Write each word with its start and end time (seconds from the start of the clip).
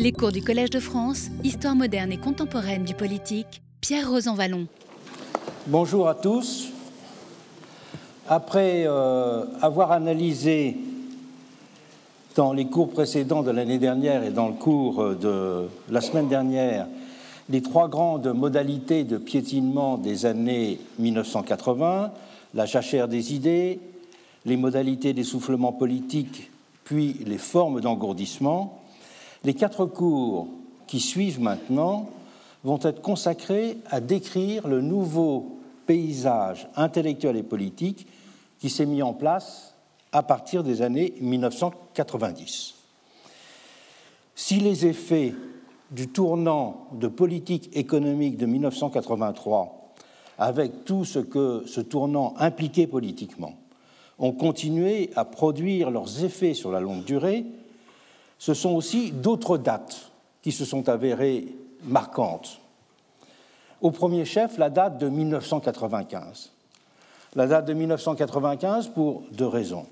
Les 0.00 0.12
cours 0.12 0.32
du 0.32 0.40
Collège 0.40 0.70
de 0.70 0.80
France, 0.80 1.28
Histoire 1.44 1.76
moderne 1.76 2.10
et 2.10 2.16
contemporaine 2.16 2.84
du 2.84 2.94
politique, 2.94 3.60
Pierre 3.82 4.10
Rosanvallon. 4.10 4.66
Bonjour 5.66 6.08
à 6.08 6.14
tous. 6.14 6.68
Après 8.26 8.84
euh, 8.86 9.44
avoir 9.60 9.92
analysé 9.92 10.78
dans 12.34 12.54
les 12.54 12.64
cours 12.64 12.88
précédents 12.88 13.42
de 13.42 13.50
l'année 13.50 13.76
dernière 13.76 14.24
et 14.24 14.30
dans 14.30 14.48
le 14.48 14.54
cours 14.54 15.16
de 15.16 15.66
la 15.90 16.00
semaine 16.00 16.28
dernière 16.28 16.86
les 17.50 17.60
trois 17.60 17.88
grandes 17.88 18.32
modalités 18.32 19.04
de 19.04 19.18
piétinement 19.18 19.98
des 19.98 20.24
années 20.24 20.80
1980, 20.98 22.10
la 22.54 22.64
jachère 22.64 23.06
des 23.06 23.34
idées, 23.34 23.80
les 24.46 24.56
modalités 24.56 25.12
d'essoufflement 25.12 25.74
politique, 25.74 26.50
puis 26.84 27.18
les 27.26 27.36
formes 27.36 27.82
d'engourdissement, 27.82 28.79
les 29.44 29.54
quatre 29.54 29.86
cours 29.86 30.48
qui 30.86 31.00
suivent 31.00 31.40
maintenant 31.40 32.10
vont 32.64 32.78
être 32.82 33.00
consacrés 33.00 33.78
à 33.88 34.00
décrire 34.00 34.68
le 34.68 34.80
nouveau 34.80 35.58
paysage 35.86 36.68
intellectuel 36.76 37.36
et 37.36 37.42
politique 37.42 38.06
qui 38.58 38.68
s'est 38.68 38.86
mis 38.86 39.02
en 39.02 39.14
place 39.14 39.74
à 40.12 40.22
partir 40.22 40.62
des 40.62 40.82
années 40.82 41.14
1990. 41.20 42.74
Si 44.34 44.56
les 44.56 44.86
effets 44.86 45.34
du 45.90 46.08
tournant 46.08 46.88
de 46.92 47.08
politique 47.08 47.70
économique 47.76 48.36
de 48.36 48.46
1983, 48.46 49.94
avec 50.38 50.84
tout 50.84 51.04
ce 51.04 51.18
que 51.18 51.64
ce 51.66 51.80
tournant 51.80 52.34
impliquait 52.38 52.86
politiquement, 52.86 53.54
ont 54.18 54.32
continué 54.32 55.10
à 55.16 55.24
produire 55.24 55.90
leurs 55.90 56.24
effets 56.24 56.54
sur 56.54 56.70
la 56.70 56.80
longue 56.80 57.04
durée, 57.04 57.44
ce 58.40 58.54
sont 58.54 58.70
aussi 58.70 59.12
d'autres 59.12 59.58
dates 59.58 60.10
qui 60.40 60.50
se 60.50 60.64
sont 60.64 60.88
avérées 60.88 61.54
marquantes. 61.84 62.58
Au 63.82 63.90
premier 63.90 64.24
chef, 64.24 64.56
la 64.56 64.70
date 64.70 64.96
de 64.96 65.10
1995. 65.10 66.50
La 67.36 67.46
date 67.46 67.66
de 67.66 67.74
1995 67.74 68.88
pour 68.88 69.22
deux 69.30 69.46
raisons. 69.46 69.86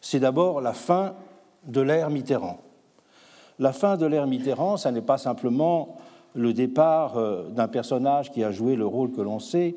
C'est 0.00 0.20
d'abord 0.20 0.62
la 0.62 0.72
fin 0.72 1.14
de 1.64 1.82
l'ère 1.82 2.08
Mitterrand. 2.08 2.60
La 3.58 3.74
fin 3.74 3.98
de 3.98 4.06
l'ère 4.06 4.26
Mitterrand, 4.26 4.78
ça 4.78 4.90
n'est 4.90 5.02
pas 5.02 5.18
simplement 5.18 5.98
le 6.34 6.54
départ 6.54 7.18
euh, 7.18 7.50
d'un 7.50 7.68
personnage 7.68 8.32
qui 8.32 8.42
a 8.42 8.52
joué 8.52 8.74
le 8.74 8.86
rôle 8.86 9.12
que 9.12 9.20
l'on 9.20 9.38
sait 9.38 9.76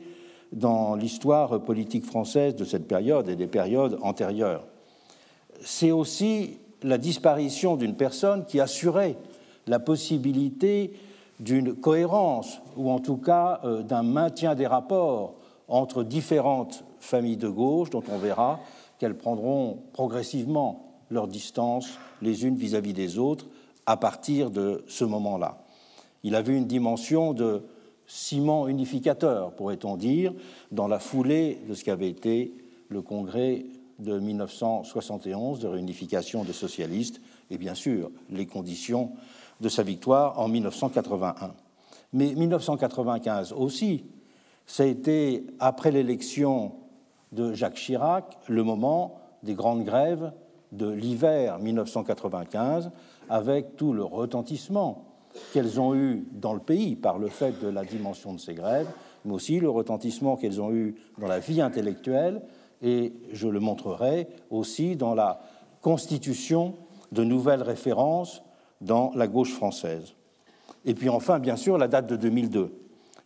dans 0.53 0.95
l'histoire 0.95 1.61
politique 1.61 2.05
française 2.05 2.55
de 2.55 2.63
cette 2.63 2.87
période 2.87 3.27
et 3.27 3.35
des 3.35 3.47
périodes 3.47 3.99
antérieures. 4.01 4.63
C'est 5.61 5.91
aussi 5.91 6.59
la 6.87 6.97
disparition 6.97 7.75
d'une 7.75 7.95
personne 7.95 8.45
qui 8.45 8.59
assurait 8.59 9.17
la 9.67 9.79
possibilité 9.79 10.93
d'une 11.39 11.75
cohérence, 11.75 12.61
ou 12.75 12.89
en 12.89 12.99
tout 12.99 13.17
cas 13.17 13.59
euh, 13.63 13.83
d'un 13.83 14.03
maintien 14.03 14.55
des 14.55 14.65
rapports 14.65 15.35
entre 15.67 16.03
différentes 16.03 16.83
familles 16.99 17.37
de 17.37 17.49
gauche, 17.49 17.89
dont 17.89 18.03
on 18.09 18.17
verra 18.17 18.59
qu'elles 18.97 19.17
prendront 19.17 19.79
progressivement 19.93 20.87
leur 21.11 21.27
distance 21.27 21.99
les 22.21 22.45
unes 22.45 22.55
vis-à-vis 22.55 22.93
des 22.93 23.19
autres 23.19 23.45
à 23.85 23.97
partir 23.97 24.49
de 24.49 24.83
ce 24.87 25.05
moment-là. 25.05 25.59
Il 26.23 26.35
avait 26.35 26.57
une 26.57 26.65
dimension 26.65 27.33
de 27.33 27.63
ciment 28.07 28.67
unificateur, 28.67 29.51
pourrait-on 29.51 29.97
dire, 29.97 30.33
dans 30.71 30.87
la 30.87 30.99
foulée 30.99 31.59
de 31.67 31.73
ce 31.73 31.83
qu'avait 31.83 32.09
été 32.09 32.53
le 32.89 33.01
congrès 33.01 33.65
de 33.99 34.19
1971 34.19 35.59
de 35.59 35.67
réunification 35.67 36.43
des 36.43 36.53
socialistes 36.53 37.21
et 37.49 37.57
bien 37.57 37.73
sûr 37.73 38.11
les 38.29 38.45
conditions 38.45 39.11
de 39.61 39.69
sa 39.69 39.83
victoire 39.83 40.39
en 40.39 40.47
1981. 40.47 41.53
Mais 42.13 42.33
1995 42.33 43.53
aussi, 43.53 44.05
ça 44.65 44.83
a 44.83 44.85
été, 44.85 45.45
après 45.59 45.91
l'élection 45.91 46.73
de 47.31 47.53
Jacques 47.53 47.75
Chirac, 47.75 48.37
le 48.47 48.63
moment 48.63 49.19
des 49.43 49.53
grandes 49.53 49.83
grèves 49.83 50.31
de 50.71 50.89
l'hiver 50.89 51.59
1995, 51.59 52.91
avec 53.29 53.75
tout 53.75 53.93
le 53.93 54.03
retentissement 54.03 55.05
qu'elles 55.53 55.79
ont 55.79 55.95
eu 55.95 56.27
dans 56.31 56.53
le 56.53 56.59
pays 56.59 56.95
par 56.95 57.17
le 57.17 57.27
fait 57.27 57.61
de 57.61 57.67
la 57.67 57.83
dimension 57.83 58.33
de 58.33 58.39
ces 58.39 58.53
grèves, 58.53 58.87
mais 59.25 59.33
aussi 59.33 59.59
le 59.59 59.69
retentissement 59.69 60.35
qu'elles 60.35 60.61
ont 60.61 60.71
eu 60.71 60.95
dans 61.17 61.27
la 61.27 61.39
vie 61.39 61.61
intellectuelle 61.61 62.41
et 62.81 63.13
je 63.31 63.47
le 63.47 63.59
montrerai 63.59 64.27
aussi 64.49 64.95
dans 64.95 65.15
la 65.15 65.39
constitution 65.81 66.75
de 67.11 67.23
nouvelles 67.23 67.63
références 67.63 68.43
dans 68.81 69.11
la 69.15 69.27
gauche 69.27 69.53
française. 69.53 70.13
Et 70.85 70.93
puis 70.93 71.09
enfin, 71.09 71.39
bien 71.39 71.55
sûr, 71.55 71.77
la 71.77 71.87
date 71.87 72.07
de 72.07 72.15
2002. 72.15 72.71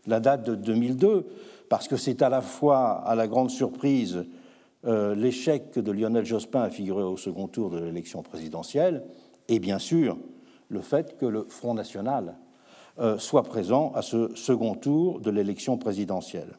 La 0.08 0.20
date 0.20 0.44
de 0.44 0.56
2002, 0.56 1.28
parce 1.70 1.88
que 1.88 1.98
c'est 1.98 2.22
à 2.22 2.30
la 2.30 2.42
fois, 2.42 3.02
à 3.06 3.16
la 3.16 3.28
grande 3.28 3.50
surprise, 3.50 4.26
euh, 4.86 5.14
l'échec 5.14 5.78
de 5.78 5.92
Lionel 5.92 6.26
Jospin 6.26 6.62
à 6.62 6.70
figurer 6.70 7.04
au 7.04 7.18
second 7.18 7.48
tour 7.48 7.70
de 7.70 7.80
l'élection 7.80 8.24
présidentielle, 8.24 9.04
et 9.48 9.60
bien 9.60 9.80
sûr 9.80 10.18
le 10.70 10.82
fait 10.82 11.18
que 11.18 11.26
le 11.26 11.46
Front 11.50 11.74
National 11.74 12.36
euh, 13.00 13.18
soit 13.18 13.44
présent 13.44 13.92
à 13.94 14.02
ce 14.02 14.34
second 14.36 14.74
tour 14.74 15.20
de 15.20 15.30
l'élection 15.30 15.78
présidentielle. 15.78 16.58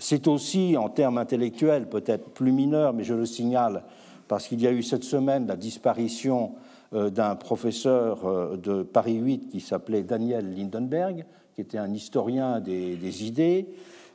C'est 0.00 0.28
aussi, 0.28 0.78
en 0.78 0.88
termes 0.88 1.18
intellectuels, 1.18 1.86
peut-être 1.86 2.30
plus 2.30 2.52
mineur, 2.52 2.94
mais 2.94 3.04
je 3.04 3.12
le 3.12 3.26
signale 3.26 3.84
parce 4.28 4.48
qu'il 4.48 4.60
y 4.62 4.66
a 4.66 4.72
eu 4.72 4.82
cette 4.82 5.04
semaine 5.04 5.46
la 5.46 5.56
disparition 5.56 6.52
euh, 6.94 7.10
d'un 7.10 7.34
professeur 7.34 8.24
euh, 8.24 8.56
de 8.56 8.82
Paris 8.82 9.16
8 9.16 9.48
qui 9.50 9.60
s'appelait 9.60 10.02
Daniel 10.02 10.54
Lindenberg, 10.54 11.26
qui 11.54 11.60
était 11.60 11.76
un 11.76 11.92
historien 11.92 12.60
des, 12.60 13.26
idées 13.26 13.66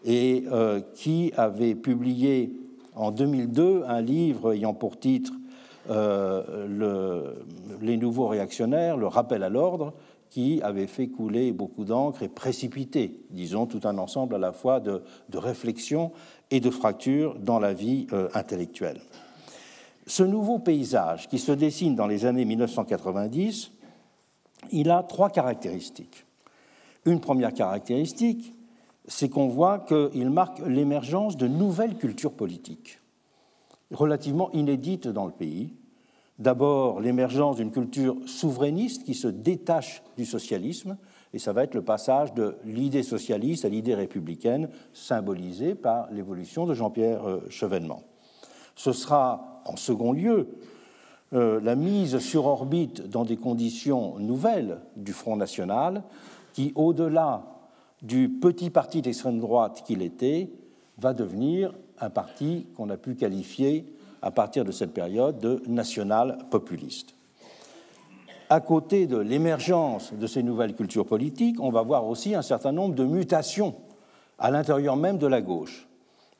et 0.03 0.45
euh, 0.51 0.81
qui 0.95 1.31
avait 1.37 1.75
publié 1.75 2.51
en 2.95 3.11
2002 3.11 3.83
un 3.87 4.01
livre 4.01 4.53
ayant 4.53 4.73
pour 4.73 4.97
titre 4.97 5.33
Les 7.81 7.97
nouveaux 7.97 8.27
réactionnaires, 8.27 8.97
le 8.97 9.07
rappel 9.07 9.43
à 9.43 9.49
l'ordre, 9.49 9.93
qui 10.29 10.61
avait 10.61 10.87
fait 10.87 11.07
couler 11.07 11.51
beaucoup 11.51 11.85
d'encre 11.85 12.23
et 12.23 12.27
précipité, 12.27 13.19
disons, 13.29 13.65
tout 13.65 13.81
un 13.83 13.97
ensemble 13.97 14.35
à 14.35 14.39
la 14.39 14.51
fois 14.51 14.79
de, 14.79 15.01
réflexions 15.33 16.11
et 16.51 16.59
de 16.59 16.69
fractures 16.69 17.35
dans 17.39 17.59
la 17.59 17.73
vie 17.73 18.07
euh, 18.11 18.29
intellectuelle. 18.33 19.01
Ce 20.07 20.23
nouveau 20.23 20.59
paysage 20.59 21.27
qui 21.27 21.39
se 21.39 21.51
dessine 21.51 21.95
dans 21.95 22.07
les 22.07 22.25
années 22.25 22.45
1990, 22.45 23.71
il 24.71 24.89
a 24.89 25.03
trois 25.03 25.29
caractéristiques. 25.29 26.25
Une 27.05 27.19
première 27.19 27.53
caractéristique, 27.53 28.53
c'est 29.07 29.29
qu'on 29.29 29.47
voit 29.47 29.79
qu'il 29.79 30.29
marque 30.29 30.59
l'émergence 30.59 31.37
de 31.37 31.47
nouvelles 31.47 31.97
cultures 31.97 32.33
politiques, 32.33 32.99
relativement 33.91 34.51
inédites 34.51 35.07
dans 35.07 35.25
le 35.25 35.31
pays, 35.31 35.73
D'abord, 36.37 36.99
l'émergence 36.99 37.57
d'une 37.57 37.71
culture 37.71 38.17
souverainiste 38.25 39.03
qui 39.03 39.13
se 39.13 39.27
détache 39.27 40.03
du 40.17 40.25
socialisme, 40.25 40.97
et 41.33 41.39
ça 41.39 41.53
va 41.53 41.63
être 41.63 41.75
le 41.75 41.81
passage 41.81 42.33
de 42.33 42.57
l'idée 42.65 43.03
socialiste 43.03 43.63
à 43.63 43.69
l'idée 43.69 43.95
républicaine, 43.95 44.69
symbolisée 44.91 45.75
par 45.75 46.11
l'évolution 46.11 46.65
de 46.65 46.73
Jean-Pierre 46.73 47.27
euh, 47.27 47.39
Chevènement. 47.49 48.03
Ce 48.75 48.91
sera, 48.91 49.61
en 49.65 49.77
second 49.77 50.11
lieu, 50.11 50.49
euh, 51.33 51.61
la 51.61 51.75
mise 51.75 52.19
sur 52.19 52.45
orbite 52.45 53.07
dans 53.07 53.23
des 53.23 53.37
conditions 53.37 54.19
nouvelles 54.19 54.79
du 54.97 55.13
Front 55.13 55.37
National, 55.37 56.03
qui, 56.53 56.73
au-delà 56.75 57.43
du 58.01 58.29
petit 58.29 58.69
parti 58.69 59.01
d'extrême 59.01 59.39
droite 59.39 59.83
qu'il 59.85 60.01
était, 60.01 60.49
va 60.97 61.13
devenir 61.13 61.73
un 61.99 62.09
parti 62.09 62.67
qu'on 62.75 62.89
a 62.89 62.97
pu 62.97 63.15
qualifier 63.15 63.85
à 64.25 64.31
partir 64.31 64.65
de 64.65 64.71
cette 64.71 64.91
période 64.91 65.37
de 65.37 65.61
national 65.67 66.39
populiste. 66.49 67.13
À 68.49 68.59
côté 68.59 69.05
de 69.05 69.17
l'émergence 69.17 70.13
de 70.13 70.25
ces 70.25 70.41
nouvelles 70.41 70.73
cultures 70.73 71.05
politiques, 71.05 71.59
on 71.59 71.69
va 71.69 71.83
voir 71.83 72.07
aussi 72.07 72.33
un 72.33 72.41
certain 72.41 72.71
nombre 72.71 72.95
de 72.95 73.05
mutations 73.05 73.75
à 74.39 74.49
l'intérieur 74.49 74.97
même 74.97 75.19
de 75.19 75.27
la 75.27 75.41
gauche, 75.41 75.87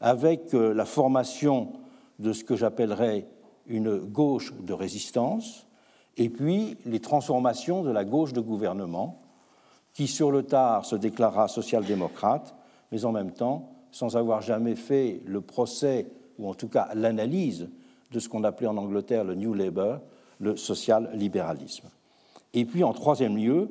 avec 0.02 0.56
euh, 0.56 0.74
la 0.74 0.86
formation 0.86 1.74
de 2.18 2.34
ce 2.34 2.44
que 2.44 2.56
j'appellerais 2.56 3.28
une 3.68 4.00
gauche 4.00 4.52
de 4.62 4.74
résistance, 4.74 5.68
et 6.18 6.30
puis 6.30 6.78
les 6.86 7.00
transformations 7.00 7.84
de 7.84 7.92
la 7.92 8.04
gauche 8.04 8.34
de 8.34 8.42
gouvernement, 8.42 9.22
qui 9.94 10.08
sur 10.08 10.32
le 10.32 10.42
tard 10.42 10.86
se 10.86 10.96
déclara 10.96 11.48
social-démocrate, 11.48 12.56
mais 12.92 13.06
en 13.06 13.12
même 13.12 13.32
temps, 13.32 13.70
sans 13.92 14.18
avoir 14.18 14.42
jamais 14.42 14.76
fait 14.76 15.22
le 15.26 15.42
procès 15.42 16.08
ou 16.38 16.50
en 16.50 16.54
tout 16.54 16.68
cas 16.68 16.90
l'analyse 16.94 17.70
de 18.16 18.20
ce 18.22 18.30
qu'on 18.30 18.46
appelait 18.46 18.68
en 18.68 18.78
Angleterre 18.78 19.26
le 19.26 19.36
New 19.36 19.54
Labour, 19.54 20.00
le 20.40 20.56
social-libéralisme. 20.56 21.90
Et 22.54 22.64
puis 22.64 22.84
en 22.84 22.94
troisième 22.94 23.36
lieu, 23.36 23.70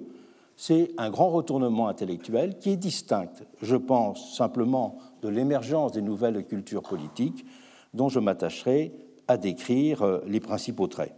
c'est 0.54 0.90
un 0.98 1.08
grand 1.08 1.30
retournement 1.30 1.88
intellectuel 1.88 2.58
qui 2.58 2.70
est 2.70 2.76
distinct, 2.76 3.32
je 3.62 3.76
pense, 3.76 4.36
simplement 4.36 4.98
de 5.22 5.28
l'émergence 5.28 5.92
des 5.92 6.02
nouvelles 6.02 6.44
cultures 6.44 6.82
politiques 6.82 7.46
dont 7.94 8.10
je 8.10 8.20
m'attacherai 8.20 8.92
à 9.28 9.38
décrire 9.38 10.02
euh, 10.02 10.20
les 10.26 10.40
principaux 10.40 10.88
traits. 10.88 11.14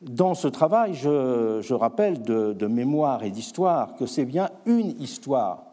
Dans 0.00 0.34
ce 0.34 0.48
travail, 0.48 0.94
je, 0.94 1.74
rappelle 1.74 2.22
de 2.22 2.66
mémoire 2.66 3.24
et 3.24 3.30
d'histoire 3.30 3.94
que 3.94 4.06
c'est 4.06 4.24
bien 4.24 4.50
une 4.66 5.00
histoire 5.00 5.64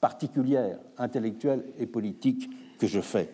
particulière, 0.00 0.78
intellectuelle 0.98 1.64
et 1.78 1.86
politique 1.86 2.48
que 2.78 2.86
je 2.86 3.00
fais. 3.00 3.28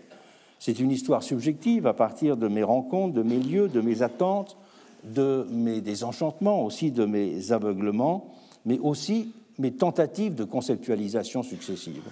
C'est 0.59 0.81
une 0.81 0.91
histoire 0.91 1.23
subjective 1.23 1.87
à 1.87 1.95
partir 1.95 2.37
de 2.37 2.49
mes 2.49 2.63
rencontres, 2.63 3.15
de 3.15 3.23
mes 3.23 3.39
lieux, 3.39 3.69
de 3.69 3.81
mes 3.81 4.03
attentes, 4.03 4.57
de 5.05 5.47
mes 5.51 5.81
désenchantements, 5.81 6.65
aussi 6.65 6.91
de 6.91 7.05
mes 7.05 7.53
aveuglements, 7.53 8.35
mais 8.65 8.79
aussi 8.79 9.33
mes 9.59 9.73
tentatives 9.73 10.35
de 10.35 10.45
conceptualisation 10.45 11.43
successives. 11.43 12.09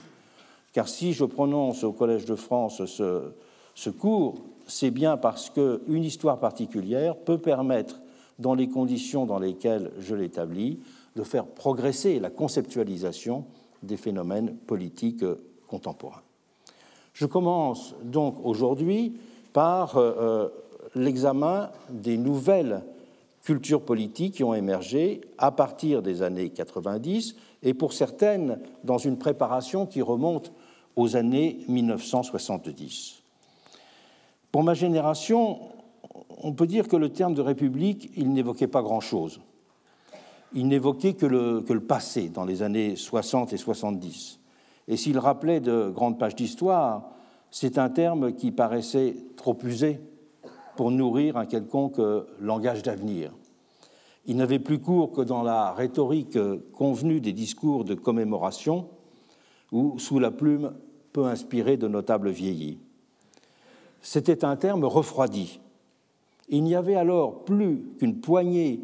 Car 0.72 0.88
si 0.88 1.12
je 1.12 1.24
prononce 1.24 1.84
au 1.84 1.92
Collège 1.92 2.24
de 2.24 2.34
France 2.34 2.84
ce, 2.84 3.32
ce 3.74 3.90
cours, 3.90 4.36
c'est 4.66 4.90
bien 4.90 5.16
parce 5.16 5.50
qu'une 5.50 6.04
histoire 6.04 6.38
particulière 6.38 7.16
peut 7.16 7.38
permettre, 7.38 8.00
dans 8.38 8.54
les 8.54 8.68
conditions 8.68 9.24
dans 9.24 9.38
lesquelles 9.38 9.90
je 9.98 10.14
l'établis, 10.14 10.80
de 11.14 11.22
faire 11.22 11.46
progresser 11.46 12.20
la 12.20 12.30
conceptualisation 12.30 13.44
des 13.82 13.96
phénomènes 13.96 14.54
politiques 14.54 15.24
contemporains. 15.66 16.25
Je 17.16 17.24
commence 17.24 17.94
donc 18.02 18.36
aujourd'hui 18.44 19.16
par 19.54 19.96
euh, 19.96 20.12
euh, 20.18 20.48
l'examen 20.94 21.70
des 21.88 22.18
nouvelles 22.18 22.82
cultures 23.42 23.80
politiques 23.80 24.34
qui 24.34 24.44
ont 24.44 24.52
émergé 24.52 25.22
à 25.38 25.50
partir 25.50 26.02
des 26.02 26.20
années 26.20 26.50
90 26.50 27.34
et 27.62 27.72
pour 27.72 27.94
certaines 27.94 28.58
dans 28.84 28.98
une 28.98 29.16
préparation 29.16 29.86
qui 29.86 30.02
remonte 30.02 30.52
aux 30.94 31.16
années 31.16 31.60
1970. 31.68 33.22
Pour 34.52 34.62
ma 34.62 34.74
génération, 34.74 35.60
on 36.42 36.52
peut 36.52 36.66
dire 36.66 36.86
que 36.86 36.96
le 36.96 37.08
terme 37.08 37.32
de 37.32 37.40
république, 37.40 38.12
n'évoquait 38.18 38.66
pas 38.66 38.82
grand-chose. 38.82 39.40
Il 40.52 40.68
n'évoquait 40.68 41.14
que 41.14 41.24
le, 41.24 41.62
que 41.62 41.72
le 41.72 41.80
passé 41.80 42.28
dans 42.28 42.44
les 42.44 42.62
années 42.62 42.94
60 42.94 43.54
et 43.54 43.56
70. 43.56 44.38
Et 44.88 44.96
s'il 44.96 45.18
rappelait 45.18 45.60
de 45.60 45.90
grandes 45.90 46.18
pages 46.18 46.36
d'histoire, 46.36 47.10
c'est 47.50 47.78
un 47.78 47.88
terme 47.88 48.32
qui 48.32 48.52
paraissait 48.52 49.16
trop 49.36 49.56
usé 49.64 50.00
pour 50.76 50.90
nourrir 50.90 51.36
un 51.36 51.46
quelconque 51.46 52.00
langage 52.40 52.82
d'avenir. 52.82 53.32
Il 54.26 54.36
n'avait 54.36 54.58
plus 54.58 54.78
cours 54.78 55.12
que 55.12 55.22
dans 55.22 55.42
la 55.42 55.72
rhétorique 55.72 56.38
convenue 56.72 57.20
des 57.20 57.32
discours 57.32 57.84
de 57.84 57.94
commémoration 57.94 58.88
ou 59.72 59.98
sous 59.98 60.18
la 60.18 60.30
plume 60.30 60.74
peu 61.12 61.24
inspirée 61.26 61.76
de 61.76 61.88
notables 61.88 62.30
vieillis. 62.30 62.78
C'était 64.02 64.44
un 64.44 64.56
terme 64.56 64.84
refroidi. 64.84 65.60
Il 66.48 66.62
n'y 66.62 66.74
avait 66.74 66.94
alors 66.94 67.44
plus 67.44 67.84
qu'une 67.98 68.20
poignée 68.20 68.80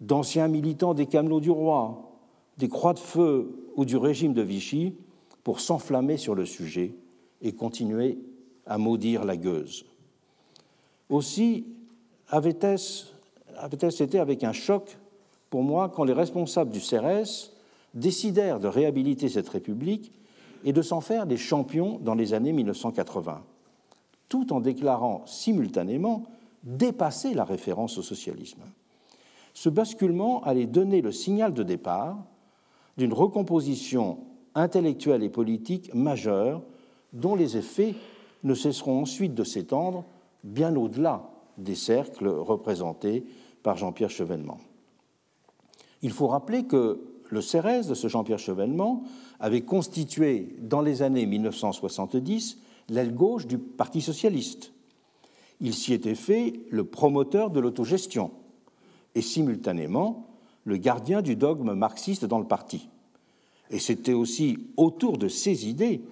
d'anciens 0.00 0.48
militants 0.48 0.94
des 0.94 1.06
Camelots 1.06 1.40
du 1.40 1.50
Roi, 1.50 2.18
des 2.58 2.68
Croix 2.68 2.94
de 2.94 2.98
Feu 2.98 3.70
ou 3.76 3.84
du 3.84 3.96
régime 3.96 4.32
de 4.32 4.42
Vichy 4.42 4.94
pour 5.44 5.60
s'enflammer 5.60 6.16
sur 6.16 6.34
le 6.34 6.46
sujet 6.46 6.94
et 7.40 7.52
continuer 7.52 8.18
à 8.66 8.78
maudire 8.78 9.24
la 9.24 9.36
gueuse. 9.36 9.84
Aussi 11.08 11.66
avait-ce 12.28 13.04
été 14.00 14.18
avec 14.18 14.44
un 14.44 14.52
choc 14.52 14.98
pour 15.50 15.62
moi 15.62 15.88
quand 15.88 16.04
les 16.04 16.12
responsables 16.12 16.70
du 16.70 16.80
CRS 16.80 17.52
décidèrent 17.94 18.60
de 18.60 18.68
réhabiliter 18.68 19.28
cette 19.28 19.48
République 19.48 20.12
et 20.64 20.72
de 20.72 20.82
s'en 20.82 21.00
faire 21.00 21.26
des 21.26 21.36
champions 21.36 21.98
dans 21.98 22.14
les 22.14 22.34
années 22.34 22.52
1980, 22.52 23.42
tout 24.28 24.52
en 24.52 24.60
déclarant 24.60 25.22
simultanément 25.26 26.24
dépasser 26.62 27.34
la 27.34 27.44
référence 27.44 27.98
au 27.98 28.02
socialisme. 28.02 28.62
Ce 29.54 29.68
basculement 29.68 30.42
allait 30.44 30.66
donner 30.66 31.02
le 31.02 31.12
signal 31.12 31.52
de 31.52 31.62
départ 31.62 32.16
d'une 32.96 33.12
recomposition 33.12 34.18
intellectuelle 34.54 35.22
et 35.22 35.28
politique 35.28 35.94
majeure 35.94 36.62
dont 37.12 37.34
les 37.34 37.56
effets 37.56 37.94
ne 38.42 38.54
cesseront 38.54 39.02
ensuite 39.02 39.34
de 39.34 39.44
s'étendre 39.44 40.04
bien 40.44 40.74
au-delà 40.76 41.30
des 41.58 41.74
cercles 41.74 42.28
représentés 42.28 43.24
par 43.62 43.76
Jean-Pierre 43.76 44.10
Chevènement. 44.10 44.58
Il 46.02 46.10
faut 46.10 46.26
rappeler 46.26 46.64
que 46.64 47.00
le 47.30 47.40
CERES 47.40 47.86
de 47.88 47.94
ce 47.94 48.08
Jean-Pierre 48.08 48.38
Chevènement 48.38 49.04
avait 49.40 49.62
constitué 49.62 50.56
dans 50.60 50.82
les 50.82 51.02
années 51.02 51.26
1970 51.26 52.58
l'aile 52.88 53.14
gauche 53.14 53.46
du 53.46 53.58
Parti 53.58 54.00
socialiste. 54.00 54.72
Il 55.60 55.74
s'y 55.74 55.94
était 55.94 56.16
fait 56.16 56.54
le 56.70 56.84
promoteur 56.84 57.50
de 57.50 57.60
l'autogestion 57.60 58.32
et 59.14 59.22
simultanément 59.22 60.26
le 60.64 60.76
gardien 60.76 61.22
du 61.22 61.36
dogme 61.36 61.72
marxiste 61.74 62.24
dans 62.24 62.38
le 62.38 62.46
parti. 62.46 62.88
Et 63.72 63.78
c'était 63.78 64.12
aussi 64.12 64.58
autour 64.76 65.18
de 65.18 65.28
ces 65.28 65.66
idées 65.66 66.02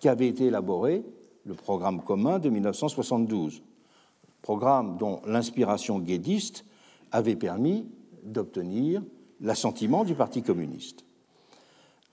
qu'avait 0.00 0.28
été 0.28 0.46
élaboré 0.46 1.04
le 1.44 1.54
programme 1.54 2.02
commun 2.02 2.38
de 2.38 2.48
1972, 2.48 3.62
programme 4.40 4.96
dont 4.96 5.20
l'inspiration 5.26 5.98
guédiste 5.98 6.64
avait 7.12 7.36
permis 7.36 7.86
d'obtenir 8.24 9.02
l'assentiment 9.40 10.04
du 10.04 10.14
Parti 10.14 10.42
communiste. 10.42 11.04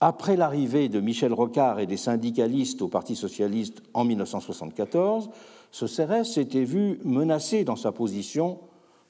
Après 0.00 0.36
l'arrivée 0.36 0.88
de 0.88 1.00
Michel 1.00 1.32
Rocard 1.32 1.78
et 1.78 1.86
des 1.86 1.96
syndicalistes 1.96 2.82
au 2.82 2.88
Parti 2.88 3.16
socialiste 3.16 3.82
en 3.94 4.04
1974, 4.04 5.30
ce 5.70 5.86
CRS 5.86 6.24
s'était 6.24 6.64
vu 6.64 7.00
menacé 7.04 7.64
dans 7.64 7.76
sa 7.76 7.92
position 7.92 8.58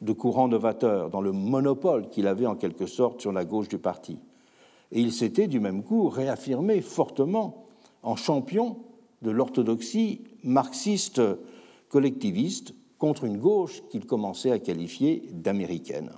de 0.00 0.12
courant 0.12 0.48
novateur, 0.48 1.10
dans 1.10 1.20
le 1.20 1.32
monopole 1.32 2.08
qu'il 2.08 2.26
avait 2.26 2.46
en 2.46 2.56
quelque 2.56 2.86
sorte 2.86 3.20
sur 3.20 3.32
la 3.32 3.44
gauche 3.44 3.68
du 3.68 3.78
parti. 3.78 4.18
Et 4.92 5.00
il 5.00 5.12
s'était 5.12 5.46
du 5.46 5.60
même 5.60 5.82
coup 5.82 6.08
réaffirmé 6.08 6.80
fortement 6.80 7.66
en 8.02 8.16
champion 8.16 8.78
de 9.22 9.30
l'orthodoxie 9.30 10.22
marxiste 10.42 11.20
collectiviste 11.88 12.74
contre 12.98 13.24
une 13.24 13.38
gauche 13.38 13.82
qu'il 13.90 14.06
commençait 14.06 14.50
à 14.50 14.58
qualifier 14.58 15.28
d'américaine. 15.32 16.10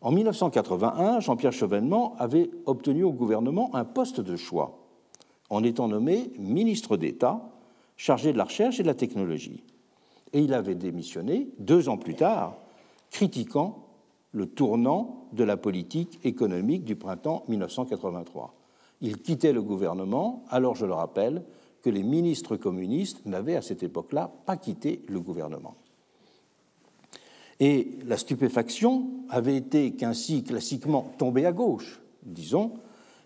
En 0.00 0.12
1981, 0.12 1.20
Jean-Pierre 1.20 1.52
Chevènement 1.52 2.14
avait 2.18 2.50
obtenu 2.66 3.02
au 3.02 3.12
gouvernement 3.12 3.74
un 3.74 3.84
poste 3.84 4.20
de 4.20 4.36
choix 4.36 4.78
en 5.50 5.64
étant 5.64 5.88
nommé 5.88 6.30
ministre 6.38 6.96
d'État 6.96 7.50
chargé 7.96 8.32
de 8.32 8.38
la 8.38 8.44
recherche 8.44 8.78
et 8.78 8.82
de 8.82 8.88
la 8.88 8.94
technologie. 8.94 9.64
Et 10.32 10.40
il 10.40 10.54
avait 10.54 10.74
démissionné 10.74 11.48
deux 11.58 11.88
ans 11.88 11.96
plus 11.96 12.14
tard, 12.14 12.56
critiquant 13.10 13.87
le 14.32 14.46
tournant 14.46 15.28
de 15.32 15.44
la 15.44 15.56
politique 15.56 16.20
économique 16.24 16.84
du 16.84 16.96
printemps 16.96 17.44
1983. 17.48 18.54
Il 19.00 19.22
quittait 19.22 19.52
le 19.52 19.62
gouvernement, 19.62 20.44
alors 20.50 20.74
je 20.74 20.86
le 20.86 20.92
rappelle 20.92 21.44
que 21.82 21.90
les 21.90 22.02
ministres 22.02 22.56
communistes 22.56 23.24
n'avaient 23.26 23.56
à 23.56 23.62
cette 23.62 23.82
époque-là 23.82 24.30
pas 24.46 24.56
quitté 24.56 25.04
le 25.08 25.20
gouvernement. 25.20 25.76
Et 27.60 27.98
la 28.04 28.16
stupéfaction 28.16 29.10
avait 29.30 29.56
été 29.56 29.92
qu'ainsi 29.92 30.44
classiquement 30.44 31.12
tombé 31.18 31.44
à 31.44 31.52
gauche, 31.52 32.00
disons, 32.22 32.74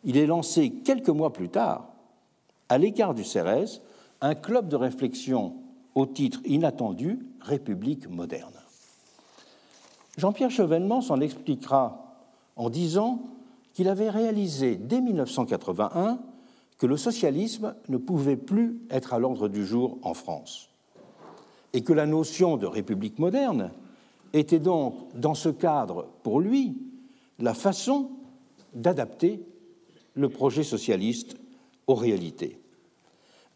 il 0.05 0.17
est 0.17 0.27
lancé 0.27 0.71
quelques 0.71 1.09
mois 1.09 1.33
plus 1.33 1.49
tard, 1.49 1.93
à 2.69 2.79
l'écart 2.79 3.15
du 3.15 3.25
CERES, 3.25 3.83
un 4.21 4.35
club 4.35 4.69
de 4.69 4.77
réflexion 4.77 5.57
au 5.95 6.07
titre 6.07 6.41
inattendu 6.45 7.19
République 7.41 8.09
moderne. 8.09 8.62
Jean-Pierre 10.19 10.50
Chevènement 10.50 11.00
s'en 11.00 11.21
expliquera 11.21 12.16
en 12.57 12.71
disant 12.71 13.23
qu'il 13.73 13.88
avait 13.88 14.11
réalisé 14.11 14.76
dès 14.76 15.00
1981 15.00 16.19
que 16.78 16.87
le 16.87 16.97
socialisme 16.97 17.75
ne 17.88 17.97
pouvait 17.97 18.37
plus 18.37 18.81
être 18.90 19.14
à 19.14 19.19
l'ordre 19.19 19.49
du 19.49 19.64
jour 19.64 19.99
en 20.02 20.14
France 20.14 20.69
et 21.73 21.83
que 21.83 21.92
la 21.92 22.07
notion 22.07 22.57
de 22.57 22.66
république 22.66 23.19
moderne 23.19 23.71
était 24.33 24.59
donc, 24.59 24.95
dans 25.14 25.35
ce 25.35 25.49
cadre, 25.49 26.09
pour 26.23 26.40
lui, 26.40 26.76
la 27.38 27.54
façon 27.54 28.11
d'adapter 28.75 29.42
le 30.14 30.28
projet 30.28 30.62
socialiste 30.62 31.37
aux 31.87 31.95
réalités. 31.95 32.59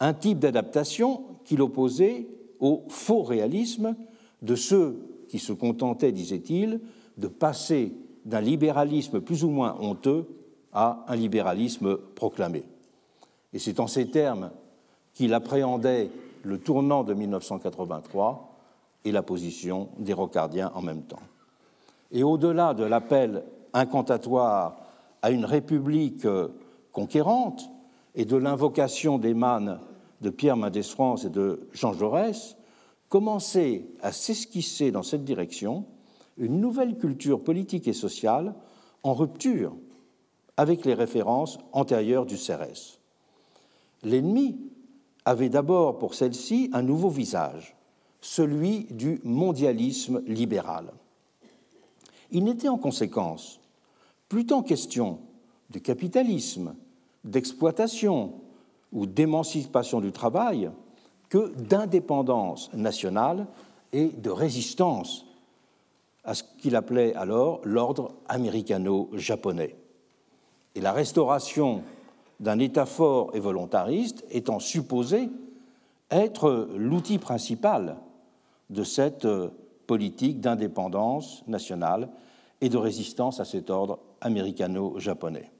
Un 0.00 0.14
type 0.14 0.38
d'adaptation 0.38 1.24
qu'il 1.44 1.62
opposait 1.62 2.28
au 2.60 2.84
faux 2.88 3.22
réalisme 3.22 3.96
de 4.42 4.54
ceux 4.54 5.15
qui 5.28 5.38
se 5.38 5.52
contentaient, 5.52 6.12
disait-il, 6.12 6.80
de 7.16 7.28
passer 7.28 7.94
d'un 8.24 8.40
libéralisme 8.40 9.20
plus 9.20 9.44
ou 9.44 9.50
moins 9.50 9.76
honteux 9.80 10.26
à 10.72 11.04
un 11.08 11.16
libéralisme 11.16 11.96
proclamé. 11.96 12.64
Et 13.52 13.58
c'est 13.58 13.80
en 13.80 13.86
ces 13.86 14.10
termes 14.10 14.50
qu'il 15.14 15.32
appréhendait 15.32 16.10
le 16.42 16.58
tournant 16.58 17.04
de 17.04 17.14
1983 17.14 18.56
et 19.04 19.12
la 19.12 19.22
position 19.22 19.88
des 19.98 20.12
rocardiens 20.12 20.70
en 20.74 20.82
même 20.82 21.02
temps. 21.02 21.22
Et 22.12 22.22
au-delà 22.22 22.74
de 22.74 22.84
l'appel 22.84 23.44
incantatoire 23.72 24.76
à 25.22 25.30
une 25.30 25.44
république 25.44 26.26
conquérante 26.92 27.68
et 28.14 28.24
de 28.24 28.36
l'invocation 28.36 29.18
des 29.18 29.34
mannes 29.34 29.78
de 30.20 30.30
Pierre 30.30 30.56
Mendès 30.56 30.82
France 30.82 31.24
et 31.24 31.30
de 31.30 31.68
Jean 31.72 31.92
Jaurès, 31.92 32.56
commençait 33.08 33.86
à 34.02 34.12
s'esquisser 34.12 34.90
dans 34.90 35.02
cette 35.02 35.24
direction 35.24 35.84
une 36.38 36.60
nouvelle 36.60 36.96
culture 36.98 37.42
politique 37.42 37.88
et 37.88 37.92
sociale 37.92 38.54
en 39.02 39.14
rupture 39.14 39.74
avec 40.56 40.84
les 40.84 40.94
références 40.94 41.58
antérieures 41.72 42.26
du 42.26 42.36
CRS. 42.36 42.98
L'ennemi 44.02 44.58
avait 45.24 45.48
d'abord 45.48 45.98
pour 45.98 46.14
celle-ci 46.14 46.70
un 46.72 46.82
nouveau 46.82 47.08
visage, 47.08 47.76
celui 48.20 48.84
du 48.90 49.20
mondialisme 49.24 50.22
libéral. 50.26 50.92
Il 52.30 52.44
n'était 52.44 52.68
en 52.68 52.78
conséquence 52.78 53.60
plus 54.28 54.46
tant 54.46 54.62
question 54.62 55.20
de 55.70 55.78
capitalisme, 55.78 56.74
d'exploitation 57.24 58.40
ou 58.92 59.06
d'émancipation 59.06 60.00
du 60.00 60.12
travail 60.12 60.70
que 61.28 61.52
d'indépendance 61.56 62.72
nationale 62.72 63.46
et 63.92 64.08
de 64.08 64.30
résistance 64.30 65.26
à 66.24 66.34
ce 66.34 66.42
qu'il 66.58 66.76
appelait 66.76 67.14
alors 67.14 67.60
l'ordre 67.64 68.12
américano-japonais. 68.28 69.76
Et 70.74 70.80
la 70.80 70.92
restauration 70.92 71.82
d'un 72.40 72.58
État 72.58 72.86
fort 72.86 73.30
et 73.34 73.40
volontariste 73.40 74.24
étant 74.30 74.58
supposée 74.58 75.30
être 76.10 76.68
l'outil 76.76 77.18
principal 77.18 77.96
de 78.70 78.84
cette 78.84 79.26
politique 79.86 80.40
d'indépendance 80.40 81.44
nationale 81.46 82.08
et 82.60 82.68
de 82.68 82.76
résistance 82.76 83.40
à 83.40 83.44
cet 83.44 83.70
ordre 83.70 83.98
américano-japonais. 84.20 85.50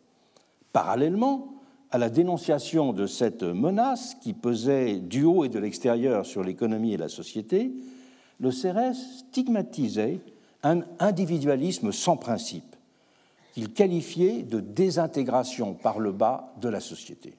Parallèlement 0.73 1.56
à 1.91 1.99
la 1.99 2.11
dénonciation 2.11 2.93
de 2.93 3.07
cette 3.07 3.43
menace 3.43 4.17
qui 4.23 4.33
pesait 4.33 4.99
du 4.99 5.25
haut 5.25 5.45
et 5.45 5.49
de 5.49 5.59
l'extérieur 5.59 6.27
sur 6.27 6.43
l'économie 6.43 6.95
et 6.95 6.99
la 6.99 7.09
société, 7.09 7.73
le 8.41 8.51
CRS 8.51 8.97
stigmatisait 9.19 10.21
un 10.63 10.83
individualisme 10.99 11.93
sans 11.93 12.17
principe 12.17 12.77
qu'il 13.55 13.73
qualifiait 13.73 14.43
de 14.43 14.61
désintégration 14.61 15.75
par 15.75 15.99
le 15.99 16.13
bas 16.13 16.53
de 16.61 16.69
la 16.69 16.81
société. 16.81 17.35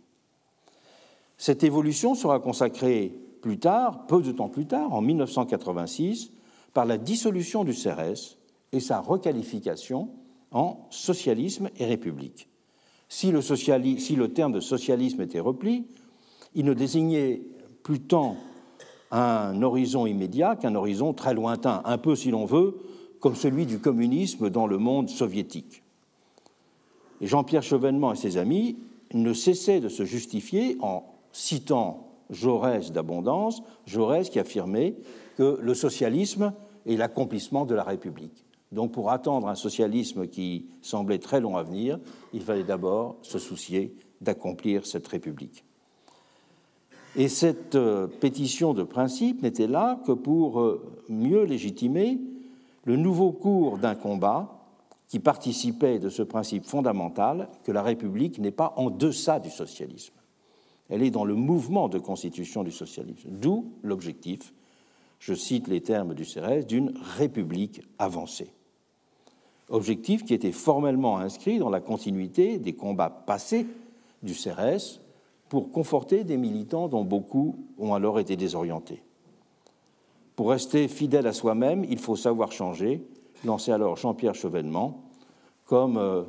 Cette 1.38 1.64
évolution 1.64 2.16
sera 2.16 2.40
consacrée 2.40 3.14
plus 3.42 3.60
tard, 3.60 4.08
peu 4.08 4.22
de 4.24 4.32
temps 4.32 4.50
plus 4.50 4.66
tard, 4.66 4.94
en 4.94 5.02
1986, 5.02 6.32
par 6.74 6.86
la 6.86 6.98
dissolution 6.98 7.64
du 7.64 7.74
CRS 7.74 8.38
et 8.72 8.80
sa 8.80 9.00
requalification 9.00 10.10
en 10.52 10.88
socialisme 10.90 11.70
et 11.78 11.86
république. 11.86 12.48
Si 13.10 13.32
le, 13.32 14.28
terme 14.28 14.52
de 14.52 14.60
socialisme 14.60 15.22
était 15.22 15.40
repli, 15.40 15.86
il 16.56 16.66
ne 16.66 16.74
désignait 16.74 17.42
plus 17.84 18.02
tant 18.02 18.36
un 19.12 19.62
horizon 19.62 20.06
immédiat 20.06 20.56
qu'un 20.56 20.76
horizon 20.76 21.14
très 21.14 21.34
lointain, 21.34 21.82
un 21.86 21.98
peu, 21.98 22.16
si 22.16 22.32
l'on 22.32 22.46
veut, 22.46 22.78
comme 23.20 23.36
celui 23.36 23.66
du 23.66 23.80
communisme 23.80 24.50
dans 24.50 24.68
le 24.68 24.78
monde 24.78 25.10
soviétique. 25.10 25.84
Jean-Pierre 27.22 27.64
Chevènement 27.64 28.14
et 28.14 28.18
ses 28.18 28.38
amis 28.38 28.78
ne 29.14 29.34
cessaient 29.34 29.80
de 29.80 29.90
se 29.90 30.04
justifier 30.04 30.78
en 30.82 31.04
citant 31.32 32.08
Jaurès 32.30 32.92
d'abondance, 32.92 33.64
Jaurès 33.86 34.30
qui 34.30 34.40
affirmait 34.40 34.96
que 35.38 35.58
le 35.62 35.74
socialisme 35.74 36.54
est 36.86 36.98
l'accomplissement 36.98 37.66
de 37.66 37.74
la 37.74 37.84
République. 37.84 38.47
Donc 38.72 38.92
pour 38.92 39.12
attendre 39.12 39.48
un 39.48 39.56
socialisme 39.56 40.28
qui 40.28 40.68
semblait 40.82 41.20
très 41.20 41.40
long 41.40 41.56
à 41.56 41.64
venir, 41.64 42.00
il 42.34 42.42
fallait 42.42 42.64
d'abord 42.64 43.16
se 43.22 43.40
soucier 43.40 43.96
d'accomplir 44.22 44.86
cette 44.86 45.08
République. 45.08 45.64
Et 47.16 47.30
cette 47.30 47.76
euh, 47.76 48.08
pétition 48.08 48.74
de 48.74 48.84
principe 48.84 49.42
n'était 49.42 49.68
là 49.68 50.00
que 50.06 50.12
pour 50.12 50.60
euh, 50.60 50.84
mieux 51.10 51.44
légitimer 51.44 52.20
le 52.84 52.96
nouveau 52.96 53.32
cours 53.32 53.78
d'un 53.78 53.96
combat 53.96 54.54
qui 55.08 55.20
participait 55.20 56.00
de 56.00 56.10
ce 56.10 56.22
principe 56.22 56.66
fondamental 56.66 57.50
que 57.64 57.72
la 57.72 57.82
République 57.82 58.40
n'est 58.40 58.52
pas 58.52 58.74
en 58.76 58.90
deçà 58.90 59.40
du 59.40 59.50
socialisme. 59.50 60.14
Elle 60.90 61.02
est 61.02 61.12
dans 61.12 61.26
le 61.26 61.36
mouvement 61.36 61.88
de 61.88 61.98
constitution 61.98 62.64
du 62.64 62.72
socialisme, 62.72 63.30
d'où 63.32 63.72
l'objectif, 63.84 64.54
je 65.20 65.34
cite 65.34 65.68
les 65.68 65.82
termes 65.82 66.14
du 66.14 66.24
CRS, 66.24 66.66
d'une 66.68 66.94
République 67.18 67.82
avancée 67.98 68.52
objectif 69.70 70.26
qui 70.26 70.34
était 70.34 70.52
formellement 70.52 71.18
inscrit 71.18 71.60
dans 71.60 71.70
la 71.70 71.82
continuité 71.82 72.58
des 72.58 72.74
combats 72.74 73.10
passés 73.10 73.68
du 74.24 74.34
CRS 74.34 75.00
pour 75.50 75.72
conforter 75.72 76.24
des 76.24 76.38
militants 76.38 76.88
dont 76.88 77.04
beaucoup 77.04 77.58
ont 77.78 77.94
alors 77.94 78.20
été 78.20 78.36
désorientés. 78.36 79.04
Pour 80.36 80.52
rester 80.52 80.88
fidèle 80.88 81.28
à 81.28 81.34
soi-même, 81.34 81.84
il 81.90 82.00
faut 82.00 82.16
savoir 82.16 82.52
changer, 82.52 83.02
lançait 83.44 83.72
alors 83.72 83.98
Jean-Pierre 83.98 84.36
Chevènement, 84.36 85.04
comme 85.66 85.98
euh, 85.98 86.24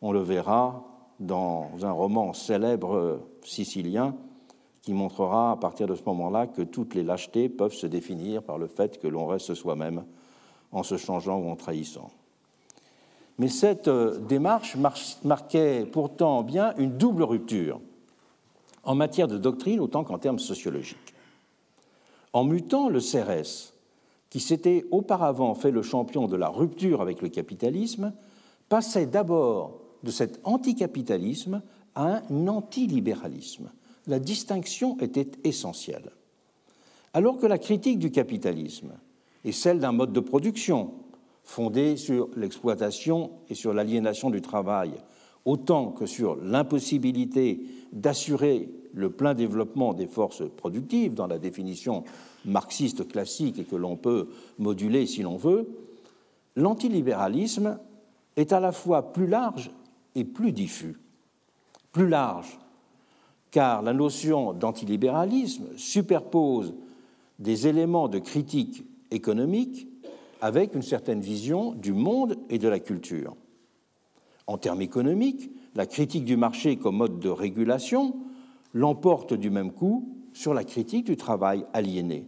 on 0.00 0.12
le 0.12 0.20
verra 0.20 0.84
dans 1.18 1.70
un 1.82 1.92
roman 1.92 2.32
célèbre 2.32 2.94
euh, 2.94 3.18
sicilien 3.42 4.14
qui 4.82 4.92
montrera 4.92 5.52
à 5.52 5.56
partir 5.56 5.86
de 5.86 5.94
ce 5.94 6.02
moment-là 6.06 6.46
que 6.46 6.62
toutes 6.62 6.94
les 6.94 7.04
lâchetés 7.04 7.48
peuvent 7.48 7.74
se 7.74 7.86
définir 7.86 8.42
par 8.42 8.58
le 8.58 8.66
fait 8.66 8.98
que 8.98 9.06
l'on 9.06 9.26
reste 9.26 9.54
soi-même 9.54 10.04
en 10.72 10.82
se 10.82 10.96
changeant 10.96 11.38
ou 11.38 11.48
en 11.48 11.56
trahissant. 11.56 12.10
Mais 13.38 13.48
cette 13.48 13.88
euh, 13.88 14.18
démarche 14.18 14.76
marquait 15.24 15.86
pourtant 15.90 16.42
bien 16.42 16.74
une 16.76 16.96
double 16.96 17.22
rupture 17.22 17.80
en 18.84 18.94
matière 18.94 19.28
de 19.28 19.38
doctrine 19.38 19.80
autant 19.80 20.04
qu'en 20.04 20.18
termes 20.18 20.38
sociologiques. 20.38 21.14
En 22.32 22.44
mutant 22.44 22.88
le 22.88 23.00
CRS, 23.00 23.72
qui 24.30 24.40
s'était 24.40 24.86
auparavant 24.90 25.54
fait 25.54 25.70
le 25.70 25.82
champion 25.82 26.26
de 26.26 26.36
la 26.36 26.48
rupture 26.48 27.02
avec 27.02 27.20
le 27.20 27.28
capitalisme, 27.28 28.12
passait 28.68 29.06
d'abord 29.06 29.80
de 30.02 30.10
cet 30.10 30.40
anticapitalisme 30.44 31.62
à 31.94 32.22
un 32.30 32.48
antilibéralisme. 32.48 33.70
La 34.06 34.18
distinction 34.18 34.98
était 35.00 35.30
essentielle. 35.44 36.10
Alors 37.14 37.36
que 37.36 37.46
la 37.46 37.58
critique 37.58 37.98
du 37.98 38.10
capitalisme 38.10 38.94
est 39.44 39.52
celle 39.52 39.80
d'un 39.80 39.92
mode 39.92 40.12
de 40.12 40.20
production 40.20 40.94
fondée 41.44 41.96
sur 41.96 42.28
l'exploitation 42.36 43.30
et 43.48 43.54
sur 43.54 43.74
l'aliénation 43.74 44.30
du 44.30 44.40
travail, 44.40 44.92
autant 45.44 45.90
que 45.90 46.06
sur 46.06 46.36
l'impossibilité 46.36 47.60
d'assurer 47.92 48.68
le 48.94 49.10
plein 49.10 49.34
développement 49.34 49.94
des 49.94 50.06
forces 50.06 50.42
productives 50.56 51.14
dans 51.14 51.26
la 51.26 51.38
définition 51.38 52.04
marxiste 52.44 53.08
classique 53.08 53.58
et 53.58 53.64
que 53.64 53.76
l'on 53.76 53.96
peut 53.96 54.28
moduler 54.58 55.06
si 55.06 55.22
l'on 55.22 55.36
veut, 55.36 55.68
l'antilibéralisme 56.56 57.78
est 58.36 58.52
à 58.52 58.60
la 58.60 58.72
fois 58.72 59.12
plus 59.12 59.26
large 59.26 59.70
et 60.14 60.24
plus 60.24 60.52
diffus. 60.52 60.96
Plus 61.92 62.08
large, 62.08 62.58
car 63.50 63.82
la 63.82 63.92
notion 63.92 64.54
d'antilibéralisme 64.54 65.76
superpose 65.76 66.74
des 67.38 67.66
éléments 67.66 68.08
de 68.08 68.18
critique 68.18 68.84
économique 69.10 69.86
avec 70.42 70.74
une 70.74 70.82
certaine 70.82 71.20
vision 71.20 71.72
du 71.72 71.92
monde 71.92 72.36
et 72.50 72.58
de 72.58 72.68
la 72.68 72.80
culture. 72.80 73.36
En 74.48 74.58
termes 74.58 74.82
économiques, 74.82 75.50
la 75.76 75.86
critique 75.86 76.24
du 76.24 76.36
marché 76.36 76.76
comme 76.76 76.96
mode 76.96 77.20
de 77.20 77.28
régulation 77.28 78.16
l'emporte 78.74 79.34
du 79.34 79.50
même 79.50 79.70
coup 79.70 80.08
sur 80.32 80.52
la 80.52 80.64
critique 80.64 81.06
du 81.06 81.16
travail 81.16 81.64
aliéné. 81.72 82.26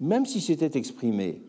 Même 0.00 0.26
si 0.26 0.42
c'était 0.42 0.78
exprimé 0.78 1.40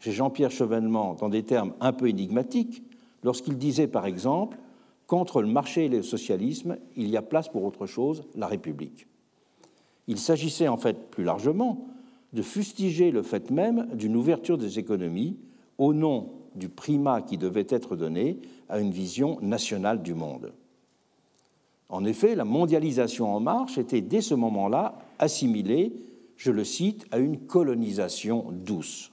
chez 0.00 0.10
Jean-Pierre 0.10 0.50
Chevènement 0.50 1.14
dans 1.14 1.28
des 1.28 1.44
termes 1.44 1.74
un 1.80 1.92
peu 1.92 2.08
énigmatiques, 2.08 2.82
lorsqu'il 3.22 3.56
disait 3.56 3.86
par 3.86 4.04
exemple 4.04 4.58
qu'entre 5.06 5.42
le 5.42 5.48
marché 5.48 5.84
et 5.84 5.88
le 5.88 6.02
socialisme, 6.02 6.76
il 6.96 7.08
y 7.08 7.16
a 7.16 7.22
place 7.22 7.48
pour 7.48 7.64
autre 7.64 7.86
chose, 7.86 8.24
la 8.34 8.48
République. 8.48 9.06
Il 10.08 10.18
s'agissait 10.18 10.68
en 10.68 10.76
fait 10.76 11.10
plus 11.10 11.24
largement 11.24 11.86
de 12.32 12.42
fustiger 12.42 13.10
le 13.10 13.22
fait 13.22 13.50
même 13.50 13.88
d'une 13.94 14.16
ouverture 14.16 14.58
des 14.58 14.78
économies 14.78 15.38
au 15.78 15.94
nom 15.94 16.32
du 16.54 16.68
primat 16.68 17.22
qui 17.22 17.38
devait 17.38 17.66
être 17.68 17.96
donné 17.96 18.40
à 18.68 18.80
une 18.80 18.90
vision 18.90 19.38
nationale 19.40 20.02
du 20.02 20.14
monde. 20.14 20.52
En 21.88 22.04
effet, 22.04 22.34
la 22.34 22.44
mondialisation 22.44 23.34
en 23.34 23.40
marche 23.40 23.78
était 23.78 24.02
dès 24.02 24.20
ce 24.20 24.34
moment-là 24.34 24.98
assimilée, 25.18 25.92
je 26.36 26.50
le 26.50 26.64
cite, 26.64 27.06
à 27.10 27.18
une 27.18 27.38
colonisation 27.38 28.46
douce. 28.52 29.10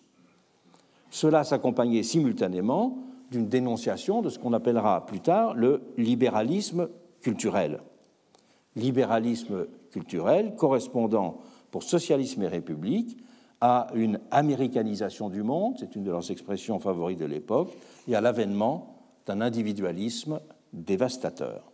Cela 1.10 1.46
s'accompagnait 1.46 2.04
simultanément 2.04 2.98
d'une 3.32 3.48
dénonciation 3.48 4.22
de 4.22 4.30
ce 4.30 4.38
qu'on 4.38 4.54
appellera 4.54 5.06
plus 5.06 5.22
tard 5.22 5.54
le 5.54 5.82
libéralisme 5.98 6.90
culturel. 7.22 7.80
Libéralisme 8.76 9.68
culturel 9.92 10.56
correspondant 10.56 11.38
pour 11.76 11.84
socialisme 11.84 12.42
et 12.44 12.48
république 12.48 13.18
à 13.60 13.88
une 13.96 14.22
américanisation 14.32 15.28
du 15.28 15.44
monde, 15.44 15.76
c'est 15.78 15.94
une 15.98 16.06
de 16.06 16.10
leurs 16.10 16.32
expressions 16.32 16.80
favorites 16.80 17.20
de 17.20 17.26
l'époque, 17.26 17.76
et 18.08 18.16
à 18.16 18.22
l'avènement 18.22 18.96
d'un 19.26 19.42
individualisme 19.42 20.40
dévastateur. 20.72 21.70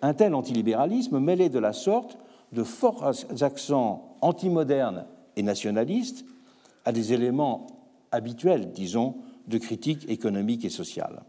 Un 0.00 0.14
tel 0.14 0.34
antilibéralisme 0.34 1.18
mêlait 1.18 1.50
de 1.50 1.58
la 1.58 1.74
sorte 1.74 2.16
de 2.52 2.62
forts 2.62 3.04
accents 3.42 4.16
antimodernes 4.22 5.04
et 5.36 5.42
nationalistes 5.42 6.24
à 6.86 6.92
des 6.92 7.12
éléments 7.12 7.66
habituelle, 8.10 8.72
disons, 8.72 9.16
de 9.48 9.58
critique 9.58 10.08
économique 10.08 10.64
et 10.64 10.70
sociale. 10.70 11.24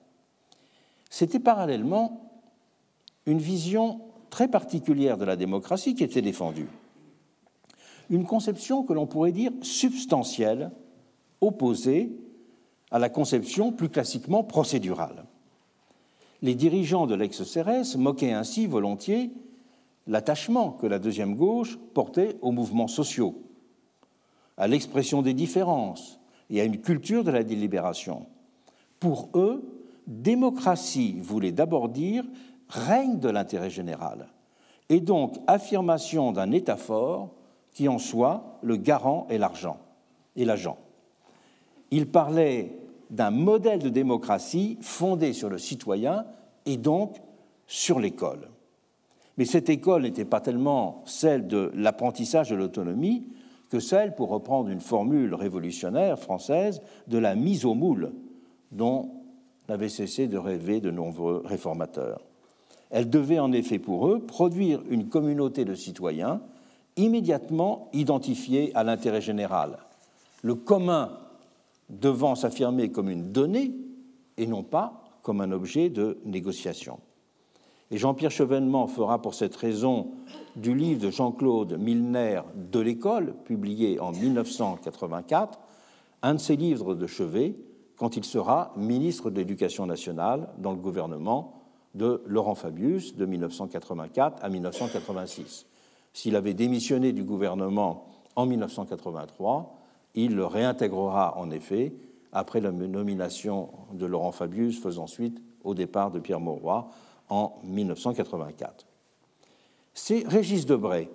C'était 1.10 1.39
parallèlement 1.39 2.22
une 3.25 3.39
vision 3.39 4.00
très 4.29 4.48
particulière 4.48 5.17
de 5.17 5.25
la 5.25 5.36
démocratie 5.36 5.94
qui 5.94 6.05
était 6.05 6.22
défendue. 6.22 6.70
Une 8.09 8.25
conception 8.25 8.83
que 8.83 8.93
l'on 8.93 9.07
pourrait 9.07 9.31
dire 9.31 9.51
substantielle, 9.62 10.71
opposée 11.41 12.12
à 12.91 13.00
la 13.00 13.09
conception 13.09 13.71
plus 13.71 13.89
classiquement 13.89 14.43
procédurale. 14.43 15.25
Les 16.41 16.55
dirigeants 16.55 17.07
de 17.07 17.15
l'ex-CRS 17.15 17.97
moquaient 17.97 18.33
ainsi 18.33 18.67
volontiers 18.67 19.31
l'attachement 20.07 20.71
que 20.71 20.88
la 20.88 21.00
deuxième 21.00 21.35
gauche 21.35 21.77
portait 21.93 22.38
aux 22.41 22.51
mouvements 22.51 22.88
sociaux, 22.88 23.41
à 24.57 24.67
l'expression 24.67 25.21
des 25.21 25.33
différences 25.33 26.19
et 26.50 26.62
à 26.62 26.63
une 26.63 26.79
culture 26.79 27.24
de 27.24 27.31
la 27.31 27.43
délibération. 27.43 28.27
Pour 29.00 29.29
eux, 29.33 29.83
démocratie 30.07 31.19
voulait 31.21 31.51
d'abord 31.51 31.89
dire 31.89 32.24
règne 32.69 33.19
de 33.19 33.29
l'intérêt 33.29 33.69
général, 33.69 34.27
et 34.89 35.00
donc 35.00 35.38
affirmation 35.47 36.31
d'un 36.31 36.51
État 36.51 36.77
fort 36.77 37.35
qui 37.75 37.88
en 37.88 38.00
soit 38.00 38.58
le 38.63 38.77
garant 38.77 39.27
et 39.29 39.38
l'argent 39.38 39.77
et 40.36 40.46
l'agent. 40.46 40.77
Il 41.91 42.08
parlait 42.08 42.72
d'un 43.12 43.29
modèle 43.29 43.79
de 43.79 43.89
démocratie 43.89 44.77
fondé 44.82 45.34
sur 45.34 45.50
le 45.50 45.60
citoyen 45.60 46.25
et 46.65 46.77
donc 46.77 47.17
sur 47.67 48.00
l'école. 48.00 48.50
Mais 49.38 49.46
cette 49.46 49.70
école 49.70 50.03
n'était 50.03 50.25
pas 50.25 50.41
tellement 50.41 51.03
celle 51.05 51.48
de 51.48 51.72
l'apprentissage 51.75 52.50
de 52.50 52.55
l'autonomie 52.55 53.27
que 53.70 53.79
celle, 53.79 54.15
pour 54.15 54.29
reprendre 54.29 54.70
une 54.70 54.79
formule 54.79 55.34
révolutionnaire 55.34 56.17
française, 56.17 56.82
de 57.08 57.17
la 57.17 57.36
mise 57.36 57.65
au 57.65 57.74
moule, 57.74 58.13
dont 58.72 59.10
n'avaient 59.67 59.89
cessé 59.89 60.27
de 60.27 60.38
rêver 60.38 60.79
de 60.79 60.91
nombreux 60.91 61.41
réformateurs. 61.44 62.22
Elle 62.89 63.10
devait 63.10 63.39
en 63.39 63.51
effet 63.51 63.79
pour 63.79 64.08
eux 64.08 64.20
produire 64.20 64.82
une 64.89 65.10
communauté 65.10 65.65
de 65.65 65.75
citoyens 65.75 66.41
immédiatement 66.98 67.90
identifiée 67.94 68.72
à 68.75 68.84
l'intérêt 68.84 69.22
général, 69.22 69.78
le 70.42 70.56
commun 70.56 71.20
devant 71.90 72.36
s'affirmer 72.36 72.92
comme 72.92 73.10
une 73.10 73.32
donnée 73.32 73.74
et 74.38 74.48
non 74.48 74.64
pas 74.64 75.04
comme 75.22 75.42
un 75.42 75.52
objet 75.52 75.90
de 75.90 76.18
négociation. 76.25 77.00
Et 77.92 77.98
Jean-Pierre 77.98 78.32
Chevènement 78.32 78.88
fera 78.88 79.22
pour 79.22 79.36
cette 79.36 79.56
raison 79.56 80.12
du 80.56 80.74
livre 80.74 81.02
de 81.02 81.12
Jean-Claude 81.12 81.78
Milner 81.80 82.42
de 82.56 82.80
l'école, 82.80 83.36
publié 83.46 84.00
en 84.00 84.12
1984, 84.12 85.60
un 86.24 86.34
de 86.36 86.40
ses 86.40 86.56
livres 86.56 86.96
de 86.96 87.06
chevet 87.06 87.56
quand 87.96 88.18
il 88.18 88.25
sera 88.25 88.74
ministre 88.75 89.30
de 89.30 89.38
l'Éducation 89.38 89.86
nationale 89.86 90.50
dans 90.58 90.72
le 90.72 90.78
gouvernement 90.78 91.62
de 91.94 92.22
Laurent 92.25 92.56
Fabius 92.56 93.16
de 93.16 93.25
1984 93.25 94.44
à 94.44 94.50
1986. 94.50 95.68
S'il 96.15 96.38
avait 96.38 96.53
démissionné 96.53 97.12
du 97.12 97.25
gouvernement 97.25 98.05
en 98.38 98.45
1983, 98.45 99.75
il 100.15 100.34
le 100.34 100.45
réintégrera 100.45 101.38
en 101.38 101.51
effet 101.51 101.93
après 102.31 102.62
la 102.62 102.72
nomination 102.72 103.67
de 103.91 104.05
Laurent 104.05 104.31
Fabius 104.31 104.79
faisant 104.81 105.07
suite 105.07 105.41
au 105.65 105.74
départ 105.74 106.12
de 106.12 106.19
Pierre 106.19 106.39
Mauroy 106.39 106.88
en 107.27 107.57
1984. 107.65 108.88
C'est 109.93 110.25
Régis 110.25 110.65
Debray 110.65 111.10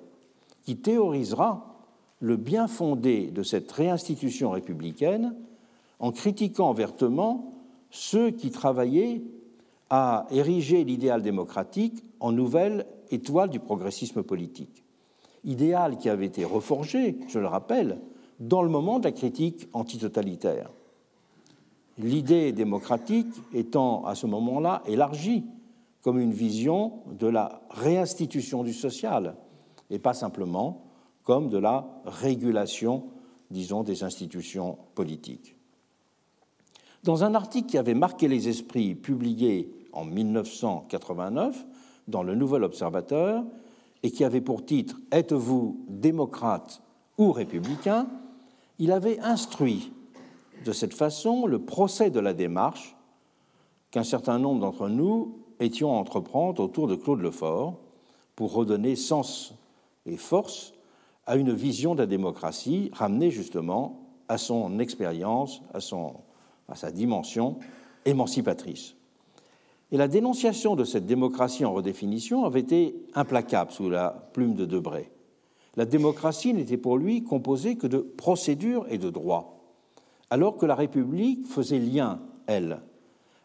qui 0.65 0.77
théorisera 0.77 1.81
le 2.19 2.37
bien 2.37 2.69
fondé 2.69 3.31
de 3.31 3.43
cette 3.43 3.73
réinstitution 3.73 4.51
républicaine 4.51 5.35
en 5.99 6.13
critiquant 6.13 6.75
vertement 6.75 7.55
ceux 7.89 8.33
qui 8.33 8.51
travaillaient 8.51 9.23
à 9.89 10.27
ériger 10.31 10.85
l'idéal 10.85 11.23
démocratique 11.23 12.05
en 12.21 12.33
nouvelle 12.33 12.85
étoile 13.11 13.49
du 13.49 13.61
progressisme 13.61 14.23
politique. 14.23 14.85
Idéal 15.45 15.97
qui 15.97 16.09
avait 16.09 16.27
été 16.27 16.45
reforgé, 16.45 17.17
je 17.29 17.39
le 17.39 17.47
rappelle, 17.47 17.99
dans 18.41 18.63
le 18.63 18.69
moment 18.69 18.99
de 18.99 19.05
la 19.05 19.13
critique 19.13 19.69
antitotalitaire. 19.73 20.71
L'idée 21.99 22.53
démocratique 22.53 23.33
étant 23.53 24.05
à 24.07 24.15
ce 24.15 24.27
moment-là 24.27 24.83
élargie 24.87 25.45
comme 26.03 26.19
une 26.19 26.33
vision 26.33 27.01
de 27.19 27.27
la 27.27 27.61
réinstitution 27.71 28.63
du 28.63 28.73
social 28.73 29.35
et 29.91 29.99
pas 29.99 30.15
simplement 30.15 30.85
comme 31.25 31.51
de 31.51 31.59
la 31.59 31.87
régulation, 32.07 33.05
disons, 33.51 33.83
des 33.83 34.03
institutions 34.03 34.79
politiques. 34.95 35.57
Dans 37.05 37.25
un 37.25 37.35
article 37.35 37.69
qui 37.69 37.79
avait 37.79 37.95
marqué 37.95 38.29
les 38.29 38.49
esprits 38.49 38.95
publié 38.95 39.73
en 39.93 40.05
1989 40.05 41.67
dans 42.09 42.23
le 42.23 42.35
Nouvel 42.35 42.65
Observateur 42.65 43.45
et 44.03 44.11
qui 44.11 44.25
avait 44.25 44.41
pour 44.41 44.65
titre 44.65 44.97
Êtes-vous 45.11 45.85
démocrate 45.89 46.83
ou 47.19 47.33
républicain 47.33 48.09
il 48.81 48.93
avait 48.93 49.21
instruit 49.21 49.93
de 50.65 50.73
cette 50.73 50.95
façon 50.95 51.47
le 51.47 51.59
procès 51.61 52.11
de 52.11 52.19
la 52.19 52.33
démarche 52.33 52.97
qu'un 53.91 54.05
certain 54.05 54.39
nombre 54.39 54.61
d'entre 54.61 54.89
nous 54.89 55.39
étions 55.61 55.93
à 55.93 55.99
entreprendre 55.99 56.63
autour 56.63 56.89
de 56.89 56.95
Claude 56.95 57.21
Lefort 57.21 57.77
pour 58.35 58.55
redonner 58.55 58.97
sens 58.97 59.55
et 60.07 60.17
force 60.17 60.73
à 61.27 61.37
une 61.37 61.53
vision 61.53 61.95
de 61.95 62.01
la 62.01 62.07
démocratie 62.07 62.91
ramenée 62.95 63.31
justement 63.31 64.01
à 64.29 64.39
son 64.39 64.79
expérience, 64.79 65.61
à, 65.75 65.79
à 66.69 66.75
sa 66.75 66.91
dimension 66.91 67.59
émancipatrice. 68.07 68.95
Et 69.93 69.97
la 69.97 70.09
dénonciation 70.09 70.77
de 70.77 70.85
cette 70.85 71.07
démocratie 71.07 71.65
en 71.65 71.73
redéfinition 71.73 72.45
avait 72.45 72.61
été 72.61 72.95
implacable 73.15 73.73
sous 73.73 73.91
la 73.91 74.31
plume 74.33 74.55
de 74.55 74.65
Debray. 74.65 75.11
La 75.77 75.85
démocratie 75.85 76.55
n'était 76.55 76.77
pour 76.77 76.97
lui 76.97 77.25
composée 77.25 77.77
que 77.77 77.87
de 77.87 77.99
procédures 77.99 78.87
et 78.89 78.99
de 78.99 79.11
droits, 79.11 79.59
alors 80.31 80.57
que 80.57 80.67
la 80.67 80.75
République 80.75 81.47
faisait 81.47 81.79
lien, 81.79 82.21
elle. 82.47 82.81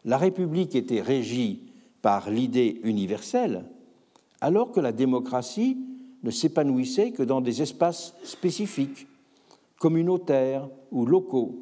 La 0.04 0.18
République 0.18 0.74
était 0.74 1.00
régie 1.00 1.72
par 2.02 2.30
l'idée 2.30 2.80
universelle, 2.84 3.64
alors 4.40 4.70
que 4.70 4.80
la 4.80 4.92
démocratie 4.92 5.78
ne 6.22 6.30
s'épanouissait 6.30 7.10
que 7.10 7.22
dans 7.22 7.40
des 7.40 7.62
espaces 7.62 8.14
spécifiques, 8.22 9.06
communautaires 9.78 10.68
ou 10.92 11.06
locaux. 11.06 11.60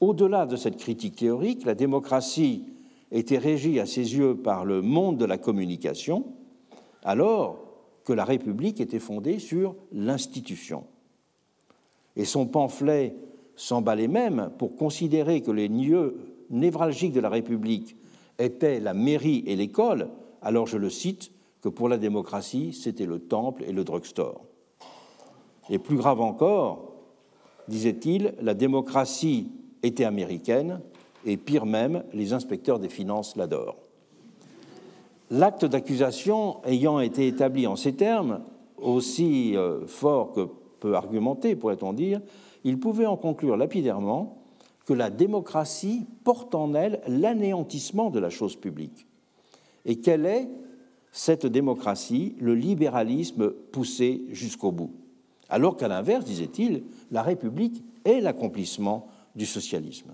Au-delà 0.00 0.46
de 0.46 0.56
cette 0.56 0.76
critique 0.76 1.16
théorique, 1.16 1.64
la 1.64 1.74
démocratie 1.74 2.64
était 3.10 3.38
régie 3.38 3.80
à 3.80 3.86
ses 3.86 4.16
yeux 4.16 4.36
par 4.36 4.64
le 4.64 4.82
monde 4.82 5.16
de 5.18 5.24
la 5.24 5.38
communication, 5.38 6.24
alors 7.02 7.58
que 8.04 8.12
la 8.12 8.24
République 8.24 8.80
était 8.80 8.98
fondée 8.98 9.38
sur 9.38 9.74
l'institution. 9.92 10.84
Et 12.16 12.24
son 12.24 12.46
pamphlet 12.46 13.14
s'emballait 13.56 14.08
même 14.08 14.50
pour 14.58 14.76
considérer 14.76 15.40
que 15.40 15.50
les 15.50 15.68
lieux 15.68 16.16
névralgiques 16.50 17.12
de 17.12 17.20
la 17.20 17.28
République 17.28 17.96
étaient 18.38 18.80
la 18.80 18.94
mairie 18.94 19.42
et 19.46 19.56
l'école, 19.56 20.08
alors 20.42 20.66
je 20.66 20.78
le 20.78 20.90
cite, 20.90 21.32
que 21.60 21.68
pour 21.68 21.88
la 21.88 21.98
démocratie, 21.98 22.72
c'était 22.72 23.06
le 23.06 23.18
temple 23.18 23.64
et 23.64 23.72
le 23.72 23.84
drugstore. 23.84 24.42
Et 25.70 25.78
plus 25.78 25.96
grave 25.96 26.20
encore, 26.20 26.92
disait-il, 27.66 28.34
la 28.40 28.54
démocratie 28.54 29.50
était 29.82 30.04
américaine, 30.04 30.80
et 31.24 31.36
pire 31.36 31.66
même, 31.66 32.04
les 32.12 32.32
inspecteurs 32.32 32.78
des 32.78 32.88
finances 32.88 33.36
l'adorent. 33.36 33.76
L'acte 35.30 35.64
d'accusation 35.64 36.64
ayant 36.64 37.00
été 37.00 37.26
établi 37.26 37.66
en 37.66 37.76
ces 37.76 37.94
termes, 37.94 38.40
aussi 38.78 39.56
euh, 39.56 39.86
fort 39.86 40.32
que 40.32 40.48
peu 40.80 40.94
argumenté, 40.94 41.56
pourrait-on 41.56 41.92
dire, 41.92 42.20
il 42.64 42.78
pouvait 42.78 43.06
en 43.06 43.16
conclure 43.16 43.56
lapidairement 43.56 44.38
que 44.86 44.94
la 44.94 45.10
démocratie 45.10 46.06
porte 46.24 46.54
en 46.54 46.74
elle 46.74 47.00
l'anéantissement 47.06 48.10
de 48.10 48.18
la 48.18 48.30
chose 48.30 48.56
publique. 48.56 49.06
Et 49.84 49.96
quelle 49.96 50.24
est 50.24 50.48
cette 51.12 51.46
démocratie, 51.46 52.34
le 52.40 52.54
libéralisme 52.54 53.50
poussé 53.50 54.22
jusqu'au 54.30 54.72
bout? 54.72 54.92
Alors 55.50 55.76
qu'à 55.76 55.88
l'inverse, 55.88 56.24
disait-il, 56.24 56.84
la 57.10 57.22
République 57.22 57.82
est 58.04 58.20
l'accomplissement 58.20 59.08
du 59.34 59.46
socialisme. 59.46 60.12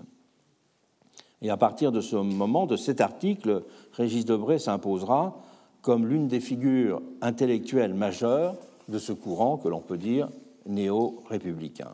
Et 1.45 1.51
à 1.51 1.57
partir 1.57 1.91
de 1.91 2.01
ce 2.01 2.15
moment, 2.15 2.65
de 2.65 2.75
cet 2.75 3.01
article, 3.01 3.61
Régis 3.93 4.25
Debray 4.25 4.59
s'imposera 4.59 5.37
comme 5.83 6.07
l'une 6.07 6.27
des 6.27 6.39
figures 6.39 7.03
intellectuelles 7.21 7.93
majeures 7.93 8.55
de 8.89 8.97
ce 8.97 9.13
courant 9.13 9.57
que 9.57 9.67
l'on 9.67 9.79
peut 9.79 9.99
dire 9.99 10.27
néo-républicain. 10.65 11.91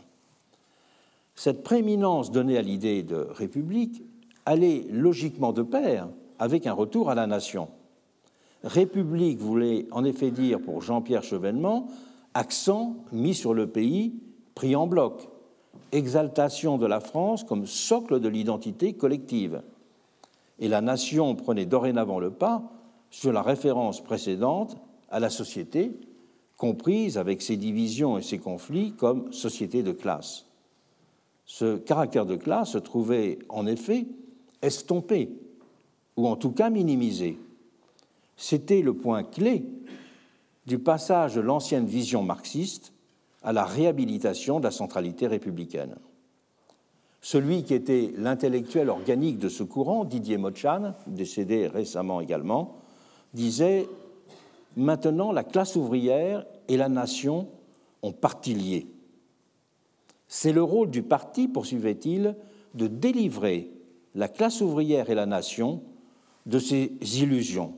Cette 1.35 1.63
prééminence 1.63 2.31
donnée 2.31 2.57
à 2.57 2.61
l'idée 2.61 3.03
de 3.03 3.27
république 3.29 4.01
allait 4.45 4.85
logiquement 4.89 5.51
de 5.51 5.63
pair 5.63 6.07
avec 6.39 6.65
un 6.65 6.71
retour 6.71 7.09
à 7.09 7.15
la 7.15 7.27
nation. 7.27 7.67
République 8.63 9.39
voulait 9.39 9.85
en 9.91 10.05
effet 10.05 10.31
dire 10.31 10.61
pour 10.61 10.81
Jean-Pierre 10.81 11.23
Chevènement 11.23 11.89
accent 12.33 12.95
mis 13.11 13.35
sur 13.35 13.53
le 13.53 13.67
pays 13.67 14.13
pris 14.55 14.77
en 14.77 14.87
bloc, 14.87 15.27
exaltation 15.91 16.77
de 16.77 16.85
la 16.85 16.99
France 16.99 17.43
comme 17.43 17.65
socle 17.65 18.19
de 18.19 18.27
l'identité 18.27 18.93
collective. 18.93 19.61
Et 20.59 20.67
la 20.67 20.81
nation 20.81 21.35
prenait 21.35 21.65
dorénavant 21.65 22.19
le 22.19 22.31
pas 22.31 22.63
sur 23.09 23.33
la 23.33 23.41
référence 23.41 24.01
précédente 24.01 24.77
à 25.09 25.19
la 25.19 25.29
société, 25.29 25.91
comprise 26.57 27.17
avec 27.17 27.41
ses 27.41 27.57
divisions 27.57 28.17
et 28.17 28.21
ses 28.21 28.37
conflits 28.37 28.93
comme 28.93 29.33
société 29.33 29.83
de 29.83 29.91
classe. 29.91 30.45
Ce 31.45 31.77
caractère 31.77 32.25
de 32.25 32.35
classe 32.35 32.71
se 32.71 32.77
trouvait 32.77 33.39
en 33.49 33.67
effet 33.67 34.05
estompé, 34.61 35.29
ou 36.15 36.27
en 36.27 36.35
tout 36.35 36.51
cas 36.51 36.69
minimisé. 36.69 37.37
C'était 38.37 38.81
le 38.81 38.93
point 38.93 39.23
clé 39.23 39.65
du 40.67 40.79
passage 40.79 41.35
de 41.35 41.41
l'ancienne 41.41 41.85
vision 41.85 42.23
marxiste 42.23 42.93
à 43.43 43.53
la 43.53 43.65
réhabilitation 43.65 44.59
de 44.59 44.65
la 44.65 44.71
centralité 44.71 45.27
républicaine. 45.27 45.95
Celui 47.21 47.63
qui 47.63 47.73
était 47.73 48.13
l'intellectuel 48.17 48.89
organique 48.89 49.37
de 49.37 49.49
ce 49.49 49.63
courant, 49.63 50.05
Didier 50.05 50.37
Mochan, 50.37 50.93
décédé 51.07 51.67
récemment 51.67 52.19
également, 52.21 52.77
disait 53.33 53.87
Maintenant, 54.75 55.31
la 55.31 55.43
classe 55.43 55.75
ouvrière 55.75 56.45
et 56.67 56.77
la 56.77 56.89
nation 56.89 57.49
ont 58.01 58.13
parti 58.13 58.53
lié. 58.53 58.87
C'est 60.27 60.53
le 60.53 60.63
rôle 60.63 60.89
du 60.89 61.03
parti, 61.03 61.47
poursuivait-il, 61.47 62.35
de 62.73 62.87
délivrer 62.87 63.69
la 64.15 64.29
classe 64.29 64.61
ouvrière 64.61 65.09
et 65.09 65.15
la 65.15 65.25
nation 65.25 65.83
de 66.45 66.57
ses 66.57 66.91
illusions, 67.21 67.73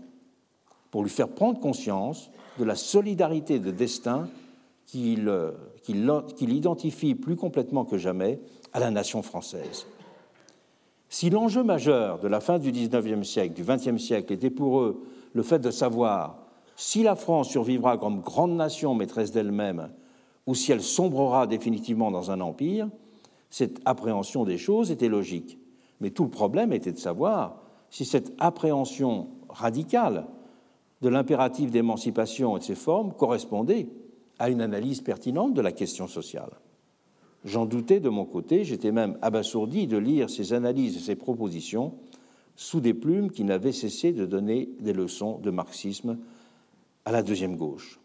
pour 0.91 1.03
lui 1.03 1.09
faire 1.09 1.29
prendre 1.29 1.59
conscience 1.59 2.29
de 2.59 2.63
la 2.63 2.75
solidarité 2.75 3.59
de 3.59 3.71
destin 3.71 4.29
qu'il 4.93 6.53
identifie 6.53 7.15
plus 7.15 7.35
complètement 7.35 7.85
que 7.85 7.97
jamais 7.97 8.39
à 8.73 8.79
la 8.79 8.91
nation 8.91 9.21
française. 9.21 9.85
Si 11.09 11.29
l'enjeu 11.29 11.63
majeur 11.63 12.19
de 12.19 12.27
la 12.27 12.39
fin 12.39 12.59
du 12.59 12.71
XIXe 12.71 13.27
siècle, 13.27 13.53
du 13.53 13.63
XXe 13.63 14.01
siècle, 14.01 14.33
était 14.33 14.49
pour 14.49 14.81
eux 14.81 15.03
le 15.33 15.43
fait 15.43 15.59
de 15.59 15.71
savoir 15.71 16.37
si 16.75 17.03
la 17.03 17.15
France 17.15 17.49
survivra 17.49 17.97
comme 17.97 18.21
grande 18.21 18.55
nation 18.55 18.95
maîtresse 18.95 19.31
d'elle-même 19.31 19.89
ou 20.47 20.55
si 20.55 20.71
elle 20.71 20.81
sombrera 20.81 21.47
définitivement 21.47 22.11
dans 22.11 22.31
un 22.31 22.41
empire, 22.41 22.89
cette 23.49 23.79
appréhension 23.85 24.43
des 24.43 24.57
choses 24.57 24.91
était 24.91 25.07
logique. 25.07 25.59
Mais 26.01 26.09
tout 26.09 26.23
le 26.23 26.29
problème 26.29 26.73
était 26.73 26.91
de 26.91 26.97
savoir 26.97 27.61
si 27.89 28.05
cette 28.05 28.33
appréhension 28.39 29.27
radicale 29.49 30.25
de 31.01 31.09
l'impératif 31.09 31.69
d'émancipation 31.69 32.57
et 32.57 32.59
de 32.59 32.65
ses 32.65 32.75
formes 32.75 33.13
correspondait 33.13 33.87
à 34.43 34.49
une 34.49 34.59
analyse 34.59 34.99
pertinente 34.99 35.53
de 35.53 35.61
la 35.61 35.71
question 35.71 36.05
sociale. 36.05 36.51
J'en 37.45 37.65
doutais 37.65 38.01
de 38.01 38.09
mon 38.09 38.25
côté, 38.25 38.65
j'étais 38.65 38.91
même 38.91 39.17
abasourdi 39.21 39.87
de 39.87 39.95
lire 39.95 40.29
ces 40.29 40.51
analyses 40.51 40.97
et 40.97 40.99
ces 40.99 41.15
propositions 41.15 41.93
sous 42.57 42.81
des 42.81 42.93
plumes 42.93 43.31
qui 43.31 43.45
n'avaient 43.45 43.71
cessé 43.71 44.11
de 44.11 44.25
donner 44.25 44.67
des 44.81 44.91
leçons 44.91 45.39
de 45.39 45.49
marxisme 45.49 46.17
à 47.05 47.13
la 47.13 47.23
deuxième 47.23 47.55
gauche. 47.55 48.01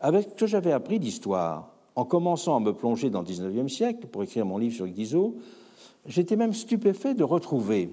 Avec 0.00 0.30
ce 0.30 0.34
que 0.34 0.46
j'avais 0.46 0.72
appris 0.72 0.98
d'histoire, 0.98 1.74
en 1.94 2.06
commençant 2.06 2.56
à 2.56 2.60
me 2.60 2.72
plonger 2.72 3.10
dans 3.10 3.20
le 3.20 3.26
XIXe 3.26 3.70
siècle 3.70 4.06
pour 4.06 4.22
écrire 4.22 4.46
mon 4.46 4.56
livre 4.56 4.74
sur 4.74 4.88
Guizot, 4.88 5.36
j'étais 6.06 6.36
même 6.36 6.54
stupéfait 6.54 7.12
de 7.12 7.22
retrouver 7.22 7.90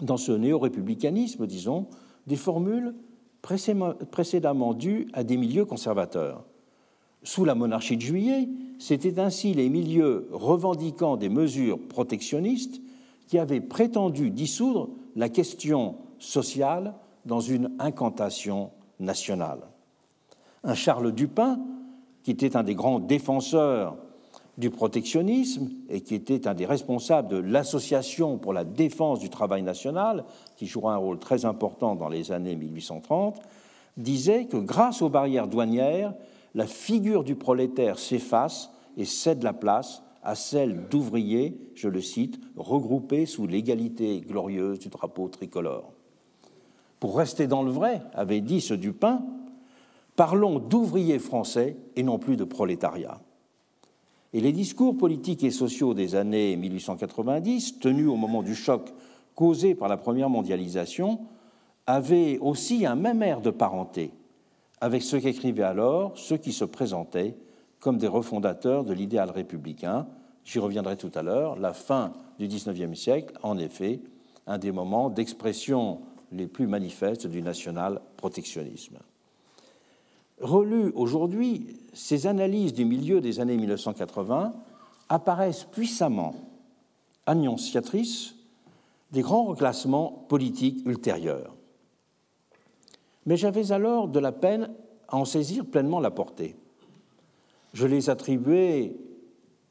dans 0.00 0.16
ce 0.16 0.30
néo-républicanisme, 0.30 1.48
disons, 1.48 1.88
des 2.28 2.36
formules 2.36 2.94
précédemment 3.42 4.72
dues 4.72 5.08
à 5.14 5.24
des 5.24 5.36
milieux 5.36 5.64
conservateurs. 5.64 6.44
Sous 7.22 7.44
la 7.44 7.54
monarchie 7.54 7.96
de 7.96 8.02
juillet, 8.02 8.48
c'était 8.78 9.20
ainsi 9.20 9.52
les 9.52 9.68
milieux 9.68 10.28
revendiquant 10.32 11.16
des 11.16 11.28
mesures 11.28 11.78
protectionnistes 11.78 12.80
qui 13.28 13.38
avaient 13.38 13.60
prétendu 13.60 14.30
dissoudre 14.30 14.88
la 15.16 15.28
question 15.28 15.96
sociale 16.18 16.94
dans 17.26 17.40
une 17.40 17.72
incantation 17.78 18.70
nationale. 18.98 19.60
Un 20.64 20.74
Charles 20.74 21.12
Dupin, 21.12 21.60
qui 22.22 22.30
était 22.30 22.56
un 22.56 22.62
des 22.62 22.74
grands 22.74 23.00
défenseurs 23.00 23.96
du 24.58 24.70
protectionnisme 24.70 25.70
et 25.88 26.00
qui 26.00 26.14
était 26.14 26.46
un 26.46 26.54
des 26.54 26.66
responsables 26.66 27.28
de 27.28 27.36
l'Association 27.36 28.38
pour 28.38 28.52
la 28.52 28.64
défense 28.64 29.20
du 29.20 29.30
travail 29.30 29.62
national, 29.62 30.24
qui 30.56 30.66
jouera 30.66 30.94
un 30.94 30.98
rôle 30.98 31.18
très 31.18 31.44
important 31.44 31.96
dans 31.96 32.08
les 32.08 32.32
années 32.32 32.56
1830, 32.56 33.40
disait 33.96 34.46
que 34.46 34.56
grâce 34.56 35.02
aux 35.02 35.08
barrières 35.08 35.48
douanières, 35.48 36.14
la 36.54 36.66
figure 36.66 37.24
du 37.24 37.36
prolétaire 37.36 37.98
s'efface 37.98 38.70
et 38.96 39.04
cède 39.04 39.42
la 39.42 39.52
place 39.52 40.02
à 40.22 40.34
celle 40.34 40.88
d'ouvriers, 40.88 41.56
je 41.74 41.88
le 41.88 42.02
cite, 42.02 42.38
regroupés 42.56 43.26
sous 43.26 43.46
l'égalité 43.46 44.20
glorieuse 44.20 44.78
du 44.78 44.88
drapeau 44.88 45.28
tricolore. 45.28 45.92
Pour 46.98 47.16
rester 47.16 47.46
dans 47.46 47.62
le 47.62 47.70
vrai, 47.70 48.02
avait 48.12 48.42
dit 48.42 48.60
ce 48.60 48.74
Dupin, 48.74 49.24
parlons 50.16 50.58
d'ouvriers 50.58 51.18
français 51.18 51.76
et 51.96 52.02
non 52.02 52.18
plus 52.18 52.36
de 52.36 52.44
prolétariat. 52.44 53.20
Et 54.32 54.40
les 54.40 54.52
discours 54.52 54.96
politiques 54.96 55.42
et 55.42 55.50
sociaux 55.50 55.94
des 55.94 56.14
années 56.14 56.56
1890, 56.56 57.78
tenus 57.80 58.08
au 58.08 58.16
moment 58.16 58.42
du 58.42 58.54
choc 58.54 58.92
causé 59.34 59.74
par 59.74 59.88
la 59.88 59.96
première 59.96 60.28
mondialisation, 60.28 61.20
avaient 61.86 62.38
aussi 62.38 62.84
un 62.84 62.94
même 62.94 63.22
air 63.22 63.40
de 63.40 63.50
parenté 63.50 64.12
avec 64.80 65.02
ceux 65.02 65.20
qu'écrivaient 65.20 65.62
alors 65.62 66.16
ceux 66.16 66.36
qui 66.36 66.52
se 66.52 66.64
présentaient 66.64 67.36
comme 67.80 67.98
des 67.98 68.06
refondateurs 68.06 68.84
de 68.84 68.92
l'idéal 68.92 69.30
républicain. 69.30 70.06
J'y 70.44 70.58
reviendrai 70.58 70.96
tout 70.96 71.10
à 71.14 71.22
l'heure. 71.22 71.58
La 71.58 71.72
fin 71.72 72.12
du 72.38 72.46
XIXe 72.46 72.98
siècle, 72.98 73.34
en 73.42 73.58
effet, 73.58 74.00
un 74.46 74.58
des 74.58 74.72
moments 74.72 75.10
d'expression 75.10 76.00
les 76.32 76.46
plus 76.46 76.66
manifestes 76.66 77.26
du 77.26 77.42
national-protectionnisme. 77.42 78.98
Relues 80.40 80.92
aujourd'hui, 80.94 81.76
ces 81.92 82.26
analyses 82.26 82.72
du 82.72 82.84
milieu 82.84 83.20
des 83.20 83.40
années 83.40 83.56
1980 83.56 84.54
apparaissent 85.08 85.64
puissamment 85.64 86.34
annonciatrices 87.26 88.34
des 89.12 89.22
grands 89.22 89.44
reclassements 89.44 90.24
politiques 90.28 90.86
ultérieurs. 90.86 91.54
Mais 93.26 93.36
j'avais 93.36 93.72
alors 93.72 94.08
de 94.08 94.18
la 94.18 94.32
peine 94.32 94.70
à 95.08 95.16
en 95.16 95.24
saisir 95.24 95.66
pleinement 95.66 96.00
la 96.00 96.10
portée. 96.10 96.56
Je 97.74 97.86
les 97.86 98.10
attribuais 98.10 98.96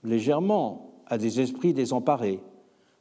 légèrement 0.03 0.91
à 1.07 1.17
des 1.17 1.41
esprits 1.41 1.73
désemparés, 1.73 2.41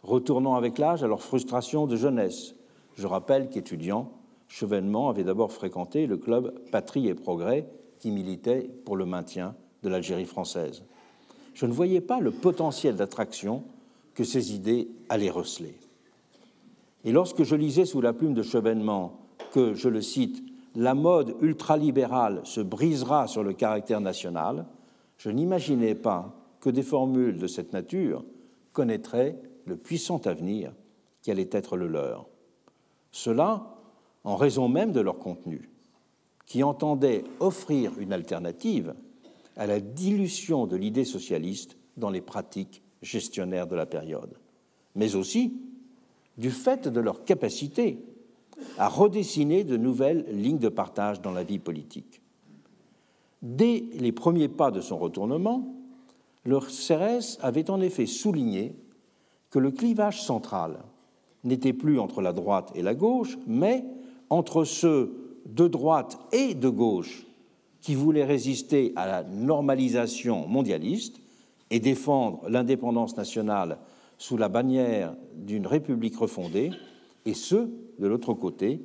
retournant 0.03 0.55
avec 0.55 0.79
l'âge 0.79 1.03
à 1.03 1.07
leur 1.07 1.23
frustration 1.23 1.87
de 1.87 1.97
jeunesse. 1.97 2.55
Je 2.97 3.07
rappelle 3.07 3.49
qu'étudiant, 3.49 4.11
Chevènement 4.49 5.11
avait 5.11 5.25
d'abord 5.25 5.53
fréquenté 5.53 6.07
le 6.07 6.17
club 6.17 6.55
Patrie 6.71 7.09
et 7.09 7.15
Progrès 7.15 7.69
qui 7.99 8.11
militait 8.11 8.71
pour 8.85 8.97
le 8.97 9.05
maintien 9.05 9.55
de 9.83 9.89
l'Algérie 9.89 10.25
française. 10.25 10.83
Je 11.55 11.67
ne 11.67 11.73
voyais 11.73 12.01
pas 12.01 12.21
le 12.21 12.31
potentiel 12.31 12.97
d'attraction 12.97 13.65
que 14.15 14.25
ces 14.25 14.55
idées 14.55 14.89
allaient 15.09 15.31
receler. 15.31 15.77
Et 17.05 17.13
lorsque 17.13 17.45
je 17.45 17.55
lisais 17.55 17.85
sous 17.85 18.01
la 18.01 18.13
plume 18.13 18.35
de 18.35 18.43
Chevènement 18.43 19.28
je 19.75 19.89
le 19.89 20.03
cite, 20.03 20.43
la 20.75 20.95
mode 20.95 21.35
ultralibérale 21.41 22.41
se 22.45 22.61
brisera 22.61 23.27
sur 23.27 23.43
le 23.43 23.53
caractère 23.53 24.01
national, 24.01 24.67
je 25.17 25.31
n'imaginais 25.31 25.95
pas 25.95 26.35
que 26.61 26.71
des 26.71 26.83
formules 26.83 27.39
de 27.39 27.47
cette 27.47 27.73
nature 27.73 28.25
connaîtraient 28.73 29.41
le 29.65 29.77
puissant 29.77 30.19
avenir 30.25 30.73
qui 31.23 31.31
allait 31.31 31.49
être 31.53 31.77
le 31.77 31.89
leur. 31.89 32.27
Cela 33.11 33.79
en 34.25 34.37
raison 34.37 34.69
même 34.69 34.93
de 34.93 35.01
leur 35.01 35.19
contenu, 35.19 35.71
qui 36.47 36.63
entendait 36.63 37.25
offrir 37.41 37.93
une 37.99 38.13
alternative 38.13 38.95
à 39.57 39.67
la 39.67 39.81
dilution 39.81 40.67
de 40.67 40.77
l'idée 40.77 41.05
socialiste 41.05 41.77
dans 41.97 42.11
les 42.11 42.21
pratiques 42.21 42.83
gestionnaires 43.03 43.67
de 43.67 43.77
la 43.77 43.87
période, 43.87 44.35
mais 44.95 45.15
aussi 45.15 45.61
du 46.37 46.51
fait 46.51 46.89
de 46.89 47.01
leur 47.01 47.25
capacité 47.25 47.99
à 48.79 48.89
redessiner 48.89 49.65
de 49.65 49.77
nouvelles 49.77 50.25
lignes 50.31 50.59
de 50.59 50.69
partage 50.69 51.21
dans 51.21 51.33
la 51.33 51.45
vie 51.45 51.59
politique. 51.59 52.23
Dès 53.43 53.85
les 53.95 54.13
premiers 54.13 54.49
pas 54.49 54.71
de 54.71 54.81
son 54.81 54.99
retournement, 54.99 55.75
le 56.45 56.59
CRS 56.61 57.39
avait 57.41 57.71
en 57.71 57.81
effet 57.81 58.07
souligné 58.07 58.75
que 59.51 59.59
le 59.59 59.71
clivage 59.71 60.23
central 60.23 60.79
n'était 61.45 61.73
plus 61.73 61.99
entre 62.01 62.21
la 62.21 62.33
droite 62.33 62.73
et 62.75 62.83
la 62.83 62.95
gauche, 62.95 63.39
mais 63.47 63.85
entre 64.31 64.65
ceux 64.65 65.41
de 65.47 65.69
droite 65.69 66.19
et 66.33 66.55
de 66.55 66.69
gauche 66.69 67.27
qui 67.81 67.95
voulaient 67.95 68.25
résister 68.25 68.93
à 68.97 69.07
la 69.07 69.23
normalisation 69.23 70.47
mondialiste 70.47 71.21
et 71.71 71.81
défendre 71.81 72.49
l'indépendance 72.49 73.17
nationale 73.17 73.79
sous 74.19 74.37
la 74.37 74.49
bannière 74.49 75.15
d'une 75.37 75.67
république 75.67 76.17
refondée, 76.17 76.71
et 77.29 77.35
ceux, 77.35 77.71
de 77.99 78.07
l'autre 78.07 78.33
côté, 78.33 78.81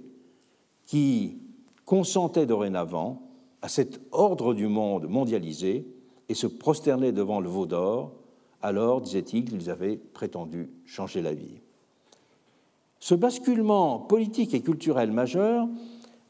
qui 0.85 1.37
consentaient 1.85 2.45
dorénavant 2.45 3.21
à 3.61 3.69
cet 3.69 4.01
ordre 4.11 4.53
du 4.53 4.67
monde 4.67 5.07
mondialisé 5.07 5.87
et 6.27 6.33
se 6.33 6.47
prosternaient 6.47 7.13
devant 7.13 7.39
le 7.39 7.47
veau 7.47 7.65
d'or 7.65 8.11
Alors, 8.61 8.99
disait-il, 8.99 9.53
ils 9.53 9.69
avaient 9.69 9.95
prétendu 9.95 10.69
changer 10.85 11.21
la 11.21 11.33
vie. 11.33 11.61
Ce 12.99 13.15
basculement 13.15 13.99
politique 13.99 14.53
et 14.53 14.61
culturel 14.61 15.13
majeur 15.13 15.69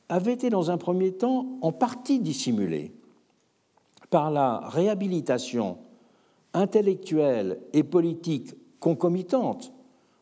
avait 0.08 0.34
été 0.34 0.52
dans 0.52 0.70
un 0.70 0.78
premier 0.78 1.14
temps 1.14 1.58
en 1.62 1.72
partie 1.72 2.20
dissimulé 2.20 2.92
par 4.12 4.30
la 4.30 4.60
réhabilitation 4.70 5.80
intellectuelle 6.54 7.60
et 7.74 7.84
politique 7.84 8.54
concomitante 8.80 9.74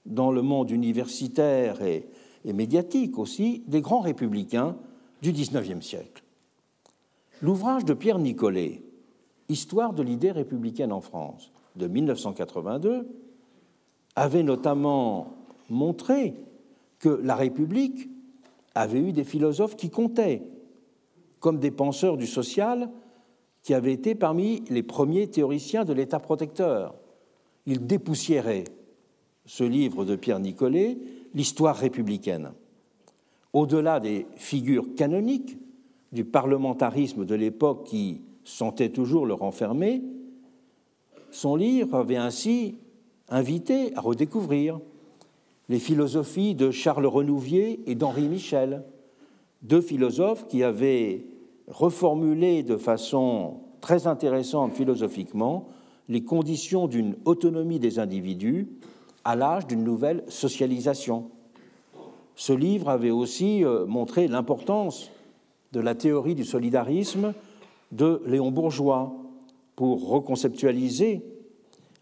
dans 0.06 0.32
le 0.32 0.42
monde 0.42 0.72
universitaire 0.72 1.82
et, 1.82 2.08
médiatique 2.44 3.20
aussi 3.20 3.64
des 3.68 3.82
grands 3.82 4.00
républicains 4.00 4.76
du 5.22 5.32
XIXe 5.32 5.86
siècle. 5.86 6.24
L'ouvrage 7.42 7.86
de 7.86 7.94
Pierre 7.94 8.18
Nicolet, 8.18 8.82
Histoire 9.48 9.94
de 9.94 10.02
l'idée 10.02 10.32
républicaine 10.32 10.94
en 10.94 11.02
France, 11.02 11.52
de 11.76 11.86
1982, 11.86 13.06
avait 14.16 14.44
notamment 14.44 15.34
montré 15.70 16.36
que 17.00 17.10
la 17.10 17.36
République 17.36 18.10
avait 18.76 19.02
eu 19.02 19.12
des 19.12 19.26
philosophes 19.26 19.76
qui 19.76 19.90
comptaient, 19.90 20.42
comme 21.42 21.60
des 21.60 21.72
penseurs 21.72 22.16
du 22.16 22.28
social 22.28 22.90
qui 23.62 23.74
avaient 23.74 23.94
été 23.94 24.16
parmi 24.16 24.64
les 24.70 24.84
premiers 24.84 25.28
théoriciens 25.28 25.84
de 25.84 25.94
l'État 25.94 26.20
protecteur. 26.20 26.96
Il 27.66 27.86
dépoussiérait 27.86 28.64
ce 29.46 29.64
livre 29.64 30.06
de 30.06 30.16
Pierre 30.16 30.40
Nicolet, 30.40 30.98
l'histoire 31.34 31.76
républicaine. 31.76 32.52
Au-delà 33.54 34.00
des 34.00 34.26
figures 34.36 34.96
canoniques 34.96 35.58
du 36.12 36.26
parlementarisme 36.26 37.26
de 37.26 37.36
l'époque 37.36 37.86
qui 37.86 38.22
sentait 38.44 38.90
toujours 38.90 39.26
le 39.26 39.34
renfermer, 39.34 40.02
son 41.32 41.56
livre 41.56 41.96
avait 41.96 42.18
ainsi 42.18 42.76
invité 43.30 43.96
à 43.96 44.02
redécouvrir 44.02 44.80
les 45.70 45.80
philosophies 45.80 46.54
de 46.54 46.70
Charles 46.70 47.06
Renouvier 47.06 47.80
et 47.88 47.96
d'Henri 47.96 48.28
Michel, 48.28 48.84
deux 49.62 49.80
philosophes 49.80 50.48
qui 50.48 50.64
avaient 50.64 51.26
reformulé 51.68 52.64
de 52.64 52.76
façon 52.76 53.62
très 53.80 54.08
intéressante 54.08 54.74
philosophiquement 54.74 55.70
les 56.10 56.24
conditions 56.24 56.88
d'une 56.88 57.16
autonomie 57.24 57.80
des 57.80 58.00
individus 58.00 58.68
à 59.24 59.36
l'âge 59.36 59.68
d'une 59.68 59.84
nouvelle 59.84 60.24
socialisation. 60.28 61.30
Ce 62.36 62.54
livre 62.54 62.90
avait 62.90 63.12
aussi 63.12 63.64
euh, 63.64 63.86
montré 63.86 64.28
l'importance 64.28 65.12
de 65.74 65.80
la 65.80 65.96
théorie 65.96 66.36
du 66.36 66.44
solidarisme 66.44 67.34
de 67.92 68.22
Léon 68.26 68.52
Bourgeois 68.52 69.14
pour 69.76 70.08
reconceptualiser 70.08 71.24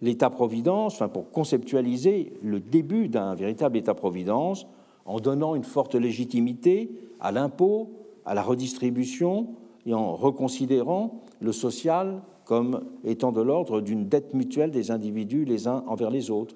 l'État-providence, 0.01 0.95
enfin 0.95 1.09
pour 1.09 1.29
conceptualiser 1.31 2.33
le 2.41 2.59
début 2.59 3.09
d'un 3.09 3.35
véritable 3.35 3.77
État-providence 3.77 4.65
en 5.05 5.19
donnant 5.19 5.55
une 5.55 5.63
forte 5.63 5.95
légitimité 5.95 6.91
à 7.19 7.31
l'impôt, 7.31 7.91
à 8.25 8.33
la 8.33 8.41
redistribution 8.41 9.47
et 9.85 9.93
en 9.93 10.15
reconsidérant 10.15 11.21
le 11.39 11.51
social 11.51 12.21
comme 12.45 12.83
étant 13.03 13.31
de 13.31 13.41
l'ordre 13.41 13.81
d'une 13.81 14.07
dette 14.07 14.33
mutuelle 14.33 14.71
des 14.71 14.91
individus 14.91 15.45
les 15.45 15.67
uns 15.67 15.83
envers 15.87 16.09
les 16.09 16.31
autres. 16.31 16.55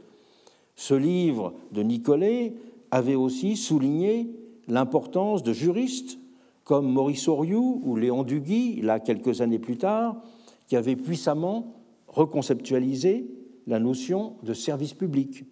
Ce 0.76 0.94
livre 0.94 1.54
de 1.72 1.84
Nicolet 1.84 2.54
avait 2.92 3.16
aussi 3.16 3.56
souligné 3.56 4.30
l'importance 4.68 5.44
de 5.44 5.54
juristes 5.54 6.18
comme 6.64 6.92
Maurice 6.92 7.28
Oriou 7.28 7.82
ou 7.84 7.96
Léon 7.96 8.24
Duguy, 8.24 8.82
là 8.82 9.00
quelques 9.00 9.42
années 9.42 9.60
plus 9.60 9.78
tard, 9.78 10.22
qui 10.68 10.76
avaient 10.76 10.96
puissamment 10.96 11.74
reconceptualisé 12.08 13.28
la 13.68 13.80
notion 13.80 14.36
de 14.44 14.54
service 14.54 14.94
public. 14.94 15.46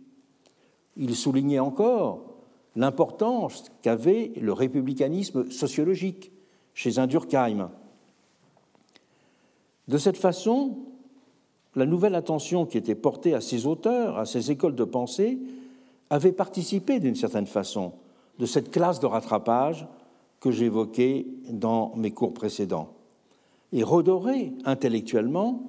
Il 0.97 1.15
soulignait 1.15 1.59
encore 1.59 2.25
l'importance 2.75 3.65
qu'avait 3.81 4.31
le 4.39 4.53
républicanisme 4.53 5.49
sociologique 5.51 6.31
chez 6.73 6.99
un 6.99 7.07
Durkheim. 7.07 7.71
De 9.87 9.97
cette 9.97 10.17
façon, 10.17 10.77
la 11.75 11.85
nouvelle 11.85 12.15
attention 12.15 12.65
qui 12.65 12.77
était 12.77 12.95
portée 12.95 13.33
à 13.33 13.41
ces 13.41 13.65
auteurs, 13.65 14.17
à 14.17 14.25
ces 14.25 14.51
écoles 14.51 14.75
de 14.75 14.83
pensée, 14.83 15.39
avait 16.09 16.33
participé 16.33 16.99
d'une 16.99 17.15
certaine 17.15 17.47
façon 17.47 17.93
de 18.39 18.45
cette 18.45 18.71
classe 18.71 18.99
de 18.99 19.05
rattrapage 19.05 19.87
que 20.39 20.51
j'évoquais 20.51 21.27
dans 21.49 21.93
mes 21.95 22.11
cours 22.11 22.33
précédents, 22.33 22.89
et 23.71 23.83
redorer 23.83 24.51
intellectuellement 24.65 25.63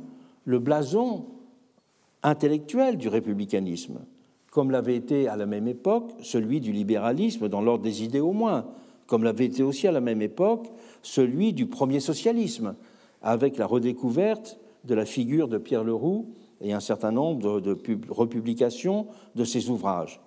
le 0.45 0.59
blason 0.59 1.27
intellectuel 2.23 2.97
du 2.97 3.09
républicanisme, 3.09 4.01
comme 4.51 4.71
l'avait 4.71 4.97
été 4.97 5.29
à 5.29 5.37
la 5.37 5.47
même 5.47 5.69
époque 5.69 6.11
celui 6.23 6.61
du 6.61 6.73
libéralisme 6.73 7.49
dans 7.49 7.61
l'ordre 7.61 7.85
des 7.85 8.03
idées 8.03 8.21
au 8.21 8.33
moins, 8.33 8.67
comme 9.07 9.25
l'avait 9.25 9.47
été 9.47 9.63
aussi 9.63 9.87
à 9.87 9.93
la 9.93 10.01
même 10.01 10.23
époque 10.23 10.69
celui 11.03 11.53
du 11.53 11.67
premier 11.67 12.01
socialisme, 12.01 12.75
avec 13.23 13.57
la 13.59 13.67
redécouverte 13.67 14.59
de 14.85 14.95
la 14.95 15.05
figure 15.05 15.49
de 15.49 15.59
Pierre 15.59 15.85
Leroux 15.85 16.27
et 16.61 16.73
un 16.73 16.81
certain 16.81 17.13
nombre 17.13 17.61
de, 17.61 17.79
republications 18.09 19.07
de 19.35 19.45
ses 19.45 19.69
ouvrages. 19.69 20.21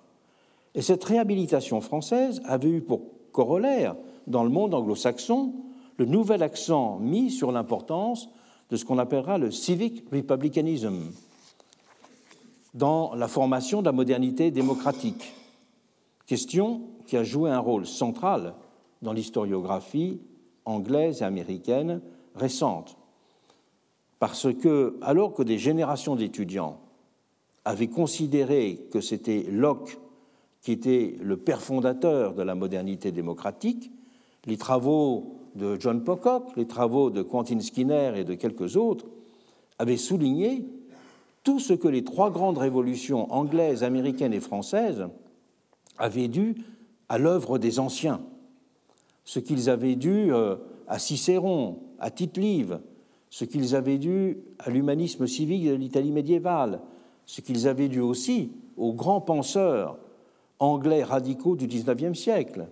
Et 0.74 0.82
cette 0.82 1.04
réhabilitation 1.04 1.80
française 1.80 2.42
avait 2.44 2.68
eu 2.68 2.80
pour 2.82 3.02
corollaire, 3.32 3.96
dans 4.26 4.44
le 4.44 4.50
monde 4.50 4.74
anglo-saxon, 4.74 5.54
le 5.96 6.04
nouvel 6.04 6.42
accent 6.42 6.98
mis 6.98 7.30
sur 7.30 7.52
l'importance 7.52 8.28
de 8.70 8.76
ce 8.76 8.84
qu'on 8.84 8.98
appellera 8.98 9.38
le 9.38 9.50
civic 9.50 10.04
republicanism 10.10 11.12
dans 12.74 13.14
la 13.14 13.28
formation 13.28 13.80
de 13.80 13.86
la 13.86 13.92
modernité 13.92 14.50
démocratique, 14.50 15.32
question 16.26 16.82
qui 17.06 17.16
a 17.16 17.24
joué 17.24 17.50
un 17.50 17.58
rôle 17.58 17.86
central 17.86 18.54
dans 19.00 19.12
l'historiographie 19.12 20.20
anglaise 20.66 21.22
et 21.22 21.24
américaine 21.24 22.02
récente. 22.34 22.96
Parce 24.18 24.52
que, 24.54 24.96
alors 25.02 25.34
que 25.34 25.42
des 25.42 25.58
générations 25.58 26.16
d'étudiants 26.16 26.80
avaient 27.64 27.88
considéré 27.88 28.86
que 28.92 29.00
c'était 29.00 29.46
Locke 29.50 29.98
qui 30.62 30.72
était 30.72 31.16
le 31.20 31.36
père 31.36 31.60
fondateur 31.60 32.34
de 32.34 32.42
la 32.42 32.54
modernité 32.54 33.12
démocratique, 33.12 33.90
les 34.46 34.56
travaux 34.56 35.36
de 35.54 35.76
John 35.78 36.02
Pocock, 36.02 36.56
les 36.56 36.66
travaux 36.66 37.10
de 37.10 37.22
Quentin 37.22 37.60
Skinner 37.60 38.12
et 38.16 38.24
de 38.24 38.34
quelques 38.34 38.76
autres 38.76 39.06
avaient 39.78 39.96
souligné 39.96 40.64
tout 41.44 41.60
ce 41.60 41.72
que 41.72 41.88
les 41.88 42.02
trois 42.02 42.30
grandes 42.30 42.58
révolutions 42.58 43.32
anglaises, 43.32 43.84
américaines 43.84 44.32
et 44.32 44.40
françaises 44.40 45.06
avaient 45.98 46.28
dû 46.28 46.56
à 47.08 47.18
l'œuvre 47.18 47.58
des 47.58 47.78
anciens, 47.78 48.20
ce 49.24 49.38
qu'ils 49.38 49.70
avaient 49.70 49.94
dû 49.94 50.32
euh, 50.32 50.56
à 50.88 50.98
Cicéron, 50.98 51.78
à 52.00 52.10
Tite-Live, 52.10 52.80
ce 53.30 53.44
qu'ils 53.44 53.74
avaient 53.74 53.98
dû 53.98 54.38
à 54.58 54.70
l'humanisme 54.70 55.26
civique 55.26 55.66
de 55.66 55.74
l'Italie 55.74 56.12
médiévale, 56.12 56.80
ce 57.24 57.40
qu'ils 57.40 57.68
avaient 57.68 57.88
dû 57.88 58.00
aussi 58.00 58.52
aux 58.76 58.92
grands 58.92 59.20
penseurs 59.20 59.98
anglais 60.58 61.02
radicaux 61.02 61.56
du 61.56 61.66
XIXe 61.66 62.18
siècle, 62.18 62.68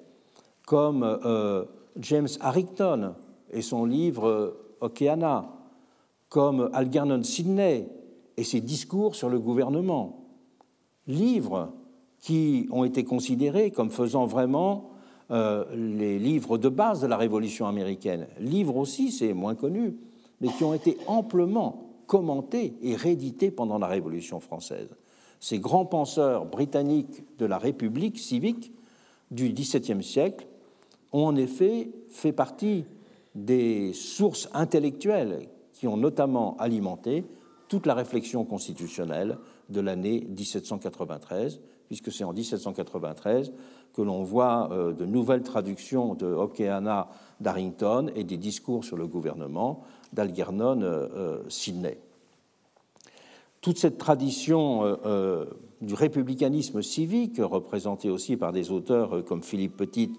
comme 0.66 1.02
euh, 1.02 1.64
James 1.98 2.28
Harrington 2.40 3.14
et 3.50 3.62
son 3.62 3.84
livre 3.84 4.56
Okeana, 4.80 5.50
comme 6.28 6.70
Algernon 6.72 7.22
Sidney 7.22 7.88
et 8.36 8.44
ses 8.44 8.60
discours 8.60 9.14
sur 9.14 9.28
le 9.28 9.38
gouvernement, 9.38 10.24
livres 11.06 11.72
qui 12.20 12.66
ont 12.70 12.84
été 12.84 13.04
considérés 13.04 13.70
comme 13.70 13.90
faisant 13.90 14.26
vraiment 14.26 14.90
euh, 15.30 15.64
les 15.74 16.18
livres 16.18 16.58
de 16.58 16.68
base 16.68 17.00
de 17.00 17.06
la 17.06 17.16
Révolution 17.16 17.66
américaine. 17.66 18.26
Livres 18.40 18.76
aussi, 18.76 19.12
c'est 19.12 19.32
moins 19.32 19.54
connu, 19.54 19.96
mais 20.44 20.50
qui 20.52 20.62
ont 20.62 20.74
été 20.74 20.98
amplement 21.06 21.86
commentés 22.06 22.74
et 22.82 22.96
réédités 22.96 23.50
pendant 23.50 23.78
la 23.78 23.86
Révolution 23.86 24.40
française. 24.40 24.90
Ces 25.40 25.58
grands 25.58 25.86
penseurs 25.86 26.44
britanniques 26.44 27.24
de 27.38 27.46
la 27.46 27.56
République 27.56 28.18
civique 28.18 28.70
du 29.30 29.48
XVIIe 29.48 30.04
siècle 30.04 30.46
ont 31.12 31.24
en 31.24 31.36
effet 31.36 31.88
fait 32.10 32.32
partie 32.32 32.84
des 33.34 33.94
sources 33.94 34.50
intellectuelles 34.52 35.48
qui 35.72 35.88
ont 35.88 35.96
notamment 35.96 36.58
alimenté 36.58 37.24
toute 37.68 37.86
la 37.86 37.94
réflexion 37.94 38.44
constitutionnelle 38.44 39.38
de 39.70 39.80
l'année 39.80 40.26
1793, 40.28 41.58
puisque 41.86 42.12
c'est 42.12 42.24
en 42.24 42.34
1793 42.34 43.50
que 43.94 44.02
l'on 44.02 44.22
voit 44.22 44.68
euh, 44.72 44.92
de 44.92 45.06
nouvelles 45.06 45.42
traductions 45.42 46.14
de 46.14 46.26
Okeana 46.26 47.08
d'Harrington 47.40 48.10
et 48.14 48.24
des 48.24 48.36
discours 48.36 48.84
sur 48.84 48.96
le 48.96 49.06
gouvernement 49.06 49.82
d'Algernon 50.12 50.82
euh, 50.82 51.08
euh, 51.14 51.42
Sidney. 51.48 51.98
Toute 53.60 53.78
cette 53.78 53.96
tradition 53.96 54.82
du 55.80 55.94
républicanisme 55.94 56.82
civique, 56.82 57.38
représentée 57.38 58.10
aussi 58.10 58.36
par 58.36 58.52
des 58.52 58.70
auteurs 58.70 59.24
comme 59.24 59.42
Philippe 59.42 59.78
Petit 59.78 60.12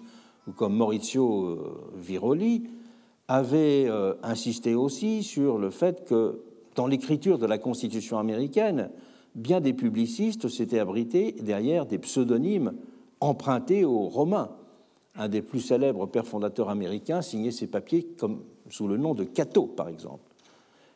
ou 0.48 0.50
comme 0.50 0.74
Maurizio 0.74 1.56
Viroli, 1.94 2.64
avait 3.28 3.88
insisté 4.24 4.74
aussi 4.74 5.22
sur 5.22 5.58
le 5.58 5.70
fait 5.70 6.04
que 6.08 6.40
Dans 6.74 6.86
l'écriture 6.86 7.38
de 7.38 7.46
la 7.46 7.56
Constitution 7.56 8.18
américaine, 8.18 8.90
bien 9.34 9.60
des 9.60 9.72
publicistes 9.72 10.48
s'étaient 10.48 10.78
abrités 10.78 11.36
derrière 11.40 11.86
des 11.86 11.98
pseudonymes 11.98 12.72
empruntés 13.20 13.84
aux 13.84 14.08
Romains. 14.08 14.50
Un 15.16 15.28
des 15.28 15.42
plus 15.42 15.60
célèbres 15.60 16.06
pères 16.06 16.26
fondateurs 16.26 16.68
américains 16.68 17.22
signait 17.22 17.50
ses 17.50 17.66
papiers 17.66 18.04
comme 18.18 18.42
sous 18.68 18.88
le 18.88 18.96
nom 18.96 19.14
de 19.14 19.24
Cato, 19.24 19.66
par 19.66 19.88
exemple. 19.88 20.30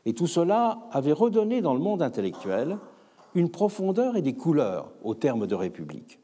Et 0.04 0.14
tout 0.14 0.26
cela 0.26 0.78
avait 0.92 1.12
redonné 1.12 1.60
dans 1.60 1.74
le 1.74 1.80
monde 1.80 2.02
intellectuel 2.02 2.78
une 3.34 3.50
profondeur 3.50 4.16
et 4.16 4.22
des 4.22 4.34
couleurs 4.34 4.90
au 5.02 5.14
terme 5.14 5.46
de 5.46 5.54
République. 5.54 6.18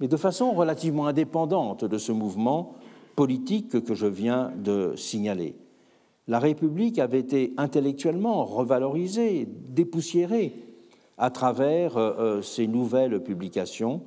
Mais 0.00 0.08
de 0.08 0.16
façon 0.16 0.52
relativement 0.52 1.06
indépendante 1.06 1.84
de 1.84 1.98
ce 1.98 2.12
mouvement 2.12 2.74
politique 3.16 3.84
que 3.84 3.94
je 3.94 4.06
viens 4.06 4.50
de 4.56 4.94
signaler. 4.96 5.56
La 6.26 6.38
République 6.38 6.98
avait 6.98 7.20
été 7.20 7.52
intellectuellement 7.56 8.44
revalorisée, 8.44 9.46
dépoussiérée 9.68 10.54
à 11.18 11.30
travers 11.30 11.96
euh, 11.96 12.40
ses 12.40 12.66
nouvelles 12.66 13.22
publications, 13.22 14.02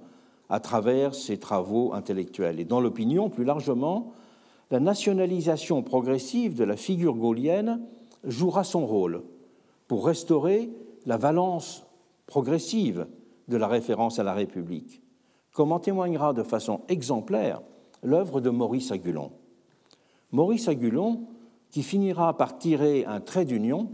à 0.53 0.59
travers 0.59 1.15
ses 1.15 1.39
travaux 1.39 1.93
intellectuels. 1.93 2.59
Et 2.59 2.63
dans 2.63 2.79
l'opinion, 2.79 3.27
plus 3.31 3.43
largement, 3.43 4.13
la 4.69 4.79
nationalisation 4.79 5.81
progressive 5.81 6.53
de 6.53 6.63
la 6.63 6.77
figure 6.77 7.15
gaulienne 7.15 7.81
jouera 8.23 8.63
son 8.63 8.85
rôle 8.85 9.23
pour 9.87 10.05
restaurer 10.05 10.69
la 11.07 11.17
valence 11.17 11.87
progressive 12.27 13.07
de 13.47 13.57
la 13.57 13.67
référence 13.67 14.19
à 14.19 14.23
la 14.23 14.35
République, 14.35 15.01
comme 15.53 15.71
en 15.71 15.79
témoignera 15.79 16.33
de 16.33 16.43
façon 16.43 16.81
exemplaire 16.87 17.63
l'œuvre 18.03 18.39
de 18.39 18.51
Maurice 18.51 18.91
Agulon. 18.91 19.31
Maurice 20.31 20.67
Agulon, 20.67 21.21
qui 21.71 21.81
finira 21.81 22.37
par 22.37 22.59
tirer 22.59 23.05
un 23.05 23.21
trait 23.21 23.45
d'union 23.45 23.89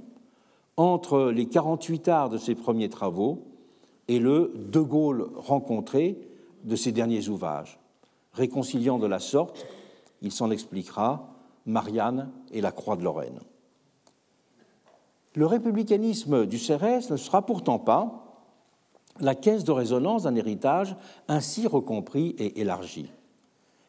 entre 0.75 1.31
les 1.31 1.45
48 1.45 2.09
arts 2.09 2.29
de 2.29 2.37
ses 2.37 2.55
premiers 2.55 2.89
travaux 2.89 3.45
et 4.09 4.19
le 4.19 4.51
De 4.57 4.81
Gaulle 4.81 5.29
rencontré 5.37 6.28
de 6.63 6.75
ses 6.75 6.91
derniers 6.91 7.29
ouvrages, 7.29 7.79
réconciliant 8.33 8.99
de 8.99 9.07
la 9.07 9.19
sorte, 9.19 9.65
il 10.21 10.31
s'en 10.31 10.51
expliquera, 10.51 11.33
Marianne 11.65 12.31
et 12.51 12.61
la 12.61 12.71
Croix 12.71 12.95
de 12.95 13.03
Lorraine. 13.03 13.39
Le 15.35 15.45
républicanisme 15.45 16.45
du 16.45 16.57
CRS 16.57 17.11
ne 17.11 17.17
sera 17.17 17.45
pourtant 17.45 17.79
pas 17.79 18.25
la 19.19 19.35
caisse 19.35 19.63
de 19.63 19.71
résonance 19.71 20.23
d'un 20.23 20.35
héritage 20.35 20.95
ainsi 21.27 21.67
recompris 21.67 22.29
et 22.39 22.61
élargi. 22.61 23.11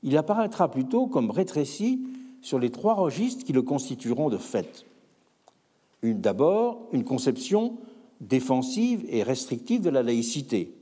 Il 0.02 0.16
apparaîtra 0.16 0.70
plutôt 0.70 1.06
comme 1.06 1.30
rétréci 1.30 2.06
sur 2.40 2.59
les 2.59 2.70
trois 2.70 2.94
registres 2.94 3.44
qui 3.44 3.52
le 3.52 3.62
constitueront 3.62 4.28
de 4.28 4.38
fait. 4.38 4.87
D'abord, 6.02 6.88
une 6.92 7.04
conception 7.04 7.78
défensive 8.20 9.04
et 9.09 9.22
restrictive 9.22 9.83
de 9.83 9.90
la 9.90 10.02
laïcité, 10.02 10.74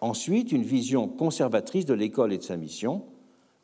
ensuite 0.00 0.52
une 0.52 0.62
vision 0.62 1.08
conservatrice 1.08 1.84
de 1.84 1.94
l'école 1.94 2.32
et 2.32 2.38
de 2.38 2.42
sa 2.42 2.56
mission, 2.56 3.04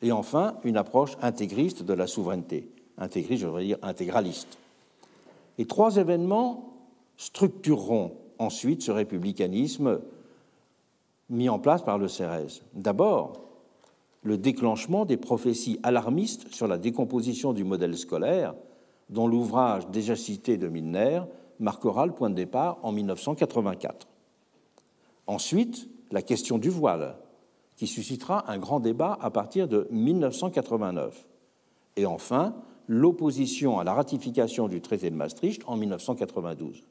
et 0.01 0.11
enfin 0.11 0.57
une 0.63 0.77
approche 0.77 1.17
intégriste 1.21 1.83
de 1.83 1.93
la 1.93 2.07
souveraineté, 2.07 2.69
intégriste, 2.97 3.41
je 3.41 3.47
voudrais 3.47 3.65
dire 3.65 3.77
intégraliste. 3.81 4.57
Les 5.57 5.65
trois 5.65 5.95
événements 5.97 6.73
structureront 7.17 8.13
ensuite 8.39 8.81
ce 8.81 8.91
républicanisme 8.91 10.01
mis 11.29 11.49
en 11.49 11.59
place 11.59 11.81
par 11.81 11.97
le 11.97 12.07
Cérès. 12.07 12.61
D'abord, 12.73 13.41
le 14.21 14.37
déclenchement 14.37 15.05
des 15.05 15.17
prophéties 15.17 15.79
alarmistes 15.83 16.53
sur 16.53 16.67
la 16.67 16.77
décomposition 16.77 17.53
du 17.53 17.63
modèle 17.63 17.97
scolaire, 17.97 18.53
dont 19.09 19.27
l'ouvrage 19.27 19.87
déjà 19.87 20.15
cité 20.15 20.57
de 20.57 20.67
Milner 20.67 21.21
marquera 21.59 22.05
le 22.05 22.11
point 22.11 22.29
de 22.29 22.35
départ 22.35 22.79
en 22.83 22.91
1984. 22.91 24.07
Ensuite, 25.27 25.87
la 26.11 26.21
question 26.21 26.57
du 26.57 26.69
voile, 26.69 27.17
qui 27.75 27.87
suscitera 27.87 28.49
un 28.51 28.57
grand 28.57 28.79
débat 28.79 29.17
à 29.21 29.29
partir 29.29 29.67
de 29.67 29.87
1989. 29.91 31.27
Et 31.97 32.05
enfin, 32.05 32.55
l'opposition 32.87 33.79
à 33.79 33.83
la 33.83 33.93
ratification 33.93 34.67
du 34.67 34.81
traité 34.81 35.09
de 35.09 35.15
Maastricht 35.15 35.63
en 35.67 35.75
1992. 35.75 36.83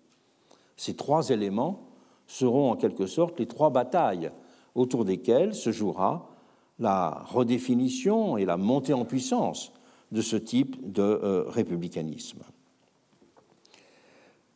Ces 0.77 0.95
trois 0.95 1.31
éléments 1.31 1.89
seront 2.27 2.71
en 2.71 2.77
quelque 2.77 3.07
sorte 3.07 3.39
les 3.39 3.47
trois 3.47 3.71
batailles 3.71 4.31
autour 4.75 5.05
desquelles 5.05 5.55
se 5.55 5.71
jouera 5.71 6.31
la 6.79 7.23
redéfinition 7.27 8.37
et 8.37 8.45
la 8.45 8.57
montée 8.57 8.93
en 8.93 9.05
puissance 9.05 9.73
de 10.11 10.21
ce 10.21 10.37
type 10.37 10.93
de 10.93 11.03
euh, 11.03 11.45
républicanisme. 11.49 12.43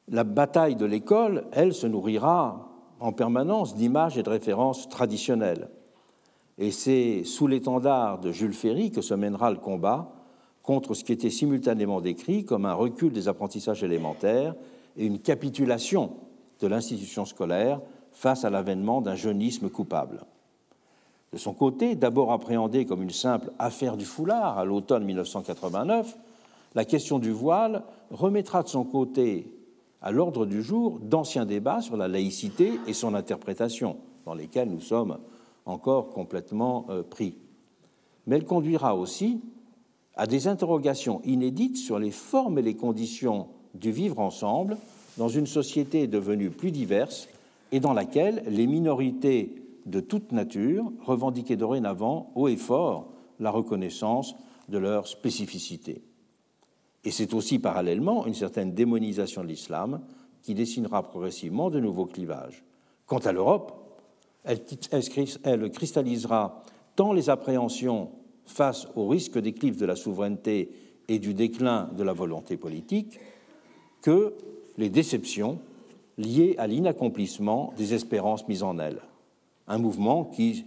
La 0.09 0.25
bataille 0.25 0.77
de 0.77 0.87
l'école, 0.87 1.47
elle, 1.53 1.75
se 1.75 1.87
nourrira 1.87 2.69
en 3.01 3.13
permanence 3.13 3.75
d'images 3.75 4.19
et 4.19 4.23
de 4.23 4.31
références 4.31 4.89
traditionnelles. 4.89 5.69
Et 6.59 6.71
c'est 6.71 7.23
sous 7.25 7.47
l'étendard 7.47 8.19
de 8.19 8.33
Jules 8.33 8.55
Ferry 8.55 8.91
que 8.91 9.01
se 9.01 9.15
mènera 9.15 9.51
le 9.51 9.59
combat 9.59 10.13
contre 10.63 10.95
ce 10.95 11.05
qui 11.05 11.13
était 11.13 11.31
simultanément 11.31 12.01
décrit 12.01 12.45
comme 12.45 12.67
un 12.67 12.75
recul 12.75 13.13
des 13.13 13.29
apprentissages 13.29 13.85
élémentaires 13.85 14.55
et 14.97 15.07
une 15.07 15.21
capitulation 15.21 16.17
de 16.61 16.67
l'institution 16.67 17.25
scolaire 17.25 17.81
face 18.13 18.45
à 18.45 18.51
l'avènement 18.51 19.01
d'un 19.01 19.15
jeunisme 19.15 19.71
coupable. 19.71 20.25
De 21.33 21.39
son 21.39 21.53
côté, 21.53 21.95
d'abord 21.95 22.33
appréhendée 22.33 22.85
comme 22.85 23.03
une 23.03 23.11
simple 23.11 23.53
affaire 23.59 23.97
du 23.97 24.05
foulard 24.05 24.59
à 24.59 24.65
l'automne 24.65 25.05
1989, 25.05 26.17
la 26.75 26.85
question 26.85 27.19
du 27.19 27.31
voile 27.31 27.83
remettra 28.11 28.63
de 28.63 28.69
son 28.69 28.85
côté 28.85 29.47
à 30.03 30.13
l'ordre 30.13 30.47
du 30.47 30.63
jour 30.63 31.01
d'anciens 31.01 31.47
débats 31.47 31.81
sur 31.81 31.97
la 31.97 32.09
laïcité 32.09 32.73
et 32.87 32.93
son 32.93 33.15
interprétation, 33.15 33.97
dans 34.25 34.35
lesquels 34.35 34.71
nous 34.71 34.81
sommes 34.81 35.19
encore 35.67 36.11
complètement 36.11 36.87
euh, 36.89 37.03
pris. 37.03 37.37
Mais 38.27 38.37
elle 38.37 38.45
conduira 38.45 38.97
aussi 38.97 39.41
à 40.15 40.27
des 40.27 40.49
interrogations 40.49 41.21
inédites 41.25 41.77
sur 41.77 41.99
les 41.99 42.11
formes 42.11 42.59
et 42.59 42.63
les 42.63 42.75
conditions 42.75 43.49
du 43.75 43.93
vivre 43.93 44.19
ensemble 44.19 44.77
dans 45.17 45.29
une 45.29 45.47
société 45.47 46.07
devenue 46.07 46.51
plus 46.51 46.71
diverse 46.71 47.29
et 47.73 47.81
dans 47.81 47.93
laquelle 47.93 48.43
les 48.49 48.67
minorités 48.67 49.63
de 49.87 50.01
toute 50.01 50.33
nature 50.33 50.91
revendiquaient 51.05 51.57
dorénavant 51.57 52.31
haut 52.35 52.49
et 52.49 52.57
fort 52.57 53.09
la 53.41 53.51
reconnaissance 53.51 54.35
de 54.69 54.79
leur 54.79 55.07
spécificité. 55.07 56.03
Et 57.05 57.11
c'est 57.11 57.35
aussi 57.35 57.59
parallèlement 57.59 58.27
une 58.27 58.35
certaine 58.35 58.75
démonisation 58.75 59.43
de 59.43 59.49
l'islam 59.49 60.01
qui 60.43 60.55
dessinera 60.55 61.03
progressivement 61.03 61.71
de 61.71 61.81
nouveaux 61.81 62.07
clivages. 62.07 62.65
Quant 63.07 63.19
à 63.19 63.33
l'Europe, 63.33 63.73
elle, 64.45 65.71
cristallisera 65.71 66.63
tant 66.97 67.13
les 67.13 67.31
appréhensions 67.31 68.11
face 68.47 68.87
au 68.97 69.09
risque 69.09 69.39
d'éclipse 69.39 69.79
de 69.79 69.87
la 69.87 69.97
souveraineté 69.97 70.71
et 71.09 71.19
du 71.19 71.35
déclin 71.35 71.91
de 71.97 72.03
la 72.03 72.13
volonté 72.13 72.57
politique 72.57 73.19
que 74.03 74.35
les 74.77 74.91
déceptions 74.91 75.59
liées 76.17 76.55
à 76.59 76.67
l'inaccomplissement 76.67 77.73
des 77.77 77.95
espérances 77.95 78.49
mises 78.49 78.63
en 78.63 78.79
elle. 78.79 79.01
Un 79.67 79.79
mouvement 79.79 80.25
qui 80.25 80.65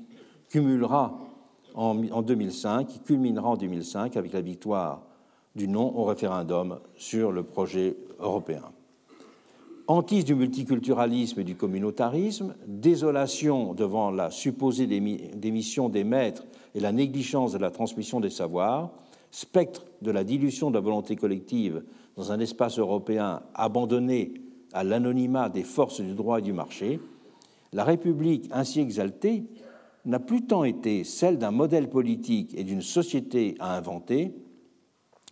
cumulera 0.49 1.17
en 1.73 2.21
2005, 2.21 2.87
qui 2.87 2.99
culminera 2.99 3.49
en 3.49 3.57
2005 3.57 4.17
avec 4.17 4.33
la 4.33 4.41
victoire 4.41 5.03
du 5.55 5.67
non 5.67 5.95
au 5.97 6.03
référendum 6.05 6.79
sur 6.95 7.31
le 7.31 7.43
projet 7.43 7.97
européen. 8.19 8.63
Antise 9.87 10.23
du 10.23 10.35
multiculturalisme 10.35 11.41
et 11.41 11.43
du 11.43 11.55
communautarisme, 11.55 12.55
désolation 12.65 13.73
devant 13.73 14.11
la 14.11 14.31
supposée 14.31 14.87
démission 14.87 15.89
des 15.89 16.03
maîtres 16.03 16.45
et 16.75 16.79
la 16.79 16.91
négligence 16.91 17.51
de 17.51 17.57
la 17.57 17.71
transmission 17.71 18.19
des 18.19 18.29
savoirs, 18.29 18.91
spectre 19.31 19.85
de 20.01 20.11
la 20.11 20.23
dilution 20.23 20.69
de 20.69 20.75
la 20.75 20.81
volonté 20.81 21.15
collective 21.15 21.83
dans 22.15 22.31
un 22.31 22.39
espace 22.39 22.79
européen 22.79 23.41
abandonné 23.53 24.35
à 24.71 24.83
l'anonymat 24.83 25.49
des 25.49 25.63
forces 25.63 26.01
du 26.01 26.13
droit 26.13 26.39
et 26.39 26.43
du 26.43 26.53
marché, 26.53 26.99
la 27.73 27.83
République 27.83 28.47
ainsi 28.51 28.79
exaltée 28.79 29.43
n'a 30.05 30.19
plus 30.19 30.45
tant 30.45 30.63
été 30.63 31.03
celle 31.03 31.37
d'un 31.37 31.51
modèle 31.51 31.89
politique 31.89 32.53
et 32.55 32.63
d'une 32.63 32.81
société 32.81 33.55
à 33.59 33.77
inventer 33.77 34.33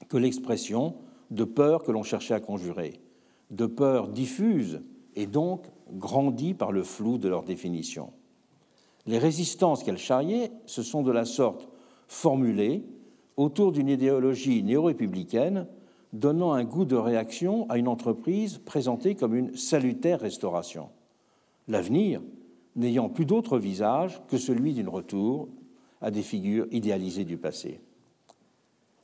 que 0.08 0.18
l'expression 0.18 0.96
de 1.32 1.44
peurs 1.44 1.84
que 1.84 1.92
l'on 1.92 2.04
cherchait 2.04 2.34
à 2.34 2.40
conjurer, 2.40 3.00
de 3.52 3.66
peurs 3.66 4.08
diffuses 4.08 4.82
et 5.16 5.28
donc 5.28 5.66
grandies 5.92 6.54
par 6.54 6.72
le 6.72 6.84
flou 6.84 7.18
de 7.18 7.28
leur 7.28 7.44
définition. 7.44 8.12
Les 9.06 9.18
résistances 9.18 9.84
qu'elle 9.84 9.98
charriait 9.98 10.52
se 10.66 10.84
sont 10.84 11.02
de 11.02 11.12
la 11.12 11.26
sorte 11.26 11.68
formulées 12.08 12.84
autour 13.38 13.72
d'une 13.72 13.90
idéologie 13.90 14.64
néo-républicaine 14.64 15.68
donnant 16.14 16.54
un 16.54 16.64
goût 16.64 16.86
de 16.86 16.96
réaction 16.96 17.70
à 17.70 17.78
une 17.78 17.88
entreprise 17.88 18.58
présentée 18.58 19.16
comme 19.16 19.36
une 19.36 19.56
salutaire 19.56 20.20
restauration. 20.20 20.90
L'avenir 21.68 22.22
n'ayant 22.76 23.10
plus 23.10 23.26
d'autre 23.26 23.58
visage 23.58 24.22
que 24.28 24.38
celui 24.38 24.74
d'une 24.74 24.90
retour 24.90 25.50
à 26.02 26.12
des 26.12 26.22
figures 26.22 26.68
idéalisées 26.72 27.26
du 27.26 27.38
passé. 27.38 27.80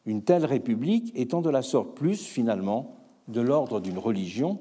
Une 0.05 0.23
telle 0.23 0.45
république 0.45 1.11
étant 1.15 1.41
de 1.41 1.49
la 1.49 1.61
sorte 1.61 1.95
plus, 1.95 2.21
finalement, 2.21 2.95
de 3.27 3.41
l'ordre 3.41 3.79
d'une 3.79 3.97
religion 3.97 4.59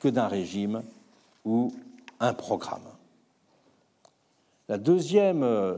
que 0.00 0.08
d'un 0.08 0.28
régime 0.28 0.82
ou 1.44 1.72
un 2.20 2.32
programme. 2.32 2.82
La 4.68 4.78
deuxième 4.78 5.42
euh, 5.42 5.76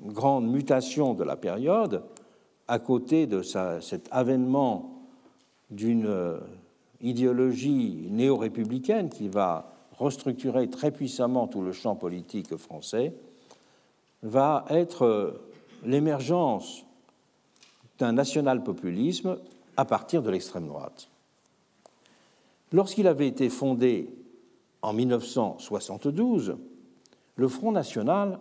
grande 0.00 0.48
mutation 0.48 1.14
de 1.14 1.24
la 1.24 1.36
période, 1.36 2.02
à 2.68 2.78
côté 2.78 3.26
de 3.26 3.42
cet 3.42 4.08
avènement 4.10 4.92
d'une 5.70 6.06
euh, 6.06 6.38
idéologie 7.00 8.08
néo-républicaine 8.10 9.08
qui 9.08 9.28
va 9.28 9.72
restructurer 9.98 10.68
très 10.68 10.90
puissamment 10.90 11.48
tout 11.48 11.62
le 11.62 11.72
champ 11.72 11.96
politique 11.96 12.56
français, 12.56 13.14
va 14.22 14.64
être 14.68 15.04
euh, 15.04 15.32
l'émergence 15.84 16.85
d'un 17.98 18.12
national-populisme 18.12 19.38
à 19.76 19.84
partir 19.84 20.22
de 20.22 20.30
l'extrême 20.30 20.66
droite. 20.66 21.08
Lorsqu'il 22.72 23.06
avait 23.06 23.28
été 23.28 23.48
fondé 23.48 24.08
en 24.82 24.92
1972, 24.92 26.56
le 27.36 27.48
Front 27.48 27.72
National 27.72 28.38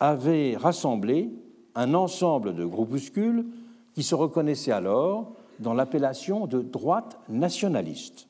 avait 0.00 0.56
rassemblé 0.56 1.30
un 1.74 1.94
ensemble 1.94 2.54
de 2.54 2.64
groupuscules 2.64 3.46
qui 3.94 4.02
se 4.02 4.14
reconnaissaient 4.14 4.72
alors 4.72 5.32
dans 5.58 5.74
l'appellation 5.74 6.46
de 6.46 6.60
droite 6.60 7.18
nationaliste. 7.28 8.28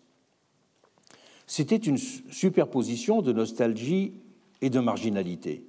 C'était 1.47 1.77
une 1.77 1.99
superposition 1.99 3.23
de 3.23 3.33
nostalgie 3.33 4.13
et 4.61 4.71
de 4.71 4.81
marginalité. 4.81 5.65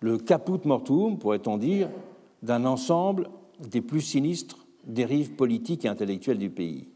Le 0.00 0.18
caput 0.18 0.66
mortuum, 0.66 1.18
pourrait-on 1.18 1.56
dire, 1.56 1.88
d'un 2.44 2.66
ensemble 2.66 3.30
des 3.58 3.80
plus 3.80 4.02
sinistres 4.02 4.66
dérives 4.84 5.32
politiques 5.32 5.86
et 5.86 5.88
intellectuelles 5.88 6.38
du 6.38 6.50
pays. 6.50 6.88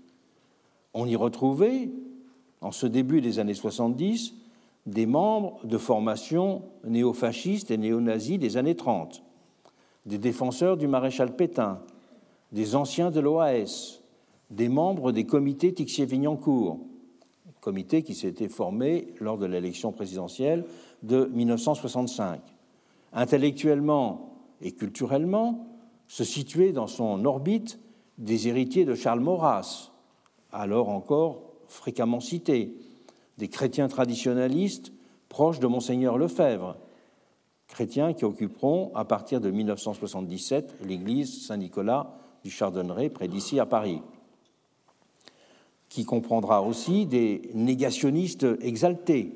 On 0.93 1.07
y 1.07 1.17
retrouvait, 1.17 1.91
en 2.61 2.71
ce 2.71 2.87
début 2.87 3.23
des 3.23 3.39
années 3.39 3.55
70, 3.55 4.35
des 4.85 5.07
membres 5.07 5.65
de 5.65 5.79
formations 5.79 6.63
néofascistes 6.85 7.71
et 7.71 7.79
néo-nazis 7.79 8.39
des 8.39 8.59
années 8.59 8.77
30, 8.77 9.23
des 10.05 10.19
défenseurs 10.19 10.77
du 10.77 10.87
maréchal 10.87 11.35
Pétain, 11.35 11.81
des 12.53 12.77
anciens 12.77 13.11
de 13.11 13.21
l'OAS, 13.21 14.01
des 14.51 14.69
membres 14.69 15.13
des 15.13 15.25
comités 15.25 15.73
Tixier-Vignancourt, 15.73 16.81
comité 17.63 18.03
qui 18.03 18.15
s'était 18.15 18.49
formé 18.49 19.15
lors 19.19 19.39
de 19.39 19.47
l'élection 19.47 19.93
présidentielle 19.93 20.67
de 21.03 21.31
1965. 21.33 22.41
Intellectuellement 23.15 24.38
et 24.63 24.73
culturellement, 24.73 25.67
se 26.07 26.25
situait 26.25 26.73
dans 26.73 26.87
son 26.87 27.25
orbite 27.25 27.79
des 28.17 28.49
héritiers 28.49 28.85
de 28.85 28.95
Charles 28.95 29.21
Maurras, 29.21 29.93
alors 30.53 30.89
encore 30.89 31.43
fréquemment 31.69 32.21
cité, 32.21 32.75
des 33.37 33.49
chrétiens 33.49 33.89
traditionnalistes 33.89 34.93
proches 35.29 35.61
de 35.61 35.67
Monseigneur 35.67 36.19
Lefebvre, 36.19 36.77
chrétiens 37.69 38.15
qui 38.15 38.25
occuperont 38.25 38.91
à 38.95 39.05
partir 39.05 39.41
de 39.41 39.51
1977 39.51 40.77
l'église 40.85 41.47
Saint-Nicolas 41.47 42.19
du 42.43 42.51
Chardonneret 42.51 43.11
près 43.11 43.29
d'ici 43.29 43.61
à 43.61 43.67
Paris, 43.67 44.01
qui 45.89 46.05
comprendra 46.05 46.63
aussi 46.63 47.07
des 47.07 47.51
négationnistes 47.55 48.47
exaltés, 48.61 49.35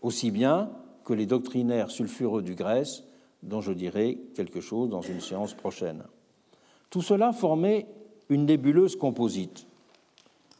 aussi 0.00 0.30
bien 0.30 0.70
que 1.04 1.12
les 1.12 1.26
doctrinaires 1.26 1.90
sulfureux 1.90 2.42
du 2.42 2.54
Grèce, 2.54 3.02
dont 3.42 3.60
je 3.60 3.72
dirai 3.72 4.18
quelque 4.34 4.60
chose 4.60 4.88
dans 4.88 5.00
une 5.00 5.20
séance 5.20 5.54
prochaine. 5.54 6.04
Tout 6.90 7.02
cela 7.02 7.32
formait 7.32 7.86
une 8.28 8.46
nébuleuse 8.46 8.96
composite, 8.96 9.66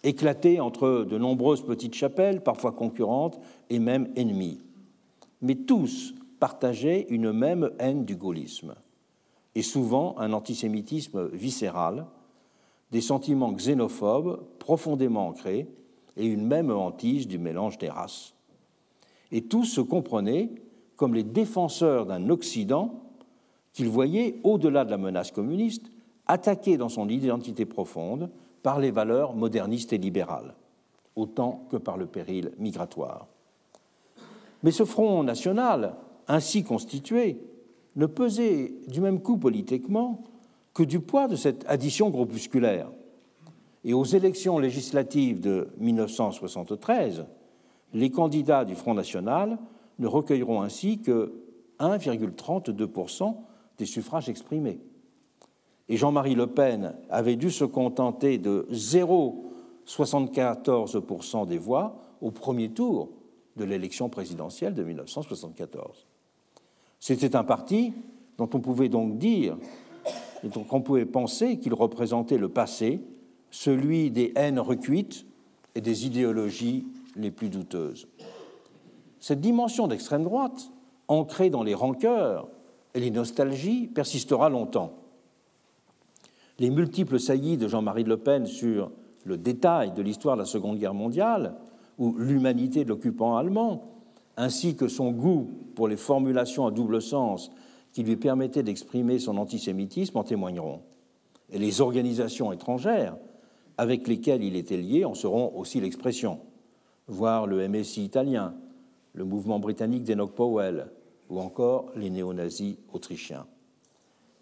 éclatée 0.03 0.61
entre 0.61 1.05
de 1.05 1.19
nombreuses 1.19 1.63
petites 1.63 1.95
chapelles, 1.95 2.43
parfois 2.43 2.73
concurrentes 2.73 3.41
et 3.71 3.79
même 3.79 4.09
ennemies. 4.17 4.61
Mais 5.43 5.55
tous 5.55 6.15
partageaient 6.41 7.07
une 7.11 7.33
même 7.33 7.71
haine 7.79 8.05
du 8.05 8.17
gaullisme 8.17 8.75
et 9.55 9.63
souvent 9.63 10.17
un 10.19 10.33
antisémitisme 10.33 11.29
viscéral, 11.29 12.07
des 12.93 13.01
sentiments 13.01 13.53
xénophobes 13.53 14.41
profondément 14.59 15.29
ancrés 15.29 15.67
et 16.17 16.27
une 16.27 16.47
même 16.47 16.71
hantise 16.71 17.27
du 17.27 17.39
mélange 17.39 17.77
des 17.79 17.89
races. 17.89 18.35
Et 19.33 19.43
tous 19.43 19.65
se 19.65 19.81
comprenaient 19.81 20.51
comme 20.99 21.15
les 21.15 21.23
défenseurs 21.23 22.05
d'un 22.05 22.29
Occident 22.29 23.01
qu'ils 23.73 23.89
voyaient, 23.89 24.41
au-delà 24.43 24.85
de 24.85 24.91
la 24.91 24.99
menace 24.99 25.31
communiste, 25.31 25.87
attaqué 26.27 26.77
dans 26.77 26.89
son 26.89 27.09
identité 27.09 27.65
profonde 27.65 28.29
par 28.63 28.81
les 28.81 28.91
valeurs 28.91 29.35
modernistes 29.35 29.93
et 29.93 29.99
libérales, 29.99 30.55
autant 31.15 31.65
que 31.71 31.77
par 31.77 31.97
le 31.97 32.07
péril 32.07 32.51
migratoire. 32.59 33.29
Mais 34.65 34.73
ce 34.73 34.85
front 34.85 35.23
national, 35.23 35.95
ainsi 36.27 36.65
constitué, 36.65 37.41
ne 37.95 38.07
pesait 38.07 38.75
du 38.89 39.01
même 39.01 39.23
coup 39.23 39.39
politiquement 39.39 40.25
que 40.75 40.83
du 40.83 40.99
poids 40.99 41.29
de 41.29 41.37
cette 41.37 41.65
addition 41.69 42.11
groupusculaire. 42.11 42.91
Et 43.85 43.95
aux 43.95 44.05
élections 44.05 44.59
législatives 44.59 45.41
de 45.41 45.69
1973, 45.79 47.25
les 47.95 48.11
candidats 48.11 48.65
du 48.65 48.75
Front 48.75 48.95
National 48.95 49.59
ne 49.99 50.07
recueilleront 50.07 50.63
ainsi 50.63 51.01
que 51.01 51.33
1,32% 51.81 53.35
des 53.79 53.87
suffrages 53.87 54.29
exprimés. 54.29 54.79
Et 55.89 55.97
Jean-Marie 55.97 56.35
Le 56.35 56.49
Pen 56.49 56.95
avait 57.09 57.37
dû 57.37 57.51
se 57.51 57.65
contenter 57.65 58.37
de 58.39 58.69
0,74% 58.73 61.47
des 61.47 61.59
voix 61.59 61.97
au 62.21 62.31
premier 62.31 62.71
tour 62.71 63.11
de 63.57 63.65
l'élection 63.65 64.09
présidentielle 64.09 64.75
de 64.75 64.85
1974. 64.85 66.07
C'était 67.01 67.37
un 67.37 67.45
parti 67.45 67.93
dont 68.37 68.51
on 68.53 68.61
pouvait 68.61 68.89
donc 68.89 69.19
dire 69.19 69.57
et 70.45 70.49
dont 70.49 70.67
on 70.71 70.81
pouvait 70.81 71.07
penser 71.07 71.59
qu'il 71.59 71.75
représentait 71.75 72.39
le 72.39 72.49
passé, 72.49 73.01
celui 73.51 74.11
des 74.11 74.33
haines 74.37 74.61
recuites 74.61 75.27
et 75.75 75.81
des 75.81 76.07
idéologies 76.07 76.87
les 77.17 77.31
plus 77.31 77.49
douteuses. 77.49 78.07
Cette 79.21 79.41
dimension 79.41 79.89
d'extrême 79.89 80.25
droite, 80.25 80.71
ancrée 81.09 81.51
dans 81.51 81.63
les 81.63 81.75
rancœurs 81.75 82.49
et 82.95 83.01
les 83.01 83.11
nostalgies, 83.11 83.89
persistera 83.89 84.49
longtemps. 84.49 84.93
Les 86.59 86.71
multiples 86.71 87.21
saillies 87.21 87.57
de 87.57 87.69
Jean-Marie 87.69 88.05
Le 88.05 88.17
Pen 88.17 88.47
sur 88.47 88.91
le 89.25 89.37
détail 89.37 89.93
de 89.93 90.03
l'histoire 90.03 90.37
de 90.37 90.43
la 90.43 90.47
Seconde 90.47 90.79
Guerre 90.79 90.95
mondiale 90.95 91.55
ou 91.99 92.15
l'humanité 92.17 92.85
de 92.85 92.89
l'occupant 92.89 93.37
allemand, 93.37 93.85
ainsi 94.37 94.77
que 94.77 94.89
son 94.89 95.11
goût 95.11 95.51
pour 95.75 95.89
les 95.89 95.97
formulations 95.97 96.67
à 96.67 96.71
double 96.71 97.03
sens 97.03 97.51
qui 97.93 98.03
lui 98.03 98.17
permettaient 98.17 98.63
d'exprimer 98.63 99.19
son 99.19 99.37
antisémitisme 99.37 100.19
en 100.19 100.25
témoigneront. 100.25 100.81
Et 101.51 101.59
les 101.59 101.81
organisations 101.81 102.53
étrangères 102.53 103.17
avec 103.77 104.07
lesquelles 104.07 104.43
il 104.43 104.57
était 104.57 104.77
lié 104.77 105.05
en 105.05 105.15
seront 105.15 105.53
aussi 105.57 105.81
l'expression, 105.81 106.41
voire 107.07 107.47
le 107.47 107.67
MSI 107.69 108.05
italien, 108.05 108.55
le 109.19 109.25
mouvement 109.25 109.59
britannique 109.59 110.05
d'Enoch 110.05 110.33
Powell 110.33 110.87
ou 111.29 111.41
encore 111.41 111.87
les 111.97 112.09
néo-nazis 112.09 112.77
autrichiens. 112.93 113.47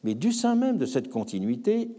Mais 0.04 0.14
du 0.14 0.32
sein 0.32 0.54
même 0.54 0.76
de 0.76 0.84
cette 0.84 1.08
continuité, 1.08 1.90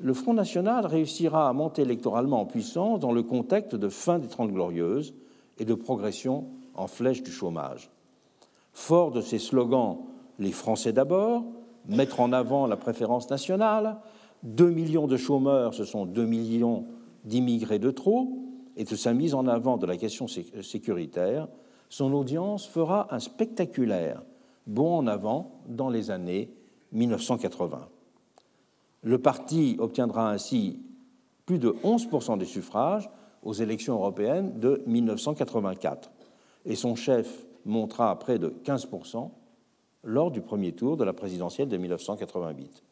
le 0.00 0.12
Front 0.12 0.34
National 0.34 0.86
réussira 0.86 1.48
à 1.48 1.52
monter 1.52 1.82
électoralement 1.82 2.40
en 2.40 2.46
puissance 2.46 2.98
dans 2.98 3.12
le 3.12 3.22
contexte 3.22 3.76
de 3.76 3.88
fin 3.88 4.18
des 4.18 4.26
Trente 4.26 4.50
Glorieuses 4.50 5.14
et 5.58 5.64
de 5.64 5.74
progression 5.74 6.46
en 6.74 6.88
flèche 6.88 7.22
du 7.22 7.30
chômage. 7.30 7.90
Fort 8.72 9.12
de 9.12 9.20
ses 9.20 9.38
slogans 9.38 9.98
Les 10.40 10.52
Français 10.52 10.92
d'abord, 10.92 11.44
mettre 11.88 12.18
en 12.18 12.32
avant 12.32 12.66
la 12.66 12.76
préférence 12.76 13.30
nationale, 13.30 13.98
2 14.42 14.68
millions 14.70 15.06
de 15.06 15.16
chômeurs, 15.16 15.74
ce 15.74 15.84
sont 15.84 16.06
2 16.06 16.26
millions 16.26 16.86
d'immigrés 17.24 17.78
de 17.78 17.90
trop, 17.90 18.36
et 18.76 18.84
de 18.84 18.96
sa 18.96 19.12
mise 19.12 19.34
en 19.34 19.46
avant 19.46 19.76
de 19.76 19.86
la 19.86 19.96
question 19.96 20.26
sécuritaire, 20.26 21.48
son 21.90 22.14
audience 22.14 22.66
fera 22.66 23.14
un 23.14 23.18
spectaculaire 23.18 24.22
bond 24.66 24.98
en 24.98 25.06
avant 25.06 25.60
dans 25.66 25.90
les 25.90 26.10
années 26.10 26.48
1980. 26.92 27.88
Le 29.02 29.18
parti 29.18 29.76
obtiendra 29.78 30.30
ainsi 30.30 30.78
plus 31.46 31.58
de 31.58 31.70
11% 31.82 32.38
des 32.38 32.46
suffrages 32.46 33.10
aux 33.42 33.52
élections 33.52 33.94
européennes 33.94 34.58
de 34.60 34.82
1984 34.86 36.12
et 36.64 36.76
son 36.76 36.94
chef 36.94 37.44
montera 37.64 38.16
près 38.18 38.38
de 38.38 38.54
15% 38.64 39.30
lors 40.04 40.30
du 40.30 40.40
premier 40.40 40.72
tour 40.72 40.96
de 40.96 41.04
la 41.04 41.12
présidentielle 41.12 41.68
de 41.68 41.76
1988. 41.76 42.84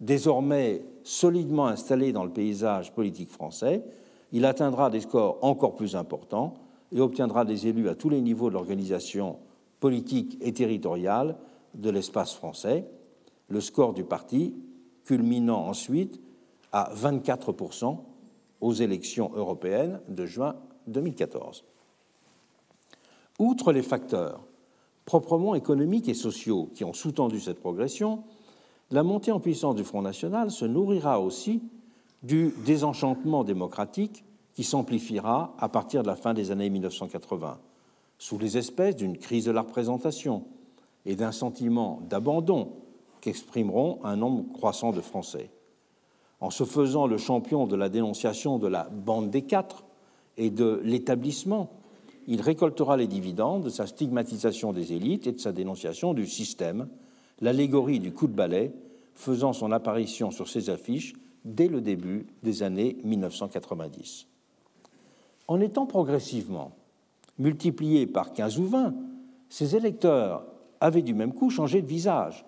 Désormais 0.00 0.84
solidement 1.02 1.66
installé 1.66 2.12
dans 2.12 2.24
le 2.24 2.30
paysage 2.30 2.92
politique 2.92 3.30
français, 3.30 3.84
il 4.32 4.44
atteindra 4.44 4.90
des 4.90 5.00
scores 5.00 5.38
encore 5.40 5.74
plus 5.74 5.96
importants 5.96 6.54
et 6.92 7.00
obtiendra 7.00 7.44
des 7.44 7.66
élus 7.66 7.88
à 7.88 7.94
tous 7.94 8.08
les 8.08 8.20
niveaux 8.20 8.48
de 8.48 8.54
l'organisation 8.54 9.38
politique 9.80 10.38
et 10.40 10.52
territoriale 10.52 11.36
de 11.74 11.90
l'espace 11.90 12.34
français, 12.34 12.86
le 13.48 13.60
score 13.60 13.92
du 13.92 14.04
parti 14.04 14.54
culminant 15.04 15.66
ensuite 15.66 16.20
à 16.72 16.92
24% 16.94 17.98
aux 18.60 18.72
élections 18.72 19.30
européennes 19.34 20.00
de 20.08 20.26
juin 20.26 20.56
2014. 20.86 21.64
Outre 23.38 23.72
les 23.72 23.82
facteurs 23.82 24.44
proprement 25.04 25.54
économiques 25.54 26.08
et 26.08 26.14
sociaux 26.14 26.68
qui 26.74 26.84
ont 26.84 26.92
sous-tendu 26.92 27.40
cette 27.40 27.60
progression, 27.60 28.24
la 28.90 29.02
montée 29.02 29.32
en 29.32 29.40
puissance 29.40 29.74
du 29.74 29.84
Front 29.84 30.02
National 30.02 30.50
se 30.50 30.64
nourrira 30.64 31.20
aussi 31.20 31.62
du 32.22 32.52
désenchantement 32.66 33.44
démocratique 33.44 34.24
qui 34.58 34.64
s'amplifiera 34.64 35.54
à 35.60 35.68
partir 35.68 36.02
de 36.02 36.08
la 36.08 36.16
fin 36.16 36.34
des 36.34 36.50
années 36.50 36.68
1980, 36.68 37.60
sous 38.18 38.38
les 38.38 38.58
espèces 38.58 38.96
d'une 38.96 39.16
crise 39.16 39.44
de 39.44 39.52
la 39.52 39.60
représentation 39.60 40.46
et 41.06 41.14
d'un 41.14 41.30
sentiment 41.30 42.02
d'abandon 42.10 42.72
qu'exprimeront 43.20 44.00
un 44.02 44.16
nombre 44.16 44.52
croissant 44.52 44.90
de 44.90 45.00
Français. 45.00 45.52
En 46.40 46.50
se 46.50 46.64
faisant 46.64 47.06
le 47.06 47.18
champion 47.18 47.68
de 47.68 47.76
la 47.76 47.88
dénonciation 47.88 48.58
de 48.58 48.66
la 48.66 48.88
bande 48.90 49.30
des 49.30 49.42
quatre 49.42 49.84
et 50.36 50.50
de 50.50 50.80
l'établissement, 50.82 51.70
il 52.26 52.40
récoltera 52.40 52.96
les 52.96 53.06
dividendes 53.06 53.62
de 53.62 53.70
sa 53.70 53.86
stigmatisation 53.86 54.72
des 54.72 54.92
élites 54.92 55.28
et 55.28 55.32
de 55.32 55.38
sa 55.38 55.52
dénonciation 55.52 56.14
du 56.14 56.26
système, 56.26 56.88
l'allégorie 57.40 58.00
du 58.00 58.12
coup 58.12 58.26
de 58.26 58.34
balai 58.34 58.72
faisant 59.14 59.52
son 59.52 59.70
apparition 59.70 60.32
sur 60.32 60.48
ses 60.48 60.68
affiches 60.68 61.14
dès 61.44 61.68
le 61.68 61.80
début 61.80 62.26
des 62.42 62.64
années 62.64 62.96
1990. 63.04 64.26
En 65.48 65.60
étant 65.60 65.86
progressivement 65.86 66.72
multipliés 67.38 68.06
par 68.06 68.32
15 68.32 68.58
ou 68.58 68.66
20, 68.66 68.94
ces 69.48 69.76
électeurs 69.76 70.44
avaient 70.80 71.02
du 71.02 71.14
même 71.14 71.32
coup 71.32 71.48
changé 71.48 71.80
de 71.80 71.86
visage. 71.86 72.44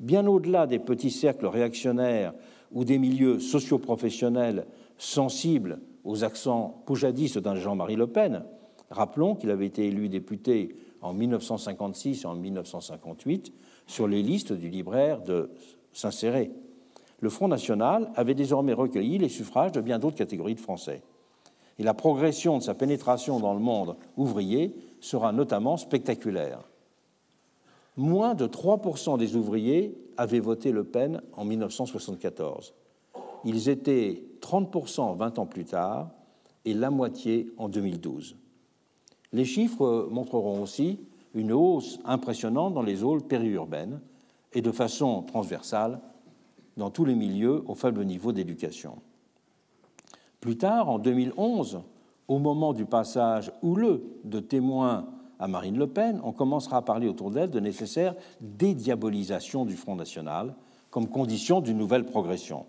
Bien 0.00 0.26
au-delà 0.26 0.66
des 0.66 0.78
petits 0.78 1.10
cercles 1.10 1.46
réactionnaires 1.46 2.34
ou 2.72 2.84
des 2.84 2.98
milieux 2.98 3.40
socioprofessionnels 3.40 4.66
sensibles 4.98 5.80
aux 6.04 6.24
accents 6.24 6.82
poujadistes 6.84 7.38
d'un 7.38 7.54
Jean-Marie 7.54 7.96
Le 7.96 8.06
Pen, 8.06 8.44
rappelons 8.90 9.34
qu'il 9.34 9.50
avait 9.50 9.66
été 9.66 9.86
élu 9.86 10.08
député 10.08 10.76
en 11.00 11.14
1956 11.14 12.24
et 12.24 12.26
en 12.26 12.34
1958 12.34 13.52
sur 13.86 14.06
les 14.06 14.22
listes 14.22 14.52
du 14.52 14.68
libraire 14.68 15.22
de 15.22 15.50
Saint-Céré. 15.92 16.50
Le 17.20 17.30
Front 17.30 17.48
National 17.48 18.10
avait 18.14 18.34
désormais 18.34 18.74
recueilli 18.74 19.16
les 19.16 19.30
suffrages 19.30 19.72
de 19.72 19.80
bien 19.80 19.98
d'autres 19.98 20.16
catégories 20.16 20.54
de 20.54 20.60
Français. 20.60 21.02
Et 21.78 21.82
la 21.82 21.94
progression 21.94 22.58
de 22.58 22.62
sa 22.62 22.74
pénétration 22.74 23.38
dans 23.38 23.54
le 23.54 23.60
monde 23.60 23.96
ouvrier 24.16 24.74
sera 25.00 25.32
notamment 25.32 25.76
spectaculaire. 25.76 26.60
Moins 27.96 28.34
de 28.34 28.46
3% 28.46 29.18
des 29.18 29.36
ouvriers 29.36 29.96
avaient 30.16 30.40
voté 30.40 30.70
Le 30.72 30.84
Pen 30.84 31.22
en 31.34 31.44
1974. 31.44 32.74
Ils 33.44 33.68
étaient 33.68 34.22
30% 34.40 35.16
20 35.16 35.38
ans 35.38 35.46
plus 35.46 35.64
tard 35.64 36.10
et 36.64 36.74
la 36.74 36.90
moitié 36.90 37.48
en 37.58 37.68
2012. 37.68 38.36
Les 39.32 39.44
chiffres 39.44 40.08
montreront 40.10 40.62
aussi 40.62 41.00
une 41.34 41.52
hausse 41.52 41.98
impressionnante 42.04 42.74
dans 42.74 42.82
les 42.82 42.96
zones 42.96 43.22
périurbaines 43.22 44.00
et 44.52 44.62
de 44.62 44.72
façon 44.72 45.22
transversale 45.22 46.00
dans 46.76 46.90
tous 46.90 47.04
les 47.04 47.14
milieux 47.14 47.62
au 47.66 47.74
faible 47.74 48.04
niveau 48.04 48.32
d'éducation. 48.32 48.98
Plus 50.46 50.58
tard, 50.58 50.88
en 50.88 51.00
2011, 51.00 51.80
au 52.28 52.38
moment 52.38 52.72
du 52.72 52.84
passage 52.84 53.50
houleux 53.62 54.20
de 54.22 54.38
témoins 54.38 55.06
à 55.40 55.48
Marine 55.48 55.76
Le 55.76 55.88
Pen, 55.88 56.20
on 56.22 56.30
commencera 56.30 56.76
à 56.76 56.82
parler 56.82 57.08
autour 57.08 57.32
d'elle 57.32 57.50
de 57.50 57.58
nécessaire 57.58 58.14
dédiabolisation 58.40 59.64
du 59.64 59.74
Front 59.74 59.96
National 59.96 60.54
comme 60.90 61.08
condition 61.08 61.60
d'une 61.60 61.76
nouvelle 61.76 62.04
progression. 62.04 62.66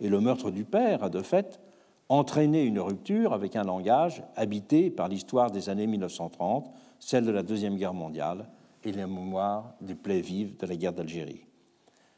Et 0.00 0.08
le 0.08 0.20
meurtre 0.20 0.50
du 0.50 0.64
père 0.64 1.04
a 1.04 1.08
de 1.08 1.20
fait 1.20 1.60
entraîné 2.08 2.64
une 2.64 2.80
rupture 2.80 3.32
avec 3.32 3.54
un 3.54 3.62
langage 3.62 4.24
habité 4.34 4.90
par 4.90 5.06
l'histoire 5.06 5.52
des 5.52 5.68
années 5.68 5.86
1930, 5.86 6.68
celle 6.98 7.24
de 7.24 7.30
la 7.30 7.44
Deuxième 7.44 7.76
Guerre 7.76 7.94
mondiale 7.94 8.48
et 8.82 8.90
les 8.90 9.06
mémoires 9.06 9.72
des 9.80 9.94
plaies 9.94 10.20
vives 10.20 10.56
de 10.56 10.66
la 10.66 10.74
guerre 10.74 10.94
d'Algérie. 10.94 11.44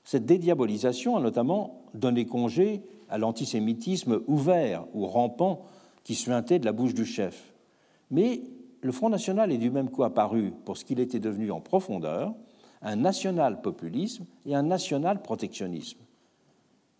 Cette 0.05 0.25
dédiabolisation 0.25 1.19
a 1.19 1.21
notamment 1.21 1.83
donné 1.93 2.25
congé 2.25 2.83
à 3.11 3.19
l'antisémitisme 3.19 4.23
ouvert 4.27 4.87
ou 4.95 5.07
rampant 5.07 5.63
qui 6.05 6.15
suintait 6.15 6.59
de 6.59 6.65
la 6.65 6.73
bouche 6.73 6.95
du 6.95 7.05
chef. 7.05 7.53
Mais 8.11 8.43
le 8.81 8.93
Front 8.93 9.11
National 9.11 9.53
est 9.53 9.59
du 9.59 9.71
même 9.71 9.91
coup 9.91 10.05
apparu 10.05 10.53
pour 10.65 10.77
ce 10.77 10.85
qu'il 10.85 11.01
était 11.01 11.21
devenu 11.21 11.51
en 11.51 11.61
profondeur, 11.61 12.35
un 12.83 12.97
national-populisme 12.97 14.25
et 14.47 14.55
un 14.55 14.63
national-protectionnisme. 14.63 15.99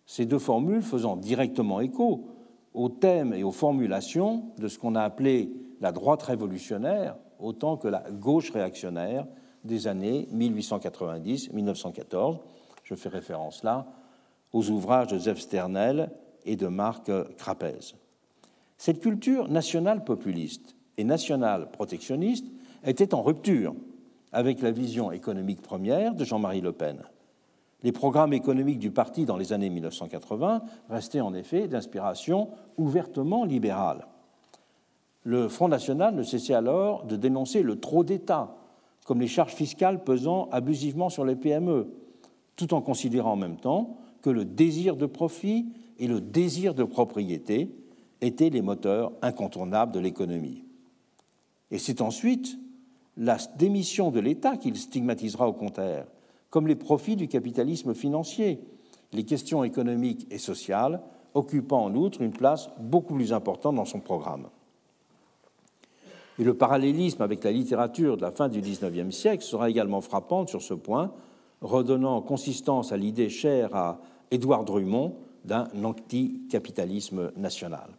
Ces 0.05 0.25
deux 0.25 0.39
formules 0.39 0.83
faisant 0.83 1.15
directement 1.15 1.81
écho 1.81 2.25
aux 2.73 2.89
thèmes 2.89 3.33
et 3.33 3.43
aux 3.43 3.51
formulations 3.51 4.45
de 4.59 4.67
ce 4.67 4.77
qu'on 4.77 4.95
a 4.95 5.01
appelé 5.01 5.51
la 5.79 5.91
droite 5.91 6.21
révolutionnaire 6.21 7.15
autant 7.39 7.77
que 7.77 7.87
la 7.87 8.03
gauche 8.11 8.51
réactionnaire 8.51 9.25
des 9.63 9.87
années 9.87 10.27
1890-1914. 10.33 12.37
Je 12.83 12.95
fais 12.95 13.09
référence 13.09 13.63
là 13.63 13.87
aux 14.53 14.69
ouvrages 14.69 15.07
de 15.07 15.17
Joseph 15.17 15.39
Sternel 15.39 16.11
et 16.45 16.55
de 16.55 16.67
Marc 16.67 17.11
Crapez. 17.37 17.95
Cette 18.77 18.99
culture 18.99 19.47
nationale 19.47 20.03
populiste 20.03 20.75
et 20.97 21.03
nationale 21.03 21.69
protectionniste 21.71 22.47
était 22.83 23.13
en 23.13 23.21
rupture 23.21 23.75
avec 24.31 24.61
la 24.61 24.71
vision 24.71 25.11
économique 25.11 25.61
première 25.61 26.15
de 26.15 26.25
Jean-Marie 26.25 26.61
Le 26.61 26.71
Pen. 26.71 26.97
Les 27.83 27.91
programmes 27.91 28.33
économiques 28.33 28.79
du 28.79 28.91
parti 28.91 29.25
dans 29.25 29.37
les 29.37 29.53
années 29.53 29.69
1980 29.69 30.63
restaient 30.89 31.21
en 31.21 31.33
effet 31.33 31.67
d'inspiration 31.67 32.49
ouvertement 32.77 33.43
libérale. 33.43 34.07
Le 35.23 35.47
Front 35.47 35.67
National 35.67 36.15
ne 36.15 36.23
cessait 36.23 36.53
alors 36.53 37.03
de 37.05 37.15
dénoncer 37.15 37.63
le 37.63 37.79
trop 37.79 38.03
d'État, 38.03 38.55
comme 39.05 39.21
les 39.21 39.27
charges 39.27 39.53
fiscales 39.53 40.03
pesant 40.03 40.47
abusivement 40.51 41.09
sur 41.09 41.25
les 41.25 41.35
PME, 41.35 41.87
tout 42.55 42.73
en 42.73 42.81
considérant 42.81 43.33
en 43.33 43.37
même 43.37 43.57
temps 43.57 43.97
que 44.21 44.29
le 44.29 44.45
désir 44.45 44.95
de 44.95 45.05
profit 45.05 45.67
et 45.97 46.07
le 46.07 46.21
désir 46.21 46.73
de 46.73 46.83
propriété 46.83 47.71
étaient 48.21 48.49
les 48.49 48.61
moteurs 48.61 49.11
incontournables 49.21 49.93
de 49.93 49.99
l'économie. 49.99 50.63
Et 51.71 51.77
c'est 51.77 52.01
ensuite 52.01 52.57
la 53.17 53.37
démission 53.57 54.11
de 54.11 54.19
l'État 54.19 54.57
qu'il 54.57 54.77
stigmatisera 54.77 55.47
au 55.47 55.53
contraire, 55.53 56.07
comme 56.49 56.67
les 56.67 56.75
profits 56.75 57.15
du 57.15 57.27
capitalisme 57.27 57.93
financier, 57.93 58.59
les 59.13 59.23
questions 59.23 59.63
économiques 59.63 60.27
et 60.31 60.37
sociales 60.37 61.01
occupant 61.33 61.85
en 61.85 61.95
outre 61.95 62.21
une 62.21 62.31
place 62.31 62.69
beaucoup 62.79 63.15
plus 63.15 63.33
importante 63.33 63.75
dans 63.75 63.85
son 63.85 63.99
programme. 63.99 64.47
Et 66.39 66.43
le 66.43 66.53
parallélisme 66.55 67.21
avec 67.21 67.43
la 67.43 67.51
littérature 67.51 68.17
de 68.17 68.21
la 68.21 68.31
fin 68.31 68.49
du 68.49 68.61
XIXe 68.61 69.15
siècle 69.15 69.43
sera 69.43 69.69
également 69.69 70.01
frappant 70.01 70.47
sur 70.47 70.61
ce 70.61 70.73
point, 70.73 71.11
redonnant 71.61 72.21
consistance 72.21 72.91
à 72.91 72.97
l'idée 72.97 73.29
chère 73.29 73.75
à 73.75 74.01
Édouard 74.31 74.63
Drummond 74.63 75.15
d'un 75.45 75.67
anticapitalisme 75.83 77.31
national. 77.35 77.89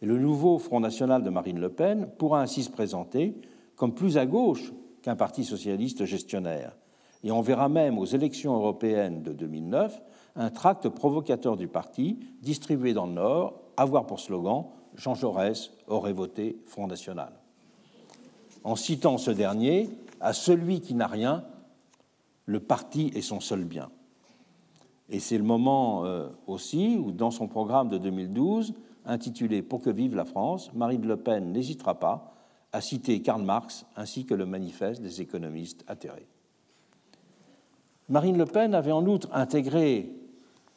Et 0.00 0.06
le 0.06 0.18
nouveau 0.18 0.58
Front 0.58 0.80
national 0.80 1.22
de 1.22 1.30
Marine 1.30 1.58
Le 1.58 1.70
Pen 1.70 2.08
pourra 2.18 2.40
ainsi 2.40 2.62
se 2.62 2.70
présenter 2.70 3.34
comme 3.76 3.94
plus 3.94 4.18
à 4.18 4.26
gauche 4.26 4.72
qu'un 5.02 5.16
parti 5.16 5.44
socialiste 5.44 6.04
gestionnaire. 6.04 6.76
Et 7.24 7.32
on 7.32 7.40
verra 7.40 7.68
même 7.68 7.98
aux 7.98 8.04
élections 8.04 8.54
européennes 8.54 9.22
de 9.22 9.32
2009 9.32 10.00
un 10.36 10.50
tract 10.50 10.88
provocateur 10.88 11.56
du 11.56 11.66
parti 11.66 12.20
distribué 12.42 12.92
dans 12.92 13.06
le 13.06 13.14
Nord, 13.14 13.60
avoir 13.76 14.06
pour 14.06 14.20
slogan 14.20 14.66
Jean 14.94 15.14
Jaurès 15.14 15.72
aurait 15.86 16.12
voté 16.12 16.60
Front 16.66 16.86
national. 16.86 17.32
En 18.64 18.76
citant 18.76 19.18
ce 19.18 19.30
dernier, 19.30 19.88
à 20.20 20.32
celui 20.32 20.80
qui 20.80 20.94
n'a 20.94 21.06
rien, 21.06 21.44
le 22.46 22.60
parti 22.60 23.12
est 23.14 23.22
son 23.22 23.40
seul 23.40 23.64
bien. 23.64 23.90
Et 25.10 25.20
c'est 25.20 25.38
le 25.38 25.44
moment 25.44 26.04
euh, 26.04 26.28
aussi 26.46 26.96
où, 26.96 27.12
dans 27.12 27.30
son 27.30 27.48
programme 27.48 27.88
de 27.88 27.98
2012, 27.98 28.74
intitulé 29.06 29.62
Pour 29.62 29.80
que 29.80 29.90
vive 29.90 30.14
la 30.14 30.24
France, 30.24 30.70
Marine 30.74 31.06
Le 31.06 31.16
Pen 31.16 31.52
n'hésitera 31.52 31.98
pas 31.98 32.34
à 32.72 32.80
citer 32.80 33.22
Karl 33.22 33.42
Marx 33.42 33.86
ainsi 33.96 34.26
que 34.26 34.34
le 34.34 34.44
manifeste 34.44 35.00
des 35.00 35.22
économistes 35.22 35.84
atterrés. 35.86 36.28
Marine 38.08 38.36
Le 38.36 38.44
Pen 38.44 38.74
avait 38.74 38.92
en 38.92 39.06
outre 39.06 39.28
intégré 39.32 40.12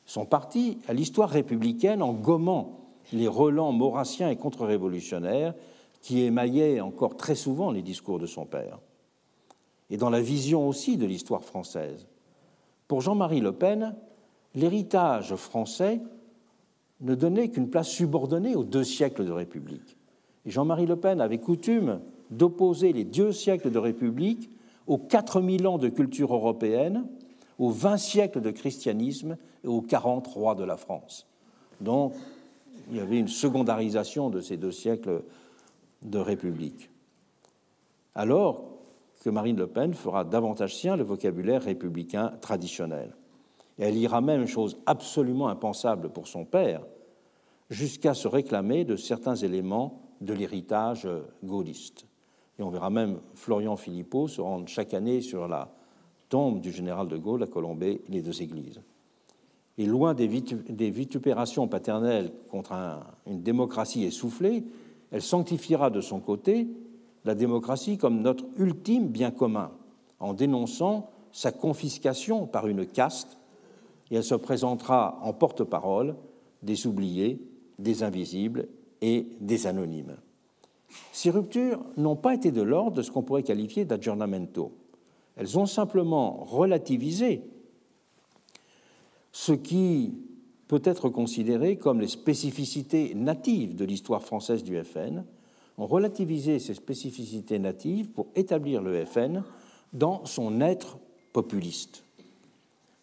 son 0.06 0.26
parti 0.26 0.80
à 0.88 0.94
l'histoire 0.94 1.30
républicaine 1.30 2.02
en 2.02 2.14
gommant 2.14 2.80
les 3.14 3.28
relents 3.28 3.72
maurassiens 3.72 4.30
et 4.30 4.38
contre-révolutionnaires 4.38 5.54
qui 6.02 6.22
émaillaient 6.22 6.82
encore 6.82 7.16
très 7.16 7.36
souvent 7.36 7.72
les 7.72 7.82
discours 7.82 8.20
de 8.20 8.26
son 8.26 8.46
père, 8.46 8.80
et 9.90 9.98
dans 9.98 10.10
la 10.10 10.22
vision 10.22 10.68
aussi 10.68 10.98
de 10.98 11.06
l'histoire 11.06 11.44
française. 11.44 12.08
Pour 12.88 13.02
Jean-Marie 13.02 13.40
Le 13.40 13.52
Pen, 13.52 13.96
l'héritage 14.56 15.36
français 15.36 16.02
ne 17.02 17.16
donnait 17.16 17.50
qu'une 17.50 17.70
place 17.70 17.90
subordonnée 17.90 18.56
aux 18.56 18.64
deux 18.64 18.84
siècles 18.84 19.26
de 19.26 19.32
République. 19.32 19.98
Et 20.46 20.52
Jean-Marie 20.52 20.86
Le 20.86 20.96
Pen 20.96 21.22
avait 21.22 21.40
coutume 21.40 22.00
d'opposer 22.30 22.94
les 22.94 23.04
deux 23.04 23.32
siècles 23.32 23.72
de 23.72 23.80
République 23.80 24.50
aux 24.88 24.98
4000 24.98 25.68
ans 25.68 25.78
de 25.78 25.90
culture 25.90 26.34
européenne, 26.34 27.06
aux 27.60 27.70
20 27.70 27.98
siècles 27.98 28.42
de 28.42 28.52
christianisme 28.52 29.38
et 29.64 29.68
aux 29.68 29.82
40 29.82 30.28
rois 30.28 30.56
de 30.56 30.64
la 30.64 30.78
France. 30.78 31.28
Donc, 31.80 32.14
il 32.90 32.98
y 32.98 33.00
avait 33.00 33.20
une 33.20 33.28
secondarisation 33.28 34.30
de 34.30 34.42
ces 34.42 34.58
deux 34.58 34.72
siècles 34.72 35.24
de 36.04 36.18
République. 36.18 36.90
Alors 38.16 38.64
que 39.24 39.30
Marine 39.30 39.58
Le 39.58 39.68
Pen 39.68 39.94
fera 39.94 40.24
davantage 40.24 40.76
sien 40.76 40.96
le 40.96 41.04
vocabulaire 41.04 41.62
républicain 41.64 42.34
traditionnel. 42.42 43.14
Et 43.82 43.86
elle 43.86 43.98
ira 43.98 44.22
même, 44.22 44.46
chose 44.46 44.78
absolument 44.86 45.50
impensable 45.50 46.10
pour 46.10 46.28
son 46.28 46.46
père, 46.46 46.86
jusqu'à 47.70 48.14
se 48.14 48.28
réclamer 48.28 48.86
de 48.86 48.96
certains 48.96 49.36
éléments 49.36 50.04
de 50.22 50.34
l'héritage 50.34 51.08
gaulliste. 51.44 52.06
Et 52.60 52.64
on 52.64 52.70
verra 52.70 52.92
même 52.92 53.20
Florian 53.34 53.76
Philippot 53.76 54.28
se 54.28 54.40
rendre 54.40 54.68
chaque 54.68 54.94
année 54.94 55.22
sur 55.22 55.48
la 55.48 55.74
tombe 56.30 56.62
du 56.62 56.72
général 56.72 57.08
de 57.08 57.18
Gaulle 57.18 57.42
à 57.42 57.48
Colombey, 57.48 58.02
les 58.08 58.22
deux 58.22 58.44
églises. 58.44 58.82
Et 59.80 59.86
loin 59.86 60.14
des, 60.14 60.28
vitupérations 60.28 61.68
paternelles 61.68 62.32
contre 62.50 62.74
une 63.26 63.42
démocratie 63.42 64.04
essoufflée, 64.04 64.64
elle 65.12 65.24
sanctifiera 65.24 65.90
de 65.90 66.02
son 66.02 66.20
côté 66.20 66.68
la 67.26 67.34
démocratie 67.34 67.98
comme 67.98 68.22
notre 68.22 68.46
ultime 68.58 69.08
bien 69.08 69.32
commun, 69.32 69.72
en 70.20 70.34
dénonçant 70.34 71.10
sa 71.32 71.52
confiscation 71.52 72.46
par 72.46 72.68
une 72.68 72.86
caste, 72.86 73.38
et 74.12 74.16
elle 74.16 74.24
se 74.24 74.36
présentera 74.36 75.20
en 75.24 75.34
porte-parole 75.34 76.16
des 76.62 76.86
oubliés, 76.86 77.42
des 77.80 78.04
invisibles 78.04 78.68
et 79.02 79.26
des 79.40 79.66
anonymes. 79.66 80.18
Ces 81.14 81.30
ruptures 81.30 81.80
n'ont 81.98 82.18
pas 82.18 82.36
été 82.36 82.52
de 82.52 82.62
l'ordre 82.62 82.98
de 82.98 83.02
ce 83.02 83.12
qu'on 83.12 83.24
pourrait 83.24 83.44
qualifier 83.44 83.86
d'aggiornamento. 83.86 84.74
Elles 85.38 85.58
ont 85.58 85.66
simplement 85.66 86.44
relativisé 86.44 87.42
ce 89.32 89.54
qui 89.54 90.14
peut 90.68 90.82
être 90.84 91.10
considéré 91.10 91.78
comme 91.78 92.02
les 92.02 92.08
spécificités 92.08 93.14
natives 93.16 93.76
de 93.76 93.86
l'histoire 93.86 94.24
française 94.24 94.64
du 94.64 94.82
FN, 94.84 95.24
ont 95.78 95.88
relativisé 95.88 96.60
ces 96.60 96.74
spécificités 96.74 97.60
natives 97.60 98.10
pour 98.10 98.28
établir 98.36 98.82
le 98.82 99.06
FN 99.06 99.44
dans 99.94 100.26
son 100.26 100.62
être 100.62 100.98
populiste. 101.34 102.04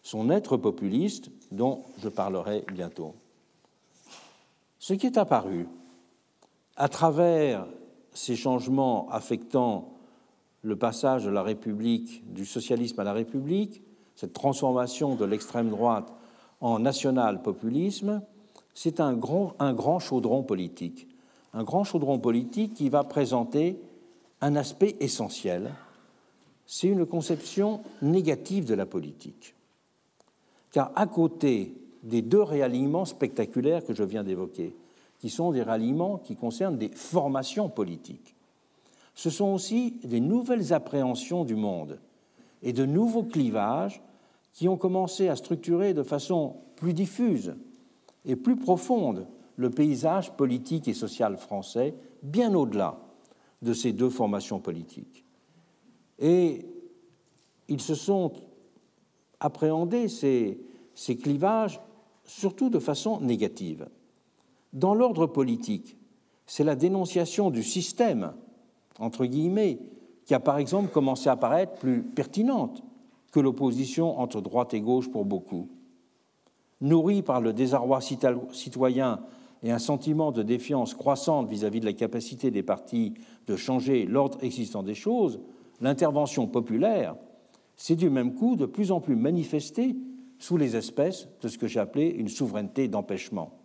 Son 0.09 0.31
être 0.31 0.57
populiste 0.57 1.29
dont 1.51 1.83
je 1.99 2.09
parlerai 2.09 2.65
bientôt. 2.73 3.13
Ce 4.79 4.95
qui 4.95 5.05
est 5.05 5.19
apparu 5.19 5.67
à 6.75 6.89
travers 6.89 7.67
ces 8.15 8.35
changements 8.35 9.07
affectant 9.11 9.93
le 10.63 10.75
passage 10.75 11.25
de 11.25 11.29
la 11.29 11.43
République, 11.43 12.23
du 12.33 12.47
socialisme 12.47 12.99
à 12.99 13.03
la 13.03 13.13
République, 13.13 13.83
cette 14.15 14.33
transformation 14.33 15.13
de 15.13 15.25
l'extrême 15.25 15.69
droite 15.69 16.11
en 16.59 16.79
national-populisme, 16.79 18.23
c'est 18.73 19.01
un 19.01 19.13
grand, 19.13 19.53
un 19.59 19.73
grand 19.73 19.99
chaudron 19.99 20.41
politique. 20.41 21.07
Un 21.53 21.63
grand 21.63 21.83
chaudron 21.83 22.17
politique 22.17 22.73
qui 22.73 22.89
va 22.89 23.03
présenter 23.03 23.79
un 24.41 24.55
aspect 24.55 24.95
essentiel, 25.01 25.71
c'est 26.65 26.87
une 26.87 27.05
conception 27.05 27.81
négative 28.01 28.65
de 28.65 28.73
la 28.73 28.87
politique. 28.87 29.53
Car 30.71 30.91
à 30.95 31.07
côté 31.07 31.75
des 32.03 32.21
deux 32.21 32.41
réalignements 32.41 33.05
spectaculaires 33.05 33.83
que 33.83 33.93
je 33.93 34.03
viens 34.03 34.23
d'évoquer, 34.23 34.75
qui 35.19 35.29
sont 35.29 35.51
des 35.51 35.63
réalignements 35.63 36.17
qui 36.17 36.35
concernent 36.35 36.77
des 36.77 36.89
formations 36.89 37.69
politiques, 37.69 38.35
ce 39.15 39.29
sont 39.29 39.53
aussi 39.53 39.99
des 40.03 40.21
nouvelles 40.21 40.71
appréhensions 40.71 41.43
du 41.43 41.55
monde 41.55 41.99
et 42.61 42.71
de 42.71 42.85
nouveaux 42.85 43.23
clivages 43.23 44.01
qui 44.53 44.67
ont 44.67 44.77
commencé 44.77 45.27
à 45.27 45.35
structurer 45.35 45.93
de 45.93 46.03
façon 46.03 46.55
plus 46.75 46.93
diffuse 46.93 47.55
et 48.25 48.35
plus 48.35 48.55
profonde 48.55 49.27
le 49.57 49.69
paysage 49.69 50.31
politique 50.31 50.87
et 50.87 50.93
social 50.93 51.37
français, 51.37 51.93
bien 52.23 52.53
au-delà 52.53 52.97
de 53.61 53.73
ces 53.73 53.91
deux 53.91 54.09
formations 54.09 54.59
politiques. 54.59 55.25
Et 56.17 56.65
ils 57.67 57.81
se 57.81 57.95
sont 57.95 58.31
appréhendés, 59.39 60.07
ces, 60.07 60.59
ces 60.95 61.15
clivages, 61.17 61.79
surtout 62.25 62.69
de 62.69 62.79
façon 62.79 63.19
négative. 63.21 63.87
Dans 64.73 64.93
l'ordre 64.93 65.27
politique, 65.27 65.97
c'est 66.45 66.63
la 66.63 66.75
dénonciation 66.75 67.49
du 67.49 67.63
système, 67.63 68.33
entre 68.99 69.25
guillemets, 69.25 69.79
qui 70.25 70.33
a 70.33 70.39
par 70.39 70.57
exemple 70.57 70.91
commencé 70.91 71.29
à 71.29 71.35
paraître 71.35 71.73
plus 71.75 72.03
pertinente 72.03 72.83
que 73.31 73.39
l'opposition 73.39 74.19
entre 74.19 74.41
droite 74.41 74.73
et 74.73 74.81
gauche 74.81 75.09
pour 75.09 75.25
beaucoup. 75.25 75.69
Nourri 76.81 77.21
par 77.21 77.41
le 77.41 77.53
désarroi 77.53 77.99
citoyen 78.01 79.21
et 79.63 79.71
un 79.71 79.79
sentiment 79.79 80.31
de 80.31 80.43
défiance 80.43 80.93
croissante 80.93 81.49
vis-à-vis 81.49 81.81
de 81.81 81.85
la 81.85 81.93
capacité 81.93 82.51
des 82.51 82.63
partis 82.63 83.13
de 83.47 83.55
changer 83.55 84.05
l'ordre 84.05 84.37
existant 84.41 84.83
des 84.83 84.95
choses, 84.95 85.39
l'intervention 85.81 86.47
populaire 86.47 87.15
s'est 87.79 87.95
du 87.95 88.09
même 88.09 88.35
coup 88.35 88.57
de 88.57 88.65
plus 88.65 88.91
en 88.91 88.99
plus 88.99 89.15
manifestée 89.15 89.95
sous 90.37 90.57
les 90.57 90.75
espèces 90.75 91.29
de 91.41 91.47
ce 91.47 91.57
que 91.57 91.65
j'ai 91.65 91.79
appelé 91.79 92.07
une 92.07 92.27
souveraineté 92.27 92.89
d'empêchement. 92.89 93.57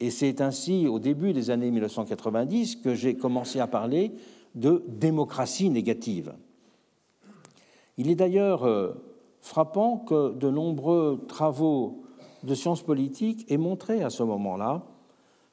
Et 0.00 0.10
c'est 0.10 0.40
ainsi, 0.40 0.88
au 0.88 0.98
début 0.98 1.32
des 1.32 1.50
années 1.50 1.70
1990, 1.70 2.76
que 2.76 2.94
j'ai 2.94 3.16
commencé 3.16 3.60
à 3.60 3.68
parler 3.68 4.12
de 4.56 4.84
démocratie 4.88 5.70
négative. 5.70 6.34
Il 7.96 8.10
est 8.10 8.16
d'ailleurs 8.16 8.64
euh, 8.64 8.92
frappant 9.40 9.98
que 9.98 10.34
de 10.34 10.50
nombreux 10.50 11.24
travaux 11.28 12.02
de 12.42 12.54
sciences 12.56 12.82
politiques 12.82 13.46
aient 13.48 13.56
montré 13.56 14.02
à 14.02 14.10
ce 14.10 14.24
moment-là 14.24 14.84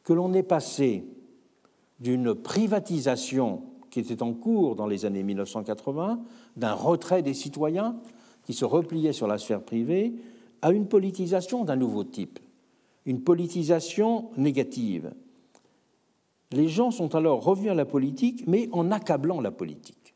que 0.04 0.14
l'on 0.14 0.34
est 0.34 0.44
passé 0.44 1.06
d'une 2.00 2.34
privatisation 2.34 3.62
qui 3.92 4.00
était 4.00 4.24
en 4.24 4.34
cours 4.34 4.76
dans 4.76 4.88
les 4.88 5.06
années 5.06 5.22
1980, 5.22 6.22
d'un 6.56 6.74
retrait 6.74 7.22
des 7.22 7.36
citoyens 7.36 7.98
qui 8.44 8.54
se 8.54 8.66
repliaient 8.66 9.14
sur 9.14 9.28
la 9.28 9.38
sphère 9.38 9.62
privée, 9.62 10.14
à 10.64 10.72
une 10.72 10.88
politisation 10.88 11.64
d'un 11.64 11.76
nouveau 11.76 12.04
type, 12.04 12.40
une 13.06 13.22
politisation 13.22 14.30
négative. 14.38 15.12
Les 16.52 16.68
gens 16.68 16.92
sont 16.92 17.16
alors 17.16 17.44
revenus 17.44 17.72
à 17.72 17.76
la 17.76 17.86
politique, 17.86 18.46
mais 18.48 18.70
en 18.72 18.92
accablant 18.92 19.42
la 19.42 19.52
politique. 19.52 20.14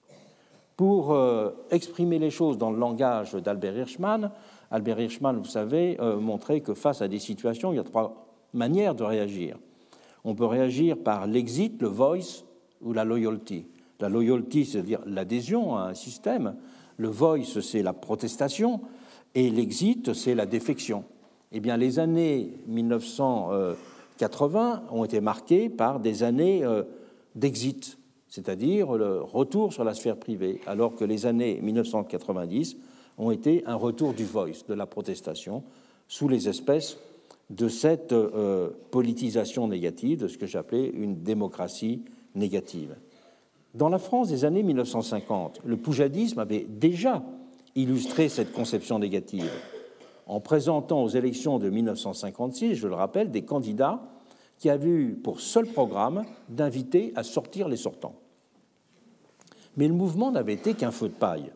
Pour 0.75 1.13
euh, 1.13 1.51
exprimer 1.71 2.19
les 2.19 2.29
choses 2.29 2.57
dans 2.57 2.71
le 2.71 2.77
langage 2.77 3.33
d'Albert 3.33 3.77
Hirschman, 3.77 4.31
Albert 4.71 4.99
Hirschman, 4.99 5.37
vous 5.37 5.45
savez, 5.45 5.97
euh, 6.01 6.19
montrait 6.19 6.61
que 6.61 6.73
face 6.73 7.01
à 7.01 7.07
des 7.07 7.19
situations, 7.19 7.71
il 7.71 7.77
y 7.77 7.79
a 7.79 7.83
trois 7.83 8.27
manières 8.53 8.95
de 8.95 9.03
réagir. 9.03 9.57
On 10.25 10.35
peut 10.35 10.45
réagir 10.45 10.97
par 10.97 11.27
l'exit, 11.27 11.81
le 11.81 11.87
voice 11.87 12.43
ou 12.81 12.93
la 12.93 13.03
loyalty. 13.03 13.67
La 13.99 14.09
loyalty, 14.09 14.65
c'est-à-dire 14.65 15.01
l'adhésion 15.05 15.75
à 15.75 15.83
un 15.83 15.93
système. 15.93 16.55
Le 16.97 17.07
voice, 17.07 17.61
c'est 17.61 17.83
la 17.83 17.93
protestation. 17.93 18.81
Et 19.33 19.49
l'exit, 19.49 20.13
c'est 20.13 20.35
la 20.35 20.45
défection. 20.45 21.05
Eh 21.51 21.59
bien, 21.59 21.77
les 21.77 21.99
années 21.99 22.51
1980 22.67 24.83
ont 24.91 25.05
été 25.05 25.21
marquées 25.21 25.69
par 25.69 25.99
des 25.99 26.23
années 26.23 26.63
euh, 26.63 26.83
d'exit 27.35 27.97
c'est-à-dire 28.35 28.97
le 28.97 29.21
retour 29.21 29.71
sur 29.71 29.85
la 29.85 29.93
sphère 29.93 30.17
privée, 30.17 30.59
alors 30.67 30.95
que 30.95 31.05
les 31.05 31.25
années 31.25 31.57
1990 31.61 32.75
ont 33.17 33.31
été 33.31 33.63
un 33.65 33.75
retour 33.75 34.13
du 34.13 34.25
voice, 34.25 34.65
de 34.67 34.73
la 34.73 34.85
protestation, 34.85 35.63
sous 36.09 36.27
les 36.27 36.49
espèces 36.49 36.97
de 37.49 37.69
cette 37.69 38.11
euh, 38.11 38.71
politisation 38.91 39.69
négative, 39.69 40.19
de 40.19 40.27
ce 40.27 40.37
que 40.37 40.47
j'appelais 40.47 40.89
une 40.89 41.23
démocratie 41.23 42.03
négative. 42.35 42.95
Dans 43.73 43.89
la 43.89 43.99
France 43.99 44.29
des 44.29 44.45
années 44.45 44.63
1950, 44.63 45.61
le 45.65 45.77
poujadisme 45.77 46.39
avait 46.39 46.65
déjà 46.69 47.23
illustré 47.75 48.29
cette 48.29 48.53
conception 48.53 48.99
négative 48.99 49.51
en 50.27 50.39
présentant 50.39 51.03
aux 51.03 51.09
élections 51.09 51.59
de 51.59 51.69
1956, 51.69 52.75
je 52.75 52.87
le 52.87 52.95
rappelle, 52.95 53.31
des 53.31 53.43
candidats 53.43 54.01
qui 54.57 54.69
avaient 54.69 54.89
eu 54.89 55.13
pour 55.13 55.39
seul 55.39 55.67
programme 55.67 56.25
d'inviter 56.49 57.13
à 57.15 57.23
sortir 57.23 57.67
les 57.67 57.77
sortants. 57.77 58.15
Mais 59.77 59.87
le 59.87 59.93
mouvement 59.93 60.31
n'avait 60.31 60.53
été 60.53 60.73
qu'un 60.73 60.91
feu 60.91 61.09
de 61.09 61.13
paille, 61.13 61.51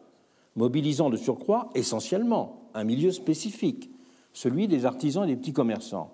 mobilisant 0.56 1.10
de 1.10 1.18
surcroît 1.18 1.70
essentiellement 1.74 2.70
un 2.74 2.84
milieu 2.84 3.12
spécifique, 3.12 3.90
celui 4.34 4.68
des 4.68 4.86
artisans 4.86 5.24
et 5.24 5.28
des 5.28 5.38
petits 5.38 5.54
commerçants. 5.54 6.12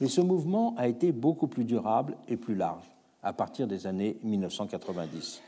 Mais 0.00 0.08
ce 0.08 0.20
mouvement 0.20 0.74
a 0.76 0.88
été 0.88 1.12
beaucoup 1.12 1.46
plus 1.46 1.64
durable 1.64 2.16
et 2.28 2.36
plus 2.36 2.54
large 2.54 2.93
à 3.24 3.32
partir 3.32 3.66
des 3.66 3.86
années 3.86 4.18
1990, 4.22 5.42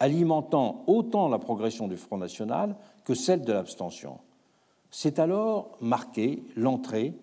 alimentant 0.00 0.84
autant 0.86 1.28
la 1.28 1.38
progression 1.38 1.88
du 1.88 1.96
Front 1.96 2.18
National 2.18 2.76
que 3.04 3.14
celle 3.14 3.42
de 3.42 3.52
l'abstention. 3.52 4.18
C'est 4.90 5.18
alors 5.18 5.76
marqué 5.80 6.42
l'entrée, 6.56 7.14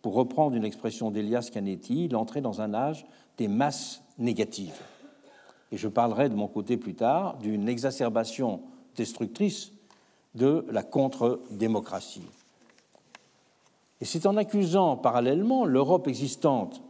pour 0.00 0.14
reprendre 0.14 0.56
une 0.56 0.64
expression 0.64 1.12
d'Elias 1.12 1.50
Canetti, 1.52 2.08
l'entrée 2.08 2.40
dans 2.40 2.60
un 2.60 2.74
âge 2.74 3.06
des 3.38 3.46
masses 3.46 4.02
négatives 4.18 4.80
et 5.72 5.78
je 5.78 5.88
parlerai 5.88 6.28
de 6.28 6.34
mon 6.34 6.46
côté 6.46 6.76
plus 6.76 6.94
tard 6.94 7.38
d'une 7.38 7.68
exacerbation 7.68 8.60
destructrice 8.94 9.72
de 10.34 10.66
la 10.70 10.82
contre-démocratie. 10.82 12.28
Et 14.00 14.04
c'est 14.04 14.26
en 14.26 14.36
accusant 14.36 14.96
parallèlement 14.96 15.64
l'Europe 15.64 16.08
existante 16.08 16.82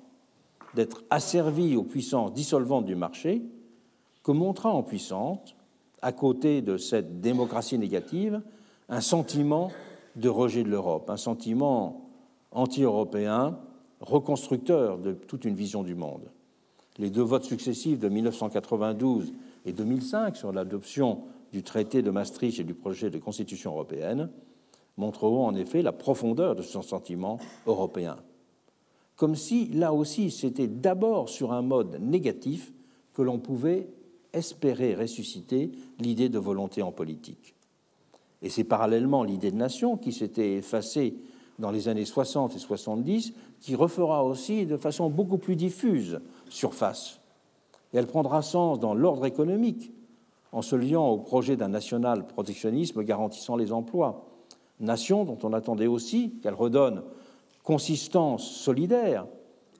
d'être 0.74 1.02
asservie 1.10 1.76
aux 1.76 1.82
puissances 1.82 2.32
dissolvantes 2.32 2.86
du 2.86 2.94
marché 2.94 3.42
que 4.22 4.32
montra 4.32 4.72
en 4.72 4.82
puissance, 4.82 5.54
à 6.00 6.12
côté 6.12 6.62
de 6.62 6.76
cette 6.76 7.20
démocratie 7.20 7.78
négative, 7.78 8.40
un 8.88 9.00
sentiment 9.00 9.70
de 10.16 10.28
rejet 10.28 10.62
de 10.62 10.68
l'Europe, 10.68 11.10
un 11.10 11.16
sentiment 11.16 12.10
anti-européen, 12.50 13.58
reconstructeur 14.00 14.98
de 14.98 15.12
toute 15.12 15.44
une 15.44 15.54
vision 15.54 15.82
du 15.82 15.94
monde. 15.94 16.30
Les 16.98 17.10
deux 17.10 17.22
votes 17.22 17.44
successifs 17.44 17.98
de 17.98 18.08
1992 18.08 19.32
et 19.64 19.72
2005 19.72 20.36
sur 20.36 20.52
l'adoption 20.52 21.22
du 21.52 21.62
traité 21.62 22.02
de 22.02 22.10
Maastricht 22.10 22.60
et 22.60 22.64
du 22.64 22.74
projet 22.74 23.10
de 23.10 23.18
constitution 23.18 23.72
européenne 23.72 24.28
montreront 24.96 25.46
en 25.46 25.54
effet 25.54 25.82
la 25.82 25.92
profondeur 25.92 26.54
de 26.54 26.62
son 26.62 26.82
sentiment 26.82 27.38
européen. 27.66 28.16
Comme 29.16 29.36
si, 29.36 29.66
là 29.68 29.92
aussi, 29.92 30.30
c'était 30.30 30.66
d'abord 30.66 31.28
sur 31.28 31.52
un 31.52 31.62
mode 31.62 31.98
négatif 32.00 32.72
que 33.12 33.22
l'on 33.22 33.38
pouvait 33.38 33.88
espérer 34.32 34.94
ressusciter 34.94 35.72
l'idée 36.00 36.28
de 36.28 36.38
volonté 36.38 36.82
en 36.82 36.92
politique. 36.92 37.54
Et 38.40 38.48
c'est 38.48 38.64
parallèlement 38.64 39.22
l'idée 39.22 39.50
de 39.50 39.56
nation 39.56 39.96
qui 39.96 40.12
s'était 40.12 40.54
effacée 40.54 41.14
dans 41.58 41.70
les 41.70 41.88
années 41.88 42.04
60 42.04 42.56
et 42.56 42.58
70 42.58 43.34
qui 43.60 43.76
refera 43.76 44.24
aussi 44.24 44.66
de 44.66 44.76
façon 44.76 45.10
beaucoup 45.10 45.38
plus 45.38 45.54
diffuse 45.54 46.20
surface. 46.48 47.20
Et 47.92 47.98
elle 47.98 48.06
prendra 48.06 48.42
sens 48.42 48.80
dans 48.80 48.94
l'ordre 48.94 49.26
économique 49.26 49.92
en 50.50 50.62
se 50.62 50.76
liant 50.76 51.08
au 51.08 51.18
projet 51.18 51.56
d'un 51.56 51.68
national 51.68 52.26
protectionnisme 52.26 53.02
garantissant 53.04 53.56
les 53.56 53.72
emplois. 53.72 54.26
Nation 54.80 55.24
dont 55.24 55.38
on 55.42 55.52
attendait 55.52 55.86
aussi 55.86 56.34
qu'elle 56.42 56.54
redonne 56.54 57.02
consistance 57.62 58.48
solidaire 58.48 59.26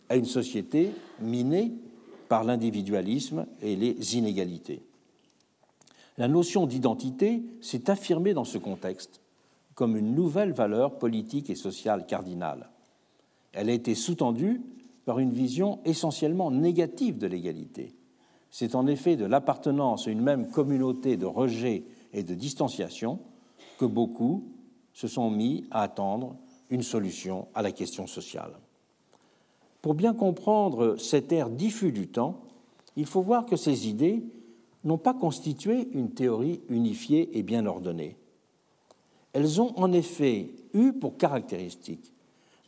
à 0.08 0.16
une 0.16 0.24
société 0.24 0.90
minée 1.20 1.72
par 2.28 2.44
l'individualisme 2.44 3.46
et 3.60 3.76
les 3.76 4.16
inégalités. 4.16 4.82
La 6.18 6.28
notion 6.28 6.66
d'identité 6.66 7.42
s'est 7.60 7.90
affirmée 7.90 8.34
dans 8.34 8.44
ce 8.44 8.58
contexte 8.58 9.20
comme 9.74 9.96
une 9.96 10.14
nouvelle 10.14 10.52
valeur 10.52 10.98
politique 10.98 11.50
et 11.50 11.54
sociale 11.54 12.06
cardinale. 12.06 12.70
Elle 13.52 13.70
a 13.70 13.72
été 13.72 13.94
sous-tendue 13.94 14.60
par 15.04 15.18
une 15.18 15.32
vision 15.32 15.80
essentiellement 15.84 16.50
négative 16.50 17.18
de 17.18 17.26
l'égalité. 17.26 17.94
C'est 18.50 18.74
en 18.74 18.86
effet 18.86 19.16
de 19.16 19.24
l'appartenance 19.24 20.06
à 20.06 20.10
une 20.10 20.20
même 20.20 20.50
communauté 20.50 21.16
de 21.16 21.26
rejet 21.26 21.84
et 22.12 22.22
de 22.22 22.34
distanciation 22.34 23.18
que 23.78 23.86
beaucoup 23.86 24.44
se 24.92 25.08
sont 25.08 25.30
mis 25.30 25.64
à 25.70 25.82
attendre 25.82 26.36
une 26.72 26.82
solution 26.82 27.48
à 27.54 27.62
la 27.62 27.70
question 27.70 28.06
sociale. 28.06 28.58
Pour 29.82 29.94
bien 29.94 30.14
comprendre 30.14 30.96
cet 30.96 31.30
air 31.30 31.50
diffus 31.50 31.92
du 31.92 32.08
temps, 32.08 32.40
il 32.96 33.04
faut 33.04 33.20
voir 33.20 33.44
que 33.44 33.56
ces 33.56 33.88
idées 33.88 34.22
n'ont 34.82 34.98
pas 34.98 35.12
constitué 35.12 35.88
une 35.92 36.10
théorie 36.10 36.62
unifiée 36.68 37.38
et 37.38 37.42
bien 37.42 37.66
ordonnée. 37.66 38.16
Elles 39.34 39.60
ont 39.60 39.78
en 39.78 39.92
effet 39.92 40.50
eu 40.72 40.92
pour 40.92 41.18
caractéristique 41.18 42.12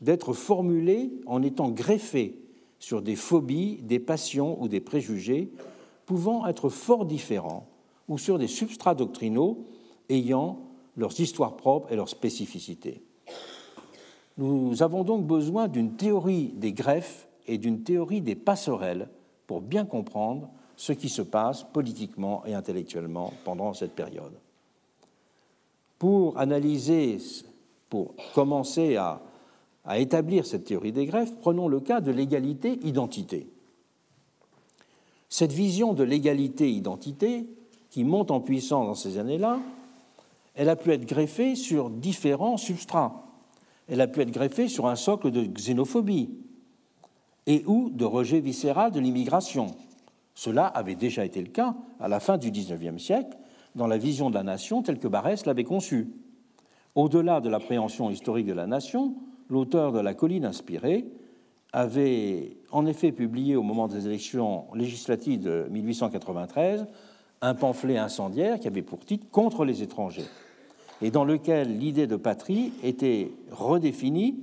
d'être 0.03 0.35
formulées 0.35 1.11
en 1.27 1.43
étant 1.43 1.71
greffées 1.71 2.39
sur 2.79 3.01
des 3.01 3.17
phobies, 3.17 3.79
des 3.83 3.99
passions 3.99 4.63
ou 4.63 4.69
des 4.69 4.81
préjugés 4.81 5.51
pouvant 6.05 6.47
être 6.47 6.69
fort 6.69 7.07
différents 7.07 7.67
ou 8.09 8.19
sur 8.19 8.39
des 8.39 8.49
substrats 8.49 8.95
doctrinaux 8.95 9.65
ayant 10.11 10.59
leurs 10.97 11.19
histoires 11.21 11.57
propres 11.57 11.91
et 11.91 11.97
leurs 11.97 12.11
spécificités. 12.11 13.03
Nous 14.37 14.82
avons 14.82 15.05
donc 15.05 15.26
besoin 15.26 15.68
d'une 15.68 15.97
théorie 15.97 16.53
des 16.57 16.72
greffes 16.72 17.28
et 17.47 17.59
d'une 17.59 17.82
théorie 17.82 18.20
des 18.20 18.35
passerelles 18.35 19.09
pour 19.47 19.61
bien 19.61 19.85
comprendre 19.85 20.49
ce 20.76 20.93
qui 20.93 21.09
se 21.09 21.22
passe 21.22 21.64
politiquement 21.72 22.45
et 22.45 22.55
intellectuellement 22.55 23.32
pendant 23.45 23.74
cette 23.74 23.95
période. 23.95 24.32
Pour 25.99 26.37
analyser, 26.39 27.18
pour 27.89 28.14
commencer 28.35 28.97
à, 28.97 29.20
établir 29.97 30.47
cette 30.47 30.64
théorie 30.64 30.93
des 30.93 31.07
greffes, 31.07 31.37
prenons 31.41 31.68
le 31.68 31.78
cas 31.78 32.01
de 32.01 32.11
l'égalité-identité. 32.11 33.49
Cette 35.28 35.53
vision 35.53 35.93
de 35.93 36.03
l'égalité-identité, 36.03 37.47
qui 37.91 38.03
monte 38.03 38.30
en 38.32 38.41
puissance 38.41 38.87
dans 38.87 38.95
ces 38.95 39.18
années-là, 39.18 39.61
elle 40.55 40.68
a 40.68 40.76
pu 40.76 40.91
être 40.91 41.07
greffée 41.07 41.55
sur 41.55 41.91
différents 41.91 42.57
substrats 42.57 43.24
elle 43.89 44.01
a 44.01 44.07
pu 44.07 44.20
être 44.20 44.30
greffée 44.30 44.68
sur 44.68 44.87
un 44.87 44.97
socle 44.97 45.30
de 45.30 45.45
xénophobie 45.45 46.30
et 47.47 47.64
ou 47.66 47.91
de 47.91 48.05
rejet 48.05 48.41
viscéral 48.41 48.91
de 48.93 49.01
l'immigration. 49.01 49.66
Cela 50.35 50.66
avait 50.66 50.95
déjà 50.95 51.24
été 51.24 51.41
le 51.41 51.49
cas 51.49 51.74
à 52.01 52.09
la 52.09 52.20
fin 52.20 52.39
du 52.39 52.51
XIXe 52.51 53.03
siècle 53.03 53.37
dans 53.74 53.87
la 53.87 53.99
vision 53.99 54.30
de 54.30 54.35
la 54.35 54.43
nation 54.43 54.82
telle 54.82 54.99
que 54.99 55.09
Barès 55.09 55.47
l'avait 55.47 55.64
conçue. 55.64 56.09
Au-delà 56.95 57.41
de 57.41 57.49
l'appréhension 57.49 58.11
historique 58.11 58.47
de 58.47 58.53
la 58.53 58.66
nation, 58.66 59.14
l'auteur 59.51 59.93
de 59.93 60.01
La 60.01 60.14
colline 60.14 60.45
inspirée 60.45 61.05
avait 61.72 62.57
en 62.70 62.87
effet 62.87 63.12
publié 63.12 63.57
au 63.57 63.62
moment 63.62 63.89
des 63.89 64.07
élections 64.07 64.66
législatives 64.74 65.41
de 65.41 65.66
1893 65.70 66.87
un 67.43 67.55
pamphlet 67.55 67.99
incendiaire 67.99 68.61
qui 68.61 68.68
avait 68.68 68.82
pour 68.82 69.01
titre 69.01 69.28
Contre 69.30 69.64
les 69.64 69.82
étrangers 69.82 70.24
et 71.05 71.11
dans 71.11 71.27
lequel 71.27 71.79
l'idée 71.79 72.07
de 72.07 72.17
patrie 72.17 72.73
était 72.83 73.31
redéfinie 73.51 74.43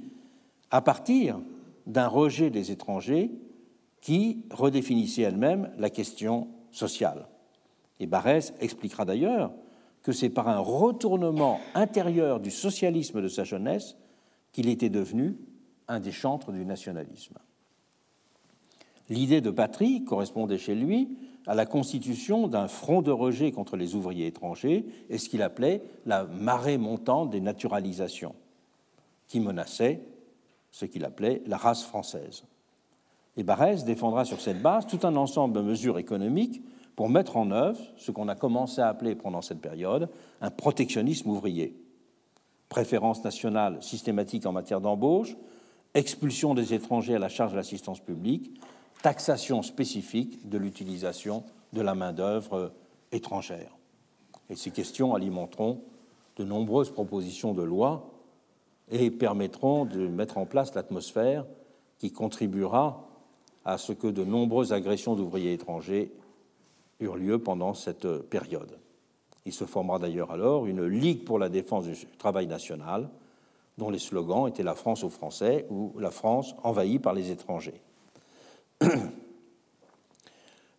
à 0.70 0.80
partir 0.80 1.41
d'un 1.88 2.05
rejet 2.05 2.51
des 2.51 2.70
étrangers 2.70 3.32
qui 3.99 4.45
redéfinissait 4.51 5.24
elle-même 5.24 5.72
la 5.80 5.89
question 5.89 6.49
sociale. 6.70 7.28
Et 7.99 8.05
Barès 8.05 8.53
expliquera 8.59 9.05
d'ailleurs 9.05 9.51
que 10.03 10.12
c'est 10.12 10.30
par 10.30 10.49
un 10.49 10.59
retournement 10.59 11.59
intérieur 11.74 12.39
du 12.39 12.51
socialisme 12.51 13.24
de 13.24 13.28
sa 13.28 13.43
jeunesse 13.43 13.97
qu'il 14.51 14.70
était 14.70 14.89
devenu 14.89 15.38
un 15.88 15.99
des 15.99 16.12
chantres 16.12 16.51
du 16.51 16.64
nationalisme. 16.64 17.39
L'idée 19.09 19.41
de 19.41 19.49
patrie 19.49 20.03
correspondait 20.03 20.59
chez 20.59 20.76
lui 20.76 21.18
à 21.47 21.55
la 21.55 21.65
constitution 21.65 22.47
d'un 22.47 22.67
front 22.67 23.01
de 23.01 23.11
rejet 23.11 23.51
contre 23.51 23.77
les 23.77 23.95
ouvriers 23.95 24.27
étrangers 24.27 24.85
et 25.09 25.17
ce 25.17 25.29
qu'il 25.29 25.41
appelait 25.41 25.81
la 26.05 26.25
marée 26.25 26.77
montante 26.77 27.29
des 27.29 27.41
naturalisations, 27.41 28.35
qui 29.27 29.39
menaçait 29.39 30.01
ce 30.71 30.85
qu'il 30.85 31.05
appelait 31.05 31.41
la 31.47 31.57
race 31.57 31.83
française. 31.83 32.43
Et 33.37 33.43
Barès 33.43 33.85
défendra 33.85 34.25
sur 34.25 34.41
cette 34.41 34.61
base 34.61 34.85
tout 34.87 34.99
un 35.03 35.15
ensemble 35.15 35.55
de 35.55 35.61
mesures 35.61 35.97
économiques 35.97 36.61
pour 36.95 37.09
mettre 37.09 37.37
en 37.37 37.51
œuvre 37.51 37.79
ce 37.97 38.11
qu'on 38.11 38.27
a 38.27 38.35
commencé 38.35 38.81
à 38.81 38.89
appeler 38.89 39.15
pendant 39.15 39.41
cette 39.41 39.61
période 39.61 40.09
un 40.41 40.51
protectionnisme 40.51 41.29
ouvrier. 41.29 41.75
Préférence 42.69 43.23
nationale 43.23 43.81
systématique 43.81 44.45
en 44.45 44.51
matière 44.51 44.81
d'embauche, 44.81 45.35
expulsion 45.93 46.53
des 46.53 46.73
étrangers 46.73 47.15
à 47.15 47.19
la 47.19 47.29
charge 47.29 47.51
de 47.51 47.57
l'assistance 47.57 47.99
publique, 47.99 48.51
taxation 49.02 49.62
spécifique 49.64 50.47
de 50.47 50.58
l'utilisation 50.58 51.43
de 51.74 51.82
la 51.82 51.95
main-d'œuvre 51.95 52.74
étrangère. 53.12 53.78
Et 54.49 54.56
ces 54.56 54.72
questions 54.72 55.16
alimenteront 55.16 55.82
de 56.38 56.43
nombreuses 56.43 56.91
propositions 56.91 57.54
de 57.54 57.64
loi 57.64 58.12
et 58.89 59.10
permettront 59.12 59.86
de 59.86 60.08
mettre 60.08 60.38
en 60.38 60.45
place 60.45 60.76
l'atmosphère 60.76 61.45
qui 61.97 62.12
contribuera 62.12 63.08
à 63.64 63.78
ce 63.78 63.93
que 63.93 64.08
de 64.08 64.24
nombreuses 64.24 64.74
agressions 64.74 65.16
d'ouvriers 65.16 65.54
étrangers 65.54 66.12
eurent 66.99 67.16
lieu 67.16 67.39
pendant 67.39 67.74
cette 67.74 68.08
période. 68.30 68.78
Il 69.45 69.54
se 69.54 69.66
formera 69.66 69.99
d'ailleurs 69.99 70.32
alors 70.32 70.68
une 70.68 70.86
Ligue 70.86 71.26
pour 71.26 71.39
la 71.39 71.49
défense 71.49 71.86
du 71.86 71.95
travail 72.18 72.47
national, 72.47 73.10
dont 73.78 73.89
les 73.89 73.99
slogans 73.99 74.47
étaient 74.47 74.64
La 74.64 74.76
France 74.76 75.04
aux 75.04 75.10
Français 75.10 75.66
ou 75.70 75.93
La 75.99 76.12
France 76.12 76.56
envahie 76.64 76.99
par 76.99 77.14
les 77.14 77.32
étrangers. 77.32 77.82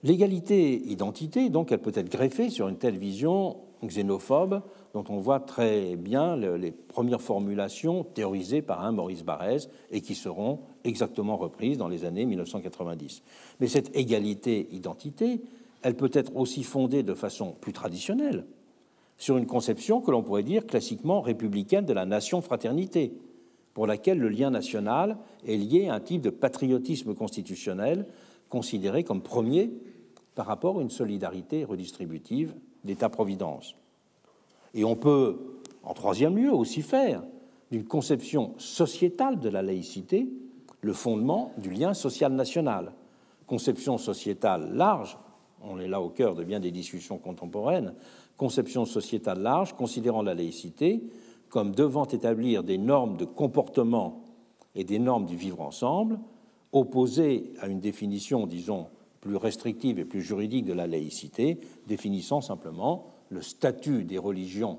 L'égalité-identité, 0.02 1.48
donc, 1.48 1.70
elle 1.70 1.80
peut 1.80 1.92
être 1.94 2.10
greffée 2.10 2.50
sur 2.50 2.68
une 2.68 2.76
telle 2.76 2.96
vision 2.96 3.56
xénophobe 3.84 4.62
dont 4.94 5.04
on 5.08 5.18
voit 5.18 5.40
très 5.40 5.96
bien 5.96 6.36
les 6.36 6.70
premières 6.70 7.20
formulations 7.20 8.04
théorisées 8.04 8.62
par 8.62 8.84
un 8.84 8.92
Maurice 8.92 9.24
Barrès 9.24 9.68
et 9.90 10.00
qui 10.00 10.14
seront 10.14 10.60
exactement 10.84 11.36
reprises 11.36 11.78
dans 11.78 11.88
les 11.88 12.04
années 12.04 12.26
1990. 12.26 13.22
Mais 13.60 13.68
cette 13.68 13.96
égalité-identité, 13.96 15.40
elle 15.82 15.96
peut 15.96 16.10
être 16.12 16.36
aussi 16.36 16.62
fondée 16.62 17.02
de 17.02 17.14
façon 17.14 17.54
plus 17.60 17.72
traditionnelle 17.72 18.46
sur 19.16 19.36
une 19.36 19.46
conception 19.46 20.00
que 20.00 20.10
l'on 20.10 20.22
pourrait 20.22 20.42
dire 20.42 20.66
classiquement 20.66 21.20
républicaine 21.20 21.84
de 21.84 21.92
la 21.92 22.06
nation-fraternité, 22.06 23.12
pour 23.74 23.86
laquelle 23.86 24.18
le 24.18 24.28
lien 24.28 24.50
national 24.50 25.16
est 25.46 25.56
lié 25.56 25.88
à 25.88 25.94
un 25.94 26.00
type 26.00 26.22
de 26.22 26.30
patriotisme 26.30 27.14
constitutionnel 27.14 28.06
considéré 28.48 29.02
comme 29.04 29.22
premier 29.22 29.70
par 30.34 30.46
rapport 30.46 30.78
à 30.78 30.82
une 30.82 30.90
solidarité 30.90 31.64
redistributive 31.64 32.54
d'État-providence. 32.84 33.74
Et 34.74 34.84
on 34.84 34.96
peut, 34.96 35.60
en 35.82 35.94
troisième 35.94 36.36
lieu, 36.36 36.52
aussi 36.52 36.82
faire 36.82 37.22
d'une 37.70 37.84
conception 37.84 38.54
sociétale 38.58 39.40
de 39.40 39.48
la 39.48 39.62
laïcité 39.62 40.28
le 40.82 40.92
fondement 40.92 41.52
du 41.58 41.70
lien 41.70 41.94
social 41.94 42.32
national. 42.32 42.92
Conception 43.46 43.98
sociétale 43.98 44.74
large, 44.74 45.16
on 45.62 45.78
est 45.78 45.88
là 45.88 46.00
au 46.00 46.08
cœur 46.08 46.34
de 46.34 46.44
bien 46.44 46.60
des 46.60 46.70
discussions 46.70 47.18
contemporaines, 47.18 47.94
conception 48.36 48.84
sociétale 48.84 49.40
large 49.40 49.74
considérant 49.74 50.22
la 50.22 50.34
laïcité 50.34 51.02
comme 51.52 51.74
devant 51.74 52.06
établir 52.06 52.64
des 52.64 52.78
normes 52.78 53.18
de 53.18 53.26
comportement 53.26 54.24
et 54.74 54.84
des 54.84 54.98
normes 54.98 55.26
du 55.26 55.36
vivre 55.36 55.60
ensemble, 55.60 56.18
opposées 56.72 57.52
à 57.60 57.66
une 57.66 57.78
définition, 57.78 58.46
disons, 58.46 58.86
plus 59.20 59.36
restrictive 59.36 59.98
et 59.98 60.06
plus 60.06 60.22
juridique 60.22 60.64
de 60.64 60.72
la 60.72 60.86
laïcité, 60.86 61.58
définissant 61.86 62.40
simplement 62.40 63.04
le 63.28 63.42
statut 63.42 64.04
des 64.04 64.16
religions 64.16 64.78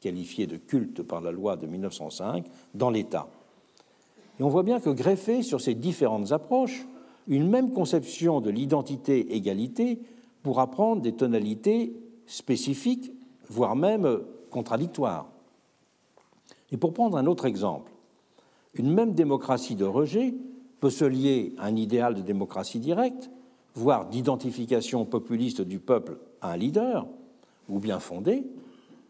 qualifiées 0.00 0.46
de 0.46 0.56
culte 0.56 1.02
par 1.02 1.20
la 1.20 1.32
loi 1.32 1.56
de 1.56 1.66
1905 1.66 2.46
dans 2.74 2.90
l'État. 2.90 3.26
Et 4.38 4.44
on 4.44 4.48
voit 4.48 4.62
bien 4.62 4.78
que 4.78 4.90
greffé 4.90 5.42
sur 5.42 5.60
ces 5.60 5.74
différentes 5.74 6.30
approches, 6.30 6.86
une 7.26 7.50
même 7.50 7.72
conception 7.72 8.40
de 8.40 8.50
l'identité-égalité 8.50 9.98
pourra 10.44 10.70
prendre 10.70 11.02
des 11.02 11.14
tonalités 11.16 11.96
spécifiques, 12.26 13.10
voire 13.48 13.74
même 13.74 14.20
contradictoires. 14.50 15.33
Et 16.74 16.76
pour 16.76 16.92
prendre 16.92 17.16
un 17.16 17.26
autre 17.26 17.44
exemple, 17.44 17.92
une 18.74 18.92
même 18.92 19.14
démocratie 19.14 19.76
de 19.76 19.84
rejet 19.84 20.34
peut 20.80 20.90
se 20.90 21.04
lier 21.04 21.54
à 21.56 21.66
un 21.66 21.76
idéal 21.76 22.14
de 22.14 22.20
démocratie 22.20 22.80
directe, 22.80 23.30
voire 23.76 24.08
d'identification 24.08 25.04
populiste 25.04 25.60
du 25.60 25.78
peuple 25.78 26.18
à 26.40 26.50
un 26.50 26.56
leader, 26.56 27.06
ou 27.68 27.78
bien 27.78 28.00
fonder 28.00 28.42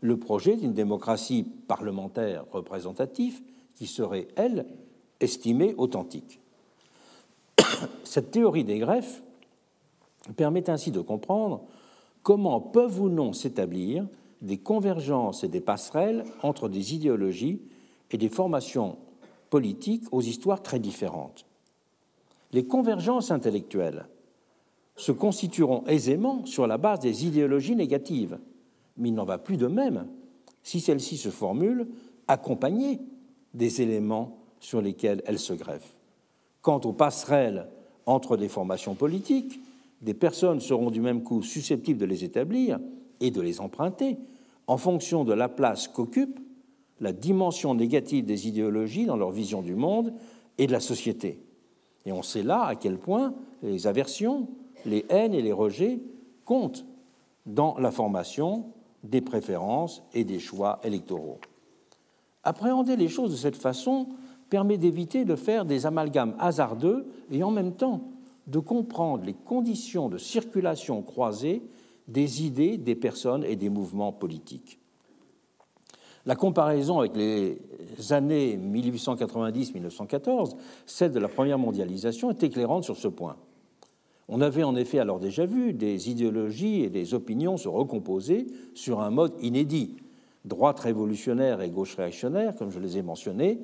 le 0.03 0.19
projet 0.19 0.57
d'une 0.57 0.75
démocratie 0.75 1.45
parlementaire 1.67 2.45
représentative 2.53 3.41
qui 3.77 3.87
serait, 3.87 4.29
elle, 4.37 4.67
estimée 5.21 5.75
authentique. 5.79 6.41
Cette 8.05 8.31
théorie 8.31 8.65
des 8.65 8.79
greffes 8.79 9.23
permet 10.37 10.69
ainsi 10.69 10.91
de 10.91 11.01
comprendre 11.01 11.63
comment 12.23 12.61
peuvent 12.61 13.01
ou 13.01 13.09
non 13.09 13.33
s'établir 13.33 14.07
des 14.43 14.59
convergences 14.59 15.45
et 15.45 15.49
des 15.49 15.61
passerelles 15.61 16.25
entre 16.43 16.69
des 16.69 16.95
idéologies 16.95 17.61
et 18.11 18.19
des 18.19 18.29
formations 18.29 18.99
politiques 19.51 20.05
aux 20.13 20.21
histoires 20.21 20.63
très 20.63 20.79
différentes. 20.79 21.47
Les 22.53 22.67
convergences 22.67 23.31
intellectuelles 23.31 24.07
se 24.97 25.13
constitueront 25.13 25.85
aisément 25.87 26.47
sur 26.47 26.67
la 26.67 26.79
base 26.79 27.01
des 27.01 27.27
idéologies 27.27 27.77
négatives, 27.77 28.39
mais 28.97 29.09
il 29.09 29.15
n'en 29.15 29.25
va 29.25 29.39
plus 29.39 29.57
de 29.57 29.67
même 29.67 30.07
si 30.63 30.81
celles-ci 30.81 31.17
se 31.17 31.31
formulent 31.31 31.89
accompagnées 32.29 33.01
des 33.53 33.83
éléments 33.83 34.39
sur 34.61 34.81
lesquels 34.81 35.23
elles 35.27 35.39
se 35.39 35.53
greffent. 35.53 35.97
Quant 36.63 36.81
aux 36.85 36.93
passerelles 36.93 37.69
entre 38.07 38.37
des 38.37 38.49
formations 38.49 38.95
politiques, 38.95 39.61
des 40.01 40.15
personnes 40.15 40.61
seront 40.61 40.91
du 40.91 41.01
même 41.01 41.23
coup 41.23 41.43
susceptibles 41.43 41.99
de 41.99 42.07
les 42.07 42.25
établir 42.25 42.79
et 43.21 43.31
de 43.31 43.41
les 43.41 43.61
emprunter 43.61 44.19
en 44.67 44.77
fonction 44.77 45.25
de 45.25 45.33
la 45.33 45.49
place 45.49 45.89
qu'occupe 45.89 46.41
la 47.01 47.13
dimension 47.13 47.75
négative 47.75 48.25
des 48.25 48.49
idéologies 48.49 49.07
dans 49.07 49.17
leur 49.17 49.31
vision 49.31 49.63
du 49.63 49.75
monde 49.75 50.13
et 50.59 50.67
de 50.67 50.73
la 50.73 50.81
société. 50.81 51.39
Et 52.07 52.13
on 52.13 52.23
sait 52.23 52.43
là 52.43 52.65
à 52.65 52.75
quel 52.75 52.99
point 52.99 53.35
les 53.63 53.87
aversions, 53.87 54.49
les 54.87 55.05
haines 55.09 55.35
et 55.35 55.43
les 55.43 55.53
rejets 55.53 56.01
comptent 56.45 56.85
dans 57.47 57.77
la 57.79 57.91
formation 57.91 58.67
des 59.03 59.21
préférences 59.21 60.03
et 60.15 60.25
des 60.25 60.39
choix 60.39 60.81
électoraux. 60.83 61.39
Appréhender 62.43 62.97
les 62.97 63.09
choses 63.09 63.33
de 63.33 63.37
cette 63.37 63.57
façon 63.57 64.09
permet 64.51 64.79
d'éviter 64.79 65.25
de 65.25 65.37
faire 65.37 65.65
des 65.65 65.87
amalgames 65.87 66.37
hasardeux 66.39 67.07
et 67.31 67.43
en 67.43 67.51
même 67.51 67.75
temps 67.75 68.03
de 68.47 68.59
comprendre 68.59 69.25
les 69.25 69.35
conditions 69.35 70.09
de 70.09 70.19
circulation 70.19 71.03
croisée 71.03 71.63
des 72.09 72.45
idées, 72.45 72.79
des 72.79 72.95
personnes 72.95 73.45
et 73.45 73.57
des 73.57 73.69
mouvements 73.69 74.13
politiques. 74.13 74.79
La 76.27 76.37
comparaison 76.37 77.01
avec 77.01 77.15
les 77.17 77.59
années 78.11 78.57
1890-1914, 78.57 80.57
celle 80.87 81.13
de 81.13 81.19
la 81.19 81.29
première 81.29 81.59
mondialisation, 81.59 82.31
est 82.31 82.43
éclairante 82.43 82.85
sur 82.85 82.97
ce 82.97 83.09
point. 83.09 83.37
On 84.29 84.41
avait 84.41 84.63
en 84.63 84.75
effet 84.75 84.99
alors 84.99 85.21
déjà 85.21 85.45
vu 85.45 85.75
des 85.75 86.11
idéologies 86.11 86.83
et 86.83 86.89
des 86.89 87.13
opinions 87.13 87.59
se 87.59 87.69
recomposer 87.69 88.47
sur 88.73 89.01
un 89.01 89.11
mode 89.11 89.35
inédit, 89.43 89.97
droite 90.47 90.81
révolutionnaire 90.81 91.61
et 91.61 91.69
gauche 91.69 91.97
réactionnaire, 91.97 92.57
comme 92.57 92.71
je 92.71 92.79
les 92.79 92.97
ai 92.97 93.03
mentionnés, 93.03 93.59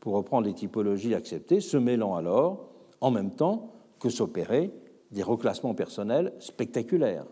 pour 0.00 0.12
reprendre 0.14 0.46
les 0.46 0.52
typologies 0.52 1.14
acceptées, 1.14 1.60
se 1.60 1.78
mêlant 1.78 2.14
alors 2.14 2.68
en 3.00 3.10
même 3.10 3.30
temps 3.30 3.70
que 4.00 4.10
s'opéraient 4.10 4.70
des 5.12 5.22
reclassements 5.22 5.74
personnels 5.74 6.34
spectaculaires, 6.40 7.24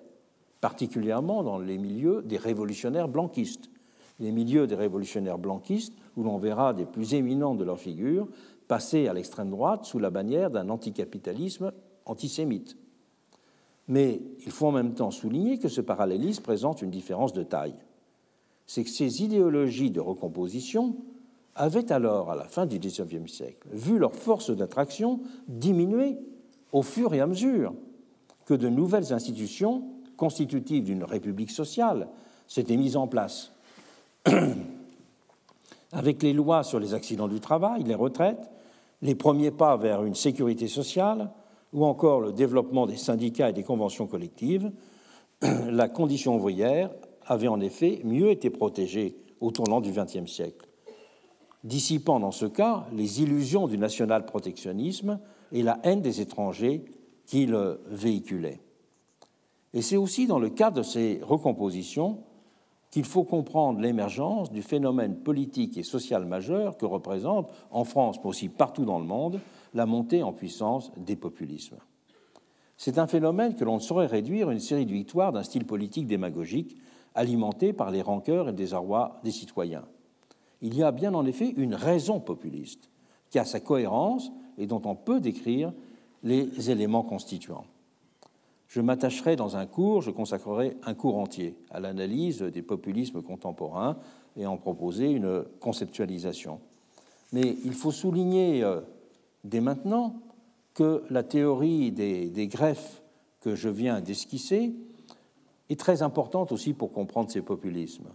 particulièrement 0.61 1.43
dans 1.43 1.59
les 1.59 1.79
milieux 1.79 2.23
des 2.23 2.37
révolutionnaires 2.37 3.09
blanquistes, 3.09 3.71
les 4.19 4.33
milieux 4.33 4.67
des 4.67 4.75
révolutionnaires 4.75 5.39
blanquistes 5.39 5.95
où 6.17 6.23
l'on 6.23 6.39
verra 6.39 6.75
des 6.75 6.85
plus 6.85 7.15
éminents 7.15 7.55
de 7.55 7.65
leur 7.65 7.79
figure 7.79 8.29
passer 8.69 9.09
à 9.09 9.15
l'extrême 9.15 9.51
droite 9.51 9.85
sous 9.85 9.99
la 9.99 10.11
bannière 10.11 10.51
d'un 10.51 10.69
anticapitalisme 10.69 11.73
antisémite. 12.05 12.77
Mais 13.89 14.23
il 14.47 14.53
faut 14.53 14.69
en 14.69 14.73
même 14.73 14.95
temps 14.95 15.11
souligner 15.11 15.59
que 15.59 15.69
ce 15.69 15.81
parallélisme 15.81 16.45
présente 16.45 16.81
une 16.81 16.91
différence 16.91 17.33
de 17.33 17.43
taille. 17.43 17.75
C'est 18.67 18.85
que 18.85 18.91
ces 18.91 19.25
idéologies 19.25 19.91
de 19.91 19.99
recomposition 19.99 20.95
avaient 21.57 21.91
alors, 21.91 22.31
à 22.31 22.37
la 22.37 22.45
fin 22.45 22.67
du 22.67 22.79
XIXe 22.79 23.29
siècle, 23.31 23.67
vu 23.73 23.99
leur 23.99 24.15
force 24.15 24.51
d'attraction 24.51 25.19
diminuer 25.49 26.17
au 26.71 26.83
fur 26.83 27.13
et 27.13 27.21
à 27.21 27.27
mesure 27.27 27.75
que 28.47 28.55
de 28.55 28.69
nouvelles 28.69 29.13
institutions 29.13 29.83
constitutives 30.21 30.85
d'une 30.85 31.03
république 31.03 31.51
sociale 31.51 32.09
s'étaient 32.47 32.77
mises 32.77 32.99
en 32.99 33.07
place. 33.07 33.53
Avec 35.93 36.23
les 36.23 36.35
lois 36.35 36.63
sur 36.63 36.79
les 36.79 36.93
accidents 36.93 37.27
du 37.27 37.41
travail, 37.41 37.85
les 37.85 37.95
retraites, 37.95 38.51
les 39.01 39.15
premiers 39.15 39.51
pas 39.51 39.79
vers 39.79 40.05
une 40.05 40.15
sécurité 40.15 40.69
sociale, 40.69 41.31
ou 41.73 41.87
encore 41.87 42.21
le 42.21 42.35
développement 42.35 42.87
des 42.87 42.99
syndicats 42.99 43.49
et 43.49 43.55
des 43.55 43.63
conventions 43.63 44.07
collectives, 44.07 44.71
la 45.41 45.89
condition 45.89 46.37
ouvrière 46.37 46.91
avait 47.25 47.49
en 47.49 47.61
effet 47.61 48.03
mieux 48.05 48.31
été 48.31 48.51
protégée 48.51 49.17
au 49.41 49.51
tournant 49.53 49.81
du 49.81 49.91
XXe 49.91 50.31
siècle, 50.31 50.69
dissipant 51.65 52.21
dans 52.21 52.31
ce 52.31 52.45
cas 52.45 52.87
les 52.93 53.23
illusions 53.23 53.69
du 53.69 53.79
national-protectionnisme 53.79 55.19
et 55.51 55.63
la 55.63 55.79
haine 55.83 56.03
des 56.03 56.21
étrangers 56.21 56.85
qu'il 57.25 57.57
véhiculait. 57.87 58.61
Et 59.73 59.83
c'est 59.83 59.97
aussi 59.97 60.27
dans 60.27 60.39
le 60.39 60.51
cadre 60.51 60.79
de 60.79 60.83
ces 60.83 61.21
recompositions 61.23 62.19
qu'il 62.91 63.05
faut 63.05 63.23
comprendre 63.23 63.81
l'émergence 63.81 64.51
du 64.51 64.63
phénomène 64.63 65.17
politique 65.17 65.79
et 65.79 65.85
social 65.85 66.27
majeur 66.27 66.77
que 66.77 66.87
représente, 66.87 67.51
en 67.71 67.85
France 67.85 68.17
mais 68.19 68.31
aussi 68.31 68.49
partout 68.49 68.85
dans 68.85 68.99
le 68.99 69.05
monde, 69.05 69.41
la 69.75 69.87
montée 69.87 70.23
en 70.23 70.33
puissance 70.33 70.91
des 70.97 71.15
populismes. 71.15 71.79
C'est 72.77 72.99
un 72.99 73.07
phénomène 73.07 73.55
que 73.55 73.65
l'on 73.65 73.77
ne 73.77 73.81
saurait 73.81 74.07
réduire 74.07 74.49
à 74.49 74.53
une 74.53 74.59
série 74.59 74.87
de 74.87 74.93
victoires 74.93 75.33
d'un 75.33 75.45
style 75.45 75.67
politique 75.67 76.07
démagogique 76.07 76.77
alimenté 77.15 77.73
par 77.73 77.91
les 77.91 78.03
rancœurs 78.03 78.49
et 78.49 78.53
le 78.53 78.57
désarroi 78.57 79.21
des 79.23 79.31
citoyens. 79.31 79.85
Il 80.63 80.75
y 80.77 80.83
a 80.83 80.91
bien 80.91 81.15
en 81.15 81.27
effet 81.27 81.53
une 81.57 81.75
raison 81.75 82.21
populiste 82.21 82.89
qui 83.31 83.39
a 83.39 83.45
sa 83.45 83.61
cohérence 83.61 84.33
et 84.59 84.67
dont 84.67 84.83
on 84.85 84.97
peut 84.97 85.21
décrire 85.21 85.73
les 86.23 86.71
éléments 86.71 87.03
constituants. 87.03 87.65
Je 88.71 88.81
m'attacherai 88.81 89.35
dans 89.35 89.57
un 89.57 89.67
cours, 89.67 90.01
je 90.01 90.13
consacrerai 90.13 90.77
un 90.85 90.95
cours 90.95 91.19
entier 91.19 91.57
à 91.73 91.81
l'analyse 91.81 92.41
des 92.41 92.63
populismes 92.63 93.21
contemporains 93.21 93.97
et 94.37 94.47
en 94.47 94.57
proposer 94.59 95.11
une 95.11 95.43
conceptualisation. 95.59 96.61
Mais 97.33 97.57
il 97.65 97.75
faut 97.75 97.91
souligner 97.91 98.63
euh, 98.63 98.81
dès 99.43 99.61
maintenant 99.61 100.21
que 100.75 101.03
la 101.11 101.25
théorie 101.25 101.91
des, 101.91 102.47
greffes 102.47 103.03
que 103.41 103.57
je 103.57 103.69
viens 103.69 104.01
d'esquisser 104.01 104.73
est 105.69 105.81
très 105.81 106.03
importante 106.03 106.53
aussi 106.53 106.73
pour 106.73 106.93
comprendre 106.93 107.29
ces 107.29 107.43
populismes. 107.43 108.11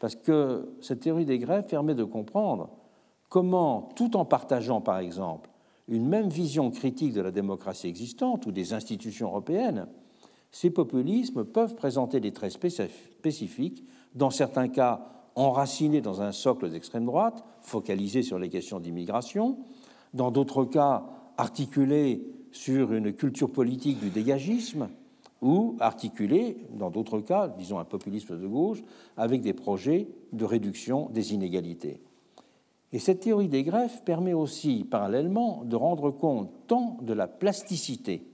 Parce 0.00 0.16
que 0.16 0.70
cette 0.80 1.00
théorie 1.00 1.26
des 1.26 1.38
greffes 1.38 1.66
permet 1.66 1.94
de 1.94 2.04
comprendre 2.04 2.70
comment, 3.28 3.90
tout 3.94 4.16
en 4.16 4.24
partageant 4.24 4.80
par 4.80 5.00
exemple 5.00 5.50
une 5.88 6.06
même 6.06 6.28
vision 6.28 6.70
critique 6.70 7.12
de 7.12 7.20
la 7.20 7.30
démocratie 7.30 7.88
existante 7.88 8.46
ou 8.46 8.52
des 8.52 8.72
institutions 8.72 9.28
européennes, 9.28 9.86
ces 10.50 10.70
populismes 10.70 11.44
peuvent 11.44 11.74
présenter 11.74 12.20
des 12.20 12.32
traits 12.32 12.52
spécifiques, 12.52 13.84
dans 14.14 14.30
certains 14.30 14.68
cas 14.68 15.08
enracinés 15.34 16.02
dans 16.02 16.20
un 16.20 16.32
socle 16.32 16.70
d'extrême 16.70 17.06
droite, 17.06 17.42
focalisé 17.62 18.22
sur 18.22 18.38
les 18.38 18.50
questions 18.50 18.80
d'immigration, 18.80 19.58
dans 20.12 20.30
d'autres 20.30 20.64
cas 20.64 21.04
articulés 21.38 22.26
sur 22.52 22.92
une 22.92 23.14
culture 23.14 23.50
politique 23.50 23.98
du 23.98 24.10
dégagisme, 24.10 24.88
ou 25.40 25.76
articulés, 25.80 26.56
dans 26.72 26.90
d'autres 26.90 27.20
cas, 27.20 27.48
disons 27.48 27.78
un 27.78 27.84
populisme 27.84 28.38
de 28.38 28.46
gauche, 28.46 28.82
avec 29.16 29.40
des 29.40 29.54
projets 29.54 30.08
de 30.32 30.44
réduction 30.44 31.08
des 31.10 31.34
inégalités. 31.34 32.00
Et 32.92 32.98
cette 32.98 33.20
théorie 33.20 33.48
des 33.48 33.62
greffes 33.62 34.04
permet 34.04 34.34
aussi, 34.34 34.84
parallèlement, 34.84 35.64
de 35.64 35.76
rendre 35.76 36.10
compte 36.10 36.50
tant 36.66 36.98
de 37.00 37.12
la 37.14 37.26
plasticité 37.26 38.26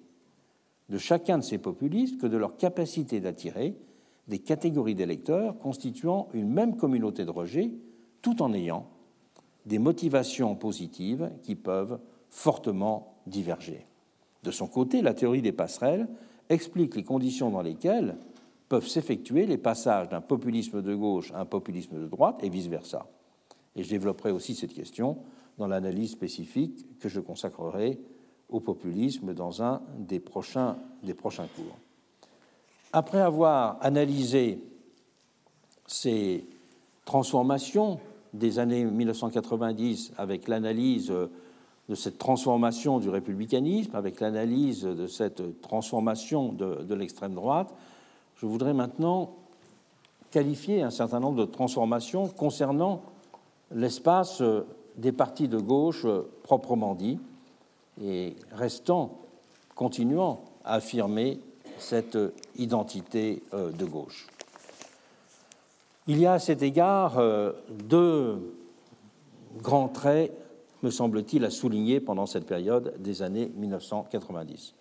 de 0.88 0.98
chacun 0.98 1.38
de 1.38 1.42
ces 1.42 1.58
populistes 1.58 2.20
que 2.20 2.26
de 2.26 2.36
leur 2.36 2.56
capacité 2.56 3.20
d'attirer 3.20 3.76
des 4.26 4.38
catégories 4.38 4.94
d'électeurs 4.94 5.58
constituant 5.58 6.28
une 6.32 6.50
même 6.50 6.76
communauté 6.76 7.24
de 7.24 7.30
rejet, 7.30 7.70
tout 8.22 8.42
en 8.42 8.52
ayant 8.52 8.86
des 9.66 9.78
motivations 9.78 10.54
positives 10.54 11.30
qui 11.42 11.54
peuvent 11.54 11.98
fortement 12.30 13.16
diverger. 13.26 13.86
De 14.42 14.50
son 14.50 14.66
côté, 14.66 15.02
la 15.02 15.14
théorie 15.14 15.42
des 15.42 15.52
passerelles 15.52 16.08
explique 16.48 16.96
les 16.96 17.04
conditions 17.04 17.50
dans 17.50 17.62
lesquelles 17.62 18.16
peuvent 18.68 18.86
s'effectuer 18.86 19.46
les 19.46 19.58
passages 19.58 20.08
d'un 20.08 20.20
populisme 20.20 20.82
de 20.82 20.94
gauche 20.94 21.32
à 21.32 21.40
un 21.40 21.46
populisme 21.46 21.98
de 21.98 22.06
droite 22.06 22.40
et 22.42 22.50
vice-versa. 22.50 23.06
Et 23.78 23.84
je 23.84 23.90
développerai 23.90 24.32
aussi 24.32 24.56
cette 24.56 24.74
question 24.74 25.18
dans 25.56 25.68
l'analyse 25.68 26.10
spécifique 26.10 26.84
que 26.98 27.08
je 27.08 27.20
consacrerai 27.20 27.98
au 28.48 28.58
populisme 28.58 29.34
dans 29.34 29.62
un 29.62 29.80
des 29.98 30.18
prochains, 30.18 30.76
des 31.04 31.14
prochains 31.14 31.46
cours. 31.54 31.76
Après 32.92 33.20
avoir 33.20 33.78
analysé 33.80 34.58
ces 35.86 36.44
transformations 37.04 38.00
des 38.34 38.58
années 38.58 38.84
1990 38.84 40.12
avec 40.18 40.48
l'analyse 40.48 41.12
de 41.88 41.94
cette 41.94 42.18
transformation 42.18 42.98
du 42.98 43.10
républicanisme, 43.10 43.94
avec 43.94 44.20
l'analyse 44.20 44.82
de 44.82 45.06
cette 45.06 45.60
transformation 45.60 46.52
de, 46.52 46.82
de 46.82 46.94
l'extrême 46.94 47.34
droite, 47.34 47.72
je 48.36 48.46
voudrais 48.46 48.74
maintenant 48.74 49.36
qualifier 50.30 50.82
un 50.82 50.90
certain 50.90 51.20
nombre 51.20 51.38
de 51.38 51.50
transformations 51.50 52.26
concernant 52.28 53.02
l'espace 53.70 54.42
des 54.96 55.12
partis 55.12 55.48
de 55.48 55.58
gauche 55.58 56.06
proprement 56.42 56.94
dit, 56.94 57.18
et 58.02 58.36
restant, 58.52 59.18
continuant 59.74 60.40
à 60.64 60.74
affirmer 60.74 61.40
cette 61.78 62.18
identité 62.56 63.42
euh, 63.54 63.70
de 63.70 63.84
gauche. 63.84 64.26
Il 66.06 66.18
y 66.18 66.26
a 66.26 66.34
à 66.34 66.38
cet 66.38 66.62
égard 66.62 67.18
euh, 67.18 67.52
deux 67.70 68.56
grands 69.58 69.88
traits, 69.88 70.32
me 70.82 70.90
semble-t-il, 70.90 71.44
à 71.44 71.50
souligner 71.50 72.00
pendant 72.00 72.26
cette 72.26 72.46
période 72.46 72.94
des 72.98 73.22
années 73.22 73.52
1990. 73.56 74.74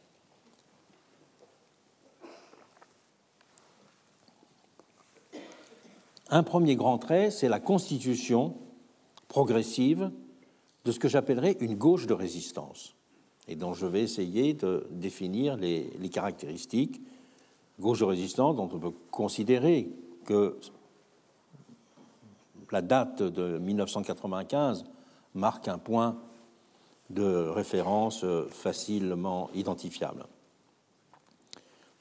Un 6.29 6.43
premier 6.43 6.75
grand 6.75 6.97
trait, 6.97 7.31
c'est 7.31 7.47
la 7.47 7.59
constitution 7.59 8.55
progressive 9.27 10.11
de 10.85 10.91
ce 10.91 10.99
que 10.99 11.07
j'appellerais 11.07 11.57
une 11.59 11.75
gauche 11.75 12.07
de 12.07 12.13
résistance 12.13 12.95
et 13.47 13.55
dont 13.55 13.73
je 13.73 13.85
vais 13.85 14.01
essayer 14.01 14.53
de 14.53 14.87
définir 14.91 15.55
les, 15.57 15.89
caractéristiques. 16.11 17.01
Gauche 17.79 17.99
de 17.99 18.05
résistance 18.05 18.55
dont 18.55 18.69
on 18.73 18.79
peut 18.79 18.93
considérer 19.11 19.89
que 20.25 20.57
la 22.71 22.81
date 22.81 23.21
de 23.21 23.57
1995 23.57 24.85
marque 25.35 25.67
un 25.67 25.77
point 25.77 26.17
de 27.09 27.23
référence 27.23 28.25
facilement 28.49 29.49
identifiable. 29.53 30.25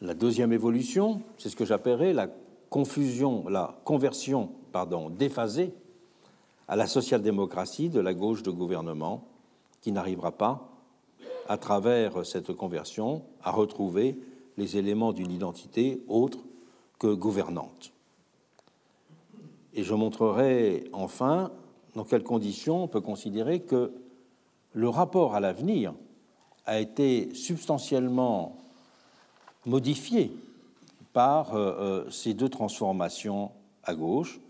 La 0.00 0.14
deuxième 0.14 0.52
évolution, 0.52 1.22
c'est 1.38 1.48
ce 1.48 1.56
que 1.56 1.64
j'appellerais 1.64 2.12
la 2.12 2.28
confusion, 2.70 3.48
la 3.48 3.78
conversion 3.84 4.50
pardon, 4.72 5.08
déphasée 5.10 5.72
à 6.68 6.76
la 6.76 6.86
social-démocratie 6.86 7.88
de 7.88 8.00
la 8.00 8.14
gauche 8.14 8.42
de 8.42 8.50
gouvernement, 8.50 9.24
qui 9.80 9.92
n'arrivera 9.92 10.32
pas 10.32 10.68
à 11.48 11.58
travers 11.58 12.26
cette 12.26 12.52
conversion, 12.52 13.22
à 13.42 13.50
retrouver 13.50 14.18
les 14.56 14.76
éléments 14.76 15.12
d'une 15.12 15.30
identité 15.30 16.02
autre 16.08 16.38
que 16.98 17.14
gouvernante. 17.14 17.92
Et 19.74 19.84
je 19.84 19.94
montrerai 19.94 20.88
enfin 20.92 21.52
dans 21.94 22.04
quelles 22.04 22.24
conditions 22.24 22.84
on 22.84 22.88
peut 22.88 23.00
considérer 23.00 23.60
que 23.60 23.92
le 24.72 24.88
rapport 24.88 25.34
à 25.34 25.40
l'avenir 25.40 25.94
a 26.64 26.80
été 26.80 27.34
substantiellement 27.34 28.56
modifié 29.64 30.32
par 31.12 31.54
euh, 31.54 32.04
euh, 32.06 32.10
ces 32.10 32.34
deux 32.34 32.48
transformations 32.48 33.50
à 33.84 33.94
gauche, 33.94 34.40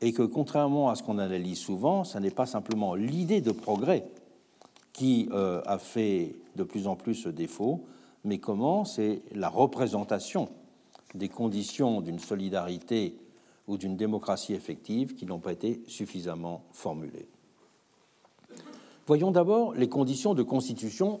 et 0.00 0.12
que 0.12 0.22
contrairement 0.22 0.90
à 0.90 0.94
ce 0.94 1.02
qu'on 1.02 1.18
analyse 1.18 1.58
souvent, 1.58 2.04
ce 2.04 2.18
n'est 2.18 2.30
pas 2.30 2.46
simplement 2.46 2.94
l'idée 2.94 3.40
de 3.40 3.52
progrès 3.52 4.04
qui 4.92 5.28
euh, 5.32 5.60
a 5.66 5.78
fait 5.78 6.34
de 6.56 6.62
plus 6.62 6.86
en 6.86 6.96
plus 6.96 7.26
défaut, 7.26 7.84
mais 8.24 8.38
comment 8.38 8.84
c'est 8.84 9.22
la 9.32 9.48
représentation 9.48 10.48
des 11.14 11.28
conditions 11.28 12.00
d'une 12.00 12.18
solidarité 12.18 13.16
ou 13.66 13.76
d'une 13.78 13.96
démocratie 13.96 14.54
effective 14.54 15.14
qui 15.14 15.26
n'ont 15.26 15.38
pas 15.38 15.52
été 15.52 15.82
suffisamment 15.86 16.62
formulées. 16.72 17.28
Voyons 19.06 19.30
d'abord 19.30 19.74
les 19.74 19.88
conditions 19.88 20.34
de 20.34 20.42
constitution 20.42 21.20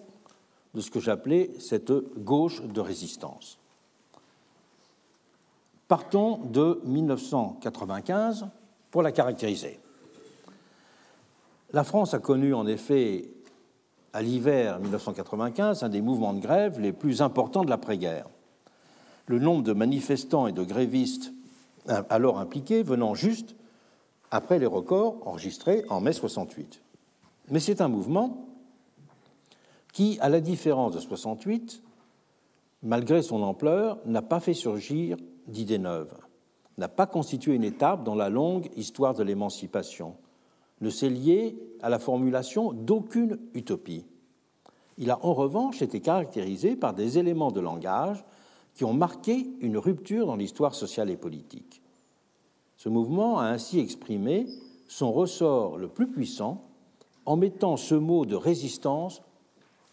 de 0.74 0.80
ce 0.80 0.90
que 0.90 1.00
j'appelais 1.00 1.50
cette 1.58 1.92
gauche 2.18 2.62
de 2.62 2.80
résistance. 2.80 3.58
Partons 5.88 6.38
de 6.38 6.80
1995 6.84 8.46
pour 8.94 9.02
la 9.02 9.10
caractériser. 9.10 9.80
La 11.72 11.82
France 11.82 12.14
a 12.14 12.20
connu 12.20 12.54
en 12.54 12.64
effet 12.64 13.28
à 14.12 14.22
l'hiver 14.22 14.78
1995 14.78 15.82
un 15.82 15.88
des 15.88 16.00
mouvements 16.00 16.32
de 16.32 16.38
grève 16.38 16.78
les 16.78 16.92
plus 16.92 17.20
importants 17.20 17.64
de 17.64 17.70
l'après-guerre. 17.70 18.28
Le 19.26 19.40
nombre 19.40 19.64
de 19.64 19.72
manifestants 19.72 20.46
et 20.46 20.52
de 20.52 20.62
grévistes 20.62 21.32
alors 22.08 22.38
impliqués 22.38 22.84
venant 22.84 23.16
juste 23.16 23.56
après 24.30 24.60
les 24.60 24.66
records 24.66 25.16
enregistrés 25.26 25.84
en 25.88 26.00
mai 26.00 26.12
68. 26.12 26.80
Mais 27.50 27.58
c'est 27.58 27.80
un 27.80 27.88
mouvement 27.88 28.46
qui, 29.92 30.18
à 30.20 30.28
la 30.28 30.38
différence 30.38 30.94
de 30.94 31.00
68, 31.00 31.82
malgré 32.84 33.22
son 33.22 33.42
ampleur, 33.42 33.98
n'a 34.06 34.22
pas 34.22 34.38
fait 34.38 34.54
surgir 34.54 35.16
d'idées 35.48 35.78
neuves, 35.78 36.14
n'a 36.78 36.88
pas 36.88 37.06
constitué 37.06 37.54
une 37.54 37.64
étape 37.64 38.04
dans 38.04 38.14
la 38.14 38.28
longue 38.28 38.70
histoire 38.76 39.14
de 39.14 39.22
l'émancipation, 39.22 40.16
ne 40.80 40.90
s'est 40.90 41.10
lié 41.10 41.56
à 41.82 41.88
la 41.88 41.98
formulation 41.98 42.72
d'aucune 42.72 43.38
utopie. 43.54 44.04
Il 44.98 45.10
a 45.10 45.24
en 45.24 45.34
revanche 45.34 45.82
été 45.82 46.00
caractérisé 46.00 46.76
par 46.76 46.94
des 46.94 47.18
éléments 47.18 47.52
de 47.52 47.60
langage 47.60 48.24
qui 48.74 48.84
ont 48.84 48.92
marqué 48.92 49.46
une 49.60 49.78
rupture 49.78 50.26
dans 50.26 50.36
l'histoire 50.36 50.74
sociale 50.74 51.10
et 51.10 51.16
politique. 51.16 51.80
Ce 52.76 52.88
mouvement 52.88 53.38
a 53.38 53.46
ainsi 53.46 53.78
exprimé 53.78 54.46
son 54.88 55.12
ressort 55.12 55.78
le 55.78 55.88
plus 55.88 56.08
puissant 56.08 56.64
en 57.24 57.36
mettant 57.36 57.76
ce 57.76 57.94
mot 57.94 58.26
de 58.26 58.34
résistance 58.34 59.22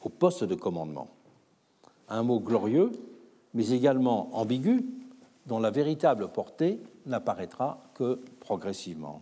au 0.04 0.10
poste 0.10 0.44
de 0.44 0.56
commandement. 0.56 1.08
Un 2.10 2.24
mot 2.24 2.40
glorieux, 2.40 2.92
mais 3.54 3.70
également 3.70 4.30
ambigu, 4.36 4.86
dont 5.46 5.60
la 5.60 5.72
véritable 5.72 6.30
portée 6.30 6.80
n'apparaîtra 7.06 7.84
que 7.94 8.20
progressivement. 8.40 9.22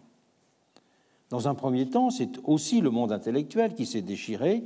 Dans 1.30 1.48
un 1.48 1.56
premier 1.56 1.88
temps, 1.88 2.10
c'est 2.10 2.40
aussi 2.44 2.82
le 2.82 2.90
monde 2.90 3.12
intellectuel 3.12 3.76
qui 3.76 3.86
s'est 3.86 4.02
déchiré 4.02 4.64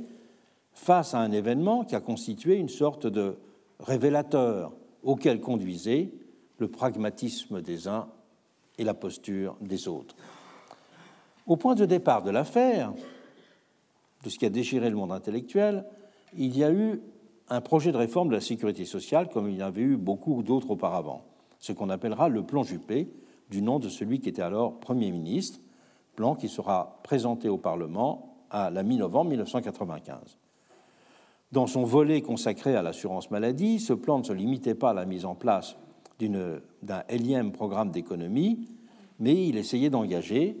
face 0.72 1.14
à 1.14 1.18
un 1.18 1.30
événement 1.30 1.84
qui 1.84 1.94
a 1.94 2.00
constitué 2.00 2.56
une 2.56 2.68
sorte 2.68 3.06
de 3.06 3.36
révélateur 3.80 4.72
auquel 5.02 5.40
conduisait 5.40 6.10
le 6.58 6.68
pragmatisme 6.68 7.60
des 7.60 7.88
uns 7.88 8.08
et 8.78 8.84
la 8.84 8.94
posture 8.94 9.56
des 9.60 9.88
autres. 9.88 10.16
Au 11.46 11.56
point 11.56 11.74
de 11.74 11.84
départ 11.84 12.22
de 12.22 12.30
l'affaire, 12.30 12.92
de 14.24 14.30
ce 14.30 14.38
qui 14.38 14.46
a 14.46 14.50
déchiré 14.50 14.88
le 14.88 14.96
monde 14.96 15.12
intellectuel, 15.12 15.84
il 16.36 16.56
y 16.56 16.64
a 16.64 16.72
eu 16.72 17.00
un 17.50 17.60
projet 17.60 17.92
de 17.92 17.98
réforme 17.98 18.28
de 18.28 18.34
la 18.34 18.40
sécurité 18.40 18.84
sociale 18.86 19.28
comme 19.28 19.48
il 19.48 19.56
y 19.56 19.62
avait 19.62 19.82
eu 19.82 19.96
beaucoup 19.96 20.42
d'autres 20.42 20.70
auparavant, 20.70 21.22
ce 21.64 21.72
qu'on 21.72 21.88
appellera 21.88 22.28
le 22.28 22.42
plan 22.42 22.62
Juppé, 22.62 23.08
du 23.48 23.62
nom 23.62 23.78
de 23.78 23.88
celui 23.88 24.20
qui 24.20 24.28
était 24.28 24.42
alors 24.42 24.78
Premier 24.80 25.10
ministre, 25.10 25.60
plan 26.14 26.34
qui 26.34 26.50
sera 26.50 27.00
présenté 27.02 27.48
au 27.48 27.56
Parlement 27.56 28.36
à 28.50 28.68
la 28.68 28.82
mi-novembre 28.82 29.30
1995. 29.30 30.36
Dans 31.52 31.66
son 31.66 31.84
volet 31.84 32.20
consacré 32.20 32.76
à 32.76 32.82
l'assurance 32.82 33.30
maladie, 33.30 33.80
ce 33.80 33.94
plan 33.94 34.18
ne 34.18 34.24
se 34.24 34.34
limitait 34.34 34.74
pas 34.74 34.90
à 34.90 34.92
la 34.92 35.06
mise 35.06 35.24
en 35.24 35.34
place 35.34 35.76
d'un 36.20 37.02
énième 37.08 37.50
programme 37.50 37.90
d'économie, 37.90 38.68
mais 39.18 39.46
il 39.46 39.56
essayait 39.56 39.88
d'engager 39.88 40.58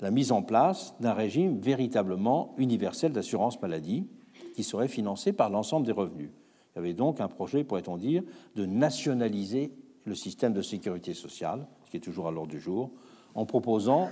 la 0.00 0.12
mise 0.12 0.30
en 0.30 0.42
place 0.42 0.94
d'un 1.00 1.12
régime 1.12 1.58
véritablement 1.58 2.54
universel 2.56 3.10
d'assurance 3.10 3.60
maladie 3.60 4.06
qui 4.54 4.62
serait 4.62 4.86
financé 4.86 5.32
par 5.32 5.50
l'ensemble 5.50 5.86
des 5.86 5.92
revenus. 5.92 6.30
Il 6.74 6.76
y 6.76 6.78
avait 6.78 6.94
donc 6.94 7.20
un 7.20 7.26
projet, 7.26 7.64
pourrait-on 7.64 7.96
dire, 7.96 8.22
de 8.54 8.64
nationaliser 8.64 9.72
le 10.06 10.14
système 10.14 10.52
de 10.52 10.62
sécurité 10.62 11.12
sociale, 11.12 11.66
ce 11.84 11.90
qui 11.90 11.96
est 11.98 12.00
toujours 12.00 12.28
à 12.28 12.30
l'ordre 12.30 12.50
du 12.50 12.60
jour, 12.60 12.90
en 13.34 13.44
proposant 13.44 14.08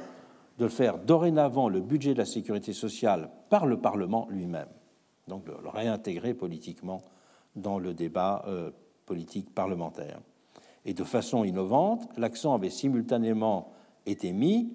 de 0.58 0.68
faire 0.68 0.98
dorénavant 0.98 1.68
le 1.68 1.80
budget 1.80 2.12
de 2.12 2.18
la 2.18 2.24
sécurité 2.26 2.72
sociale 2.72 3.30
par 3.48 3.66
le 3.66 3.80
Parlement 3.80 4.28
lui-même, 4.30 4.68
donc 5.28 5.44
de 5.44 5.52
le 5.52 5.68
réintégrer 5.68 6.34
politiquement 6.34 7.02
dans 7.56 7.78
le 7.78 7.94
débat 7.94 8.44
euh, 8.46 8.70
politique 9.06 9.54
parlementaire. 9.54 10.20
Et 10.84 10.94
de 10.94 11.04
façon 11.04 11.44
innovante, 11.44 12.08
l'accent 12.18 12.54
avait 12.54 12.70
simultanément 12.70 13.72
été 14.06 14.32
mis 14.32 14.72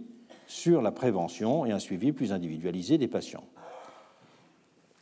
sur 0.48 0.82
la 0.82 0.92
prévention 0.92 1.66
et 1.66 1.72
un 1.72 1.80
suivi 1.80 2.12
plus 2.12 2.34
individualisé 2.34 2.98
des 2.98 3.08
patients. 3.08 3.44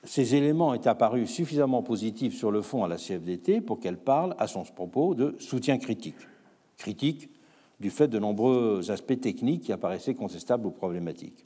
Ces 0.08 0.36
éléments 0.36 0.74
étaient 0.74 0.88
apparus 0.88 1.30
suffisamment 1.30 1.84
positifs 1.84 2.34
sur 2.34 2.50
le 2.50 2.62
fond 2.62 2.86
à 2.86 2.88
la 2.88 2.96
CFDT 2.96 3.60
pour 3.60 3.82
qu'elle 3.82 3.98
parle 3.98 4.36
à 4.40 4.48
son 4.48 4.64
propos 4.64 5.16
de 5.16 5.36
soutien 5.38 5.78
critique. 5.78 6.16
Critique 6.78 7.30
du 7.82 7.90
fait 7.90 8.08
de 8.08 8.18
nombreux 8.18 8.90
aspects 8.90 9.20
techniques 9.20 9.64
qui 9.64 9.74
apparaissaient 9.74 10.16
contestables 10.16 10.66
ou 10.66 10.72
problématiques. 10.72 11.46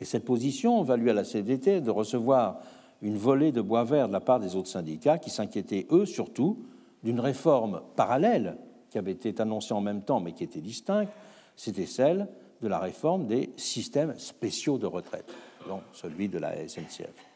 Et 0.00 0.04
cette 0.04 0.24
position 0.24 0.84
valut 0.84 1.10
à 1.10 1.14
la 1.14 1.24
CFDT 1.24 1.80
de 1.80 1.90
recevoir 1.90 2.60
une 3.02 3.16
volée 3.16 3.50
de 3.50 3.60
bois 3.60 3.82
vert 3.82 4.06
de 4.06 4.12
la 4.12 4.20
part 4.20 4.38
des 4.38 4.54
autres 4.54 4.70
syndicats 4.70 5.18
qui 5.18 5.30
s'inquiétaient, 5.30 5.88
eux, 5.90 6.06
surtout, 6.06 6.64
d'une 7.02 7.18
réforme 7.18 7.82
parallèle 7.96 8.56
qui 8.88 8.98
avait 8.98 9.10
été 9.10 9.34
annoncée 9.40 9.74
en 9.74 9.80
même 9.80 10.02
temps 10.02 10.20
mais 10.20 10.30
qui 10.30 10.44
était 10.44 10.60
distincte, 10.60 11.12
c'était 11.56 11.86
celle 11.86 12.28
de 12.60 12.68
la 12.68 12.78
réforme 12.78 13.26
des 13.26 13.50
systèmes 13.56 14.16
spéciaux 14.16 14.78
de 14.78 14.86
retraite, 14.86 15.34
dont 15.66 15.80
celui 15.92 16.28
de 16.28 16.38
la 16.38 16.68
SNCF. 16.68 17.31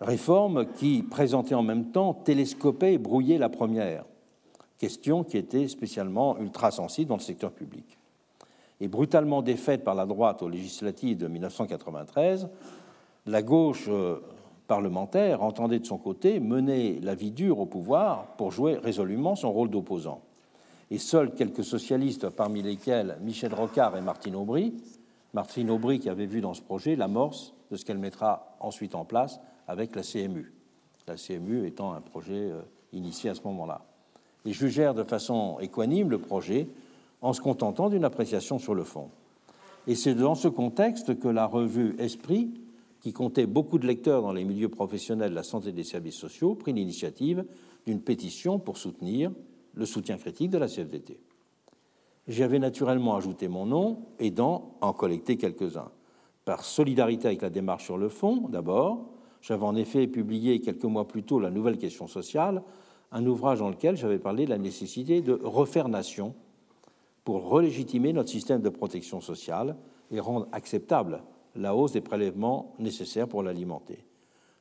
Réforme 0.00 0.66
qui 0.74 1.02
présentait 1.02 1.54
en 1.54 1.62
même 1.62 1.86
temps, 1.86 2.12
télescopait 2.12 2.94
et 2.94 2.98
brouillait 2.98 3.38
la 3.38 3.48
première, 3.48 4.04
question 4.78 5.24
qui 5.24 5.38
était 5.38 5.68
spécialement 5.68 6.38
ultra 6.38 6.70
sensible 6.70 7.08
dans 7.08 7.16
le 7.16 7.22
secteur 7.22 7.50
public. 7.50 7.98
Et 8.80 8.88
brutalement 8.88 9.40
défaite 9.40 9.84
par 9.84 9.94
la 9.94 10.04
droite 10.04 10.42
aux 10.42 10.50
législatives 10.50 11.16
de 11.16 11.28
1993, 11.28 12.48
la 13.24 13.42
gauche 13.42 13.86
euh, 13.88 14.18
parlementaire 14.66 15.42
entendait 15.42 15.78
de 15.78 15.86
son 15.86 15.96
côté 15.96 16.40
mener 16.40 17.00
la 17.00 17.14
vie 17.14 17.30
dure 17.30 17.58
au 17.58 17.66
pouvoir 17.66 18.26
pour 18.36 18.50
jouer 18.50 18.76
résolument 18.76 19.34
son 19.34 19.50
rôle 19.50 19.70
d'opposant. 19.70 20.20
Et 20.90 20.98
seuls 20.98 21.32
quelques 21.34 21.64
socialistes, 21.64 22.28
parmi 22.28 22.62
lesquels 22.62 23.16
Michel 23.22 23.54
Rocard 23.54 23.96
et 23.96 24.02
Martine 24.02 24.36
Aubry, 24.36 24.74
Martine 25.32 25.70
Aubry 25.70 25.98
qui 25.98 26.10
avait 26.10 26.26
vu 26.26 26.42
dans 26.42 26.54
ce 26.54 26.62
projet 26.62 26.96
l'amorce 26.96 27.54
de 27.70 27.76
ce 27.76 27.84
qu'elle 27.84 27.98
mettra 27.98 28.56
ensuite 28.60 28.94
en 28.94 29.04
place 29.04 29.40
avec 29.66 29.94
la 29.96 30.02
CMU, 30.02 30.52
la 31.06 31.16
CMU 31.16 31.66
étant 31.66 31.92
un 31.92 32.00
projet 32.00 32.50
euh, 32.50 32.60
initié 32.92 33.30
à 33.30 33.34
ce 33.34 33.42
moment-là. 33.44 33.84
Ils 34.44 34.54
jugèrent 34.54 34.94
de 34.94 35.02
façon 35.02 35.58
équanime 35.60 36.10
le 36.10 36.18
projet 36.18 36.68
en 37.20 37.32
se 37.32 37.40
contentant 37.40 37.88
d'une 37.88 38.04
appréciation 38.04 38.58
sur 38.58 38.74
le 38.74 38.84
fond. 38.84 39.10
Et 39.86 39.94
c'est 39.94 40.14
dans 40.14 40.34
ce 40.34 40.48
contexte 40.48 41.18
que 41.18 41.28
la 41.28 41.46
revue 41.46 41.96
Esprit 41.98 42.50
qui 43.00 43.12
comptait 43.12 43.46
beaucoup 43.46 43.78
de 43.78 43.86
lecteurs 43.86 44.22
dans 44.22 44.32
les 44.32 44.44
milieux 44.44 44.68
professionnels 44.68 45.30
de 45.30 45.36
la 45.36 45.44
santé 45.44 45.68
et 45.68 45.72
des 45.72 45.84
services 45.84 46.16
sociaux, 46.16 46.54
prit 46.54 46.72
l'initiative 46.72 47.44
d'une 47.86 48.00
pétition 48.00 48.58
pour 48.58 48.78
soutenir 48.78 49.30
le 49.74 49.86
soutien 49.86 50.16
critique 50.16 50.50
de 50.50 50.58
la 50.58 50.66
CFDT. 50.66 51.20
J'y 52.26 52.42
avais 52.42 52.58
naturellement 52.58 53.14
ajouté 53.14 53.46
mon 53.46 53.66
nom, 53.66 53.98
aidant 54.18 54.76
à 54.80 54.88
en 54.88 54.92
collecter 54.92 55.36
quelques-uns. 55.36 55.90
Par 56.44 56.64
solidarité 56.64 57.28
avec 57.28 57.42
la 57.42 57.50
démarche 57.50 57.84
sur 57.84 57.96
le 57.96 58.08
fond, 58.08 58.48
d'abord, 58.48 59.06
j'avais 59.46 59.64
en 59.64 59.76
effet 59.76 60.08
publié 60.08 60.60
quelques 60.60 60.84
mois 60.84 61.06
plus 61.06 61.22
tôt 61.22 61.38
La 61.38 61.52
Nouvelle 61.52 61.78
Question 61.78 62.08
sociale, 62.08 62.64
un 63.12 63.24
ouvrage 63.26 63.60
dans 63.60 63.70
lequel 63.70 63.96
j'avais 63.96 64.18
parlé 64.18 64.44
de 64.44 64.50
la 64.50 64.58
nécessité 64.58 65.20
de 65.20 65.38
refaire 65.40 65.88
nation 65.88 66.34
pour 67.22 67.48
relégitimer 67.48 68.12
notre 68.12 68.28
système 68.28 68.60
de 68.60 68.68
protection 68.68 69.20
sociale 69.20 69.76
et 70.10 70.18
rendre 70.18 70.48
acceptable 70.50 71.22
la 71.54 71.76
hausse 71.76 71.92
des 71.92 72.00
prélèvements 72.00 72.74
nécessaires 72.80 73.28
pour 73.28 73.44
l'alimenter, 73.44 74.04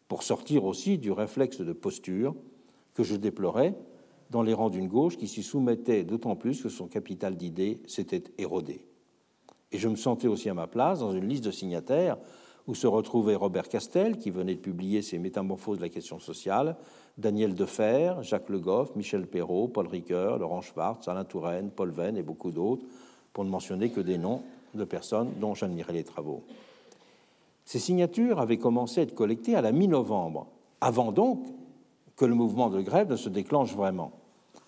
pour 0.08 0.22
sortir 0.22 0.66
aussi 0.66 1.00
du 1.00 1.12
réflexe 1.12 1.62
de 1.62 1.74
posture 1.74 2.36
que 2.94 3.02
je 3.02 3.16
déplorais 3.16 3.76
dans 4.30 4.44
les 4.44 4.54
rangs 4.54 4.70
d'une 4.70 4.88
gauche 4.88 5.18
qui 5.18 5.28
s'y 5.28 5.42
soumettait 5.42 6.04
d'autant 6.04 6.36
plus 6.36 6.62
que 6.62 6.70
son 6.70 6.86
capital 6.86 7.38
d'idées 7.38 7.82
s'était 7.88 8.24
érodé. 8.38 8.86
Et 9.72 9.80
je 9.80 9.88
me 9.88 9.96
sentais 9.96 10.28
aussi 10.28 10.48
à 10.48 10.54
ma 10.54 10.68
place 10.68 11.00
dans 11.00 11.12
une 11.12 11.28
liste 11.28 11.46
de 11.46 11.52
signataires 11.52 12.18
où 12.68 12.76
se 12.76 12.88
retrouvaient 12.88 13.36
Robert 13.36 13.70
Castel, 13.70 14.18
qui 14.18 14.32
venait 14.32 14.56
de 14.56 14.60
publier 14.60 15.02
ses 15.02 15.20
Métamorphoses 15.20 15.78
de 15.78 15.84
la 15.84 15.90
question 15.90 16.20
sociale, 16.20 16.76
Daniel 17.18 17.54
Defer, 17.54 18.16
Jacques 18.22 18.50
Le 18.50 18.60
Goff, 18.60 18.96
Michel 18.96 19.28
Perrault, 19.28 19.68
Paul 19.68 19.88
Ricoeur, 19.88 20.38
Laurent 20.40 20.62
Schwartz, 20.62 21.08
Alain 21.08 21.24
Touraine, 21.24 21.70
Paul 21.70 21.92
Venn 21.92 22.18
et 22.18 22.24
beaucoup 22.24 22.52
d'autres, 22.52 22.86
pour 23.34 23.46
ne 23.46 23.50
mentionner 23.50 23.90
que 23.90 24.02
des 24.02 24.18
noms 24.18 24.42
de 24.74 24.84
personnes 24.84 25.30
dont 25.40 25.54
j'admirais 25.54 25.94
les 25.94 26.04
travaux. 26.04 26.44
Ces 27.66 27.80
signatures 27.80 28.40
avaient 28.40 28.58
commencé 28.58 29.00
à 29.00 29.04
être 29.04 29.16
collectées 29.16 29.56
à 29.56 29.62
la 29.62 29.72
mi-novembre, 29.72 30.48
avant 30.82 31.12
donc 31.12 31.46
que 32.16 32.26
le 32.26 32.36
mouvement 32.36 32.70
de 32.70 32.82
grève 32.82 33.10
ne 33.10 33.16
se 33.16 33.30
déclenche 33.30 33.74
vraiment, 33.74 34.12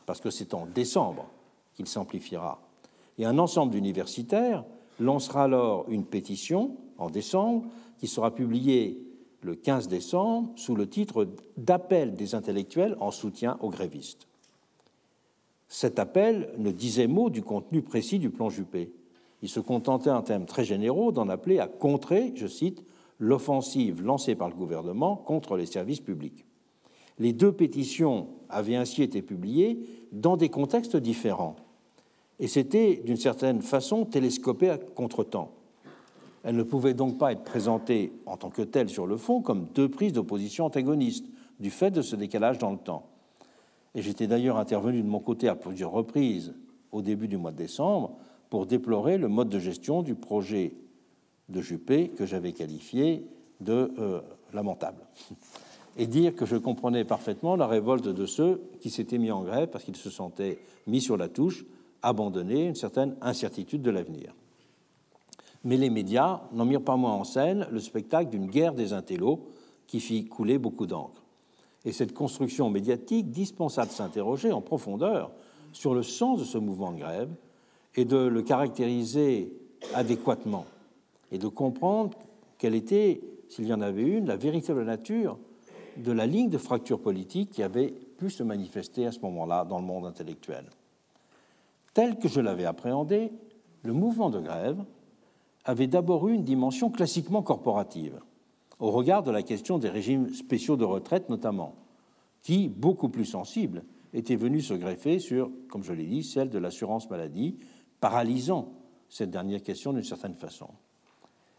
parce 0.05 0.21
que 0.21 0.29
c'est 0.29 0.53
en 0.53 0.65
décembre 0.65 1.25
qu'il 1.75 1.87
s'amplifiera. 1.87 2.59
Et 3.17 3.25
un 3.25 3.39
ensemble 3.39 3.71
d'universitaires 3.71 4.63
lancera 4.99 5.43
alors 5.43 5.85
une 5.89 6.05
pétition 6.05 6.75
en 6.97 7.09
décembre 7.09 7.65
qui 7.99 8.07
sera 8.07 8.33
publiée 8.33 8.99
le 9.41 9.55
15 9.55 9.87
décembre 9.87 10.51
sous 10.55 10.75
le 10.75 10.87
titre 10.87 11.27
d'appel 11.57 12.15
des 12.15 12.35
intellectuels 12.35 12.97
en 12.99 13.11
soutien 13.11 13.57
aux 13.61 13.69
grévistes. 13.69 14.27
Cet 15.67 15.99
appel 15.99 16.51
ne 16.57 16.71
disait 16.71 17.07
mot 17.07 17.29
du 17.29 17.41
contenu 17.41 17.81
précis 17.81 18.19
du 18.19 18.29
plan 18.29 18.49
Juppé. 18.49 18.91
Il 19.41 19.49
se 19.49 19.59
contentait 19.59 20.09
en 20.09 20.21
termes 20.21 20.45
très 20.45 20.63
généraux 20.63 21.11
d'en 21.11 21.29
appeler 21.29 21.59
à 21.59 21.67
contrer, 21.67 22.31
je 22.35 22.47
cite, 22.47 22.83
l'offensive 23.19 24.01
lancée 24.03 24.35
par 24.35 24.49
le 24.49 24.55
gouvernement 24.55 25.15
contre 25.15 25.57
les 25.57 25.65
services 25.65 25.99
publics. 25.99 26.45
Les 27.19 27.33
deux 27.33 27.51
pétitions 27.51 28.27
avaient 28.49 28.75
ainsi 28.75 29.03
été 29.03 29.21
publiées 29.21 29.79
dans 30.11 30.37
des 30.37 30.49
contextes 30.49 30.97
différents, 30.97 31.55
et 32.39 32.47
c'était 32.47 33.01
d'une 33.03 33.17
certaine 33.17 33.61
façon 33.61 34.05
télescopé 34.05 34.69
à 34.69 34.77
contre-temps. 34.77 35.56
Elles 36.47 36.55
ne 36.55 36.63
pouvaient 36.63 36.93
donc 36.93 37.17
pas 37.17 37.33
être 37.33 37.43
présentées 37.43 38.13
en 38.25 38.37
tant 38.37 38.49
que 38.49 38.61
telles 38.61 38.87
sur 38.87 39.05
le 39.05 39.17
fond 39.17 39.41
comme 39.41 39.67
deux 39.75 39.89
prises 39.89 40.13
d'opposition 40.13 40.63
antagonistes, 40.63 41.25
du 41.59 41.69
fait 41.69 41.91
de 41.91 42.01
ce 42.01 42.15
décalage 42.15 42.57
dans 42.57 42.71
le 42.71 42.77
temps. 42.77 43.05
Et 43.95 44.01
j'étais 44.01 44.27
d'ailleurs 44.27 44.55
intervenu 44.55 45.01
de 45.01 45.09
mon 45.09 45.19
côté 45.19 45.49
à 45.49 45.55
plusieurs 45.55 45.91
reprises 45.91 46.53
au 46.93 47.01
début 47.01 47.27
du 47.27 47.35
mois 47.35 47.51
de 47.51 47.57
décembre 47.57 48.15
pour 48.49 48.65
déplorer 48.65 49.17
le 49.17 49.27
mode 49.27 49.49
de 49.49 49.59
gestion 49.59 50.03
du 50.03 50.15
projet 50.15 50.71
de 51.49 51.59
Juppé 51.59 52.11
que 52.11 52.25
j'avais 52.25 52.53
qualifié 52.53 53.27
de 53.59 53.91
euh, 53.99 54.21
lamentable. 54.53 55.03
Et 55.97 56.07
dire 56.07 56.33
que 56.33 56.45
je 56.45 56.55
comprenais 56.55 57.03
parfaitement 57.03 57.57
la 57.57 57.67
révolte 57.67 58.07
de 58.07 58.25
ceux 58.25 58.61
qui 58.79 58.89
s'étaient 58.89 59.17
mis 59.17 59.31
en 59.31 59.43
grève 59.43 59.67
parce 59.67 59.83
qu'ils 59.83 59.97
se 59.97 60.09
sentaient 60.09 60.59
mis 60.85 61.01
sur 61.01 61.17
la 61.17 61.27
touche, 61.27 61.65
abandonnés, 62.03 62.67
une 62.67 62.75
certaine 62.75 63.17
incertitude 63.19 63.81
de 63.81 63.91
l'avenir. 63.91 64.33
Mais 65.67 65.75
les 65.75 65.89
médias 65.89 66.43
n'en 66.53 66.63
mirent 66.63 66.81
pas 66.81 66.95
moins 66.95 67.11
en 67.11 67.25
scène 67.25 67.67
le 67.69 67.81
spectacle 67.81 68.29
d'une 68.29 68.47
guerre 68.47 68.73
des 68.73 68.93
intellos 68.93 69.49
qui 69.85 69.99
fit 69.99 70.23
couler 70.23 70.57
beaucoup 70.57 70.85
d'encre. 70.85 71.21
Et 71.83 71.91
cette 71.91 72.13
construction 72.13 72.69
médiatique 72.69 73.31
dispensa 73.31 73.85
de 73.85 73.91
s'interroger 73.91 74.53
en 74.53 74.61
profondeur 74.61 75.29
sur 75.73 75.93
le 75.93 76.03
sens 76.03 76.39
de 76.39 76.45
ce 76.45 76.57
mouvement 76.57 76.93
de 76.93 76.99
grève 76.99 77.29
et 77.95 78.05
de 78.05 78.15
le 78.15 78.41
caractériser 78.43 79.51
adéquatement 79.93 80.63
et 81.33 81.37
de 81.37 81.49
comprendre 81.49 82.17
quelle 82.57 82.73
était, 82.73 83.19
s'il 83.49 83.65
y 83.65 83.73
en 83.73 83.81
avait 83.81 84.03
une, 84.03 84.25
la 84.25 84.37
véritable 84.37 84.85
nature 84.85 85.37
de 85.97 86.13
la 86.13 86.27
ligne 86.27 86.49
de 86.49 86.57
fracture 86.57 87.01
politique 87.01 87.49
qui 87.49 87.61
avait 87.61 87.93
pu 88.17 88.29
se 88.29 88.41
manifester 88.41 89.05
à 89.05 89.11
ce 89.11 89.19
moment-là 89.19 89.65
dans 89.65 89.79
le 89.79 89.85
monde 89.85 90.05
intellectuel. 90.05 90.63
Tel 91.93 92.19
que 92.19 92.29
je 92.29 92.39
l'avais 92.39 92.63
appréhendé, 92.63 93.33
le 93.83 93.91
mouvement 93.91 94.29
de 94.29 94.39
grève 94.39 94.81
avait 95.67 95.87
d'abord 95.87 96.29
eu 96.29 96.33
une 96.33 96.45
dimension 96.45 96.89
classiquement 96.89 97.43
corporative, 97.43 98.21
au 98.79 98.89
regard 98.89 99.21
de 99.21 99.31
la 99.31 99.43
question 99.43 99.77
des 99.77 99.89
régimes 99.89 100.33
spéciaux 100.33 100.77
de 100.77 100.85
retraite 100.85 101.29
notamment, 101.29 101.75
qui, 102.41 102.69
beaucoup 102.69 103.09
plus 103.09 103.25
sensible, 103.25 103.83
était 104.13 104.37
venue 104.37 104.61
se 104.61 104.73
greffer 104.73 105.19
sur, 105.19 105.51
comme 105.69 105.83
je 105.83 105.91
l'ai 105.91 106.05
dit, 106.05 106.23
celle 106.23 106.49
de 106.49 106.57
l'assurance 106.57 107.09
maladie, 107.09 107.57
paralysant 107.99 108.71
cette 109.09 109.29
dernière 109.29 109.61
question 109.61 109.91
d'une 109.91 110.03
certaine 110.03 110.33
façon. 110.33 110.69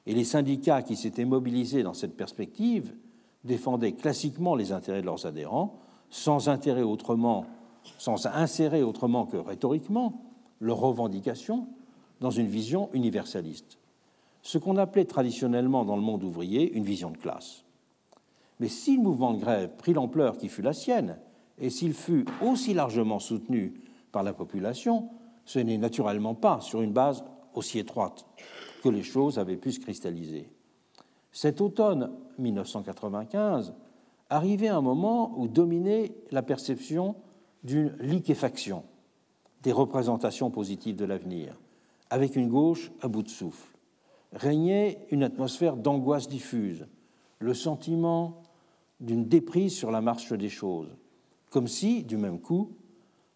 Et 0.06 0.14
les 0.14 0.24
syndicats 0.24 0.82
qui 0.82 0.96
s'étaient 0.96 1.26
mobilisés 1.26 1.82
dans 1.82 1.92
cette 1.92 2.16
perspective 2.16 2.94
défendaient 3.44 3.92
classiquement 3.92 4.54
les 4.54 4.72
intérêts 4.72 5.02
de 5.02 5.06
leurs 5.06 5.26
adhérents, 5.26 5.80
sans 6.08 6.48
intérêt 6.48 6.82
autrement, 6.82 7.44
sans 7.98 8.26
insérer 8.26 8.82
autrement 8.82 9.26
que 9.26 9.36
rhétoriquement 9.36 10.22
leurs 10.60 10.78
revendications 10.78 11.68
dans 12.20 12.30
une 12.30 12.46
vision 12.46 12.88
universaliste. 12.94 13.78
Ce 14.42 14.58
qu'on 14.58 14.76
appelait 14.76 15.04
traditionnellement 15.04 15.84
dans 15.84 15.96
le 15.96 16.02
monde 16.02 16.24
ouvrier 16.24 16.72
une 16.72 16.84
vision 16.84 17.10
de 17.10 17.16
classe. 17.16 17.64
Mais 18.60 18.68
si 18.68 18.96
le 18.96 19.02
mouvement 19.02 19.34
de 19.34 19.40
grève 19.40 19.70
prit 19.76 19.92
l'ampleur 19.92 20.36
qui 20.36 20.48
fut 20.48 20.62
la 20.62 20.72
sienne, 20.72 21.18
et 21.58 21.70
s'il 21.70 21.94
fut 21.94 22.24
aussi 22.42 22.74
largement 22.74 23.18
soutenu 23.18 23.74
par 24.12 24.22
la 24.22 24.32
population, 24.32 25.10
ce 25.44 25.58
n'est 25.58 25.78
naturellement 25.78 26.34
pas 26.34 26.60
sur 26.60 26.82
une 26.82 26.92
base 26.92 27.24
aussi 27.54 27.78
étroite 27.78 28.26
que 28.82 28.88
les 28.88 29.02
choses 29.02 29.38
avaient 29.38 29.56
pu 29.56 29.72
se 29.72 29.80
cristalliser. 29.80 30.50
Cet 31.32 31.60
automne 31.60 32.12
1995 32.38 33.74
arrivait 34.30 34.68
un 34.68 34.80
moment 34.80 35.32
où 35.36 35.48
dominait 35.48 36.12
la 36.30 36.42
perception 36.42 37.16
d'une 37.64 37.96
liquéfaction 38.00 38.84
des 39.62 39.72
représentations 39.72 40.50
positives 40.50 40.96
de 40.96 41.04
l'avenir, 41.04 41.58
avec 42.10 42.36
une 42.36 42.48
gauche 42.48 42.92
à 43.00 43.08
bout 43.08 43.22
de 43.22 43.28
souffle. 43.28 43.77
Régnait 44.32 45.06
une 45.10 45.22
atmosphère 45.22 45.76
d'angoisse 45.76 46.28
diffuse, 46.28 46.86
le 47.38 47.54
sentiment 47.54 48.42
d'une 49.00 49.26
déprise 49.26 49.74
sur 49.74 49.90
la 49.90 50.00
marche 50.00 50.32
des 50.32 50.48
choses, 50.48 50.94
comme 51.50 51.68
si, 51.68 52.02
du 52.02 52.16
même 52.16 52.40
coup, 52.40 52.72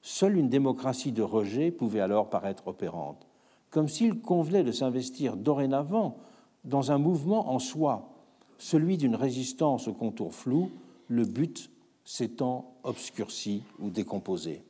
seule 0.03 0.37
une 0.37 0.49
démocratie 0.49 1.13
de 1.13 1.23
rejet 1.23 1.71
pouvait 1.71 2.01
alors 2.01 2.29
paraître 2.29 2.69
opérante, 2.69 3.27
comme 3.71 3.89
s'il 3.89 4.21
convenait 4.21 4.65
de 4.65 4.73
s'investir 4.73 5.37
dorénavant 5.37 6.19
dans 6.65 6.93
un 6.93 6.99
mouvement 6.99 7.51
en 7.51 7.59
soi, 7.59 8.11
celui 8.59 8.97
d'une 8.97 9.17
résistance 9.17 9.89
au 9.89 9.93
contour 9.93 10.35
flou, 10.35 10.71
le 11.09 11.25
but 11.25 11.71
s'étant 12.05 12.75
obscurci 12.85 13.63
ou 13.81 13.91
décomposé. 13.91 14.63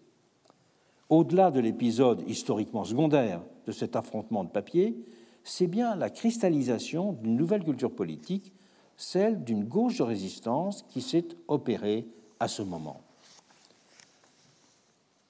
Au-delà 1.09 1.51
de 1.51 1.61
l'épisode 1.61 2.23
historiquement 2.27 2.85
secondaire 2.85 3.43
de 3.67 3.73
cet 3.73 3.97
affrontement 3.97 4.45
de 4.45 4.49
papier, 4.49 4.97
c'est 5.45 5.67
bien 5.67 5.97
la 5.97 6.11
cristallisation 6.11 7.13
d'une 7.13 7.37
nouvelle 7.37 7.65
culture 7.65 7.93
politique, 7.93 8.53
celle 8.97 9.43
d'une 9.43 9.65
gauche 9.65 9.99
de 9.99 10.03
résistance 10.03 10.85
qui 10.89 11.03
s'est 11.03 11.29
opérée 11.49 12.07
à 12.41 12.49
ce 12.49 12.63
moment. 12.63 13.03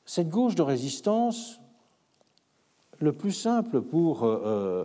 Cette 0.05 0.29
gauche 0.29 0.55
de 0.55 0.63
résistance, 0.63 1.61
le 2.99 3.13
plus 3.13 3.33
simple 3.33 3.81
pour 3.81 4.25
euh, 4.25 4.43
euh, 4.45 4.85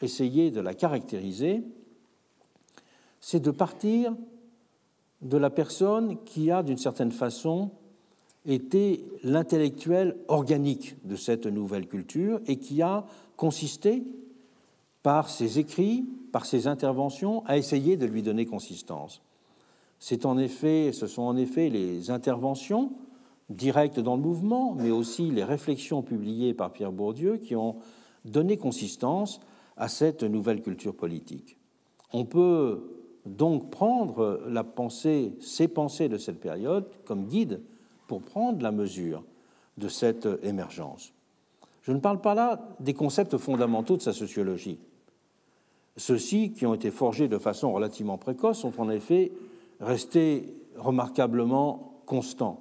essayer 0.00 0.50
de 0.50 0.60
la 0.60 0.74
caractériser, 0.74 1.62
c'est 3.20 3.40
de 3.40 3.50
partir 3.50 4.14
de 5.22 5.36
la 5.36 5.50
personne 5.50 6.22
qui 6.24 6.50
a, 6.50 6.62
d'une 6.62 6.78
certaine 6.78 7.12
façon, 7.12 7.70
été 8.46 9.04
l'intellectuel 9.22 10.16
organique 10.28 10.96
de 11.06 11.16
cette 11.16 11.46
nouvelle 11.46 11.86
culture 11.86 12.40
et 12.46 12.58
qui 12.58 12.82
a 12.82 13.06
consisté, 13.36 14.02
par 15.04 15.28
ses 15.28 15.58
écrits, 15.58 16.06
par 16.32 16.46
ses 16.46 16.66
interventions, 16.66 17.44
à 17.44 17.58
essayer 17.58 17.96
de 17.96 18.06
lui 18.06 18.22
donner 18.22 18.46
consistance. 18.46 19.20
C'est 20.00 20.24
en 20.24 20.38
effet, 20.38 20.92
ce 20.92 21.06
sont 21.06 21.22
en 21.22 21.36
effet 21.36 21.68
les 21.68 22.10
interventions 22.10 22.92
directes 23.50 24.00
dans 24.00 24.16
le 24.16 24.22
mouvement, 24.22 24.74
mais 24.74 24.90
aussi 24.90 25.30
les 25.30 25.44
réflexions 25.44 26.02
publiées 26.02 26.54
par 26.54 26.72
Pierre 26.72 26.90
Bourdieu 26.90 27.36
qui 27.36 27.54
ont 27.54 27.76
donné 28.24 28.56
consistance 28.56 29.40
à 29.76 29.88
cette 29.88 30.22
nouvelle 30.22 30.62
culture 30.62 30.94
politique. 30.94 31.58
On 32.14 32.24
peut 32.24 32.82
donc 33.26 33.70
prendre 33.70 34.42
la 34.48 34.64
pensée, 34.64 35.34
ces 35.38 35.68
pensées 35.68 36.08
de 36.08 36.16
cette 36.16 36.40
période 36.40 36.88
comme 37.04 37.26
guide 37.26 37.60
pour 38.06 38.22
prendre 38.22 38.62
la 38.62 38.72
mesure 38.72 39.22
de 39.76 39.88
cette 39.88 40.26
émergence. 40.42 41.12
Je 41.82 41.92
ne 41.92 41.98
parle 41.98 42.22
pas 42.22 42.34
là 42.34 42.70
des 42.80 42.94
concepts 42.94 43.36
fondamentaux 43.36 43.98
de 43.98 44.02
sa 44.02 44.14
sociologie. 44.14 44.78
Ceux-ci, 45.96 46.52
qui 46.52 46.66
ont 46.66 46.74
été 46.74 46.90
forgés 46.90 47.28
de 47.28 47.38
façon 47.38 47.72
relativement 47.72 48.18
précoce, 48.18 48.58
sont 48.58 48.80
en 48.80 48.90
effet 48.90 49.32
restés 49.80 50.54
remarquablement 50.76 52.02
constants. 52.06 52.60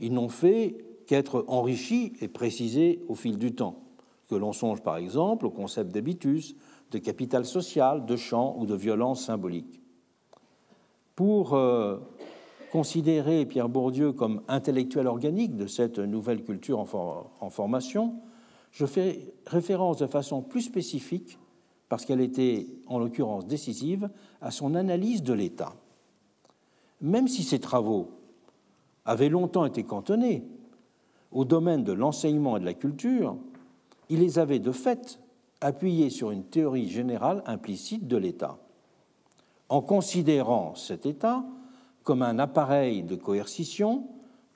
Ils 0.00 0.12
n'ont 0.12 0.28
fait 0.28 0.76
qu'être 1.06 1.44
enrichis 1.48 2.12
et 2.20 2.28
précisés 2.28 3.02
au 3.08 3.14
fil 3.14 3.38
du 3.38 3.54
temps. 3.54 3.76
Que 4.28 4.34
l'on 4.34 4.52
songe 4.52 4.82
par 4.82 4.96
exemple 4.96 5.46
au 5.46 5.50
concept 5.50 5.92
d'habitus, 5.92 6.54
de 6.90 6.98
capital 6.98 7.44
social, 7.44 8.04
de 8.06 8.16
champ 8.16 8.56
ou 8.58 8.66
de 8.66 8.74
violence 8.74 9.24
symbolique. 9.24 9.80
Pour 11.14 11.54
euh, 11.54 11.98
considérer 12.70 13.44
Pierre 13.46 13.68
Bourdieu 13.68 14.12
comme 14.12 14.42
intellectuel 14.48 15.06
organique 15.06 15.56
de 15.56 15.66
cette 15.66 15.98
nouvelle 15.98 16.42
culture 16.42 16.78
en, 16.78 17.50
formation, 17.50 18.14
je 18.70 18.86
fais 18.86 19.34
référence 19.46 19.98
de 19.98 20.06
façon 20.06 20.40
plus 20.40 20.62
spécifique, 20.62 21.38
parce 21.92 22.06
qu'elle 22.06 22.22
était 22.22 22.68
en 22.86 22.98
l'occurrence 22.98 23.46
décisive, 23.46 24.08
à 24.40 24.50
son 24.50 24.74
analyse 24.76 25.22
de 25.22 25.34
l'État. 25.34 25.74
Même 27.02 27.28
si 27.28 27.42
ses 27.42 27.60
travaux 27.60 28.12
avaient 29.04 29.28
longtemps 29.28 29.66
été 29.66 29.84
cantonnés 29.84 30.42
au 31.32 31.44
domaine 31.44 31.84
de 31.84 31.92
l'enseignement 31.92 32.56
et 32.56 32.60
de 32.60 32.64
la 32.64 32.72
culture, 32.72 33.36
il 34.08 34.20
les 34.20 34.38
avait 34.38 34.58
de 34.58 34.72
fait 34.72 35.20
appuyé 35.60 36.08
sur 36.08 36.30
une 36.30 36.44
théorie 36.44 36.88
générale 36.88 37.42
implicite 37.44 38.08
de 38.08 38.16
l'État. 38.16 38.56
En 39.68 39.82
considérant 39.82 40.74
cet 40.74 41.04
État 41.04 41.44
comme 42.04 42.22
un 42.22 42.38
appareil 42.38 43.02
de 43.02 43.16
coercition 43.16 44.06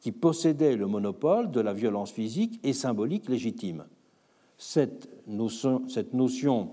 qui 0.01 0.11
possédait 0.11 0.77
le 0.77 0.87
monopole 0.87 1.51
de 1.51 1.61
la 1.61 1.75
violence 1.75 2.13
physique 2.13 2.59
et 2.63 2.73
symbolique 2.73 3.29
légitime. 3.29 3.85
Cette 4.57 5.11
notion 5.27 6.71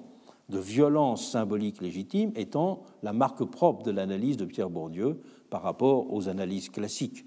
de 0.53 0.59
violence 0.59 1.31
symbolique 1.31 1.81
légitime 1.81 2.31
étant 2.35 2.83
la 3.01 3.11
marque 3.11 3.43
propre 3.43 3.83
de 3.83 3.91
l'analyse 3.91 4.37
de 4.37 4.45
Pierre 4.45 4.69
Bourdieu 4.69 5.19
par 5.49 5.63
rapport 5.63 6.13
aux 6.13 6.29
analyses 6.29 6.69
classiques 6.69 7.25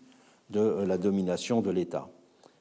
de 0.50 0.60
la 0.60 0.96
domination 0.96 1.60
de 1.60 1.70
l'État. 1.70 2.08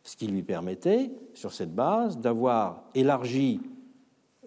Ce 0.03 0.17
qui 0.17 0.27
lui 0.27 0.41
permettait, 0.41 1.11
sur 1.35 1.53
cette 1.53 1.73
base, 1.73 2.17
d'avoir 2.17 2.83
élargi 2.95 3.61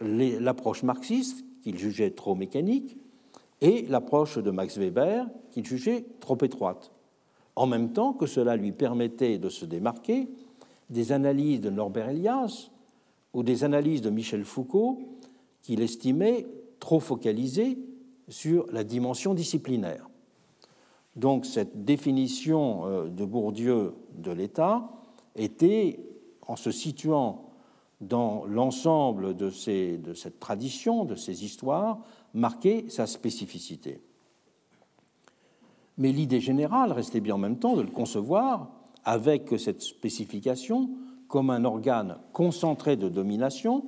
l'approche 0.01 0.83
marxiste, 0.83 1.45
qu'il 1.63 1.79
jugeait 1.79 2.11
trop 2.11 2.35
mécanique, 2.35 2.97
et 3.61 3.87
l'approche 3.89 4.39
de 4.39 4.51
Max 4.51 4.77
Weber, 4.77 5.27
qu'il 5.51 5.67
jugeait 5.67 6.05
trop 6.21 6.39
étroite, 6.43 6.93
en 7.57 7.67
même 7.67 7.93
temps 7.93 8.13
que 8.13 8.27
cela 8.27 8.57
lui 8.57 8.73
permettait 8.73 9.39
de 9.39 9.49
se 9.49 9.65
démarquer 9.65 10.29
des 10.91 11.13
analyses 11.13 11.61
de 11.61 11.71
Norbert 11.71 12.09
Elias 12.09 12.71
ou 13.35 13.43
des 13.43 13.63
analyses 13.65 14.03
de 14.03 14.11
Michel 14.11 14.45
Foucault, 14.45 15.18
qu'il 15.69 15.83
estimait 15.83 16.47
trop 16.81 16.99
focalisées 16.99 17.77
sur 18.27 18.65
la 18.73 18.85
dimension 18.85 19.35
disciplinaire. 19.35 20.09
Donc 21.15 21.45
cette 21.45 21.85
définition 21.85 22.87
euh, 22.87 23.09
de 23.09 23.23
Bourdieu 23.27 23.93
de 24.17 24.31
l'État 24.33 24.89
était, 25.37 26.01
en 26.47 26.57
se 26.57 26.71
situant 26.71 27.51
dans 28.01 28.47
l'ensemble 28.47 29.37
de, 29.37 29.51
de, 29.99 30.15
cette 30.15 30.41
tradition, 30.41 31.05
de 31.05 31.17
ces 31.17 31.45
histoires, 31.45 31.99
marquait 32.33 32.87
sa 32.89 33.07
spécificité. 33.07 34.01
Mais 35.99 36.13
l'idée 36.13 36.41
générale 36.41 36.93
restait 36.93 37.21
bien 37.21 37.35
en 37.35 37.39
même 37.39 37.59
temps 37.59 37.77
de 37.77 37.83
le 37.83 37.91
concevoir 37.91 38.71
avec 39.05 39.53
cette 39.59 39.83
spécification 39.83 40.89
comme 41.29 41.51
un 41.51 41.67
organe 41.67 42.17
concentré 42.33 42.97
de 42.97 43.11
domination 43.11 43.85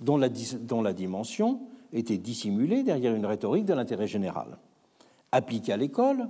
dont 0.00 0.16
la, 0.16 0.92
dimension 0.92 1.60
était 1.92 2.18
dissimulée 2.18 2.82
derrière 2.82 3.14
une 3.14 3.26
rhétorique 3.26 3.66
de 3.66 3.74
l'intérêt 3.74 4.06
général. 4.06 4.58
Appliquée 5.32 5.72
à 5.72 5.76
l'école, 5.76 6.28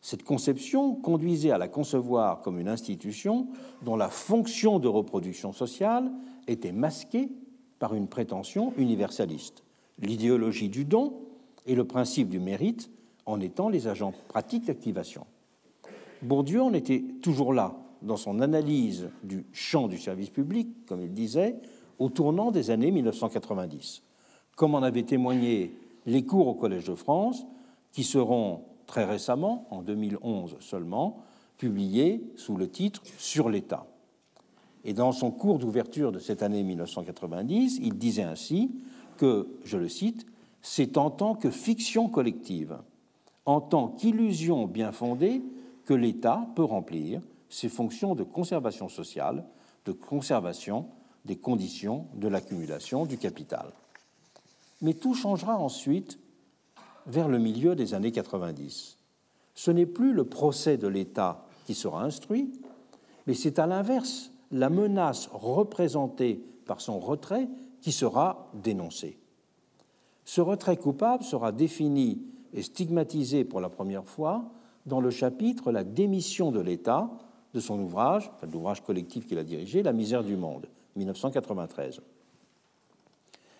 cette 0.00 0.22
conception 0.22 0.94
conduisait 0.94 1.50
à 1.50 1.58
la 1.58 1.68
concevoir 1.68 2.40
comme 2.40 2.58
une 2.58 2.68
institution 2.68 3.48
dont 3.82 3.96
la 3.96 4.08
fonction 4.08 4.78
de 4.78 4.88
reproduction 4.88 5.52
sociale 5.52 6.10
était 6.46 6.72
masquée 6.72 7.30
par 7.78 7.94
une 7.94 8.08
prétention 8.08 8.72
universaliste. 8.76 9.64
L'idéologie 9.98 10.68
du 10.68 10.84
don 10.84 11.20
et 11.66 11.74
le 11.74 11.84
principe 11.84 12.28
du 12.28 12.38
mérite 12.38 12.90
en 13.26 13.40
étant 13.40 13.68
les 13.68 13.88
agents 13.88 14.14
pratiques 14.28 14.66
d'activation. 14.66 15.26
Bourdieu 16.22 16.62
en 16.62 16.72
était 16.72 17.04
toujours 17.22 17.52
là 17.52 17.76
dans 18.02 18.16
son 18.16 18.40
analyse 18.40 19.08
du 19.22 19.44
champ 19.52 19.88
du 19.88 19.98
service 19.98 20.30
public, 20.30 20.68
comme 20.86 21.02
il 21.02 21.12
disait, 21.12 21.56
au 22.00 22.08
tournant 22.08 22.50
des 22.50 22.70
années 22.70 22.90
1990, 22.90 24.02
comme 24.56 24.74
en 24.74 24.82
avaient 24.82 25.04
témoigné 25.04 25.76
les 26.06 26.24
cours 26.24 26.48
au 26.48 26.54
Collège 26.54 26.86
de 26.86 26.94
France, 26.96 27.46
qui 27.92 28.02
seront 28.02 28.62
très 28.86 29.04
récemment, 29.04 29.66
en 29.70 29.82
2011 29.82 30.56
seulement, 30.58 31.18
publiés 31.58 32.24
sous 32.36 32.56
le 32.56 32.68
titre 32.68 33.02
Sur 33.18 33.50
l'État. 33.50 33.86
Et 34.82 34.94
dans 34.94 35.12
son 35.12 35.30
cours 35.30 35.58
d'ouverture 35.58 36.10
de 36.10 36.18
cette 36.18 36.42
année 36.42 36.62
1990, 36.62 37.78
il 37.82 37.98
disait 37.98 38.22
ainsi 38.22 38.70
que, 39.18 39.46
je 39.64 39.76
le 39.76 39.90
cite, 39.90 40.26
c'est 40.62 40.96
en 40.96 41.10
tant 41.10 41.34
que 41.34 41.50
fiction 41.50 42.08
collective, 42.08 42.78
en 43.44 43.60
tant 43.60 43.88
qu'illusion 43.88 44.66
bien 44.66 44.92
fondée, 44.92 45.42
que 45.84 45.92
l'État 45.92 46.46
peut 46.56 46.64
remplir 46.64 47.20
ses 47.50 47.68
fonctions 47.68 48.14
de 48.14 48.22
conservation 48.22 48.88
sociale, 48.88 49.44
de 49.84 49.92
conservation 49.92 50.86
des 51.24 51.36
conditions 51.36 52.06
de 52.14 52.28
l'accumulation 52.28 53.06
du 53.06 53.18
capital. 53.18 53.72
Mais 54.82 54.94
tout 54.94 55.14
changera 55.14 55.56
ensuite 55.58 56.18
vers 57.06 57.28
le 57.28 57.38
milieu 57.38 57.74
des 57.74 57.94
années 57.94 58.12
90. 58.12 58.96
Ce 59.54 59.70
n'est 59.70 59.86
plus 59.86 60.12
le 60.12 60.24
procès 60.24 60.76
de 60.76 60.88
l'État 60.88 61.44
qui 61.66 61.74
sera 61.74 62.02
instruit, 62.02 62.52
mais 63.26 63.34
c'est 63.34 63.58
à 63.58 63.66
l'inverse 63.66 64.30
la 64.50 64.70
menace 64.70 65.28
représentée 65.32 66.42
par 66.66 66.80
son 66.80 66.98
retrait 66.98 67.48
qui 67.80 67.92
sera 67.92 68.50
dénoncé. 68.54 69.18
Ce 70.24 70.40
retrait 70.40 70.76
coupable 70.76 71.24
sera 71.24 71.52
défini 71.52 72.22
et 72.52 72.62
stigmatisé 72.62 73.44
pour 73.44 73.60
la 73.60 73.68
première 73.68 74.04
fois 74.04 74.44
dans 74.86 75.00
le 75.00 75.10
chapitre 75.10 75.72
La 75.72 75.84
démission 75.84 76.50
de 76.50 76.60
l'État 76.60 77.10
de 77.54 77.60
son 77.60 77.78
ouvrage, 77.80 78.30
l'ouvrage 78.52 78.82
collectif 78.82 79.26
qu'il 79.26 79.38
a 79.38 79.44
dirigé, 79.44 79.82
La 79.82 79.92
misère 79.92 80.24
du 80.24 80.36
monde, 80.36 80.66
1993. 80.96 82.00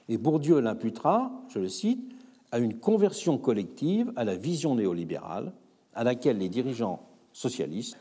Et 0.08 0.18
Bourdieu 0.18 0.60
l'imputera, 0.60 1.30
je 1.48 1.58
le 1.58 1.68
cite, 1.68 2.12
à 2.52 2.58
une 2.58 2.78
conversion 2.78 3.38
collective 3.38 4.12
à 4.16 4.24
la 4.24 4.34
vision 4.34 4.74
néolibérale 4.74 5.52
à 5.94 6.04
laquelle 6.04 6.38
les 6.38 6.48
dirigeants 6.48 7.00
socialistes 7.32 7.96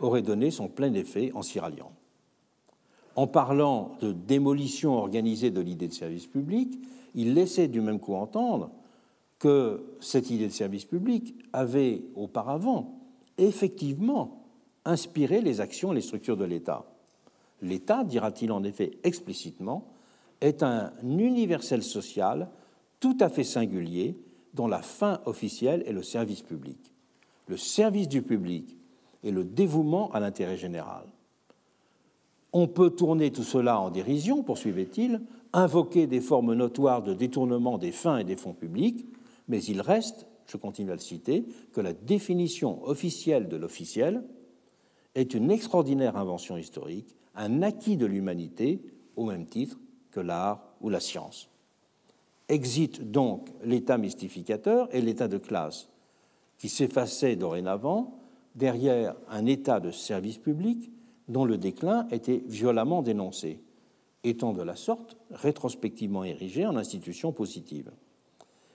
auraient 0.00 0.22
donné 0.22 0.50
son 0.50 0.68
plein 0.68 0.92
effet 0.94 1.30
en 1.34 1.42
s'y 1.42 1.60
ralliant. 1.60 1.92
En 3.16 3.26
parlant 3.26 3.92
de 4.00 4.12
démolition 4.12 4.94
organisée 4.94 5.50
de 5.50 5.60
l'idée 5.60 5.86
de 5.86 5.92
service 5.92 6.26
public, 6.26 6.76
il 7.14 7.34
laissait 7.34 7.68
du 7.68 7.80
même 7.80 8.00
coup 8.00 8.14
entendre 8.14 8.70
que 9.38 9.84
cette 10.00 10.30
idée 10.30 10.48
de 10.48 10.52
service 10.52 10.84
public 10.84 11.34
avait 11.52 12.02
auparavant 12.16 12.98
effectivement 13.38 14.44
inspiré 14.84 15.40
les 15.40 15.60
actions 15.60 15.92
et 15.92 15.96
les 15.96 16.00
structures 16.00 16.36
de 16.36 16.44
l'État. 16.44 16.84
L'État, 17.64 18.04
dira-t-il 18.04 18.52
en 18.52 18.62
effet 18.62 18.98
explicitement, 19.04 19.88
est 20.42 20.62
un 20.62 20.92
universel 21.02 21.82
social 21.82 22.50
tout 23.00 23.16
à 23.20 23.30
fait 23.30 23.44
singulier 23.44 24.18
dont 24.52 24.68
la 24.68 24.82
fin 24.82 25.20
officielle 25.24 25.82
est 25.86 25.92
le 25.92 26.02
service 26.02 26.42
public. 26.42 26.92
Le 27.46 27.56
service 27.56 28.08
du 28.08 28.20
public 28.20 28.76
et 29.22 29.30
le 29.30 29.44
dévouement 29.44 30.10
à 30.12 30.20
l'intérêt 30.20 30.58
général. 30.58 31.06
On 32.52 32.68
peut 32.68 32.90
tourner 32.90 33.32
tout 33.32 33.42
cela 33.42 33.80
en 33.80 33.90
dérision, 33.90 34.42
poursuivait-il, 34.42 35.22
invoquer 35.54 36.06
des 36.06 36.20
formes 36.20 36.52
notoires 36.52 37.02
de 37.02 37.14
détournement 37.14 37.78
des 37.78 37.92
fins 37.92 38.18
et 38.18 38.24
des 38.24 38.36
fonds 38.36 38.52
publics, 38.52 39.06
mais 39.48 39.62
il 39.64 39.80
reste, 39.80 40.26
je 40.46 40.58
continue 40.58 40.90
à 40.90 40.94
le 40.94 41.00
citer, 41.00 41.46
que 41.72 41.80
la 41.80 41.94
définition 41.94 42.84
officielle 42.84 43.48
de 43.48 43.56
l'officiel 43.56 44.22
est 45.14 45.32
une 45.32 45.50
extraordinaire 45.50 46.16
invention 46.16 46.58
historique, 46.58 47.16
un 47.34 47.62
acquis 47.62 47.96
de 47.96 48.06
l'humanité 48.06 48.82
au 49.16 49.24
même 49.26 49.46
titre 49.46 49.78
que 50.10 50.20
l'art 50.20 50.74
ou 50.80 50.88
la 50.88 51.00
science. 51.00 51.48
Exit 52.48 53.10
donc 53.10 53.48
l'état 53.64 53.98
mystificateur 53.98 54.88
et 54.94 55.00
l'état 55.00 55.28
de 55.28 55.38
classe, 55.38 55.88
qui 56.58 56.68
s'effaçait 56.68 57.36
dorénavant 57.36 58.18
derrière 58.54 59.16
un 59.28 59.46
état 59.46 59.80
de 59.80 59.90
service 59.90 60.38
public 60.38 60.92
dont 61.28 61.44
le 61.44 61.58
déclin 61.58 62.06
était 62.10 62.42
violemment 62.46 63.02
dénoncé, 63.02 63.62
étant 64.24 64.52
de 64.52 64.62
la 64.62 64.76
sorte 64.76 65.16
rétrospectivement 65.30 66.24
érigé 66.24 66.66
en 66.66 66.76
institution 66.76 67.32
positive. 67.32 67.90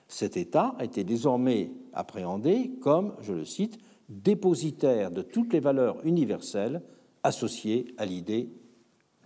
Cet 0.08 0.36
État 0.36 0.74
était 0.80 1.04
désormais 1.04 1.70
appréhendé 1.92 2.72
comme, 2.80 3.14
je 3.20 3.32
le 3.32 3.44
cite, 3.44 3.78
dépositaire 4.08 5.12
de 5.12 5.22
toutes 5.22 5.52
les 5.52 5.60
valeurs 5.60 6.04
universelles 6.04 6.82
associées 7.22 7.94
à 7.98 8.06
l'idée 8.06 8.50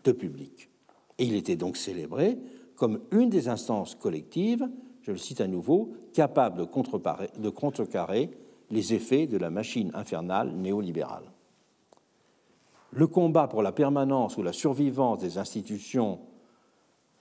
de 0.05 0.12
public. 0.12 0.71
Et 1.19 1.25
il 1.25 1.35
était 1.35 1.57
donc 1.57 1.77
célébré 1.77 2.39
comme 2.77 3.01
une 3.12 3.31
des 3.31 3.49
instances 3.49 3.95
collectives, 3.95 4.69
je 5.03 5.12
le 5.12 5.19
cite 5.19 5.41
à 5.41 5.47
nouveau, 5.47 5.93
capable 6.12 6.59
de, 6.59 7.41
de 7.41 7.49
contrecarrer 7.51 8.31
les 8.71 8.95
effets 8.95 9.27
de 9.27 9.37
la 9.37 9.51
machine 9.51 9.91
infernale 9.95 10.53
néolibérale. 10.53 11.31
Le 12.91 13.07
combat 13.07 13.49
pour 13.49 13.62
la 13.62 13.73
permanence 13.73 14.37
ou 14.37 14.43
la 14.43 14.53
survivance 14.53 15.19
des 15.19 15.39
institutions 15.39 16.21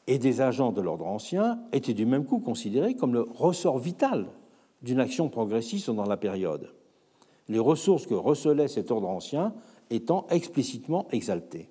et 0.07 0.17
des 0.17 0.41
agents 0.41 0.71
de 0.71 0.81
l'ordre 0.81 1.05
ancien 1.05 1.59
était 1.71 1.93
du 1.93 2.05
même 2.05 2.25
coup 2.25 2.39
considéré 2.39 2.95
comme 2.95 3.13
le 3.13 3.21
ressort 3.21 3.79
vital 3.79 4.27
d'une 4.81 4.99
action 4.99 5.29
progressiste 5.29 5.89
dans 5.89 6.05
la 6.05 6.17
période, 6.17 6.73
les 7.47 7.59
ressources 7.59 8.05
que 8.05 8.13
recelait 8.13 8.67
cet 8.67 8.91
ordre 8.91 9.09
ancien 9.09 9.53
étant 9.93 10.25
explicitement 10.29 11.07
exaltées. 11.11 11.69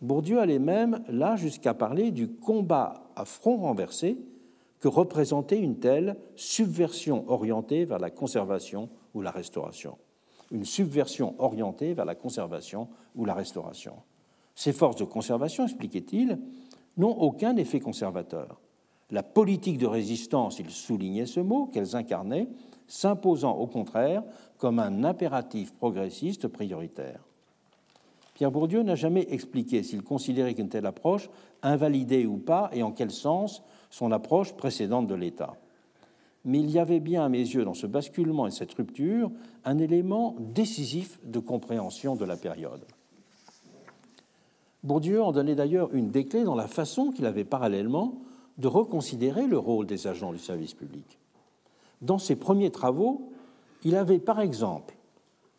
Bourdieu 0.00 0.40
allait 0.40 0.58
même 0.58 1.02
là 1.08 1.36
jusqu'à 1.36 1.74
parler 1.74 2.10
du 2.10 2.28
combat 2.28 3.10
à 3.16 3.24
front 3.24 3.56
renversé 3.58 4.18
que 4.80 4.88
représentait 4.88 5.58
une 5.58 5.78
telle 5.78 6.16
subversion 6.36 7.28
orientée 7.28 7.84
vers 7.84 7.98
la 7.98 8.10
conservation 8.10 8.88
ou 9.14 9.20
la 9.20 9.30
restauration. 9.30 9.98
Une 10.50 10.64
subversion 10.64 11.34
orientée 11.38 11.92
vers 11.92 12.06
la 12.06 12.14
conservation 12.14 12.88
ou 13.14 13.24
la 13.24 13.34
restauration. 13.34 13.94
Ces 14.54 14.72
forces 14.72 14.96
de 14.96 15.04
conservation, 15.04 15.64
expliquait-il, 15.64 16.38
n'ont 16.96 17.16
aucun 17.16 17.56
effet 17.56 17.80
conservateur. 17.80 18.60
La 19.10 19.22
politique 19.22 19.78
de 19.78 19.86
résistance, 19.86 20.58
il 20.58 20.70
soulignait 20.70 21.26
ce 21.26 21.40
mot, 21.40 21.66
qu'elles 21.66 21.96
incarnaient, 21.96 22.48
s'imposant 22.90 23.56
au 23.56 23.66
contraire 23.66 24.22
comme 24.58 24.80
un 24.80 25.04
impératif 25.04 25.72
progressiste 25.72 26.48
prioritaire. 26.48 27.20
Pierre 28.34 28.50
Bourdieu 28.50 28.82
n'a 28.82 28.96
jamais 28.96 29.26
expliqué 29.30 29.82
s'il 29.82 30.02
considérait 30.02 30.54
qu'une 30.54 30.68
telle 30.68 30.86
approche 30.86 31.30
invalidait 31.62 32.26
ou 32.26 32.36
pas 32.36 32.68
et 32.72 32.82
en 32.82 32.90
quel 32.90 33.10
sens 33.10 33.62
son 33.90 34.12
approche 34.12 34.54
précédente 34.54 35.06
de 35.06 35.14
l'État. 35.14 35.54
Mais 36.44 36.58
il 36.58 36.70
y 36.70 36.78
avait 36.78 37.00
bien 37.00 37.24
à 37.24 37.28
mes 37.28 37.38
yeux 37.38 37.64
dans 37.64 37.74
ce 37.74 37.86
basculement 37.86 38.46
et 38.46 38.50
cette 38.50 38.72
rupture 38.72 39.30
un 39.64 39.78
élément 39.78 40.34
décisif 40.38 41.20
de 41.24 41.38
compréhension 41.38 42.16
de 42.16 42.24
la 42.24 42.36
période. 42.36 42.84
Bourdieu 44.82 45.22
en 45.22 45.32
donnait 45.32 45.54
d'ailleurs 45.54 45.94
une 45.94 46.10
des 46.10 46.24
clés 46.24 46.44
dans 46.44 46.54
la 46.54 46.66
façon 46.66 47.12
qu'il 47.12 47.26
avait 47.26 47.44
parallèlement 47.44 48.14
de 48.58 48.66
reconsidérer 48.66 49.46
le 49.46 49.58
rôle 49.58 49.86
des 49.86 50.06
agents 50.06 50.32
du 50.32 50.38
service 50.38 50.74
public. 50.74 51.18
Dans 52.00 52.18
ses 52.18 52.36
premiers 52.36 52.70
travaux, 52.70 53.30
il 53.84 53.96
avait 53.96 54.18
par 54.18 54.40
exemple 54.40 54.96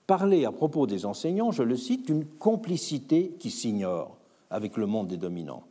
parlé 0.07 0.45
à 0.45 0.51
propos 0.51 0.87
des 0.87 1.05
enseignants, 1.05 1.51
je 1.51 1.63
le 1.63 1.77
cite, 1.77 2.07
d'une 2.07 2.25
complicité 2.25 3.35
qui 3.39 3.49
s'ignore 3.49 4.17
avec 4.49 4.75
le 4.75 4.85
monde 4.85 5.07
des 5.07 5.17
dominants, 5.17 5.63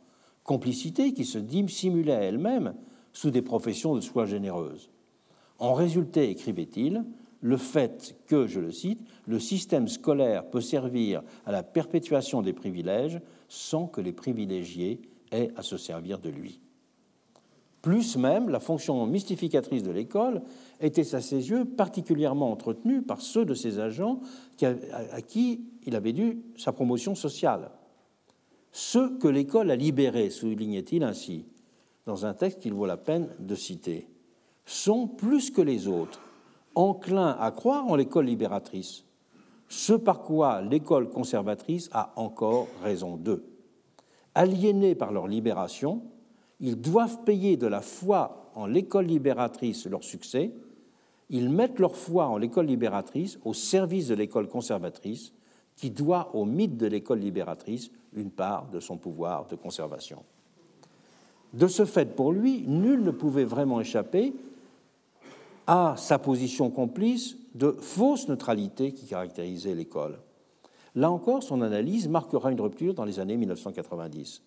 complicité 0.43 1.13
qui 1.13 1.25
se 1.25 1.37
dissimulait 1.37 2.13
à 2.13 2.21
elle-même 2.21 2.73
sous 3.13 3.29
des 3.29 3.41
professions 3.41 3.93
de 3.93 4.01
soi 4.01 4.25
généreuses. 4.25 4.89
En 5.59 5.73
résultait, 5.73 6.31
écrivait-il, 6.31 7.05
le 7.41 7.57
fait 7.57 8.15
que, 8.27 8.47
je 8.47 8.59
le 8.59 8.71
cite, 8.71 9.01
le 9.27 9.39
système 9.39 9.87
scolaire 9.87 10.49
peut 10.49 10.61
servir 10.61 11.21
à 11.45 11.51
la 11.51 11.63
perpétuation 11.63 12.41
des 12.41 12.53
privilèges 12.53 13.19
sans 13.47 13.87
que 13.87 14.01
les 14.01 14.13
privilégiés 14.13 15.01
aient 15.31 15.51
à 15.55 15.61
se 15.61 15.77
servir 15.77 16.19
de 16.19 16.29
lui. 16.29 16.61
Plus 17.81 18.15
même, 18.15 18.49
la 18.49 18.59
fonction 18.59 19.05
mystificatrice 19.07 19.81
de 19.81 19.91
l'école 19.91 20.43
était 20.79 21.15
à 21.15 21.21
ses 21.21 21.49
yeux 21.49 21.65
particulièrement 21.65 22.51
entretenue 22.51 23.01
par 23.01 23.21
ceux 23.21 23.43
de 23.43 23.55
ses 23.55 23.79
agents 23.79 24.19
à 24.61 25.21
qui 25.21 25.65
il 25.83 25.95
avait 25.95 26.13
dû 26.13 26.43
sa 26.57 26.71
promotion 26.71 27.15
sociale. 27.15 27.71
Ceux 28.71 29.17
que 29.17 29.27
l'école 29.27 29.71
a 29.71 29.75
libérés, 29.75 30.29
soulignait-il 30.29 31.03
ainsi, 31.03 31.45
dans 32.05 32.25
un 32.25 32.33
texte 32.33 32.59
qu'il 32.59 32.73
vaut 32.73 32.85
la 32.85 32.97
peine 32.97 33.29
de 33.39 33.55
citer, 33.55 34.07
sont 34.65 35.07
plus 35.07 35.49
que 35.49 35.61
les 35.61 35.87
autres 35.87 36.21
enclins 36.75 37.35
à 37.39 37.51
croire 37.51 37.87
en 37.87 37.95
l'école 37.95 38.25
libératrice, 38.25 39.05
ce 39.67 39.93
par 39.93 40.21
quoi 40.21 40.61
l'école 40.61 41.09
conservatrice 41.09 41.89
a 41.91 42.13
encore 42.15 42.67
raison 42.83 43.17
d'eux. 43.17 43.43
Aliénés 44.35 44.95
par 44.95 45.11
leur 45.11 45.27
libération, 45.27 46.03
ils 46.61 46.79
doivent 46.79 47.23
payer 47.23 47.57
de 47.57 47.67
la 47.67 47.81
foi 47.81 48.51
en 48.55 48.67
l'école 48.67 49.05
libératrice 49.05 49.87
leur 49.87 50.03
succès, 50.03 50.51
ils 51.29 51.49
mettent 51.49 51.79
leur 51.79 51.95
foi 51.95 52.27
en 52.27 52.37
l'école 52.37 52.67
libératrice 52.67 53.39
au 53.43 53.53
service 53.53 54.07
de 54.07 54.15
l'école 54.15 54.47
conservatrice, 54.47 55.33
qui 55.75 55.89
doit 55.89 56.35
au 56.35 56.45
mythe 56.45 56.77
de 56.77 56.85
l'école 56.85 57.19
libératrice 57.19 57.89
une 58.13 58.29
part 58.29 58.67
de 58.69 58.79
son 58.79 58.97
pouvoir 58.97 59.47
de 59.47 59.55
conservation. 59.55 60.23
De 61.53 61.67
ce 61.67 61.85
fait, 61.85 62.15
pour 62.15 62.31
lui, 62.31 62.63
nul 62.67 63.01
ne 63.03 63.11
pouvait 63.11 63.45
vraiment 63.45 63.81
échapper 63.81 64.33
à 65.67 65.95
sa 65.97 66.19
position 66.19 66.69
complice 66.69 67.37
de 67.55 67.71
fausse 67.79 68.27
neutralité 68.27 68.91
qui 68.91 69.07
caractérisait 69.07 69.73
l'école. 69.73 70.19
Là 70.95 71.09
encore, 71.09 71.43
son 71.43 71.61
analyse 71.61 72.07
marquera 72.07 72.51
une 72.51 72.61
rupture 72.61 72.93
dans 72.93 73.05
les 73.05 73.19
années 73.19 73.37
1990. 73.37 74.41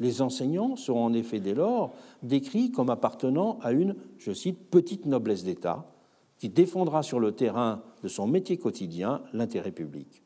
Les 0.00 0.22
enseignants 0.22 0.76
seront 0.76 1.04
en 1.04 1.12
effet 1.12 1.40
dès 1.40 1.54
lors 1.54 1.92
décrits 2.22 2.70
comme 2.70 2.90
appartenant 2.90 3.58
à 3.62 3.72
une, 3.72 3.96
je 4.18 4.32
cite, 4.32 4.70
petite 4.70 5.06
noblesse 5.06 5.44
d'État 5.44 5.86
qui 6.38 6.48
défendra 6.48 7.02
sur 7.02 7.18
le 7.18 7.32
terrain 7.32 7.82
de 8.02 8.08
son 8.08 8.26
métier 8.26 8.58
quotidien 8.58 9.22
l'intérêt 9.32 9.72
public. 9.72 10.22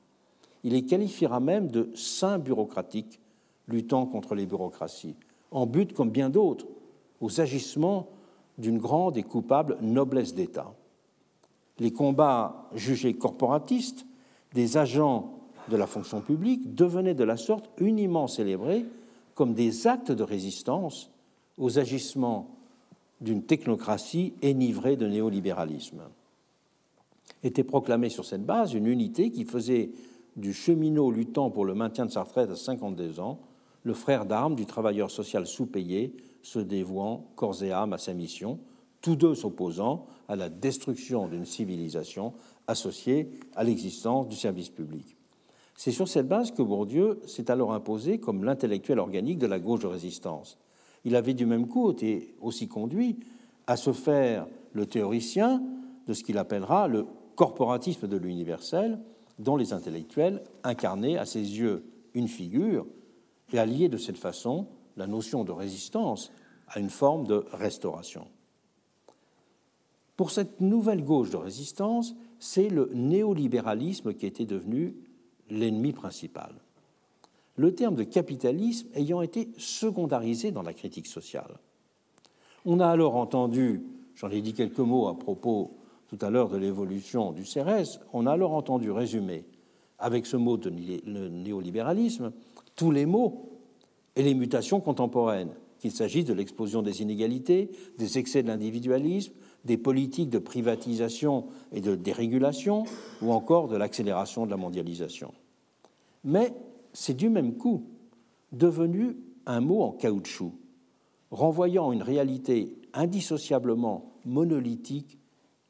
Il 0.62 0.74
les 0.74 0.84
qualifiera 0.84 1.40
même 1.40 1.68
de 1.68 1.90
saints 1.94 2.38
bureaucratiques 2.38 3.18
luttant 3.66 4.06
contre 4.06 4.34
les 4.34 4.46
bureaucraties, 4.46 5.16
en 5.50 5.66
but, 5.66 5.92
comme 5.92 6.10
bien 6.10 6.30
d'autres, 6.30 6.66
aux 7.20 7.40
agissements 7.40 8.08
d'une 8.58 8.78
grande 8.78 9.16
et 9.16 9.22
coupable 9.22 9.78
noblesse 9.80 10.34
d'État. 10.34 10.74
Les 11.78 11.92
combats 11.92 12.68
jugés 12.74 13.14
corporatistes 13.14 14.06
des 14.52 14.76
agents 14.76 15.38
de 15.70 15.76
la 15.76 15.86
fonction 15.86 16.20
publique 16.20 16.74
devenaient 16.74 17.14
de 17.14 17.24
la 17.24 17.36
sorte 17.36 17.70
uniment 17.78 18.26
célébrés 18.26 18.84
comme 19.34 19.54
des 19.54 19.86
actes 19.86 20.12
de 20.12 20.22
résistance 20.22 21.10
aux 21.58 21.78
agissements 21.78 22.56
d'une 23.20 23.42
technocratie 23.42 24.34
enivrée 24.42 24.96
de 24.96 25.06
néolibéralisme. 25.06 26.02
Était 27.42 27.64
proclamée 27.64 28.08
sur 28.08 28.24
cette 28.24 28.44
base 28.44 28.74
une 28.74 28.86
unité 28.86 29.30
qui 29.30 29.44
faisait 29.44 29.92
du 30.36 30.52
cheminot 30.52 31.10
luttant 31.10 31.50
pour 31.50 31.64
le 31.64 31.74
maintien 31.74 32.06
de 32.06 32.10
sa 32.10 32.22
retraite 32.22 32.50
à 32.50 32.56
52 32.56 33.20
ans 33.20 33.38
le 33.84 33.94
frère 33.94 34.26
d'armes 34.26 34.54
du 34.54 34.66
travailleur 34.66 35.10
social 35.10 35.46
sous-payé 35.46 36.14
se 36.42 36.58
dévouant 36.58 37.26
corps 37.36 37.62
et 37.62 37.72
âme 37.72 37.92
à 37.92 37.98
sa 37.98 38.14
mission, 38.14 38.58
tous 39.00 39.16
deux 39.16 39.34
s'opposant 39.34 40.06
à 40.28 40.36
la 40.36 40.48
destruction 40.48 41.28
d'une 41.28 41.44
civilisation 41.44 42.32
associée 42.66 43.30
à 43.54 43.64
l'existence 43.64 44.28
du 44.28 44.36
service 44.36 44.70
public. 44.70 45.16
C'est 45.84 45.90
sur 45.90 46.06
cette 46.06 46.28
base 46.28 46.52
que 46.52 46.62
Bourdieu 46.62 47.20
s'est 47.26 47.50
alors 47.50 47.72
imposé 47.72 48.18
comme 48.18 48.44
l'intellectuel 48.44 49.00
organique 49.00 49.40
de 49.40 49.48
la 49.48 49.58
gauche 49.58 49.80
de 49.80 49.88
résistance. 49.88 50.56
Il 51.04 51.16
avait 51.16 51.34
du 51.34 51.44
même 51.44 51.66
coup 51.66 51.90
été 51.90 52.36
aussi 52.40 52.68
conduit 52.68 53.18
à 53.66 53.76
se 53.76 53.92
faire 53.92 54.46
le 54.74 54.86
théoricien 54.86 55.60
de 56.06 56.14
ce 56.14 56.22
qu'il 56.22 56.38
appellera 56.38 56.86
le 56.86 57.04
corporatisme 57.34 58.06
de 58.06 58.16
l'universel, 58.16 59.00
dont 59.40 59.56
les 59.56 59.72
intellectuels 59.72 60.44
incarnaient 60.62 61.18
à 61.18 61.26
ses 61.26 61.40
yeux 61.40 61.84
une 62.14 62.28
figure 62.28 62.86
et 63.52 63.66
lier 63.66 63.88
de 63.88 63.96
cette 63.96 64.18
façon 64.18 64.68
la 64.96 65.08
notion 65.08 65.42
de 65.42 65.50
résistance 65.50 66.30
à 66.68 66.78
une 66.78 66.90
forme 66.90 67.26
de 67.26 67.44
restauration. 67.50 68.28
Pour 70.16 70.30
cette 70.30 70.60
nouvelle 70.60 71.02
gauche 71.02 71.30
de 71.30 71.38
résistance, 71.38 72.14
c'est 72.38 72.68
le 72.68 72.88
néolibéralisme 72.94 74.14
qui 74.14 74.26
était 74.26 74.46
devenu 74.46 74.94
l'ennemi 75.50 75.92
principal. 75.92 76.54
Le 77.56 77.74
terme 77.74 77.96
de 77.96 78.04
capitalisme 78.04 78.88
ayant 78.94 79.22
été 79.22 79.48
secondarisé 79.58 80.50
dans 80.50 80.62
la 80.62 80.72
critique 80.72 81.06
sociale. 81.06 81.58
On 82.64 82.80
a 82.80 82.86
alors 82.86 83.16
entendu, 83.16 83.82
j'en 84.14 84.30
ai 84.30 84.40
dit 84.40 84.54
quelques 84.54 84.78
mots 84.78 85.08
à 85.08 85.18
propos 85.18 85.76
tout 86.08 86.18
à 86.24 86.30
l'heure 86.30 86.48
de 86.48 86.58
l'évolution 86.58 87.32
du 87.32 87.42
CRS, 87.42 88.00
on 88.12 88.26
a 88.26 88.32
alors 88.32 88.52
entendu 88.52 88.90
résumer 88.90 89.44
avec 89.98 90.26
ce 90.26 90.36
mot 90.36 90.56
de 90.56 90.68
néolibéralisme 90.68 92.32
tous 92.76 92.90
les 92.90 93.06
mots 93.06 93.48
et 94.16 94.22
les 94.22 94.34
mutations 94.34 94.80
contemporaines, 94.80 95.54
qu'il 95.78 95.90
s'agisse 95.90 96.24
de 96.24 96.34
l'explosion 96.34 96.82
des 96.82 97.02
inégalités, 97.02 97.70
des 97.98 98.18
excès 98.18 98.42
de 98.42 98.48
l'individualisme, 98.48 99.32
des 99.64 99.76
politiques 99.76 100.30
de 100.30 100.38
privatisation 100.38 101.46
et 101.72 101.80
de 101.80 101.94
dérégulation, 101.94 102.84
ou 103.20 103.32
encore 103.32 103.68
de 103.68 103.76
l'accélération 103.76 104.44
de 104.44 104.50
la 104.50 104.56
mondialisation. 104.56 105.32
Mais 106.24 106.52
c'est 106.92 107.14
du 107.14 107.28
même 107.28 107.56
coup 107.56 107.86
devenu 108.52 109.16
un 109.46 109.60
mot 109.60 109.82
en 109.82 109.92
caoutchouc, 109.92 110.52
renvoyant 111.30 111.92
une 111.92 112.02
réalité 112.02 112.76
indissociablement 112.92 114.12
monolithique 114.24 115.18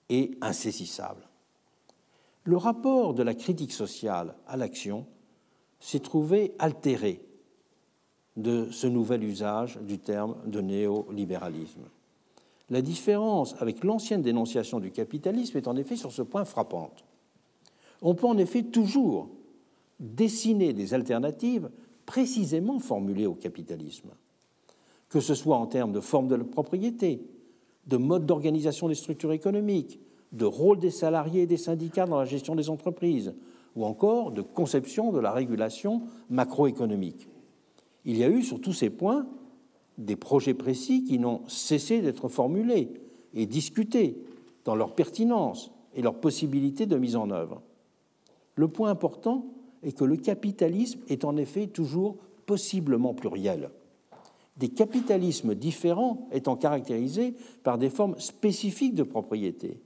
et 0.09 0.33
insaisissable. 0.41 1.29
Le 2.45 2.57
rapport 2.57 3.15
de 3.15 3.23
la 3.23 3.35
critique 3.35 3.73
sociale 3.73 4.35
à 4.47 4.57
l'action 4.57 5.07
s'est 5.79 6.01
trouvé 6.01 6.55
altéré 6.59 7.25
de 8.37 8.69
ce 8.71 8.87
nouvel 8.87 9.23
usage 9.25 9.79
du 9.79 9.99
terme 9.99 10.37
de 10.47 10.61
néolibéralisme. 10.61 11.85
La 12.71 12.83
différence 12.83 13.55
avec 13.61 13.85
l'ancienne 13.85 14.23
dénonciation 14.23 14.81
du 14.81 14.91
capitalisme 14.91 15.59
est 15.59 15.69
en 15.69 15.77
effet 15.77 15.97
sur 15.97 16.13
ce 16.13 16.23
point 16.23 16.45
frappante. 16.45 17.05
On 18.01 18.15
peut 18.15 18.27
en 18.27 18.39
effet 18.39 18.63
toujours 18.63 19.29
dessiner 20.01 20.73
des 20.73 20.95
alternatives 20.95 21.71
précisément 22.07 22.79
formulées 22.79 23.27
au 23.27 23.35
capitalisme, 23.35 24.11
que 25.09 25.21
ce 25.21 25.35
soit 25.35 25.57
en 25.57 25.67
termes 25.67 25.93
de 25.93 26.01
forme 26.01 26.29
de 26.29 26.37
propriété, 26.37 27.23
de 27.87 27.97
mode 27.97 28.27
d'organisation 28.27 28.89
des 28.89 28.95
structures 28.95 29.33
économiques, 29.33 30.01
de 30.33 30.45
rôle 30.45 30.79
des 30.79 30.91
salariés 30.91 31.43
et 31.43 31.47
des 31.47 31.57
syndicats 31.57 32.07
dans 32.07 32.19
la 32.19 32.25
gestion 32.25 32.55
des 32.55 32.71
entreprises, 32.71 33.35
ou 33.77 33.85
encore 33.85 34.33
de 34.33 34.43
conception 34.43 35.13
de 35.13 35.21
la 35.21 35.33
régulation 35.33 36.03
macroéconomique. 36.31 37.29
Il 38.05 38.17
y 38.17 38.25
a 38.25 38.29
eu 38.29 38.43
sur 38.43 38.61
tous 38.61 38.73
ces 38.73 38.91
points 38.91 39.27
des 39.99 40.17
projets 40.17 40.55
précis 40.55 41.05
qui 41.05 41.19
n'ont 41.19 41.43
cessé 41.49 42.01
d'être 42.01 42.29
formulés 42.29 42.93
et 43.35 43.47
discutés 43.47 44.17
dans 44.65 44.75
leur 44.75 44.95
pertinence 44.95 45.71
et 45.95 46.03
leur 46.03 46.21
possibilité 46.21 46.87
de 46.87 46.97
mise 46.97 47.17
en 47.17 47.31
œuvre. 47.31 47.63
Le 48.55 48.69
point 48.69 48.91
important 48.91 49.47
est 49.83 49.97
que 49.97 50.05
le 50.05 50.17
capitalisme 50.17 51.01
est 51.09 51.25
en 51.25 51.37
effet 51.37 51.67
toujours 51.67 52.17
possiblement 52.47 53.15
pluriel. 53.15 53.71
Des 54.57 54.69
capitalismes 54.69 55.55
différents 55.55 56.29
étant 56.33 56.57
caractérisés 56.57 57.35
par 57.63 57.79
des 57.79 57.91
formes 57.91 58.19
spécifiques 58.19 58.95
de 58.95 59.03
propriété, 59.03 59.81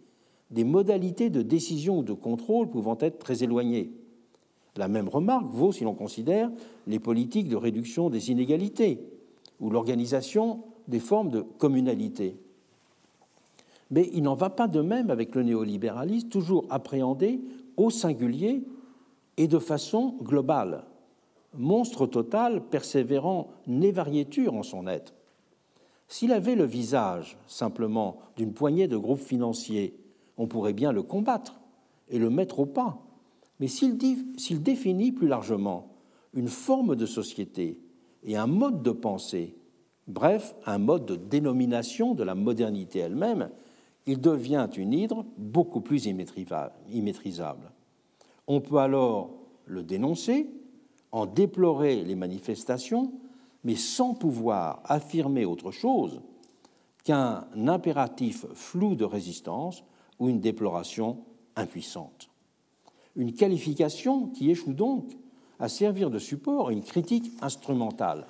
des 0.51 0.65
modalités 0.65 1.31
de 1.31 1.43
décision 1.43 1.99
ou 1.99 2.03
de 2.03 2.13
contrôle 2.13 2.69
pouvant 2.69 2.99
être 3.01 3.19
très 3.19 3.43
éloignées. 3.43 3.93
La 4.77 4.89
même 4.89 5.09
remarque 5.09 5.49
vaut 5.49 5.73
si 5.73 5.85
l'on 5.85 5.95
considère 5.95 6.51
les 6.87 6.99
politiques 6.99 7.49
de 7.49 7.57
réduction 7.57 8.11
des 8.11 8.31
inégalités 8.31 9.01
ou 9.61 9.71
l'organisation 9.71 10.65
des 10.89 11.01
formes 11.01 11.31
de 11.31 11.41
communalité. 11.41 12.37
Mais 13.91 14.11
il 14.13 14.23
n'en 14.23 14.35
va 14.35 14.51
pas 14.51 14.69
de 14.69 14.81
même 14.81 15.11
avec 15.11 15.35
le 15.35 15.43
néolibéralisme, 15.43 16.29
toujours 16.29 16.65
appréhendé 16.71 17.41
au 17.77 17.91
singulier 17.91 18.65
et 19.37 19.49
de 19.49 19.59
façon 19.59 20.17
globale. 20.23 20.85
Monstre 21.55 22.07
total, 22.07 22.63
persévérant 22.69 23.49
névariéture 23.67 24.55
en 24.55 24.63
son 24.63 24.87
être. 24.87 25.15
S'il 26.09 26.33
avait 26.33 26.55
le 26.55 26.65
visage 26.65 27.37
simplement 27.47 28.19
d'une 28.37 28.53
poignée 28.53 28.89
de 28.89 28.97
groupes 28.97 29.21
financiers, 29.21 29.97
on 30.37 30.47
pourrait 30.47 30.73
bien 30.73 30.93
le 30.93 31.03
combattre 31.03 31.61
et 32.09 32.19
le 32.19 32.31
mettre 32.31 32.61
au 32.61 32.67
pas. 32.67 32.99
Mais 33.59 33.69
s'il 33.69 33.97
définit 33.97 35.13
plus 35.13 35.29
largement 35.29 35.89
une 36.35 36.49
forme 36.49 36.95
de 36.95 37.07
société 37.07 37.79
et 38.27 38.37
un 38.37 38.49
mode 38.49 38.83
de 38.83 38.91
pensée, 38.91 39.57
bref, 40.09 40.55
un 40.67 40.79
mode 40.79 41.07
de 41.07 41.17
dénomination 41.17 42.15
de 42.15 42.25
la 42.25 42.35
modernité 42.35 42.99
elle-même, 42.99 43.51
il 44.07 44.21
devient 44.21 44.69
une 44.77 44.93
hydre 44.93 45.25
beaucoup 45.39 45.81
plus 45.81 46.07
immaîtrisable. 46.07 47.73
On 48.47 48.61
peut 48.61 48.79
alors 48.79 49.31
le 49.65 49.83
dénoncer, 49.83 50.51
en 51.13 51.27
déplorer 51.27 52.05
les 52.05 52.15
manifestations, 52.15 53.13
mais 53.65 53.77
sans 53.77 54.15
pouvoir 54.15 54.83
affirmer 54.85 55.45
autre 55.45 55.71
chose 55.71 56.21
qu'un 57.05 57.45
impératif 57.67 58.45
flou 58.55 58.97
de 58.97 59.05
résistance 59.05 59.85
ou 60.19 60.29
une 60.29 60.41
déploration 60.41 61.19
impuissante. 61.55 62.29
Une 63.15 63.33
qualification 63.33 64.27
qui 64.29 64.51
échoue 64.51 64.73
donc 64.75 65.17
à 65.59 65.69
servir 65.69 66.11
de 66.11 66.19
support 66.19 66.69
à 66.69 66.73
une 66.73 66.83
critique 66.83 67.33
instrumentale, 67.41 68.27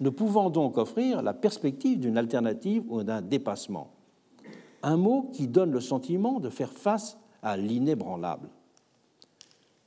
ne 0.00 0.10
pouvant 0.10 0.50
donc 0.50 0.78
offrir 0.78 1.22
la 1.22 1.34
perspective 1.34 1.98
d'une 1.98 2.18
alternative 2.18 2.84
ou 2.88 3.02
d'un 3.02 3.22
dépassement. 3.22 3.90
Un 4.82 4.96
mot 4.96 5.30
qui 5.32 5.48
donne 5.48 5.72
le 5.72 5.80
sentiment 5.80 6.38
de 6.38 6.50
faire 6.50 6.72
face 6.72 7.18
à 7.42 7.56
l'inébranlable. 7.56 8.48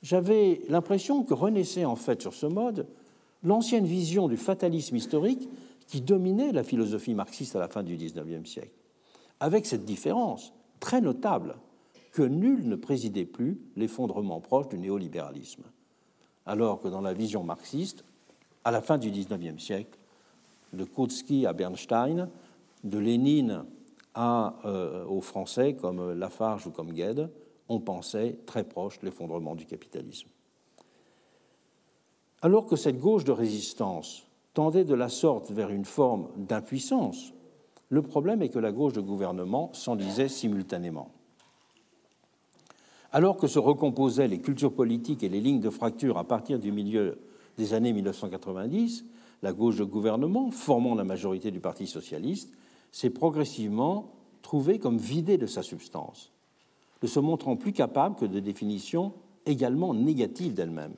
J'avais 0.01 0.61
l'impression 0.69 1.23
que 1.23 1.33
renaissait 1.33 1.85
en 1.85 1.95
fait 1.95 2.21
sur 2.21 2.33
ce 2.33 2.45
mode 2.45 2.87
l'ancienne 3.43 3.85
vision 3.85 4.27
du 4.27 4.37
fatalisme 4.37 4.95
historique 4.95 5.49
qui 5.87 6.01
dominait 6.01 6.51
la 6.51 6.63
philosophie 6.63 7.13
marxiste 7.13 7.55
à 7.55 7.59
la 7.59 7.67
fin 7.67 7.83
du 7.83 7.95
XIXe 7.95 8.49
siècle, 8.49 8.73
avec 9.39 9.65
cette 9.65 9.85
différence 9.85 10.53
très 10.79 11.01
notable 11.01 11.55
que 12.11 12.21
nul 12.21 12.67
ne 12.67 12.75
présidait 12.75 13.25
plus 13.25 13.59
l'effondrement 13.75 14.39
proche 14.39 14.69
du 14.69 14.77
néolibéralisme, 14.77 15.63
alors 16.49 16.81
que 16.81 16.87
dans 16.87 17.01
la 17.01 17.13
vision 17.13 17.43
marxiste, 17.43 18.03
à 18.63 18.71
la 18.71 18.81
fin 18.81 18.97
du 18.97 19.11
XIXe 19.11 19.63
siècle, 19.63 19.99
de 20.73 20.83
Kautsky 20.83 21.45
à 21.45 21.53
Bernstein, 21.53 22.27
de 22.83 22.97
Lénine 22.97 23.65
euh, 24.17 25.05
aux 25.05 25.21
Français 25.21 25.75
comme 25.75 26.13
Lafarge 26.13 26.65
ou 26.65 26.71
comme 26.71 26.91
Gued, 26.91 27.29
on 27.69 27.79
pensait 27.79 28.39
très 28.47 28.63
proche 28.63 28.99
l'effondrement 29.03 29.53
du 29.53 29.67
capitalisme. 29.67 30.27
Alors 32.41 32.65
que 32.65 32.75
cette 32.75 32.97
gauche 32.97 33.25
de 33.25 33.31
résistance 33.31 34.25
tendait 34.55 34.85
de 34.85 34.95
la 34.95 35.09
sorte 35.09 35.51
vers 35.51 35.69
une 35.69 35.85
forme 35.85 36.29
d'impuissance, 36.35 37.31
le 37.89 38.01
problème 38.01 38.41
est 38.41 38.49
que 38.49 38.59
la 38.59 38.71
gauche 38.71 38.93
de 38.93 39.01
gouvernement 39.01 39.71
s'enlisait 39.73 40.29
simultanément. 40.29 41.11
Alors 43.11 43.37
que 43.37 43.47
se 43.47 43.59
recomposaient 43.59 44.27
les 44.27 44.39
cultures 44.39 44.73
politiques 44.73 45.23
et 45.23 45.29
les 45.29 45.41
lignes 45.41 45.61
de 45.61 45.69
fracture 45.69 46.17
à 46.17 46.23
partir 46.23 46.59
du 46.59 46.71
milieu 46.71 47.19
des 47.57 47.73
années 47.73 47.93
1990, 47.93 49.05
la 49.41 49.53
gauche 49.53 49.77
de 49.77 49.83
gouvernement, 49.83 50.51
formant 50.51 50.95
la 50.95 51.03
majorité 51.03 51.49
du 51.49 51.59
Parti 51.59 51.87
socialiste, 51.87 52.51
s'est 52.91 53.09
progressivement 53.09 54.11
trouvée 54.41 54.79
comme 54.79 54.97
vidée 54.97 55.37
de 55.37 55.47
sa 55.47 55.63
substance, 55.63 56.31
ne 57.01 57.07
se 57.07 57.19
montrant 57.19 57.55
plus 57.55 57.73
capable 57.73 58.15
que 58.15 58.25
de 58.25 58.39
définitions 58.39 59.13
également 59.45 59.93
négatives 59.93 60.53
d'elle-même. 60.53 60.93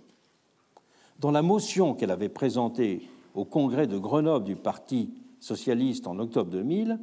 Dans 1.19 1.31
la 1.31 1.41
motion 1.41 1.93
qu'elle 1.93 2.11
avait 2.11 2.29
présentée 2.29 3.07
au 3.35 3.45
congrès 3.45 3.87
de 3.87 3.97
Grenoble 3.97 4.45
du 4.45 4.55
Parti 4.55 5.13
socialiste 5.39 6.07
en 6.07 6.19
octobre 6.19 6.51
2000, 6.51 6.99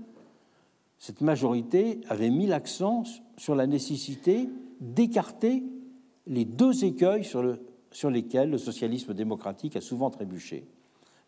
cette 0.99 1.21
majorité 1.21 2.01
avait 2.09 2.31
mis 2.31 2.47
l'accent 2.47 3.05
sur 3.37 3.55
la 3.55 3.67
nécessité 3.67 4.49
d'écarter 4.81 5.63
les 6.27 6.45
deux 6.45 6.85
écueils 6.85 7.25
sur, 7.25 7.43
le, 7.43 7.61
sur 7.91 8.11
lesquels 8.11 8.51
le 8.51 8.59
socialisme 8.59 9.15
démocratique 9.15 9.77
a 9.77 9.81
souvent 9.81 10.11
trébuché 10.11 10.67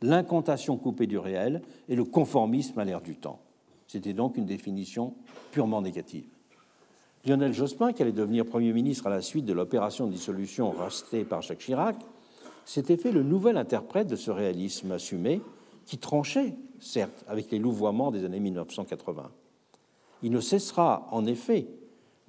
l'incantation 0.02 0.76
coupée 0.76 1.06
du 1.06 1.18
réel 1.18 1.62
et 1.88 1.94
le 1.94 2.04
conformisme 2.04 2.78
à 2.78 2.84
l'ère 2.84 3.02
du 3.02 3.16
temps. 3.16 3.40
C'était 3.86 4.12
donc 4.12 4.36
une 4.36 4.46
définition 4.46 5.14
purement 5.50 5.82
négative. 5.82 6.26
Lionel 7.26 7.52
Jospin, 7.52 7.92
qui 7.92 8.00
allait 8.02 8.12
devenir 8.12 8.46
Premier 8.46 8.72
ministre 8.72 9.06
à 9.06 9.10
la 9.10 9.20
suite 9.20 9.44
de 9.44 9.52
l'opération 9.52 10.06
de 10.06 10.12
dissolution 10.12 10.70
restée 10.70 11.24
par 11.24 11.42
Jacques 11.42 11.58
Chirac, 11.58 11.96
s'était 12.64 12.96
fait 12.96 13.12
le 13.12 13.22
nouvel 13.22 13.56
interprète 13.56 14.06
de 14.06 14.16
ce 14.16 14.30
réalisme 14.30 14.92
assumé 14.92 15.42
qui 15.84 15.98
tranchait, 15.98 16.54
certes, 16.78 17.24
avec 17.28 17.50
les 17.50 17.58
louvoiements 17.58 18.10
des 18.10 18.24
années 18.24 18.40
1980. 18.40 19.30
Il 20.22 20.30
ne 20.30 20.40
cessera, 20.40 21.08
en 21.10 21.26
effet, 21.26 21.66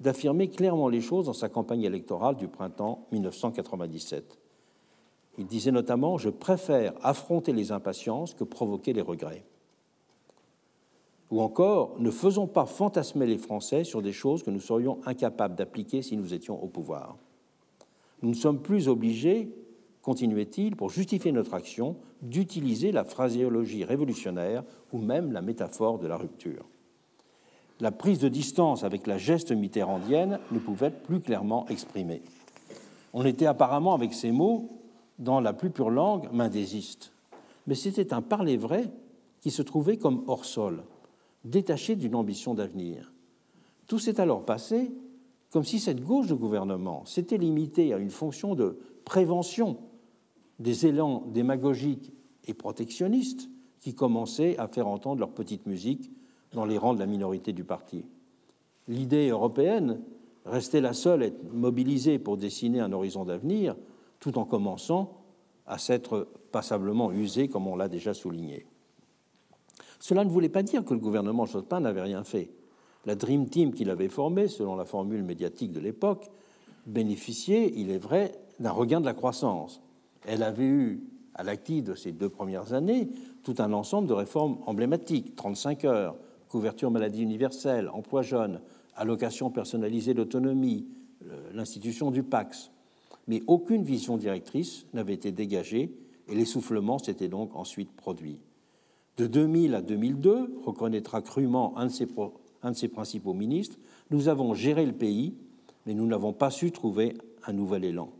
d'affirmer 0.02 0.48
clairement 0.48 0.88
les 0.88 1.00
choses 1.00 1.26
dans 1.26 1.32
sa 1.32 1.48
campagne 1.48 1.84
électorale 1.84 2.36
du 2.36 2.48
printemps 2.48 3.06
1997. 3.12 4.38
Il 5.38 5.46
disait 5.46 5.70
notamment 5.70 6.18
Je 6.18 6.28
préfère 6.28 6.92
affronter 7.02 7.52
les 7.52 7.72
impatiences 7.72 8.34
que 8.34 8.44
provoquer 8.44 8.92
les 8.92 9.00
regrets. 9.00 9.44
Ou 11.30 11.40
encore 11.40 11.94
Ne 12.00 12.10
faisons 12.10 12.46
pas 12.46 12.66
fantasmer 12.66 13.26
les 13.26 13.38
Français 13.38 13.84
sur 13.84 14.02
des 14.02 14.12
choses 14.12 14.42
que 14.42 14.50
nous 14.50 14.60
serions 14.60 14.98
incapables 15.06 15.54
d'appliquer 15.54 16.02
si 16.02 16.16
nous 16.16 16.34
étions 16.34 16.62
au 16.62 16.66
pouvoir. 16.66 17.16
Nous 18.20 18.30
ne 18.30 18.34
sommes 18.34 18.60
plus 18.60 18.88
obligés, 18.88 19.48
continuait-il, 20.02 20.76
pour 20.76 20.90
justifier 20.90 21.32
notre 21.32 21.54
action, 21.54 21.96
d'utiliser 22.20 22.92
la 22.92 23.04
phraséologie 23.04 23.84
révolutionnaire 23.84 24.64
ou 24.92 24.98
même 24.98 25.32
la 25.32 25.42
métaphore 25.42 25.98
de 25.98 26.06
la 26.06 26.16
rupture. 26.16 26.66
La 27.82 27.90
prise 27.90 28.20
de 28.20 28.28
distance 28.28 28.84
avec 28.84 29.08
la 29.08 29.18
geste 29.18 29.50
mitterrandienne 29.50 30.38
ne 30.52 30.60
pouvait 30.60 30.86
être 30.86 31.02
plus 31.02 31.18
clairement 31.18 31.66
exprimée. 31.66 32.22
On 33.12 33.24
était 33.24 33.46
apparemment, 33.46 33.92
avec 33.92 34.14
ces 34.14 34.30
mots, 34.30 34.70
dans 35.18 35.40
la 35.40 35.52
plus 35.52 35.70
pure 35.70 35.90
langue, 35.90 36.28
mendésiste. 36.32 37.10
Mais 37.66 37.74
c'était 37.74 38.14
un 38.14 38.22
parler 38.22 38.56
vrai 38.56 38.88
qui 39.40 39.50
se 39.50 39.62
trouvait 39.62 39.96
comme 39.96 40.22
hors 40.28 40.44
sol, 40.44 40.84
détaché 41.44 41.96
d'une 41.96 42.14
ambition 42.14 42.54
d'avenir. 42.54 43.12
Tout 43.88 43.98
s'est 43.98 44.20
alors 44.20 44.44
passé 44.44 44.92
comme 45.50 45.64
si 45.64 45.80
cette 45.80 46.04
gauche 46.04 46.28
de 46.28 46.34
gouvernement 46.34 47.04
s'était 47.04 47.36
limitée 47.36 47.92
à 47.92 47.98
une 47.98 48.10
fonction 48.10 48.54
de 48.54 48.78
prévention 49.04 49.78
des 50.60 50.86
élans 50.86 51.24
démagogiques 51.34 52.12
et 52.46 52.54
protectionnistes 52.54 53.48
qui 53.80 53.96
commençaient 53.96 54.56
à 54.58 54.68
faire 54.68 54.86
entendre 54.86 55.18
leur 55.18 55.32
petite 55.32 55.66
musique 55.66 56.12
dans 56.52 56.64
les 56.64 56.78
rangs 56.78 56.94
de 56.94 56.98
la 56.98 57.06
minorité 57.06 57.52
du 57.52 57.64
parti. 57.64 58.04
L'idée 58.88 59.28
européenne 59.28 60.00
restait 60.44 60.80
la 60.80 60.92
seule 60.92 61.22
à 61.22 61.26
être 61.26 61.52
mobilisée 61.52 62.18
pour 62.18 62.36
dessiner 62.36 62.80
un 62.80 62.92
horizon 62.92 63.24
d'avenir, 63.24 63.76
tout 64.20 64.38
en 64.38 64.44
commençant 64.44 65.22
à 65.66 65.78
s'être 65.78 66.28
passablement 66.50 67.12
usé, 67.12 67.48
comme 67.48 67.66
on 67.66 67.76
l'a 67.76 67.88
déjà 67.88 68.14
souligné. 68.14 68.66
Cela 70.00 70.24
ne 70.24 70.30
voulait 70.30 70.48
pas 70.48 70.62
dire 70.62 70.84
que 70.84 70.94
le 70.94 71.00
gouvernement 71.00 71.46
Jospin 71.46 71.80
n'avait 71.80 72.02
rien 72.02 72.24
fait. 72.24 72.50
La 73.06 73.14
Dream 73.14 73.48
Team 73.48 73.72
qu'il 73.72 73.90
avait 73.90 74.08
formée, 74.08 74.48
selon 74.48 74.76
la 74.76 74.84
formule 74.84 75.22
médiatique 75.22 75.72
de 75.72 75.80
l'époque, 75.80 76.30
bénéficiait, 76.86 77.72
il 77.76 77.90
est 77.90 77.98
vrai, 77.98 78.32
d'un 78.58 78.70
regain 78.70 79.00
de 79.00 79.06
la 79.06 79.14
croissance. 79.14 79.80
Elle 80.26 80.42
avait 80.42 80.66
eu, 80.66 81.04
à 81.34 81.42
l'actif 81.42 81.84
de 81.84 81.94
ces 81.94 82.12
deux 82.12 82.28
premières 82.28 82.72
années, 82.72 83.10
tout 83.42 83.54
un 83.58 83.72
ensemble 83.72 84.08
de 84.08 84.12
réformes 84.12 84.58
emblématiques 84.66 85.34
35 85.36 85.84
heures, 85.84 86.16
couverture 86.52 86.90
maladie 86.90 87.22
universelle, 87.22 87.88
emploi 87.88 88.22
jeune, 88.22 88.60
allocation 88.94 89.50
personnalisée 89.50 90.14
d'autonomie, 90.14 90.86
l'institution 91.52 92.10
du 92.10 92.22
PAX 92.22 92.70
mais 93.26 93.42
aucune 93.46 93.82
vision 93.82 94.16
directrice 94.16 94.86
n'avait 94.92 95.14
été 95.14 95.32
dégagée 95.32 95.94
et 96.28 96.34
l'essoufflement 96.34 96.98
s'était 96.98 97.28
donc 97.28 97.54
ensuite 97.54 97.92
produit. 97.92 98.40
De 99.16 99.26
2000 99.26 99.74
à 99.74 99.82
2002, 99.82 100.60
reconnaîtra 100.64 101.20
crûment 101.22 101.76
un 101.76 101.86
de, 101.86 101.90
ses, 101.90 102.08
un 102.62 102.70
de 102.70 102.76
ses 102.76 102.88
principaux 102.88 103.34
ministres, 103.34 103.78
nous 104.10 104.28
avons 104.28 104.54
géré 104.54 104.86
le 104.86 104.92
pays, 104.92 105.34
mais 105.86 105.94
nous 105.94 106.06
n'avons 106.06 106.32
pas 106.32 106.50
su 106.50 106.72
trouver 106.72 107.14
un 107.44 107.52
nouvel 107.52 107.84
élan. 107.84 108.10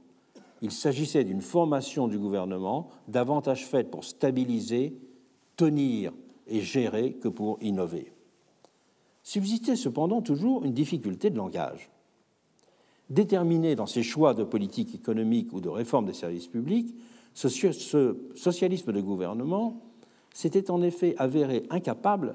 Il 0.60 0.70
s'agissait 0.70 1.24
d'une 1.24 1.40
formation 1.40 2.08
du 2.08 2.18
gouvernement 2.18 2.88
davantage 3.08 3.66
faite 3.66 3.90
pour 3.90 4.04
stabiliser, 4.04 4.96
tenir 5.56 6.12
et 6.46 6.60
gérer 6.60 7.14
que 7.14 7.28
pour 7.28 7.58
innover. 7.60 8.12
Subsistait 9.22 9.76
cependant 9.76 10.22
toujours 10.22 10.64
une 10.64 10.74
difficulté 10.74 11.30
de 11.30 11.36
langage 11.36 11.90
déterminé 13.12 13.76
dans 13.76 13.86
ses 13.86 14.02
choix 14.02 14.32
de 14.34 14.42
politique 14.42 14.94
économique 14.94 15.52
ou 15.52 15.60
de 15.60 15.68
réforme 15.68 16.06
des 16.06 16.14
services 16.14 16.46
publics, 16.46 16.94
ce, 17.34 18.16
socialisme 18.34 18.92
de 18.92 19.00
gouvernement 19.00 19.80
s'était 20.32 20.70
en 20.70 20.82
effet 20.82 21.14
avéré 21.18 21.64
incapable 21.70 22.34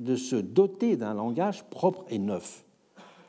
de 0.00 0.16
se 0.16 0.36
doter 0.36 0.96
d'un 0.96 1.14
langage 1.14 1.64
propre 1.64 2.04
et 2.10 2.18
neuf, 2.18 2.64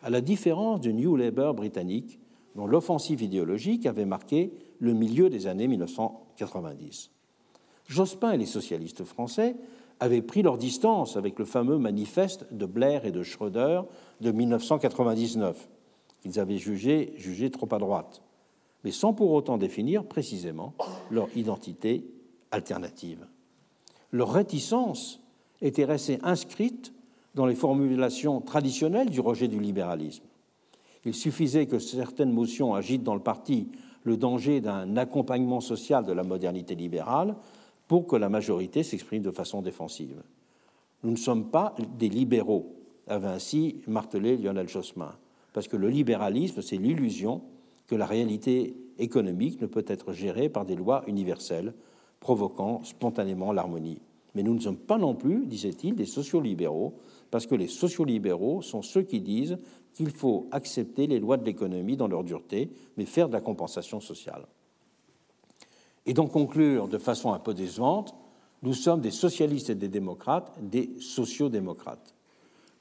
à 0.03 0.09
la 0.09 0.21
différence 0.21 0.81
du 0.81 0.93
New 0.93 1.15
Labour 1.15 1.53
britannique, 1.53 2.19
dont 2.55 2.65
l'offensive 2.65 3.21
idéologique 3.21 3.85
avait 3.85 4.05
marqué 4.05 4.51
le 4.79 4.93
milieu 4.93 5.29
des 5.29 5.47
années 5.47 5.67
1990. 5.67 7.11
Jospin 7.87 8.31
et 8.31 8.37
les 8.37 8.45
socialistes 8.45 9.03
français 9.03 9.55
avaient 9.99 10.21
pris 10.21 10.41
leur 10.41 10.57
distance 10.57 11.17
avec 11.17 11.39
le 11.39 11.45
fameux 11.45 11.77
manifeste 11.77 12.45
de 12.53 12.65
Blair 12.65 13.05
et 13.05 13.11
de 13.11 13.23
Schröder 13.23 13.81
de 14.21 14.31
1999, 14.31 15.67
qu'ils 16.21 16.39
avaient 16.39 16.57
jugé, 16.57 17.13
jugé 17.17 17.49
trop 17.49 17.67
à 17.71 17.79
droite, 17.79 18.21
mais 18.83 18.91
sans 18.91 19.13
pour 19.13 19.31
autant 19.31 19.57
définir 19.57 20.05
précisément 20.05 20.73
leur 21.09 21.27
identité 21.35 22.05
alternative. 22.51 23.25
Leur 24.11 24.31
réticence 24.31 25.21
était 25.61 25.85
restée 25.85 26.19
inscrite 26.23 26.93
dans 27.35 27.45
les 27.45 27.55
formulations 27.55 28.41
traditionnelles 28.41 29.09
du 29.09 29.19
rejet 29.19 29.47
du 29.47 29.59
libéralisme. 29.59 30.23
Il 31.05 31.13
suffisait 31.13 31.67
que 31.67 31.79
certaines 31.79 32.31
motions 32.31 32.73
agitent 32.73 33.03
dans 33.03 33.15
le 33.15 33.21
parti 33.21 33.69
le 34.03 34.17
danger 34.17 34.61
d'un 34.61 34.97
accompagnement 34.97 35.61
social 35.61 36.05
de 36.05 36.13
la 36.13 36.23
modernité 36.23 36.75
libérale 36.75 37.35
pour 37.87 38.07
que 38.07 38.15
la 38.15 38.29
majorité 38.29 38.83
s'exprime 38.83 39.23
de 39.23 39.31
façon 39.31 39.61
défensive. 39.61 40.21
Nous 41.03 41.11
ne 41.11 41.15
sommes 41.15 41.49
pas 41.49 41.75
des 41.97 42.09
libéraux, 42.09 42.75
avait 43.07 43.27
ainsi 43.27 43.81
martelé 43.87 44.37
Lionel 44.37 44.67
Jospin 44.67 45.15
parce 45.57 45.67
que 45.67 45.75
le 45.75 45.89
libéralisme, 45.89 46.61
c'est 46.61 46.77
l'illusion 46.77 47.41
que 47.87 47.95
la 47.95 48.05
réalité 48.05 48.75
économique 48.99 49.59
ne 49.59 49.65
peut 49.65 49.85
être 49.87 50.13
gérée 50.13 50.49
par 50.49 50.65
des 50.65 50.75
lois 50.75 51.03
universelles, 51.07 51.73
provoquant 52.19 52.83
spontanément 52.83 53.51
l'harmonie. 53.51 53.99
Mais 54.35 54.43
nous 54.43 54.53
ne 54.53 54.59
sommes 54.59 54.77
pas 54.77 54.99
non 54.99 55.15
plus, 55.15 55.47
disait-il, 55.47 55.95
des 55.95 56.05
sociolibéraux, 56.05 56.93
parce 57.31 57.47
que 57.47 57.55
les 57.55 57.67
sociolibéraux 57.67 58.61
sont 58.61 58.83
ceux 58.83 59.01
qui 59.01 59.19
disent 59.19 59.57
qu'il 59.93 60.11
faut 60.11 60.47
accepter 60.51 61.07
les 61.07 61.19
lois 61.19 61.37
de 61.37 61.45
l'économie 61.45 61.97
dans 61.97 62.07
leur 62.07 62.23
dureté, 62.23 62.69
mais 62.95 63.05
faire 63.05 63.27
de 63.27 63.33
la 63.33 63.41
compensation 63.41 63.99
sociale. 63.99 64.45
Et 66.07 66.13
donc 66.13 66.31
conclure 66.31 66.87
de 66.87 66.97
façon 66.97 67.33
un 67.33 67.39
peu 67.39 67.53
décevante, 67.53 68.15
nous 68.63 68.73
sommes 68.73 69.01
des 69.01 69.11
socialistes 69.11 69.69
et 69.69 69.75
des 69.75 69.89
démocrates, 69.89 70.51
des 70.61 70.89
sociodémocrates. 70.99 72.15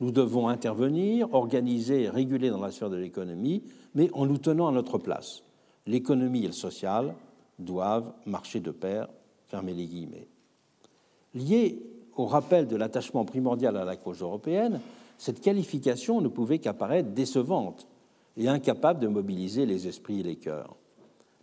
Nous 0.01 0.13
devons 0.13 0.49
intervenir, 0.49 1.35
organiser 1.35 2.05
et 2.05 2.09
réguler 2.09 2.51
dans 2.51 2.61
la 2.61 2.71
sphère 2.71 2.89
de 2.89 2.97
l'économie, 2.97 3.65
mais 3.95 4.11
en 4.13 4.27
nous 4.27 4.39
tenant 4.39 4.69
à 4.69 4.73
notre 4.73 4.99
place. 4.99 5.43
L'économie 5.87 6.45
et 6.45 6.49
le 6.49 6.53
social 6.53 7.15
doivent 7.59 8.13
marcher 8.27 8.61
de 8.61 8.71
pair, 8.71 9.09
fermer 9.49 9.75
les 9.75 9.87
guillemets. 9.87 10.29
Lié 11.35 11.83
au 12.17 12.27
rappel 12.27 12.69
de 12.69 12.77
l'attachement 12.77 13.25
primordial 13.25 13.77
à 13.77 13.85
la 13.85 13.97
cause 13.97 14.23
européenne, 14.23 14.81
cette 15.19 15.41
qualification 15.41 16.21
ne 16.21 16.29
pouvait 16.29 16.59
qu'apparaître 16.59 17.11
décevante 17.11 17.87
et 18.37 18.49
incapable 18.49 19.01
de 19.01 19.09
mobiliser 19.09 19.67
les 19.67 19.89
esprits 19.89 20.21
et 20.21 20.25
les 20.25 20.37
cœurs. 20.37 20.77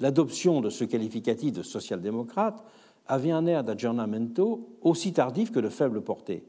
L'adoption 0.03 0.59
de 0.59 0.69
ce 0.69 0.83
qualificatif 0.83 1.53
de 1.53 1.63
social-démocrate 1.63 2.61
avait 3.07 3.31
un 3.31 3.45
air 3.45 3.63
d'aggiornamento 3.63 4.67
aussi 4.81 5.13
tardif 5.13 5.49
que 5.49 5.61
de 5.61 5.69
faible 5.69 6.01
portée. 6.01 6.43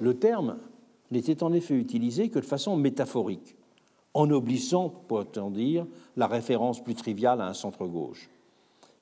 Le 0.00 0.18
terme 0.18 0.58
n'était 1.12 1.44
en 1.44 1.52
effet 1.52 1.76
utilisé 1.76 2.28
que 2.28 2.40
de 2.40 2.44
façon 2.44 2.76
métaphorique, 2.76 3.54
en 4.14 4.28
oblissant, 4.32 4.88
pourrait-on 4.88 5.52
dire, 5.52 5.86
la 6.16 6.26
référence 6.26 6.82
plus 6.82 6.96
triviale 6.96 7.40
à 7.40 7.46
un 7.46 7.54
centre-gauche. 7.54 8.28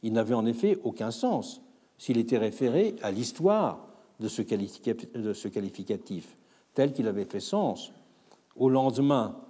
Il 0.02 0.12
n'avait 0.12 0.34
en 0.34 0.44
effet 0.44 0.76
aucun 0.84 1.10
sens 1.10 1.62
s'il 1.96 2.18
était 2.18 2.36
référé 2.36 2.96
à 3.00 3.10
l'histoire 3.10 3.88
de 4.20 4.28
ce 4.28 4.42
qualificatif, 5.48 6.36
tel 6.74 6.92
qu'il 6.92 7.08
avait 7.08 7.24
fait 7.24 7.40
sens 7.40 7.94
au 8.56 8.68
lendemain 8.68 9.40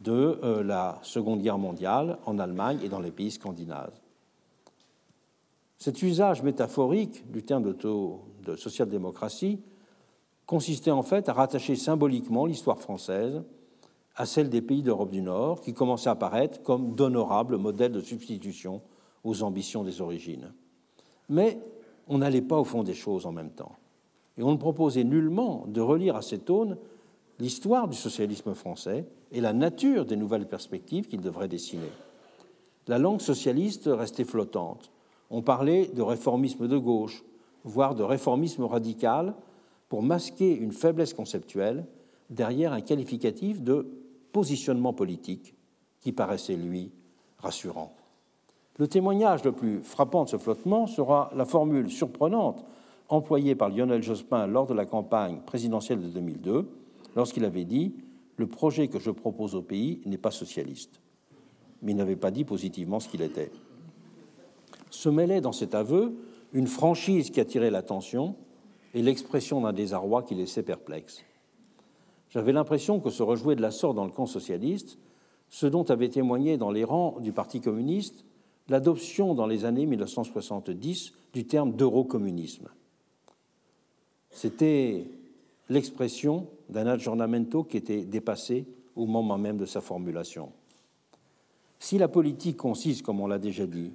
de 0.00 0.38
euh, 0.42 0.62
la 0.62 0.98
Seconde 1.02 1.42
Guerre 1.42 1.58
mondiale 1.58 2.18
en 2.26 2.38
Allemagne 2.38 2.78
et 2.82 2.88
dans 2.88 3.00
les 3.00 3.10
pays 3.10 3.30
scandinaves. 3.30 3.98
Cet 5.78 6.02
usage 6.02 6.42
métaphorique 6.42 7.30
du 7.30 7.42
terme 7.42 7.72
de 7.72 8.56
social-démocratie 8.56 9.60
consistait 10.46 10.90
en 10.90 11.02
fait 11.02 11.28
à 11.28 11.34
rattacher 11.34 11.76
symboliquement 11.76 12.46
l'histoire 12.46 12.80
française 12.80 13.42
à 14.16 14.26
celle 14.26 14.48
des 14.48 14.62
pays 14.62 14.82
d'Europe 14.82 15.10
du 15.10 15.22
Nord, 15.22 15.60
qui 15.60 15.72
commençaient 15.72 16.08
à 16.08 16.12
apparaître 16.12 16.60
comme 16.62 16.96
d'honorables 16.96 17.56
modèles 17.56 17.92
de 17.92 18.00
substitution 18.00 18.82
aux 19.22 19.44
ambitions 19.44 19.84
des 19.84 20.00
origines. 20.00 20.52
Mais 21.28 21.60
on 22.08 22.18
n'allait 22.18 22.42
pas 22.42 22.58
au 22.58 22.64
fond 22.64 22.82
des 22.82 22.94
choses 22.94 23.26
en 23.26 23.32
même 23.32 23.50
temps. 23.50 23.76
Et 24.36 24.42
on 24.42 24.50
ne 24.50 24.56
proposait 24.56 25.04
nullement 25.04 25.64
de 25.68 25.80
relire 25.80 26.16
à 26.16 26.22
cette 26.22 26.50
aune 26.50 26.78
l'histoire 27.38 27.88
du 27.88 27.96
socialisme 27.96 28.54
français 28.54 29.06
et 29.32 29.40
la 29.40 29.52
nature 29.52 30.04
des 30.04 30.16
nouvelles 30.16 30.48
perspectives 30.48 31.06
qu'il 31.06 31.20
devrait 31.20 31.48
dessiner. 31.48 31.90
La 32.86 32.98
langue 32.98 33.20
socialiste 33.20 33.88
restait 33.92 34.24
flottante. 34.24 34.90
On 35.30 35.42
parlait 35.42 35.88
de 35.88 36.02
réformisme 36.02 36.68
de 36.68 36.78
gauche, 36.78 37.22
voire 37.64 37.94
de 37.94 38.02
réformisme 38.02 38.64
radical, 38.64 39.34
pour 39.88 40.02
masquer 40.02 40.54
une 40.54 40.72
faiblesse 40.72 41.14
conceptuelle 41.14 41.84
derrière 42.30 42.72
un 42.72 42.80
qualificatif 42.80 43.62
de 43.62 43.86
positionnement 44.32 44.92
politique 44.92 45.54
qui 46.00 46.12
paraissait, 46.12 46.56
lui, 46.56 46.92
rassurant. 47.38 47.94
Le 48.78 48.86
témoignage 48.86 49.44
le 49.44 49.52
plus 49.52 49.80
frappant 49.82 50.24
de 50.24 50.28
ce 50.28 50.38
flottement 50.38 50.86
sera 50.86 51.30
la 51.34 51.44
formule 51.44 51.90
surprenante 51.90 52.64
employée 53.08 53.54
par 53.54 53.70
Lionel 53.70 54.02
Jospin 54.02 54.46
lors 54.46 54.66
de 54.66 54.74
la 54.74 54.86
campagne 54.86 55.40
présidentielle 55.44 56.00
de 56.00 56.08
2002, 56.08 56.68
lorsqu'il 57.18 57.44
avait 57.44 57.64
dit 57.64 57.92
Le 58.36 58.46
projet 58.46 58.86
que 58.86 59.00
je 59.00 59.10
propose 59.10 59.56
au 59.56 59.62
pays 59.62 60.00
n'est 60.06 60.16
pas 60.16 60.30
socialiste. 60.30 61.00
Mais 61.82 61.92
il 61.92 61.96
n'avait 61.96 62.16
pas 62.16 62.30
dit 62.30 62.44
positivement 62.44 63.00
ce 63.00 63.08
qu'il 63.08 63.22
était. 63.22 63.50
Se 64.90 65.08
mêlait 65.08 65.40
dans 65.40 65.52
cet 65.52 65.74
aveu 65.74 66.14
une 66.52 66.68
franchise 66.68 67.30
qui 67.30 67.40
attirait 67.40 67.72
l'attention 67.72 68.36
et 68.94 69.02
l'expression 69.02 69.60
d'un 69.60 69.72
désarroi 69.72 70.22
qui 70.22 70.36
laissait 70.36 70.62
perplexe. 70.62 71.24
J'avais 72.30 72.52
l'impression 72.52 73.00
que 73.00 73.10
se 73.10 73.22
rejouait 73.24 73.56
de 73.56 73.62
la 73.62 73.72
sorte 73.72 73.96
dans 73.96 74.04
le 74.04 74.12
camp 74.12 74.26
socialiste 74.26 74.96
ce 75.50 75.66
dont 75.66 75.84
avait 75.84 76.10
témoigné 76.10 76.56
dans 76.56 76.70
les 76.70 76.84
rangs 76.84 77.18
du 77.20 77.32
Parti 77.32 77.60
communiste 77.60 78.24
l'adoption 78.68 79.34
dans 79.34 79.46
les 79.46 79.64
années 79.64 79.86
1970 79.86 81.14
du 81.32 81.46
terme 81.46 81.72
d'eurocommunisme. 81.72 82.68
C'était 84.30 85.06
l'expression 85.68 86.48
d'un 86.68 86.86
aggiornamento 86.86 87.64
qui 87.64 87.76
était 87.76 88.04
dépassé 88.04 88.66
au 88.96 89.06
moment 89.06 89.38
même 89.38 89.56
de 89.56 89.66
sa 89.66 89.80
formulation. 89.80 90.52
Si 91.78 91.98
la 91.98 92.08
politique 92.08 92.56
consiste, 92.56 93.02
comme 93.02 93.20
on 93.20 93.26
l'a 93.26 93.38
déjà 93.38 93.66
dit, 93.66 93.92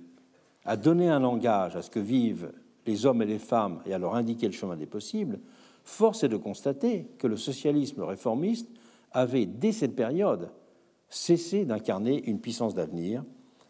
à 0.66 0.78
donner 0.78 1.10
un 1.10 1.20
langage 1.20 1.76
à 1.76 1.82
ce 1.82 1.90
que 1.90 2.00
vivent 2.00 2.54
les 2.86 3.06
hommes 3.06 3.22
et 3.22 3.26
les 3.26 3.40
femmes 3.40 3.82
et 3.86 3.94
à 3.94 3.98
leur 3.98 4.16
indiquer 4.16 4.48
le 4.48 4.54
chemin 4.54 4.78
des 4.78 4.86
possibles, 4.86 5.40
force 5.84 6.24
est 6.24 6.30
de 6.30 6.38
constater 6.38 7.08
que 7.18 7.28
le 7.28 7.38
socialisme 7.38 8.02
réformiste 8.04 8.70
avait, 9.12 9.45
dès 9.45 9.72
cette 9.74 9.95
période, 9.95 10.50
cessé 11.10 11.66
d'incarner 11.66 12.24
une 12.30 12.40
puissance 12.40 12.74
d'avenir 12.74 13.24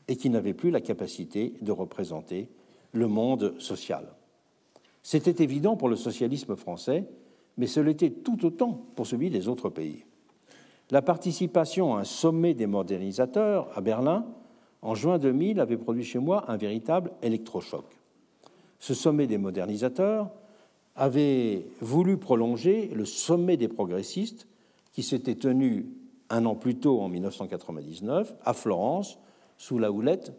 et 0.08 0.16
qui 0.16 0.30
n'avait 0.30 0.54
plus 0.54 0.72
la 0.72 0.82
capacité 0.82 1.54
de 1.62 1.72
représenter 1.72 2.50
le 2.92 3.08
monde 3.08 3.60
social. 3.60 4.14
C'était 5.02 5.44
évident 5.44 5.76
pour 5.76 5.90
le 5.90 5.96
socialisme 5.96 6.56
français, 6.56 7.06
mais 7.58 7.68
ce 7.68 7.80
l'était 7.80 8.10
tout 8.10 8.46
autant 8.46 8.86
pour 8.96 9.08
celui 9.08 9.30
des 9.30 9.48
autres 9.48 9.70
pays. 9.70 10.06
La 10.92 11.02
participation 11.02 11.96
à 11.96 12.02
un 12.02 12.04
sommet 12.04 12.54
des 12.54 12.68
modernisateurs 12.68 13.70
à 13.76 13.82
Berlin 13.82 14.26
en 14.82 14.96
juin 14.96 15.18
2000 15.18 15.60
avait 15.60 15.78
produit 15.78 16.04
chez 16.04 16.20
moi 16.20 16.46
un 16.52 16.58
véritable 16.58 17.12
électrochoc. 17.22 17.86
Ce 18.80 18.94
sommet 18.94 19.28
des 19.28 19.38
modernisateurs 19.38 20.30
avait 20.96 21.66
voulu 21.80 22.18
prolonger 22.18 22.92
le 22.94 23.06
sommet 23.06 23.58
des 23.58 23.70
progressistes 23.70 24.48
qui 24.92 25.02
s'était 25.02 25.36
tenu 25.36 25.88
un 26.30 26.46
an 26.46 26.56
plus 26.56 26.76
tôt, 26.76 27.02
en 27.02 27.10
1999, 27.10 28.34
à 28.44 28.54
Florence, 28.54 29.20
sous 29.58 29.80
la 29.80 29.92
houlette 29.92 30.34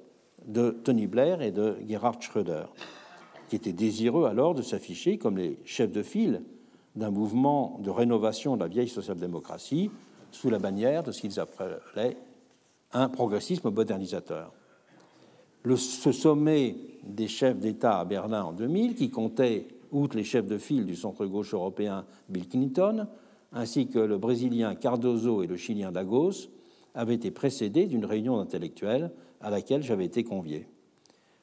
de 0.47 0.71
Tony 0.71 1.07
Blair 1.07 1.41
et 1.41 1.51
de 1.51 1.77
Gerhard 1.89 2.21
Schröder, 2.21 2.67
qui 3.49 3.57
étaient 3.57 3.73
désireux 3.73 4.27
alors 4.27 4.55
de 4.55 4.63
s'afficher 4.63 5.19
comme 5.19 5.39
les 5.39 5.59
chefs 5.65 5.93
de 5.93 6.03
file 6.03 6.43
d'un 6.95 7.11
mouvement 7.11 7.79
de 7.83 7.91
rénovation 7.91 8.57
de 8.57 8.63
la 8.63 8.69
vieille 8.69 8.89
social-démocratie 8.89 9.91
sous 10.31 10.51
la 10.51 10.59
bannière 10.59 11.03
de 11.03 11.13
ce 11.13 11.21
qu'ils 11.21 11.41
appelaient 11.41 12.17
un 12.93 13.09
progressisme 13.09 13.71
modernisateur. 13.71 14.53
Ce 15.77 16.13
sommet 16.13 16.77
des 17.03 17.29
chefs 17.29 17.59
d'État 17.59 17.99
à 17.99 18.05
Berlin 18.05 18.45
en 18.45 18.53
2000, 18.53 18.95
qui 18.95 19.11
comptait 19.11 19.67
outre 19.91 20.17
les 20.17 20.25
chefs 20.25 20.47
de 20.47 20.59
file 20.59 20.87
du 20.87 20.97
centre-gauche 20.97 21.55
européen 21.55 22.05
Bill 22.29 22.49
Clinton, 22.49 23.07
ainsi 23.53 23.87
que 23.87 23.99
le 23.99 24.19
Brésilien 24.19 24.75
Cardozo 24.75 25.43
et 25.43 25.47
le 25.47 25.57
Chilien 25.57 25.93
Dagos, 25.93 26.49
avait 26.95 27.15
été 27.15 27.31
précédé 27.31 27.87
d'une 27.87 28.05
réunion 28.05 28.37
d'intellectuels 28.37 29.11
à 29.41 29.51
laquelle 29.51 29.83
j'avais 29.83 30.05
été 30.05 30.23
convié. 30.23 30.67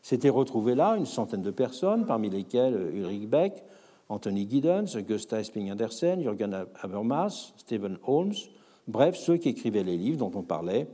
S'étaient 0.01 0.29
retrouvés 0.29 0.75
là 0.75 0.97
une 0.97 1.05
centaine 1.05 1.41
de 1.41 1.51
personnes, 1.51 2.05
parmi 2.05 2.29
lesquelles 2.29 2.91
Ulrich 2.93 3.29
Beck, 3.29 3.63
Anthony 4.11 4.47
Giddens, 4.49 4.97
Gustav 5.07 5.39
Esping 5.39 5.71
Andersen, 5.71 6.21
Jürgen 6.21 6.65
Habermas, 6.81 7.53
Stephen 7.57 7.97
Holmes, 8.05 8.35
bref, 8.87 9.15
ceux 9.15 9.37
qui 9.37 9.49
écrivaient 9.49 9.83
les 9.83 9.97
livres 9.97 10.17
dont 10.17 10.31
on 10.35 10.43
parlait, 10.43 10.87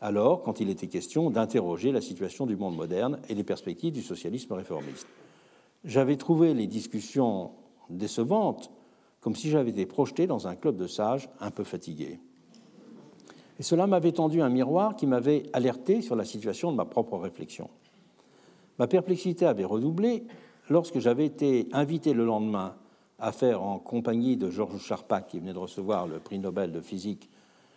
alors 0.00 0.42
quand 0.42 0.60
il 0.60 0.68
était 0.68 0.88
question 0.88 1.30
d'interroger 1.30 1.92
la 1.92 2.00
situation 2.00 2.46
du 2.46 2.56
monde 2.56 2.76
moderne 2.76 3.20
et 3.28 3.34
les 3.34 3.44
perspectives 3.44 3.92
du 3.92 4.02
socialisme 4.02 4.52
réformiste 4.52 5.06
j'avais 5.84 6.16
trouvé 6.16 6.54
les 6.54 6.66
discussions 6.66 7.52
décevantes, 7.90 8.70
comme 9.20 9.36
si 9.36 9.50
j'avais 9.50 9.70
été 9.70 9.86
projeté 9.86 10.26
dans 10.26 10.48
un 10.48 10.56
club 10.56 10.76
de 10.76 10.86
sages 10.86 11.28
un 11.40 11.50
peu 11.50 11.64
fatigué. 11.64 12.18
Et 13.58 13.62
cela 13.62 13.86
m'avait 13.86 14.12
tendu 14.12 14.42
un 14.42 14.48
miroir 14.48 14.96
qui 14.96 15.06
m'avait 15.06 15.44
alerté 15.52 16.02
sur 16.02 16.16
la 16.16 16.24
situation 16.24 16.72
de 16.72 16.76
ma 16.76 16.84
propre 16.84 17.18
réflexion. 17.18 17.70
Ma 18.78 18.86
perplexité 18.86 19.46
avait 19.46 19.64
redoublé 19.64 20.24
lorsque 20.68 20.98
j'avais 20.98 21.26
été 21.26 21.68
invité 21.72 22.12
le 22.12 22.24
lendemain 22.24 22.74
à 23.18 23.32
faire 23.32 23.62
en 23.62 23.78
compagnie 23.78 24.36
de 24.36 24.50
Georges 24.50 24.80
Charpak, 24.80 25.28
qui 25.28 25.38
venait 25.38 25.52
de 25.52 25.58
recevoir 25.58 26.06
le 26.06 26.18
prix 26.18 26.38
Nobel 26.38 26.72
de 26.72 26.80
physique, 26.80 27.30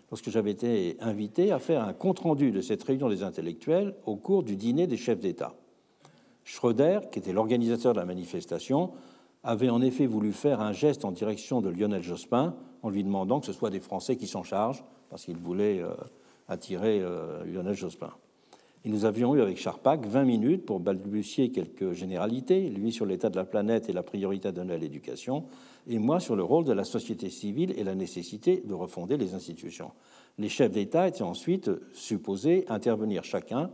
lorsque 0.09 0.29
j'avais 0.29 0.51
été 0.51 0.97
invité 0.99 1.51
à 1.51 1.59
faire 1.59 1.83
un 1.83 1.93
compte-rendu 1.93 2.51
de 2.51 2.61
cette 2.61 2.83
réunion 2.83 3.09
des 3.09 3.23
intellectuels 3.23 3.95
au 4.05 4.15
cours 4.15 4.43
du 4.43 4.55
dîner 4.55 4.87
des 4.87 4.97
chefs 4.97 5.19
d'État. 5.19 5.53
Schröder, 6.43 7.01
qui 7.11 7.19
était 7.19 7.33
l'organisateur 7.33 7.93
de 7.93 7.99
la 7.99 8.05
manifestation, 8.05 8.91
avait 9.43 9.69
en 9.69 9.81
effet 9.81 10.05
voulu 10.05 10.31
faire 10.31 10.61
un 10.61 10.71
geste 10.71 11.05
en 11.05 11.11
direction 11.11 11.61
de 11.61 11.69
Lionel 11.69 12.03
Jospin 12.03 12.55
en 12.83 12.89
lui 12.89 13.03
demandant 13.03 13.39
que 13.39 13.45
ce 13.45 13.53
soit 13.53 13.69
des 13.69 13.79
Français 13.79 14.15
qui 14.15 14.27
s'en 14.27 14.43
chargent, 14.43 14.83
parce 15.09 15.25
qu'il 15.25 15.37
voulait 15.37 15.81
euh, 15.81 15.91
attirer 16.47 16.99
euh, 17.01 17.43
Lionel 17.45 17.75
Jospin. 17.75 18.11
Et 18.85 18.89
nous 18.89 19.05
avions 19.05 19.35
eu 19.35 19.41
avec 19.41 19.57
Charpak 19.57 20.05
20 20.05 20.23
minutes 20.23 20.65
pour 20.65 20.79
balbutier 20.79 21.49
quelques 21.51 21.93
généralités, 21.93 22.69
lui 22.69 22.91
sur 22.91 23.05
l'état 23.05 23.29
de 23.29 23.35
la 23.35 23.45
planète 23.45 23.89
et 23.89 23.93
la 23.93 24.03
priorité 24.03 24.51
donnée 24.51 24.75
à 24.75 24.77
l'éducation, 24.77 25.45
et 25.87 25.99
moi 25.99 26.19
sur 26.19 26.35
le 26.35 26.43
rôle 26.43 26.63
de 26.63 26.73
la 26.73 26.83
société 26.83 27.29
civile 27.29 27.73
et 27.77 27.83
la 27.83 27.95
nécessité 27.95 28.63
de 28.65 28.73
refonder 28.73 29.17
les 29.17 29.33
institutions. 29.33 29.91
Les 30.37 30.49
chefs 30.49 30.71
d'État 30.71 31.07
étaient 31.07 31.23
ensuite 31.23 31.71
supposés 31.93 32.65
intervenir 32.69 33.23
chacun 33.23 33.71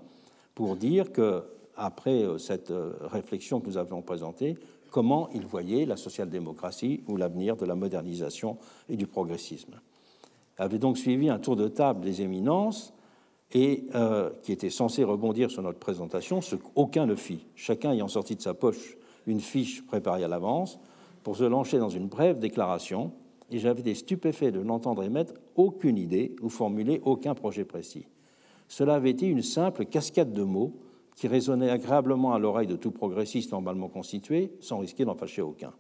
pour 0.55 0.77
dire 0.77 1.11
que 1.11 1.43
après 1.75 2.23
euh, 2.23 2.38
cette 2.38 2.71
euh, 2.71 2.93
réflexion 3.01 3.59
que 3.59 3.67
nous 3.67 3.77
avons 3.77 4.01
présentée, 4.01 4.57
comment 4.91 5.30
ils 5.34 5.45
voyaient 5.45 5.85
la 5.85 5.97
social-démocratie 5.97 7.01
ou 7.07 7.17
l'avenir 7.17 7.55
de 7.57 7.65
la 7.65 7.75
modernisation 7.75 8.57
et 8.89 8.95
du 8.95 9.07
progressisme. 9.07 9.81
Avait 10.57 10.77
donc 10.77 10.99
suivi 10.99 11.30
un 11.30 11.39
tour 11.39 11.55
de 11.55 11.67
table 11.67 12.01
des 12.01 12.21
éminences 12.21 12.93
et 13.53 13.85
euh, 13.93 14.31
qui 14.41 14.51
était 14.51 14.69
censé 14.69 15.03
rebondir 15.03 15.51
sur 15.51 15.61
notre 15.61 15.80
présentation, 15.80 16.41
ce 16.41 16.55
qu'aucun 16.55 17.05
ne 17.05 17.15
fit, 17.15 17.45
chacun 17.55 17.91
ayant 17.91 18.07
sorti 18.07 18.35
de 18.35 18.41
sa 18.41 18.53
poche 18.53 18.97
une 19.27 19.39
fiche 19.39 19.85
préparée 19.85 20.23
à 20.23 20.27
l'avance 20.27 20.80
pour 21.21 21.38
se 21.38 21.43
lancer 21.43 21.77
dans 21.77 21.89
une 21.89 22.07
brève 22.07 22.39
déclaration, 22.39 23.11
et 23.51 23.59
j'avais 23.59 23.81
été 23.81 23.93
stupéfait 23.93 24.51
de 24.51 24.63
n'entendre 24.63 25.03
émettre 25.03 25.35
aucune 25.55 25.97
idée 25.97 26.35
ou 26.41 26.49
formuler 26.49 27.01
aucun 27.05 27.35
projet 27.35 27.63
précis. 27.63 28.07
Cela 28.67 28.95
avait 28.95 29.11
été 29.11 29.27
une 29.27 29.43
simple 29.43 29.85
cascade 29.85 30.34
de 30.34 30.43
mots 30.43 30.73
qui 31.15 31.27
résonnait 31.27 31.69
agréablement 31.69 32.34
à 32.34 32.39
l'oreille 32.39 32.67
de 32.67 32.75
tout 32.75 32.91
progressiste 32.91 33.51
normalement 33.51 33.88
constitué, 33.88 34.51
sans 34.59 34.80
risquer 34.80 35.05
d'en 35.05 35.15
fâcher 35.15 35.43
aucun. 35.43 35.73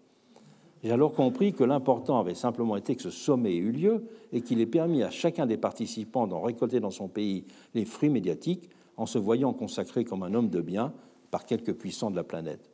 J'ai 0.83 0.91
alors 0.91 1.13
compris 1.13 1.53
que 1.53 1.63
l'important 1.63 2.19
avait 2.19 2.35
simplement 2.35 2.75
été 2.75 2.95
que 2.95 3.01
ce 3.01 3.09
sommet 3.09 3.53
ait 3.53 3.57
eu 3.57 3.71
lieu 3.71 4.03
et 4.33 4.41
qu'il 4.41 4.59
ait 4.59 4.65
permis 4.65 5.01
à 5.01 5.09
chacun 5.09 5.45
des 5.45 5.55
participants 5.55 6.27
d'en 6.27 6.41
récolter 6.41 6.81
dans 6.81 6.91
son 6.91 7.07
pays 7.07 7.45
les 7.73 7.85
fruits 7.85 8.09
médiatiques 8.09 8.69
en 8.97 9.05
se 9.05 9.17
voyant 9.17 9.53
consacré 9.53 10.03
comme 10.03 10.23
un 10.23 10.33
homme 10.33 10.49
de 10.49 10.59
bien 10.59 10.93
par 11.31 11.45
quelques 11.45 11.73
puissants 11.73 12.11
de 12.11 12.17
la 12.17 12.25
planète. 12.25 12.69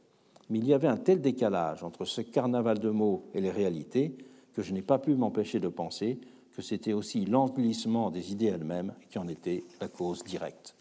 Mais 0.49 0.57
il 0.57 0.65
y 0.65 0.73
avait 0.73 0.87
un 0.87 0.97
tel 0.97 1.21
décalage 1.21 1.83
entre 1.83 2.03
ce 2.03 2.21
carnaval 2.21 2.79
de 2.79 2.89
mots 2.89 3.25
et 3.35 3.41
les 3.41 3.51
réalités 3.51 4.17
que 4.53 4.63
je 4.63 4.73
n'ai 4.73 4.81
pas 4.81 4.97
pu 4.97 5.13
m'empêcher 5.13 5.59
de 5.59 5.67
penser 5.67 6.19
que 6.55 6.63
c'était 6.63 6.93
aussi 6.93 7.25
l'englissement 7.25 8.09
des 8.09 8.31
idées 8.31 8.47
elles-mêmes 8.47 8.93
qui 9.11 9.19
en 9.19 9.27
était 9.27 9.63
la 9.79 9.87
cause 9.87 10.23
directe. 10.23 10.75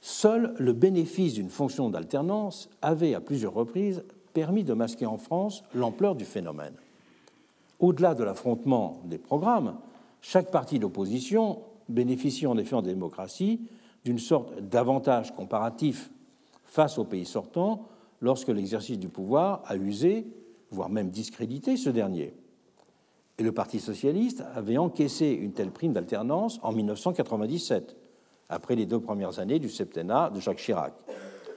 Seul 0.00 0.54
le 0.58 0.72
bénéfice 0.72 1.34
d'une 1.34 1.50
fonction 1.50 1.90
d'alternance 1.90 2.70
avait 2.80 3.14
à 3.14 3.20
plusieurs 3.20 3.54
reprises 3.54 4.04
permis 4.36 4.64
de 4.64 4.74
masquer 4.74 5.06
en 5.06 5.16
France 5.16 5.64
l'ampleur 5.74 6.14
du 6.14 6.26
phénomène. 6.26 6.74
Au-delà 7.80 8.14
de 8.14 8.22
l'affrontement 8.22 9.00
des 9.06 9.16
programmes, 9.16 9.76
chaque 10.20 10.50
parti 10.50 10.78
d'opposition 10.78 11.60
bénéficie 11.88 12.46
en 12.46 12.58
effet 12.58 12.74
en 12.74 12.82
démocratie 12.82 13.62
d'une 14.04 14.18
sorte 14.18 14.60
d'avantage 14.60 15.34
comparatif 15.34 16.10
face 16.66 16.98
aux 16.98 17.06
pays 17.06 17.24
sortants 17.24 17.86
lorsque 18.20 18.48
l'exercice 18.48 18.98
du 18.98 19.08
pouvoir 19.08 19.62
a 19.64 19.74
usé, 19.74 20.26
voire 20.70 20.90
même 20.90 21.08
discrédité 21.08 21.78
ce 21.78 21.88
dernier. 21.88 22.34
Et 23.38 23.42
le 23.42 23.52
Parti 23.52 23.80
socialiste 23.80 24.44
avait 24.54 24.76
encaissé 24.76 25.30
une 25.30 25.52
telle 25.52 25.70
prime 25.70 25.94
d'alternance 25.94 26.60
en 26.62 26.72
1997, 26.72 27.96
après 28.50 28.76
les 28.76 28.84
deux 28.84 29.00
premières 29.00 29.38
années 29.38 29.60
du 29.60 29.70
septennat 29.70 30.28
de 30.28 30.40
Jacques 30.40 30.58
Chirac, 30.58 30.92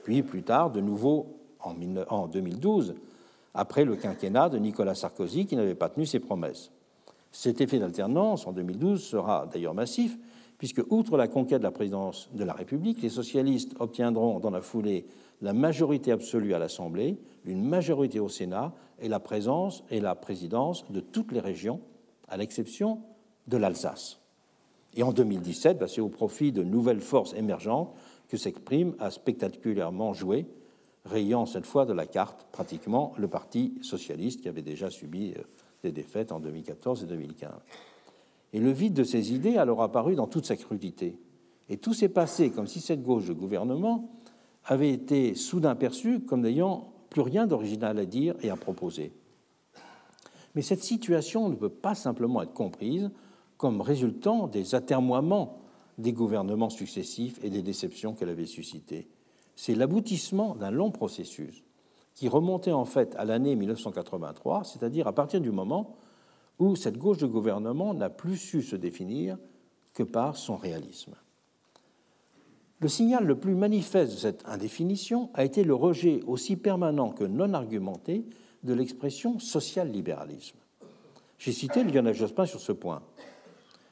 puis 0.02 0.22
plus 0.22 0.42
tard 0.42 0.70
de 0.70 0.80
nouveau 0.80 1.39
en 1.62 2.26
2012 2.26 2.94
après 3.54 3.84
le 3.84 3.96
quinquennat 3.96 4.48
de 4.48 4.58
Nicolas 4.58 4.94
Sarkozy 4.94 5.46
qui 5.46 5.56
n'avait 5.56 5.74
pas 5.74 5.88
tenu 5.88 6.06
ses 6.06 6.20
promesses. 6.20 6.70
Cet 7.32 7.60
effet 7.60 7.78
d'alternance 7.78 8.46
en 8.46 8.52
2012 8.52 9.02
sera 9.02 9.46
d'ailleurs 9.52 9.74
massif, 9.74 10.18
puisque, 10.58 10.82
outre 10.90 11.16
la 11.16 11.28
conquête 11.28 11.60
de 11.60 11.64
la 11.64 11.70
présidence 11.70 12.28
de 12.34 12.44
la 12.44 12.52
République, 12.52 13.02
les 13.02 13.08
socialistes 13.08 13.74
obtiendront 13.78 14.40
dans 14.40 14.50
la 14.50 14.60
foulée 14.60 15.06
la 15.40 15.52
majorité 15.52 16.12
absolue 16.12 16.52
à 16.52 16.58
l'Assemblée, 16.58 17.18
une 17.46 17.64
majorité 17.64 18.20
au 18.20 18.28
Sénat 18.28 18.74
et 19.00 19.08
la 19.08 19.20
présence 19.20 19.82
et 19.90 20.00
la 20.00 20.14
présidence 20.14 20.84
de 20.90 21.00
toutes 21.00 21.32
les 21.32 21.40
régions, 21.40 21.80
à 22.28 22.36
l'exception 22.36 23.00
de 23.46 23.56
l'Alsace. 23.56 24.20
Et 24.94 25.02
en 25.02 25.12
2017, 25.12 25.78
bah, 25.78 25.88
c'est 25.88 26.00
au 26.00 26.08
profit 26.08 26.52
de 26.52 26.62
nouvelles 26.62 27.00
forces 27.00 27.32
émergentes 27.34 27.94
que 28.28 28.36
cette 28.36 28.60
prime 28.60 28.94
a 28.98 29.10
spectaculairement 29.10 30.12
joué, 30.12 30.46
rayant 31.04 31.46
cette 31.46 31.66
fois 31.66 31.86
de 31.86 31.92
la 31.92 32.06
carte 32.06 32.46
pratiquement 32.52 33.12
le 33.16 33.28
Parti 33.28 33.74
socialiste 33.82 34.42
qui 34.42 34.48
avait 34.48 34.62
déjà 34.62 34.90
subi 34.90 35.34
euh, 35.36 35.42
des 35.82 35.92
défaites 35.92 36.32
en 36.32 36.40
2014 36.40 37.04
et 37.04 37.06
2015. 37.06 37.50
Et 38.52 38.60
le 38.60 38.70
vide 38.70 38.94
de 38.94 39.04
ces 39.04 39.32
idées 39.32 39.56
alors 39.56 39.82
apparu 39.82 40.14
dans 40.14 40.26
toute 40.26 40.46
sa 40.46 40.56
crudité. 40.56 41.16
Et 41.68 41.76
tout 41.76 41.94
s'est 41.94 42.08
passé 42.08 42.50
comme 42.50 42.66
si 42.66 42.80
cette 42.80 43.02
gauche 43.02 43.26
de 43.26 43.32
gouvernement 43.32 44.10
avait 44.64 44.90
été 44.90 45.34
soudain 45.34 45.74
perçue 45.74 46.20
comme 46.20 46.42
n'ayant 46.42 46.92
plus 47.08 47.22
rien 47.22 47.46
d'original 47.46 47.98
à 47.98 48.04
dire 48.04 48.34
et 48.42 48.50
à 48.50 48.56
proposer. 48.56 49.12
Mais 50.54 50.62
cette 50.62 50.82
situation 50.82 51.48
ne 51.48 51.54
peut 51.54 51.68
pas 51.68 51.94
simplement 51.94 52.42
être 52.42 52.52
comprise 52.52 53.10
comme 53.56 53.80
résultant 53.80 54.48
des 54.48 54.74
atermoiements 54.74 55.58
des 55.98 56.12
gouvernements 56.12 56.70
successifs 56.70 57.38
et 57.42 57.50
des 57.50 57.62
déceptions 57.62 58.14
qu'elle 58.14 58.30
avait 58.30 58.46
suscitées 58.46 59.08
c'est 59.60 59.74
l'aboutissement 59.74 60.54
d'un 60.54 60.70
long 60.70 60.90
processus 60.90 61.62
qui 62.14 62.28
remontait 62.28 62.72
en 62.72 62.86
fait 62.86 63.14
à 63.16 63.26
l'année 63.26 63.56
1983, 63.56 64.64
c'est-à-dire 64.64 65.06
à 65.06 65.12
partir 65.12 65.38
du 65.38 65.50
moment 65.50 65.98
où 66.58 66.76
cette 66.76 66.96
gauche 66.96 67.18
de 67.18 67.26
gouvernement 67.26 67.92
n'a 67.92 68.08
plus 68.08 68.38
su 68.38 68.62
se 68.62 68.74
définir 68.74 69.36
que 69.92 70.02
par 70.02 70.38
son 70.38 70.56
réalisme. 70.56 71.14
Le 72.78 72.88
signal 72.88 73.26
le 73.26 73.38
plus 73.38 73.54
manifeste 73.54 74.12
de 74.12 74.16
cette 74.16 74.48
indéfinition 74.48 75.28
a 75.34 75.44
été 75.44 75.62
le 75.62 75.74
rejet 75.74 76.22
aussi 76.26 76.56
permanent 76.56 77.10
que 77.10 77.24
non 77.24 77.52
argumenté 77.52 78.24
de 78.62 78.72
l'expression 78.72 79.38
social-libéralisme. 79.38 80.56
J'ai 81.36 81.52
cité 81.52 81.84
Lionel 81.84 82.14
Jospin 82.14 82.46
sur 82.46 82.60
ce 82.60 82.72
point. 82.72 83.02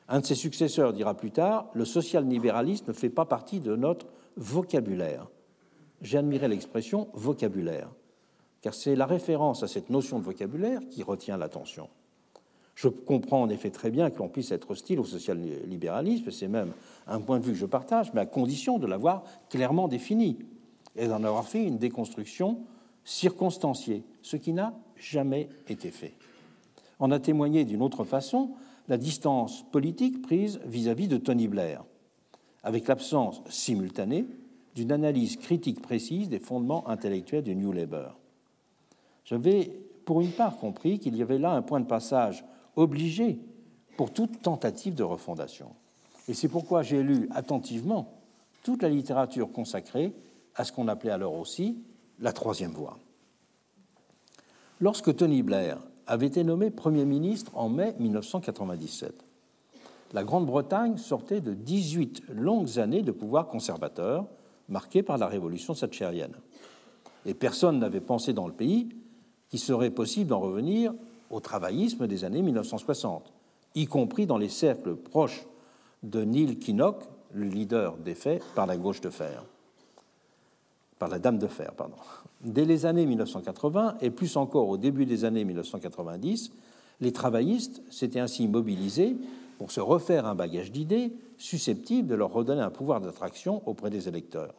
Un 0.09 0.21
de 0.21 0.25
ses 0.25 0.35
successeurs 0.35 0.95
dira 0.95 1.13
plus 1.15 1.31
tard 1.31 1.69
Le 1.75 1.85
social-libéralisme 1.85 2.87
ne 2.89 2.95
fait 2.95 3.11
pas 3.11 3.27
partie 3.27 3.61
de 3.61 3.77
notre 3.77 4.07
vocabulaire 4.39 5.29
j'ai 6.03 6.19
admiré 6.19 6.49
l'expression 6.49 7.09
vocabulaire, 7.13 7.91
car 8.61 8.75
c'est 8.75 8.97
la 8.97 9.07
référence 9.07 9.63
à 9.63 9.69
cette 9.69 9.91
notion 9.91 10.19
de 10.19 10.25
vocabulaire 10.25 10.81
qui 10.91 11.03
retient 11.03 11.37
l'attention. 11.37 11.89
Je 12.75 12.89
comprends 12.89 13.43
en 13.43 13.49
effet 13.49 13.71
très 13.71 13.91
bien 13.91 14.09
que 14.11 14.19
l'on 14.19 14.29
puisse 14.29 14.53
être 14.53 14.71
hostile 14.71 15.01
au 15.01 15.05
social-libéralisme, 15.05 16.31
c'est 16.31 16.47
même 16.47 16.73
un 17.09 17.21
point 17.21 17.41
de 17.41 17.45
vue 17.45 17.53
que 17.53 17.59
je 17.59 17.67
partage, 17.67 18.13
mais 18.15 18.21
à 18.21 18.27
condition 18.27 18.79
de 18.79 18.87
l'avoir 18.87 19.25
clairement 19.51 19.89
défini 19.89 20.39
et 20.95 21.09
d'en 21.09 21.25
avoir 21.25 21.49
fait 21.49 21.65
une 21.65 21.79
déconstruction 21.79 22.61
circonstanciée, 23.05 24.05
ce 24.23 24.37
qui 24.37 24.53
n'a 24.53 24.75
jamais 24.97 25.49
été 25.69 25.91
fait. 25.91 26.15
En 27.01 27.11
a 27.11 27.19
témoigné 27.19 27.65
d'une 27.65 27.83
autre 27.83 28.05
façon 28.05 28.51
la 28.89 28.97
distance 28.97 29.65
politique 29.71 30.23
prise 30.23 30.61
vis-à-vis 30.65 31.07
-vis 31.07 31.11
de 31.11 31.17
Tony 31.17 31.49
Blair, 31.49 31.85
avec 32.63 32.87
l'absence 32.87 33.43
simultanée 33.49 34.27
d'une 34.79 34.93
analyse 34.93 35.37
critique 35.37 35.83
précise 35.83 36.29
des 36.29 36.39
fondements 36.39 36.89
intellectuels 36.89 37.43
du 37.43 37.57
New 37.57 37.73
Labour. 37.73 38.17
J'avais 39.25 39.73
pour 40.05 40.21
une 40.21 40.31
part 40.31 40.57
compris 40.57 41.01
qu'il 41.01 41.17
y 41.17 41.23
avait 41.23 41.41
là 41.41 41.51
un 41.51 41.63
point 41.63 41.81
de 41.81 41.87
passage 41.87 42.45
obligé 42.77 43.41
pour 43.97 44.13
toute 44.13 44.41
tentative 44.41 44.95
de 44.95 45.03
refondation. 45.03 45.71
Et 46.29 46.35
c'est 46.35 46.47
pourquoi 46.47 46.83
j'ai 46.83 47.03
lu 47.03 47.29
attentivement 47.33 48.13
toute 48.63 48.83
la 48.83 48.89
littérature 48.89 49.51
consacrée 49.51 50.13
à 50.55 50.63
ce 50.63 50.71
qu'on 50.71 50.87
appelait 50.87 51.11
alors 51.11 51.35
aussi 51.35 51.83
la 52.21 52.33
troisième 52.33 52.71
voie. 52.71 52.99
Lorsque 54.81 55.17
Tony 55.17 55.43
Blair 55.43 55.79
avait 56.07 56.29
été 56.29 56.45
nommé 56.45 56.71
Premier 56.71 57.05
ministre 57.05 57.51
en 57.57 57.69
mai 57.69 57.97
1997, 57.99 59.25
la 60.13 60.23
Grande-Bretagne 60.23 60.99
sortait 60.99 61.41
de 61.41 61.53
18 61.53 62.23
longues 62.29 62.79
années 62.79 63.03
de 63.03 63.11
pouvoir 63.11 63.49
conservateur 63.49 64.29
marquée 64.69 65.03
par 65.03 65.19
la 65.19 65.27
révolution 65.27 65.75
thatchérienne. 65.75 66.35
Et 67.27 67.35
personne 67.35 67.79
n'avait 67.79 68.01
pensé 68.01 68.33
dans 68.33 68.47
le 68.47 68.53
pays 68.53 68.89
qu'il 69.49 69.59
serait 69.59 69.91
possible 69.91 70.31
d'en 70.31 70.41
revenir 70.41 70.93
au 71.31 71.41
travaillisme 71.41 72.07
des 72.07 72.25
années 72.25 72.43
1960, 72.43 73.33
y 73.75 73.87
compris 73.87 74.27
dans 74.27 74.39
les 74.39 74.49
cercles 74.49 74.97
proches 74.97 75.47
de 76.03 76.23
Neil 76.25 76.59
Kinnock, 76.59 77.05
le 77.33 77.47
leader 77.47 77.97
des 77.97 78.15
faits 78.15 78.43
par 78.55 78.67
la 78.67 78.77
gauche 78.77 79.01
de 79.01 79.11
fer, 79.11 79.45
par 80.99 81.09
la 81.09 81.19
dame 81.19 81.39
de 81.39 81.47
fer, 81.47 81.73
pardon. 81.75 81.97
Dès 82.41 82.65
les 82.65 82.87
années 82.87 83.05
1980 83.05 83.97
et 84.01 84.11
plus 84.11 84.37
encore 84.37 84.69
au 84.69 84.77
début 84.77 85.07
des 85.07 85.25
années 85.25 85.45
1990, 85.45 86.53
les 87.01 87.13
travaillistes 87.13 87.83
s'étaient 87.91 88.21
ainsi 88.21 88.49
mobilisés 88.49 89.17
pour 89.59 89.71
se 89.73 89.81
refaire 89.81 90.27
un 90.27 90.35
bagage 90.35 90.73
d'idées 90.73 91.13
susceptible 91.37 92.09
de 92.09 92.15
leur 92.15 92.33
redonner 92.33 92.63
un 92.63 92.71
pouvoir 92.71 93.01
d'attraction 93.01 93.63
auprès 93.67 93.91
des 93.91 94.09
électeurs. 94.09 94.55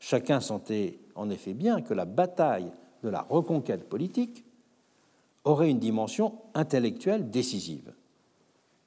Chacun 0.00 0.40
sentait 0.40 0.98
en 1.14 1.30
effet 1.30 1.54
bien 1.54 1.82
que 1.82 1.94
la 1.94 2.04
bataille 2.04 2.72
de 3.02 3.08
la 3.08 3.22
reconquête 3.22 3.88
politique 3.88 4.44
aurait 5.44 5.70
une 5.70 5.78
dimension 5.78 6.34
intellectuelle 6.54 7.30
décisive. 7.30 7.92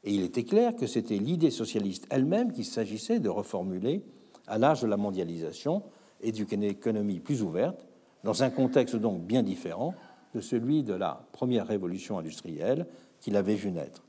Et 0.04 0.14
il 0.14 0.24
était 0.24 0.44
clair 0.44 0.76
que 0.76 0.88
c'était 0.88 1.18
l'idée 1.18 1.52
socialiste 1.52 2.08
elle-même 2.10 2.52
qu'il 2.52 2.66
s'agissait 2.66 3.20
de 3.20 3.30
reformuler 3.30 4.04
à 4.48 4.58
l'âge 4.58 4.82
de 4.82 4.88
la 4.88 4.98
mondialisation 4.98 5.84
et 6.22 6.32
d'une 6.32 6.64
économie 6.64 7.20
plus 7.20 7.44
ouverte, 7.44 7.86
dans 8.24 8.44
un 8.44 8.50
contexte 8.50 8.96
donc 8.96 9.22
bien 9.22 9.44
différent 9.44 9.94
de 10.34 10.42
celui 10.42 10.84
de 10.84 10.94
la 10.94 11.26
première 11.32 11.68
révolution 11.68 12.18
industrielle 12.20 12.88
qu'il 13.22 13.36
avait 13.36 13.56
vu 13.56 13.72
naître. 13.72 14.04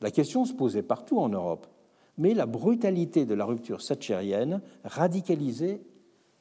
La 0.00 0.10
question 0.10 0.44
se 0.44 0.52
posait 0.52 0.82
partout 0.82 1.18
en 1.18 1.28
Europe, 1.28 1.66
mais 2.18 2.34
la 2.34 2.46
brutalité 2.46 3.24
de 3.24 3.34
la 3.34 3.44
rupture 3.44 3.82
thatchérienne 3.82 4.60
radicalisait 4.84 5.80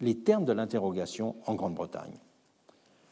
les 0.01 0.15
termes 0.15 0.45
de 0.45 0.53
l'interrogation 0.53 1.35
en 1.45 1.55
Grande-Bretagne. 1.55 2.17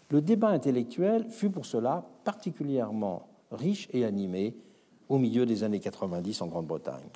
Le 0.09 0.21
débat 0.21 0.49
intellectuel 0.49 1.25
fut 1.29 1.49
pour 1.49 1.65
cela 1.65 2.05
particulièrement 2.23 3.27
riche 3.51 3.87
et 3.93 4.05
animé 4.05 4.55
au 5.09 5.17
milieu 5.17 5.45
des 5.45 5.63
années 5.63 5.79
90 5.79 6.41
en 6.41 6.47
Grande-Bretagne. 6.47 7.09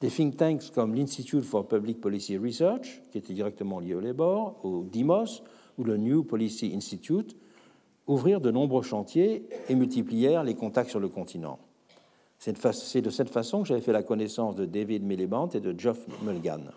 Des 0.00 0.08
think 0.08 0.36
tanks 0.36 0.70
comme 0.72 0.94
l'Institute 0.94 1.44
for 1.44 1.66
Public 1.66 2.00
Policy 2.00 2.36
Research, 2.36 3.02
qui 3.10 3.18
était 3.18 3.32
directement 3.32 3.80
lié 3.80 3.94
au 3.94 4.00
Labour, 4.00 4.56
au 4.62 4.84
DIMOS 4.84 5.42
ou 5.78 5.84
le 5.84 5.96
New 5.96 6.22
Policy 6.22 6.72
Institute, 6.74 7.36
ouvrirent 8.06 8.40
de 8.40 8.50
nombreux 8.50 8.82
chantiers 8.82 9.48
et 9.68 9.74
multiplièrent 9.74 10.44
les 10.44 10.54
contacts 10.54 10.90
sur 10.90 11.00
le 11.00 11.08
continent. 11.08 11.58
C'est 12.38 13.00
de 13.00 13.10
cette 13.10 13.30
façon 13.30 13.62
que 13.62 13.68
j'avais 13.68 13.80
fait 13.80 13.92
la 13.92 14.02
connaissance 14.02 14.54
de 14.54 14.66
David 14.66 15.02
Miliband 15.02 15.48
et 15.48 15.60
de 15.60 15.78
Geoff 15.78 16.06
Mulgan. 16.22 16.70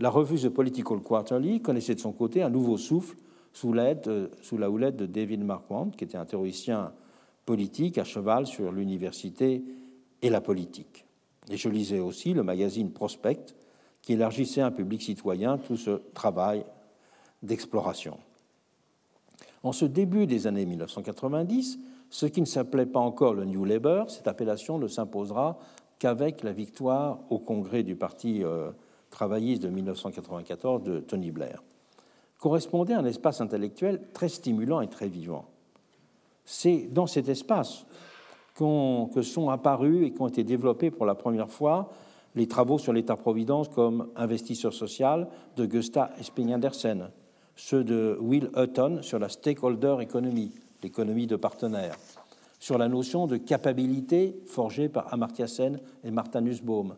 La 0.00 0.10
revue 0.10 0.38
The 0.38 0.48
Political 0.48 1.00
Quarterly 1.00 1.60
connaissait 1.60 1.94
de 1.94 2.00
son 2.00 2.12
côté 2.12 2.42
un 2.42 2.50
nouveau 2.50 2.76
souffle 2.76 3.16
sous, 3.52 3.74
sous 4.42 4.58
la 4.58 4.70
houlette 4.70 4.96
de 4.96 5.06
David 5.06 5.44
Marquand, 5.44 5.90
qui 5.90 6.04
était 6.04 6.16
un 6.16 6.24
théoricien 6.24 6.92
politique 7.44 7.98
à 7.98 8.04
cheval 8.04 8.46
sur 8.46 8.72
l'université 8.72 9.64
et 10.22 10.30
la 10.30 10.40
politique. 10.40 11.04
Et 11.50 11.56
je 11.56 11.68
lisais 11.68 11.98
aussi 11.98 12.34
le 12.34 12.42
magazine 12.42 12.92
Prospect, 12.92 13.54
qui 14.02 14.12
élargissait 14.12 14.60
un 14.60 14.70
public 14.70 15.02
citoyen 15.02 15.58
tout 15.58 15.76
ce 15.76 16.02
travail 16.14 16.64
d'exploration. 17.42 18.18
En 19.62 19.72
ce 19.72 19.84
début 19.84 20.26
des 20.26 20.46
années 20.46 20.66
1990, 20.66 21.78
ce 22.10 22.26
qui 22.26 22.40
ne 22.40 22.46
s'appelait 22.46 22.86
pas 22.86 23.00
encore 23.00 23.34
le 23.34 23.44
New 23.44 23.64
Labour, 23.64 24.10
cette 24.10 24.28
appellation 24.28 24.78
ne 24.78 24.88
s'imposera 24.88 25.58
qu'avec 25.98 26.42
la 26.42 26.52
victoire 26.52 27.18
au 27.30 27.38
congrès 27.38 27.82
du 27.82 27.96
Parti 27.96 28.42
euh, 28.44 28.70
travailliste 29.10 29.62
de 29.62 29.68
1994 29.68 30.82
de 30.82 31.00
Tony 31.00 31.30
Blair, 31.30 31.62
correspondait 32.38 32.94
à 32.94 33.00
un 33.00 33.04
espace 33.04 33.40
intellectuel 33.40 34.00
très 34.12 34.28
stimulant 34.28 34.80
et 34.80 34.88
très 34.88 35.08
vivant. 35.08 35.46
C'est 36.44 36.88
dans 36.92 37.06
cet 37.06 37.28
espace 37.28 37.84
que 38.54 39.22
sont 39.22 39.50
apparus 39.50 40.06
et 40.06 40.12
qu'ont 40.12 40.28
été 40.28 40.42
développés 40.42 40.90
pour 40.90 41.06
la 41.06 41.14
première 41.14 41.50
fois 41.50 41.90
les 42.34 42.48
travaux 42.48 42.78
sur 42.78 42.92
l'État-providence 42.92 43.68
comme 43.68 44.08
investisseur 44.16 44.72
social 44.72 45.28
de 45.56 45.66
Gustav 45.66 46.10
Esping 46.18 46.52
Andersen, 46.54 47.10
ceux 47.56 47.84
de 47.84 48.16
Will 48.20 48.50
Hutton 48.56 49.00
sur 49.02 49.18
la 49.18 49.28
stakeholder 49.28 49.96
economy, 50.00 50.52
l'économie 50.82 51.26
de 51.26 51.36
partenaires, 51.36 51.96
sur 52.58 52.78
la 52.78 52.88
notion 52.88 53.26
de 53.26 53.36
capacité 53.36 54.40
forgée 54.46 54.88
par 54.88 55.12
Amartya 55.12 55.46
Sen 55.46 55.80
et 56.04 56.10
Martha 56.10 56.40
Nussbaum, 56.40 56.96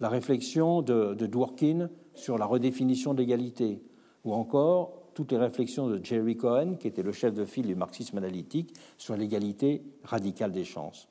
la 0.00 0.08
réflexion 0.08 0.82
de, 0.82 1.14
Dworkin 1.14 1.88
sur 2.14 2.38
la 2.38 2.46
redéfinition 2.46 3.14
de 3.14 3.20
l'égalité, 3.20 3.82
ou 4.24 4.32
encore 4.32 4.92
toutes 5.14 5.32
les 5.32 5.38
réflexions 5.38 5.88
de 5.88 6.02
Jerry 6.02 6.36
Cohen, 6.36 6.76
qui 6.78 6.86
était 6.86 7.02
le 7.02 7.12
chef 7.12 7.34
de 7.34 7.44
file 7.44 7.66
du 7.66 7.74
marxisme 7.74 8.18
analytique, 8.18 8.74
sur 8.96 9.16
l'égalité 9.16 9.82
radicale 10.04 10.52
des 10.52 10.64
chances. 10.64 11.08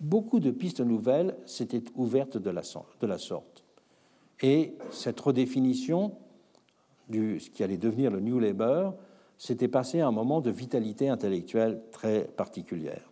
Beaucoup 0.00 0.40
de 0.40 0.50
pistes 0.50 0.80
nouvelles 0.80 1.36
s'étaient 1.44 1.84
ouvertes 1.94 2.38
de 2.38 2.50
la, 2.50 2.62
de 3.00 3.06
la 3.06 3.18
sorte. 3.18 3.64
Et 4.40 4.74
cette 4.90 5.20
redéfinition 5.20 6.12
de 7.08 7.38
ce 7.38 7.50
qui 7.50 7.62
allait 7.62 7.76
devenir 7.76 8.10
le 8.10 8.20
New 8.20 8.38
Labour 8.38 8.94
s'était 9.44 9.68
passé 9.68 10.00
un 10.00 10.10
moment 10.10 10.40
de 10.40 10.50
vitalité 10.50 11.10
intellectuelle 11.10 11.82
très 11.92 12.22
particulière. 12.24 13.10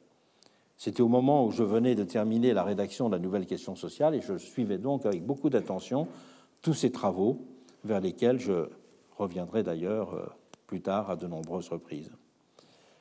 C'était 0.79 1.03
au 1.03 1.09
moment 1.09 1.45
où 1.45 1.51
je 1.51 1.63
venais 1.63 1.95
de 1.95 2.05
terminer 2.05 2.55
la 2.55 2.63
rédaction 2.63 3.11
de 3.11 3.17
la 3.17 3.19
nouvelle 3.19 3.45
question 3.45 3.77
sociale 3.77 4.15
et 4.15 4.23
je 4.23 4.39
suivais 4.39 4.79
donc 4.79 5.05
avec 5.05 5.27
beaucoup 5.27 5.51
d'attention 5.51 6.09
tous 6.63 6.73
ces 6.73 6.91
travaux 6.91 7.45
vers 7.85 8.01
lesquels 8.01 8.41
je 8.41 8.71
reviendrai 9.19 9.63
d'ailleurs 9.63 10.15
euh, 10.15 10.25
plus 10.67 10.81
tard 10.81 11.11
à 11.11 11.17
de 11.17 11.27
nombreuses 11.27 11.69
reprises. 11.69 12.11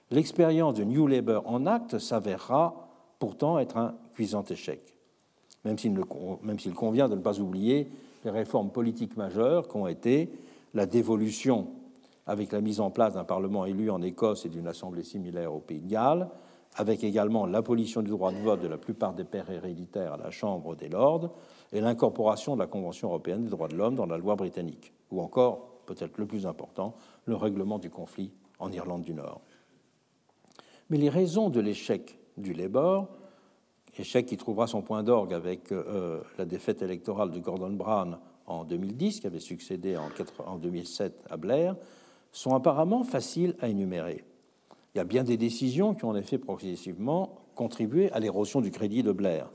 L'expérience 0.10 0.74
de 0.74 0.84
New 0.84 1.08
Labour 1.08 1.44
en 1.46 1.66
acte 1.68 2.00
s'avérera 2.00 2.90
pourtant 3.18 3.60
être 3.60 3.78
un 3.78 3.96
cuisant 4.14 4.44
échec, 4.44 4.82
même 5.64 5.80
s'il 5.80 6.74
convient 6.74 7.08
de 7.08 7.16
ne 7.16 7.22
pas 7.22 7.40
oublier 7.40 7.90
les 8.26 8.32
réformes 8.32 8.72
politiques 8.72 9.16
majeures 9.16 9.70
qui 9.70 9.78
ont 9.78 9.88
été 9.88 10.34
la 10.74 10.86
dévolution 10.86 11.70
avec 12.28 12.52
la 12.52 12.62
mise 12.62 12.80
en 12.80 12.92
place 12.92 13.14
d'un 13.14 13.24
Parlement 13.24 13.66
élu 13.66 13.90
en 13.90 14.02
Écosse 14.02 14.46
et 14.46 14.50
d'une 14.50 14.68
Assemblée 14.68 15.04
similaire 15.04 15.54
au 15.54 15.60
Pays 15.60 15.80
de 15.80 15.88
Galles, 15.88 16.30
avec 16.76 17.04
également 17.04 17.46
l'abolition 17.46 18.02
du 18.02 18.12
droit 18.12 18.32
de 18.32 18.38
vote 18.38 18.62
de 18.62 18.68
la 18.68 18.78
plupart 18.78 19.14
des 19.14 19.26
pères 19.26 19.50
héréditaires 19.50 20.14
à 20.14 20.18
la 20.18 20.32
Chambre 20.32 20.76
des 20.76 20.88
Lords 20.88 21.34
et 21.74 21.82
l'incorporation 21.82 22.56
de 22.56 22.62
la 22.62 22.68
Convention 22.68 23.10
européenne 23.10 23.44
des 23.44 23.50
droits 23.50 23.68
de 23.68 23.76
l'homme 23.76 23.96
dans 23.96 24.06
la 24.06 24.18
loi 24.18 24.36
britannique, 24.36 24.94
ou 25.12 25.22
encore, 25.22 25.82
peut-être 25.86 26.18
le 26.18 26.26
plus 26.26 26.46
important, 26.46 26.96
le 27.26 27.36
règlement 27.36 27.80
du 27.80 27.90
conflit 27.90 28.32
en 28.60 28.72
Irlande 28.72 29.04
du 29.04 29.14
Nord. 29.14 29.42
Mais 30.90 30.98
les 30.98 31.10
raisons 31.10 31.50
de 31.50 31.60
l'échec 31.60 32.18
du 32.38 32.54
Labour, 32.54 33.08
échec 33.98 34.26
qui 34.26 34.38
trouvera 34.38 34.68
son 34.68 34.82
point 34.82 35.04
d'orgue 35.04 35.34
avec 35.34 35.72
euh, 35.72 36.22
la 36.38 36.46
défaite 36.46 36.82
électorale 36.82 37.32
de 37.32 37.40
Gordon 37.40 37.72
Brown 37.72 38.18
en 38.46 38.64
2010, 38.64 39.20
qui 39.20 39.28
avait 39.28 39.40
succédé 39.40 39.98
en 39.98 40.58
2007 40.58 41.26
à 41.30 41.38
Blair, 41.38 41.76
sont 42.32 42.56
apparemment 42.56 43.04
faciles 43.04 43.56
à 43.60 43.68
énumérer. 43.68 44.24
Il 44.94 44.98
y 44.98 45.02
a 45.02 45.06
bien 45.06 45.24
des 45.24 45.38
décisions 45.38 45.94
qui 45.94 46.06
ont 46.06 46.10
en 46.10 46.16
effet 46.16 46.38
progressivement 46.38 47.36
contribué 47.56 48.12
à 48.12 48.20
l'érosion 48.20 48.62
du 48.62 48.72
crédit 48.72 49.04
de 49.04 49.12
Blair, 49.12 49.50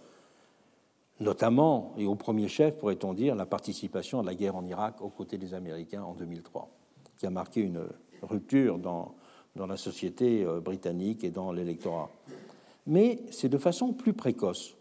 notamment, 1.21 1.95
et 1.97 2.07
au 2.07 2.15
premier 2.15 2.49
chef, 2.49 2.77
pourrait-on 2.79 3.15
dire, 3.15 3.35
la 3.35 3.47
participation 3.47 4.21
à 4.21 4.23
la 4.23 4.35
guerre 4.35 4.57
en 4.57 4.65
Irak 4.65 5.01
aux 5.01 5.09
côtés 5.09 5.39
des 5.39 5.55
Américains 5.55 6.03
en 6.03 6.15
2003, 6.15 6.69
qui 7.17 7.27
a 7.27 7.31
marqué 7.31 7.61
une 7.61 7.87
rupture 8.23 8.79
dans, 8.79 9.15
dans 9.57 9.67
la 9.67 9.77
société 9.77 10.45
euh, 10.45 10.61
britannique 10.61 11.25
et 11.25 11.31
dans 11.31 11.53
l'électorat. 11.53 12.11
Mais 12.87 13.21
c'est 13.31 13.49
de 13.49 13.59
façon 13.59 13.93
plus 13.93 14.13
précoce. 14.13 14.77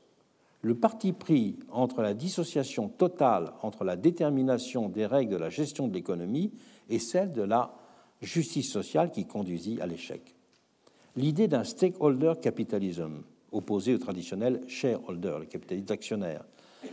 Le 0.62 0.76
parti 0.76 1.14
pris 1.14 1.58
entre 1.72 2.02
la 2.02 2.14
dissociation 2.14 2.90
totale 2.90 3.54
entre 3.62 3.84
la 3.84 3.96
détermination 3.96 4.90
des 4.90 5.06
règles 5.06 5.34
de 5.34 5.38
la 5.38 5.50
gestion 5.50 5.88
de 5.88 5.94
l'économie 5.94 6.52
et 6.90 7.00
celle 7.00 7.34
de 7.34 7.44
la 7.44 7.74
justice 8.22 8.72
sociale 8.72 9.12
qui 9.12 9.26
conduisit 9.26 9.80
à 9.82 9.88
l'échec 9.88 10.36
l'idée 11.16 11.48
d'un 11.48 11.64
stakeholder 11.64 12.34
capitalism, 12.42 13.24
opposé 13.52 13.94
au 13.94 13.98
traditionnel 13.98 14.62
shareholder, 14.68 15.38
le 15.40 15.46
capitalisme 15.46 15.92
actionnaire, 15.92 16.44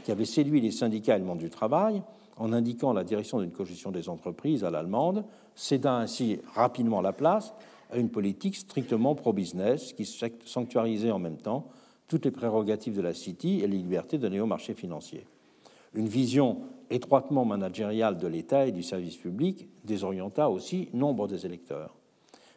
qui 0.04 0.12
avait 0.12 0.24
séduit 0.24 0.60
les 0.60 0.70
syndicats 0.70 1.16
et 1.16 1.18
le 1.18 1.24
monde 1.24 1.38
du 1.38 1.50
travail 1.50 2.02
en 2.36 2.52
indiquant 2.52 2.92
la 2.92 3.04
direction 3.04 3.40
d'une 3.40 3.50
cogestion 3.50 3.90
des 3.90 4.08
entreprises 4.08 4.64
à 4.64 4.70
l'allemande, 4.70 5.24
céda 5.54 5.96
ainsi 5.96 6.40
rapidement 6.54 7.00
la 7.00 7.12
place 7.12 7.52
à 7.90 7.98
une 7.98 8.08
politique 8.08 8.56
strictement 8.56 9.14
pro-business 9.14 9.92
qui 9.92 10.06
sanctuarisait 10.44 11.10
en 11.10 11.18
même 11.18 11.36
temps 11.36 11.68
toutes 12.08 12.24
les 12.24 12.30
prérogatives 12.30 12.96
de 12.96 13.02
la 13.02 13.12
City 13.12 13.60
et 13.62 13.66
les 13.66 13.76
libertés 13.76 14.18
donnée 14.18 14.40
au 14.40 14.46
marché 14.46 14.74
financier. 14.74 15.26
Une 15.94 16.08
vision 16.08 16.62
étroitement 16.92 17.44
managériale 17.44 18.18
de 18.18 18.26
l'État 18.26 18.66
et 18.66 18.72
du 18.72 18.82
service 18.82 19.16
public 19.16 19.68
désorienta 19.84 20.50
aussi 20.50 20.88
nombre 20.92 21.26
des 21.26 21.46
électeurs. 21.46 21.96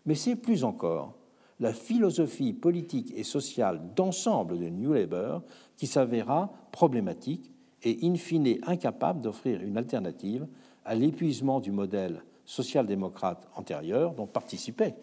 Mais 0.06 0.16
c'est 0.16 0.36
plus 0.36 0.64
encore 0.64 1.16
la 1.60 1.74
philosophie 1.74 2.53
politique 2.53 3.14
et 3.16 3.24
sociale 3.24 3.82
d'ensemble 3.95 4.60
de 4.60 4.70
New 4.70 4.94
Labour 4.94 5.41
qui 5.78 5.88
s'avéra 5.88 6.52
problématique 6.72 7.52
et 7.84 7.99
in 8.03 8.16
fine 8.16 8.60
incapable 8.64 9.22
d'offrir 9.22 9.62
une 9.62 9.78
alternative 9.78 10.48
à 10.84 10.95
l'épuisement 10.95 11.60
du 11.60 11.72
modèle 11.72 12.24
social-démocrate 12.45 13.48
antérieur 13.56 14.14
dont 14.14 14.28
participait 14.28 14.95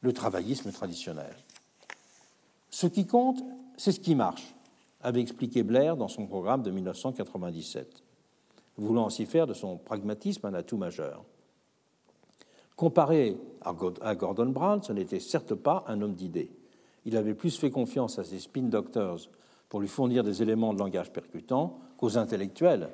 le 0.00 0.12
travaillisme 0.12 0.70
traditionnel. 0.70 1.34
Ce 2.70 2.86
qui 2.86 3.06
compte, 3.06 3.42
c'est 3.76 3.92
ce 3.92 4.00
qui 4.00 4.14
marche, 4.14 4.54
avait 5.00 5.20
expliqué 5.20 5.62
Blair 5.62 5.96
dans 5.96 6.08
son 6.08 6.26
programme 6.26 6.62
de 6.62 6.70
1997, 6.70 8.04
voulant 8.78 9.06
ainsi 9.06 9.26
faire 9.26 9.46
de 9.46 9.54
son 9.54 9.76
pragmatisme 9.76 10.46
un 10.46 10.54
atout 10.54 10.76
majeur. 10.76 11.24
Comparé 12.76 13.36
à 13.60 14.14
Gordon 14.14 14.46
Brown, 14.46 14.82
ce 14.82 14.92
n'était 14.92 15.20
certes 15.20 15.54
pas 15.54 15.84
un 15.88 16.00
homme 16.00 16.14
d'idées. 16.14 16.52
Il 17.04 17.16
avait 17.16 17.34
plus 17.34 17.58
fait 17.58 17.70
confiance 17.70 18.18
à 18.18 18.24
ses 18.24 18.38
spin 18.38 18.62
doctors 18.62 19.28
pour 19.68 19.80
lui 19.80 19.88
fournir 19.88 20.22
des 20.22 20.42
éléments 20.42 20.72
de 20.72 20.78
langage 20.78 21.12
percutants 21.12 21.80
qu'aux 21.96 22.16
intellectuels 22.16 22.88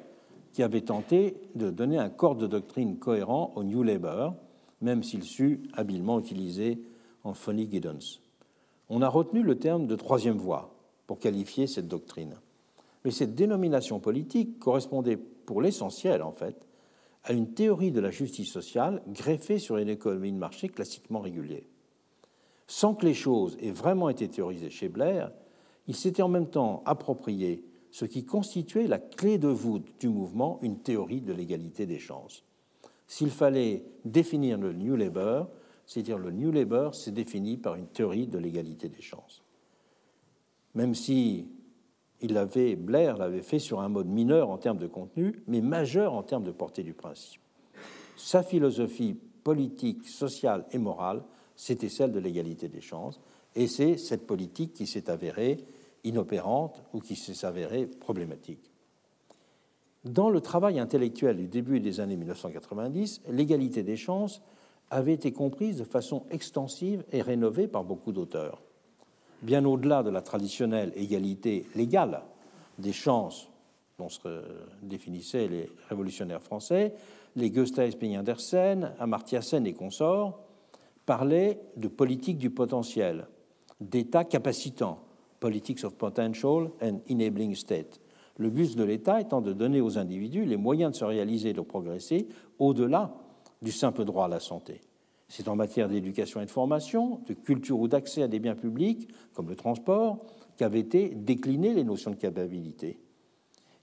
qui 0.55 0.63
avaient 0.63 0.81
tenté 0.81 1.37
de 1.55 1.71
donner 1.71 1.99
un 1.99 2.09
corps 2.09 2.37
de 2.37 2.47
doctrine 2.47 2.99
cohérent 2.99 3.53
au 3.57 3.65
New 3.65 3.83
Labour, 3.83 4.35
même 4.81 5.03
s'il 5.03 5.25
sut 5.25 5.63
habilement 5.75 6.19
utiliser 6.19 6.81
Anthony 7.25 7.69
Giddens. 7.71 8.21
On 8.89 9.03
a 9.03 9.09
retenu 9.09 9.43
le 9.43 9.59
terme 9.59 9.87
de 9.87 9.97
troisième 9.97 10.39
voie 10.39 10.75
pour 11.07 11.19
qualifier 11.19 11.67
cette 11.67 11.89
doctrine. 11.89 12.37
Mais 13.05 13.11
cette 13.11 13.35
dénomination 13.35 14.01
politique 14.01 14.59
correspondait 14.59 15.19
pour 15.45 15.63
l'essentiel, 15.63 16.23
en 16.23 16.33
fait, 16.33 16.67
à 17.25 17.33
une 17.33 17.55
théorie 17.55 17.91
de 17.91 18.01
la 18.01 18.11
justice 18.11 18.51
sociale 18.51 19.03
greffée 19.09 19.59
sur 19.59 19.79
une 19.79 19.89
économie 19.89 20.33
de 20.33 20.39
marché 20.39 20.69
classiquement 20.69 21.21
régulière. 21.21 21.65
Sans 22.67 22.95
que 22.95 23.07
les 23.07 23.15
choses 23.15 23.57
aient 23.61 23.71
vraiment 23.71 24.09
été 24.09 24.29
théorisées 24.29 24.71
chez 24.71 24.89
Blair, 24.89 25.33
il 25.87 25.95
s'était 25.95 26.23
en 26.23 26.29
même 26.29 26.49
temps 26.49 26.83
approprié 26.87 27.65
ce 27.91 28.05
qui 28.05 28.25
constituait 28.25 28.87
la 28.87 28.99
clé 28.99 29.39
de 29.39 29.49
voûte 29.49 29.87
du 30.01 30.09
mouvement, 30.09 30.59
une 30.63 30.81
théorie 30.81 31.21
de 31.21 31.33
l'égalité 31.33 31.87
des 31.87 31.99
chances. 31.99 32.43
S'il 33.07 33.31
fallait 33.31 33.85
définir 34.05 34.59
le 34.59 34.73
New 34.73 34.97
Labour, 34.97 35.49
c'est-à-dire 35.87 36.19
le 36.19 36.31
New 36.31 36.51
Labour 36.51 36.95
s'est 36.95 37.13
défini 37.13 37.57
par 37.57 37.77
une 37.77 37.87
théorie 37.87 38.27
de 38.27 38.39
l'égalité 38.39 38.89
des 38.89 39.03
chances. 39.03 39.43
Même 40.75 40.95
si 40.95 41.47
il 42.25 42.39
avait, 42.39 42.75
Blair 42.75 43.19
l'avait 43.19 43.43
fait 43.43 43.59
sur 43.59 43.81
un 43.81 43.91
mode 43.91 44.09
mineur 44.09 44.49
en 44.49 44.57
termes 44.57 44.79
de 44.79 44.87
contenu, 44.87 45.43
mais 45.47 45.61
majeur 45.61 46.15
en 46.15 46.23
termes 46.23 46.43
de 46.43 46.53
portée 46.53 46.83
du 46.83 46.95
principe. 46.95 47.43
Sa 48.17 48.43
philosophie 48.43 49.15
politique, 49.45 50.09
sociale 50.09 50.65
et 50.73 50.79
morale, 50.79 51.23
c'était 51.55 51.91
celle 51.91 52.13
de 52.13 52.19
l'égalité 52.19 52.69
des 52.69 52.81
chances, 52.81 53.21
et 53.55 53.67
c'est 53.67 53.99
cette 53.99 54.27
politique 54.27 54.73
qui 54.73 54.87
s'est 54.87 55.11
avérée 55.11 55.59
inopérante 56.03 56.83
ou 56.95 57.01
qui 57.01 57.15
s'est 57.15 57.45
avérée 57.45 57.87
problématique. 57.87 58.73
Dans 60.05 60.31
le 60.31 60.41
travail 60.41 60.79
intellectuel 60.79 61.37
du 61.37 61.47
début 61.47 61.81
des 61.81 62.01
années 62.01 62.17
1990, 62.17 63.21
l'égalité 63.29 63.83
des 63.83 63.97
chances 63.97 64.41
avait 64.91 65.13
été 65.13 65.31
comprise 65.33 65.77
de 65.77 65.85
façon 65.85 66.25
extensive 66.31 67.05
et 67.13 67.21
rénovée 67.21 67.69
par 67.69 67.85
beaucoup 67.85 68.13
d'auteurs 68.13 68.63
bien 69.45 69.65
au-delà 69.65 70.03
de 70.03 70.11
la 70.11 70.23
traditionnelle 70.23 70.93
égalité 70.97 71.67
légale 71.77 72.23
des 72.79 72.93
chances 72.93 73.49
dont 73.99 74.09
se 74.09 74.43
définissaient 74.83 75.47
les 75.47 75.71
révolutionnaires 75.89 76.43
français, 76.43 76.95
les 77.37 77.51
Gustav 77.51 77.91
Sping 77.91 78.19
Andersen, 78.19 78.93
Amartya 78.99 79.43
Sen 79.43 79.67
et 79.67 79.75
consorts 79.75 80.41
parlaient 81.07 81.61
de 81.77 81.89
politique 81.89 82.39
du 82.39 82.51
potentiel, 82.51 83.29
d'état 83.81 84.25
capacitant, 84.25 85.01
politics 85.39 85.85
of 85.85 85.95
potential 85.95 86.71
and 86.83 87.01
enabling 87.11 87.55
state, 87.55 88.01
le 88.39 88.51
but 88.51 88.77
de 88.77 88.83
l'État 88.83 89.21
étant 89.21 89.41
de 89.41 89.53
donner 89.53 89.81
aux 89.81 89.99
individus 89.99 90.45
les 90.45 90.57
moyens 90.57 90.93
de 90.93 90.97
se 90.97 91.05
réaliser 91.05 91.51
et 91.51 91.53
de 91.53 91.61
progresser 91.61 92.27
au-delà 92.59 93.15
du 93.63 93.71
simple 93.71 94.05
droit 94.05 94.25
à 94.25 94.29
la 94.29 94.41
santé. 94.41 94.81
C'est 95.37 95.49
en 95.49 95.57
matière 95.57 95.89
d'éducation 95.89 96.41
et 96.41 96.47
de 96.47 96.51
formation, 96.53 97.21
de 97.27 97.35
culture 97.35 97.81
ou 97.81 97.89
d'accès 97.89 98.23
à 98.23 98.29
des 98.29 98.39
biens 98.39 98.55
publics, 98.55 99.09
comme 99.33 99.49
le 99.49 99.57
transport, 99.57 100.25
qu'avaient 100.57 100.79
été 100.79 101.09
déclinées 101.09 101.75
les 101.75 101.83
notions 101.83 102.13
de 102.13 102.17
capacité. 102.17 103.01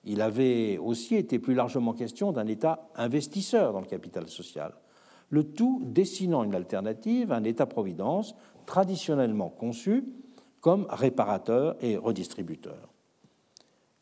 Il 0.06 0.22
avait 0.22 0.78
aussi 0.78 1.18
été 1.18 1.40
plus 1.40 1.54
largement 1.54 1.92
question 1.92 2.32
d'un 2.32 2.48
État 2.48 2.88
investisseur 2.96 3.74
dans 3.74 3.82
le 3.82 3.86
capital 3.86 4.30
social, 4.30 4.76
le 5.30 5.44
tout 5.44 5.82
dessinant 5.84 6.46
une 6.46 6.56
alternative 6.56 7.34
à 7.34 7.36
un 7.36 7.44
État-providence 7.44 8.34
traditionnellement 8.66 9.50
conçu 9.50 10.06
comme 10.62 10.88
réparateur 10.90 11.76
et 11.82 11.98
redistributeur. 11.98 12.94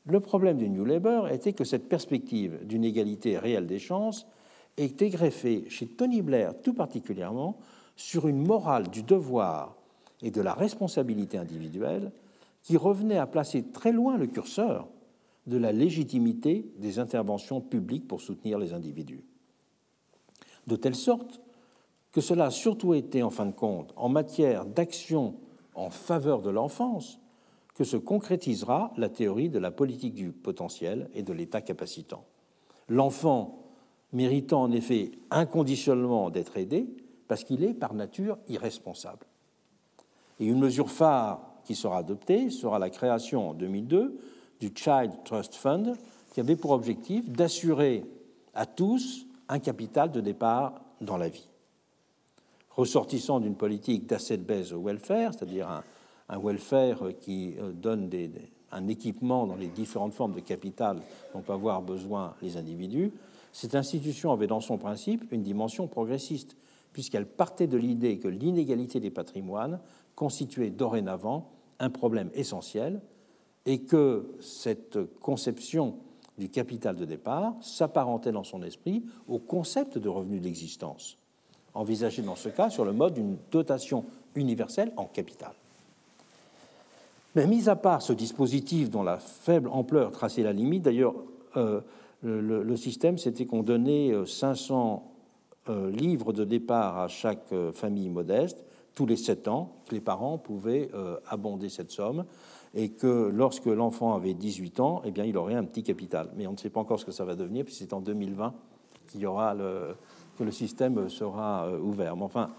Le 0.06 0.20
problème 0.20 0.60
du 0.60 0.70
New 0.70 0.86
Labour 0.86 1.30
était 1.30 1.54
que 1.54 1.64
cette 1.64 1.90
perspective 1.90 2.64
d'une 2.68 2.84
égalité 2.84 3.40
réelle 3.40 3.66
des 3.66 3.80
chances 3.80 4.28
était 4.78 5.10
greffée 5.10 5.66
chez 5.70 5.88
Tony 5.88 6.22
Blair 6.22 6.54
tout 6.62 6.74
particulièrement 6.74 7.58
sur 7.96 8.28
une 8.28 8.46
morale 8.46 8.90
du 8.90 9.04
devoir 9.04 9.76
et 10.22 10.32
de 10.32 10.42
la 10.42 10.54
responsabilité 10.54 11.38
individuelle 11.38 12.12
qui 12.64 12.78
revenait 12.78 13.18
à 13.18 13.28
placer 13.28 13.64
très 13.64 13.92
loin 13.92 14.18
le 14.18 14.28
curseur 14.28 14.88
de 15.48 15.58
la 15.58 15.72
légitimité 15.72 16.72
des 16.78 17.00
interventions 17.00 17.62
publiques 17.62 18.08
pour 18.08 18.22
soutenir 18.22 18.60
les 18.60 18.74
individus. 18.74 19.24
De 20.68 20.76
telle 20.76 20.96
sorte 20.96 21.42
que 22.12 22.22
cela 22.22 22.46
a 22.46 22.52
surtout 22.52 22.94
été, 22.94 23.24
en 23.24 23.30
fin 23.30 23.46
de 23.46 23.52
compte, 23.52 23.94
en 23.96 24.10
matière 24.10 24.66
d'action 24.66 25.36
en 25.76 25.90
faveur 25.90 26.42
de 26.42 26.50
l'enfance, 26.50 27.20
que 27.74 27.84
se 27.84 27.98
concrétisera 27.98 28.92
la 28.98 29.08
théorie 29.08 29.50
de 29.50 29.60
la 29.60 29.72
politique 29.72 30.14
du 30.14 30.32
potentiel 30.32 31.10
et 31.14 31.24
de 31.24 31.32
l'état 31.32 31.62
capacitant. 31.62 32.26
L'enfant 32.90 33.59
méritant 34.14 34.64
en 34.64 34.72
effet 34.72 35.12
inconditionnellement 35.32 36.30
d'être 36.30 36.58
aidé 36.58 36.88
parce 37.28 37.44
qu'il 37.44 37.64
est 37.64 37.74
par 37.74 37.94
nature 37.94 38.38
irresponsable. 38.48 39.26
Et 40.40 40.46
une 40.46 40.60
mesure 40.60 40.90
phare 40.90 41.42
qui 41.64 41.76
sera 41.76 42.00
adoptée 42.00 42.50
sera 42.50 42.80
la 42.80 42.90
création 42.90 43.50
en 43.50 43.54
2002 43.54 44.20
du 44.60 44.72
Child 44.76 45.12
Trust 45.26 45.56
Fund 45.56 45.96
qui 46.34 46.40
avait 46.40 46.56
pour 46.56 46.72
objectif 46.72 47.30
d'assurer 47.30 48.04
à 48.54 48.66
tous 48.66 49.26
un 49.48 49.60
capital 49.60 50.12
de 50.12 50.22
départ 50.22 50.82
dans 51.02 51.18
la 51.18 51.30
vie. 51.30 51.48
Ressortissant 52.72 53.40
d'une 53.40 53.56
politique 53.56 54.08
d'asset-based 54.08 54.74
welfare, 54.74 55.34
c'est-à-dire 55.34 55.70
un, 56.30 56.40
welfare 56.40 57.10
qui 57.20 57.56
euh, 57.60 57.72
donne 57.72 58.10
un 58.72 58.88
équipement 58.88 59.48
dans 59.48 59.56
les 59.56 59.68
différentes 59.68 60.14
formes 60.14 60.34
de 60.34 60.40
capital 60.40 60.98
dont 61.34 61.42
peuvent 61.42 61.56
avoir 61.56 61.82
besoin 61.82 62.36
les 62.42 62.58
individus, 62.58 63.12
cette 63.52 63.76
institution 63.76 64.32
avait 64.32 64.48
dans 64.48 64.62
son 64.62 64.78
principe 64.78 65.32
une 65.32 65.44
dimension 65.44 65.88
progressiste, 65.88 66.56
puisqu'elle 66.94 67.26
partait 67.26 67.68
de 67.68 67.78
l'idée 67.78 68.18
que 68.18 68.28
l'inégalité 68.28 69.00
des 69.00 69.12
patrimoines 69.12 69.80
constituait 70.16 70.70
dorénavant 70.70 71.50
un 71.80 71.90
problème 71.90 72.30
essentiel 72.34 73.02
et 73.66 73.80
que 73.80 74.36
cette 74.42 74.98
conception 75.20 75.98
du 76.38 76.50
capital 76.50 76.96
de 76.96 77.06
départ 77.06 77.54
s'apparentait 77.62 78.32
dans 78.32 78.44
son 78.44 78.64
esprit 78.64 79.04
au 79.28 79.40
concept 79.40 79.98
de 79.98 80.10
revenu 80.10 80.40
d'existence, 80.40 81.18
envisagé 81.74 82.22
dans 82.22 82.36
ce 82.36 82.50
cas 82.50 82.70
sur 82.70 82.86
le 82.86 82.94
mode 82.94 83.14
d'une 83.14 83.38
dotation 83.52 84.06
universelle 84.36 84.92
en 84.98 85.06
capital. 85.06 85.52
Mais 87.36 87.46
mis 87.46 87.70
à 87.70 87.76
part 87.76 88.02
ce 88.02 88.14
dispositif 88.14 88.90
dont 88.90 89.04
la 89.04 89.20
faible 89.20 89.70
ampleur 89.70 90.12
traçait 90.12 90.44
la 90.44 90.54
limite, 90.54 90.84
d'ailleurs, 90.84 91.14
euh, 91.58 91.82
le, 92.24 92.76
système, 92.76 93.18
c'était 93.18 93.46
qu'on 93.46 93.64
donnait 93.64 94.14
500 94.26 95.14
euh, 95.70 95.72
euh, 95.72 95.92
livres 95.92 96.34
de 96.34 96.44
départ 96.44 96.98
à 96.98 97.08
chaque 97.08 97.52
euh, 97.52 97.72
famille 97.72 98.10
modeste 98.10 98.64
tous 98.96 99.06
les 99.06 99.16
7 99.16 99.48
ans, 99.48 99.78
que 99.88 99.96
les 99.96 100.02
parents 100.02 100.38
pouvaient 100.38 100.90
abonder 101.26 101.70
cette 101.70 101.90
somme 101.90 102.26
et 102.74 102.90
que 102.90 103.30
lorsque 103.34 103.68
l'enfant 103.68 104.14
avait 104.14 104.34
18 104.34 104.82
ans, 104.82 105.02
eh 105.06 105.12
bien, 105.12 105.24
il 105.24 105.38
aurait 105.38 105.54
un 105.54 105.64
petit 105.64 105.84
capital. 105.84 106.30
Mais 106.36 106.48
on 106.48 106.52
ne 106.52 106.58
sait 106.58 106.70
pas 106.70 106.82
encore 106.82 107.00
ce 107.00 107.06
que 107.06 107.14
ça 107.14 107.24
va 107.24 107.36
devenir, 107.36 107.64
puis 107.64 107.74
c'est 107.74 107.94
en 107.94 108.02
2020 108.02 108.54
qu'il 109.08 109.22
y 109.22 109.26
aura 109.26 109.56
que 110.38 110.44
le 110.44 110.52
système 110.52 111.08
sera 111.08 111.72
ouvert. 111.80 112.18
Mais 112.18 112.24
enfin, 112.24 112.50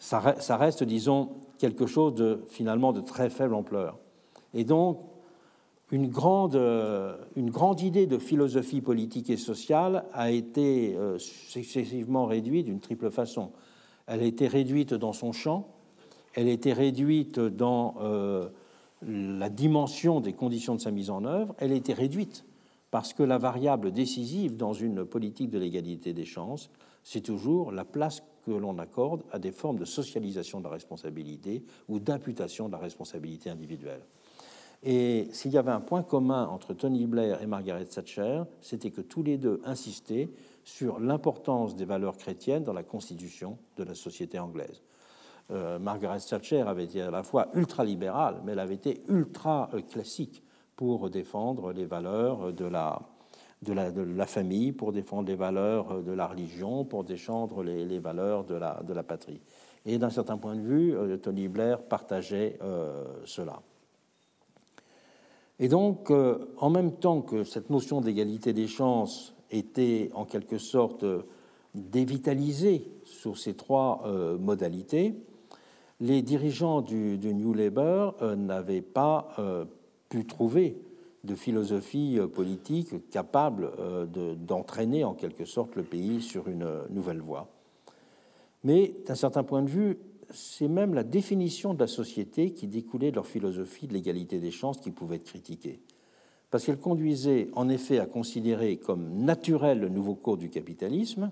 ça, 0.00 0.34
ça 0.40 0.56
reste, 0.56 0.82
disons, 0.82 1.28
quelque 1.58 1.86
chose 1.86 2.16
de 2.16 2.40
finalement 2.48 2.92
de 2.92 3.00
très 3.00 3.30
faible 3.30 3.54
ampleur. 3.54 3.98
Et 4.54 4.64
donc, 4.64 4.98
une 5.90 6.08
grande, 6.08 6.54
euh, 6.54 7.16
une 7.36 7.50
grande 7.50 7.80
idée 7.80 8.06
de 8.06 8.18
philosophie 8.18 8.80
politique 8.80 9.30
et 9.30 9.36
sociale 9.36 10.04
a 10.12 10.30
été 10.30 10.94
euh, 10.96 11.18
successivement 11.18 12.26
réduite 12.26 12.66
d'une 12.66 12.80
triple 12.80 13.10
façon. 13.10 13.52
Elle 14.06 14.20
a 14.20 14.24
été 14.24 14.46
réduite 14.46 14.94
dans 14.94 15.12
son 15.12 15.32
champ, 15.32 15.68
elle 16.34 16.48
a 16.48 16.52
été 16.52 16.72
réduite 16.72 17.40
dans 17.40 17.94
euh, 18.00 18.48
la 19.02 19.48
dimension 19.48 20.20
des 20.20 20.32
conditions 20.32 20.74
de 20.74 20.80
sa 20.80 20.90
mise 20.90 21.10
en 21.10 21.24
œuvre, 21.24 21.54
elle 21.58 21.72
a 21.72 21.76
été 21.76 21.94
réduite 21.94 22.44
parce 22.90 23.12
que 23.12 23.22
la 23.22 23.38
variable 23.38 23.92
décisive 23.92 24.56
dans 24.56 24.72
une 24.72 25.04
politique 25.04 25.50
de 25.50 25.58
l'égalité 25.58 26.12
des 26.12 26.24
chances, 26.24 26.70
c'est 27.02 27.20
toujours 27.20 27.70
la 27.70 27.84
place 27.84 28.22
que 28.44 28.50
l'on 28.50 28.78
accorde 28.78 29.22
à 29.30 29.38
des 29.38 29.52
formes 29.52 29.78
de 29.78 29.84
socialisation 29.84 30.58
de 30.58 30.64
la 30.64 30.70
responsabilité 30.70 31.62
ou 31.88 31.98
d'imputation 31.98 32.66
de 32.66 32.72
la 32.72 32.78
responsabilité 32.78 33.50
individuelle. 33.50 34.00
Et 34.82 35.28
s'il 35.32 35.50
y 35.52 35.58
avait 35.58 35.72
un 35.72 35.80
point 35.80 36.02
commun 36.02 36.46
entre 36.46 36.72
Tony 36.72 37.06
Blair 37.06 37.42
et 37.42 37.46
Margaret 37.46 37.84
Thatcher, 37.84 38.42
c'était 38.60 38.90
que 38.90 39.00
tous 39.00 39.22
les 39.22 39.36
deux 39.36 39.60
insistaient 39.64 40.28
sur 40.64 41.00
l'importance 41.00 41.74
des 41.74 41.84
valeurs 41.84 42.16
chrétiennes 42.16 42.62
dans 42.62 42.72
la 42.72 42.84
constitution 42.84 43.58
de 43.76 43.84
la 43.84 43.94
société 43.94 44.38
anglaise. 44.38 44.82
Euh, 45.50 45.78
Margaret 45.78 46.20
Thatcher 46.20 46.60
avait 46.60 46.84
été 46.84 47.00
à 47.00 47.10
la 47.10 47.22
fois 47.22 47.48
ultra-libérale, 47.54 48.40
mais 48.44 48.52
elle 48.52 48.58
avait 48.58 48.74
été 48.74 49.02
ultra-classique 49.08 50.44
pour 50.76 51.10
défendre 51.10 51.72
les 51.72 51.86
valeurs 51.86 52.52
de 52.52 52.66
la, 52.66 53.00
de 53.62 53.72
la, 53.72 54.26
famille, 54.26 54.72
pour 54.72 54.92
défendre 54.92 55.28
les 55.28 55.34
valeurs 55.34 56.02
de 56.02 56.12
la 56.12 56.26
religion, 56.26 56.84
pour 56.84 57.02
défendre 57.02 57.64
les, 57.64 57.98
valeurs 57.98 58.44
de 58.44 58.54
la, 58.54 58.80
de 58.86 58.92
la 58.92 59.02
patrie. 59.02 59.42
Et 59.86 59.98
d'un 59.98 60.10
certain 60.10 60.36
point 60.36 60.54
de 60.54 60.60
vue, 60.60 60.96
euh, 60.96 61.16
Tony 61.16 61.48
Blair 61.48 61.82
partageait 61.82 62.58
euh, 62.62 63.04
cela. 63.24 63.60
Et 65.60 65.68
donc, 65.68 66.10
euh, 66.10 66.38
en 66.58 66.70
même 66.70 66.92
temps 66.92 67.20
que 67.20 67.44
cette 67.44 67.70
notion 67.70 68.00
d'égalité 68.00 68.52
des 68.52 68.68
chances 68.68 69.34
était 69.50 70.10
en 70.14 70.24
quelque 70.24 70.58
sorte 70.58 71.04
dévitalisée 71.74 72.88
sur 73.04 73.36
ces 73.36 73.54
trois 73.54 74.02
euh, 74.06 74.38
modalités, 74.38 75.14
les 76.00 76.22
dirigeants 76.22 76.80
du, 76.80 77.18
New 77.18 77.54
Labour 77.54 78.14
euh, 78.22 78.36
n'avaient 78.36 78.82
pas 78.82 79.34
pu 80.08 80.24
trouver 80.26 80.80
de 81.24 81.34
philosophie 81.34 82.18
politique 82.32 83.10
capable 83.10 83.72
d'entraîner 84.46 85.04
en 85.04 85.12
quelque 85.12 85.44
sorte 85.44 85.74
le 85.74 85.82
pays 85.82 86.22
sur 86.22 86.48
une 86.48 86.66
nouvelle 86.90 87.20
voie. 87.20 87.48
Mais 88.62 88.94
d'un 89.06 89.16
certain 89.16 89.42
point 89.42 89.62
de 89.62 89.68
vue, 89.68 89.98
c'est 90.30 90.68
même 90.68 90.94
la 90.94 91.04
définition 91.04 91.74
de 91.74 91.80
la 91.80 91.86
société 91.86 92.52
qui 92.52 92.66
découlait 92.66 93.10
de 93.10 93.16
leur 93.16 93.26
philosophie 93.26 93.86
de 93.86 93.94
l'égalité 93.94 94.38
des 94.38 94.50
chances 94.50 94.78
qui 94.78 94.90
pouvait 94.90 95.16
être 95.16 95.24
critiquée. 95.24 95.80
Parce 96.50 96.64
qu'elle 96.64 96.78
conduisait 96.78 97.50
en 97.54 97.68
effet 97.68 97.98
à 97.98 98.06
considérer 98.06 98.78
comme 98.78 99.24
naturel 99.24 99.80
le 99.80 99.88
nouveau 99.88 100.14
cours 100.14 100.36
du 100.36 100.48
capitalisme, 100.48 101.30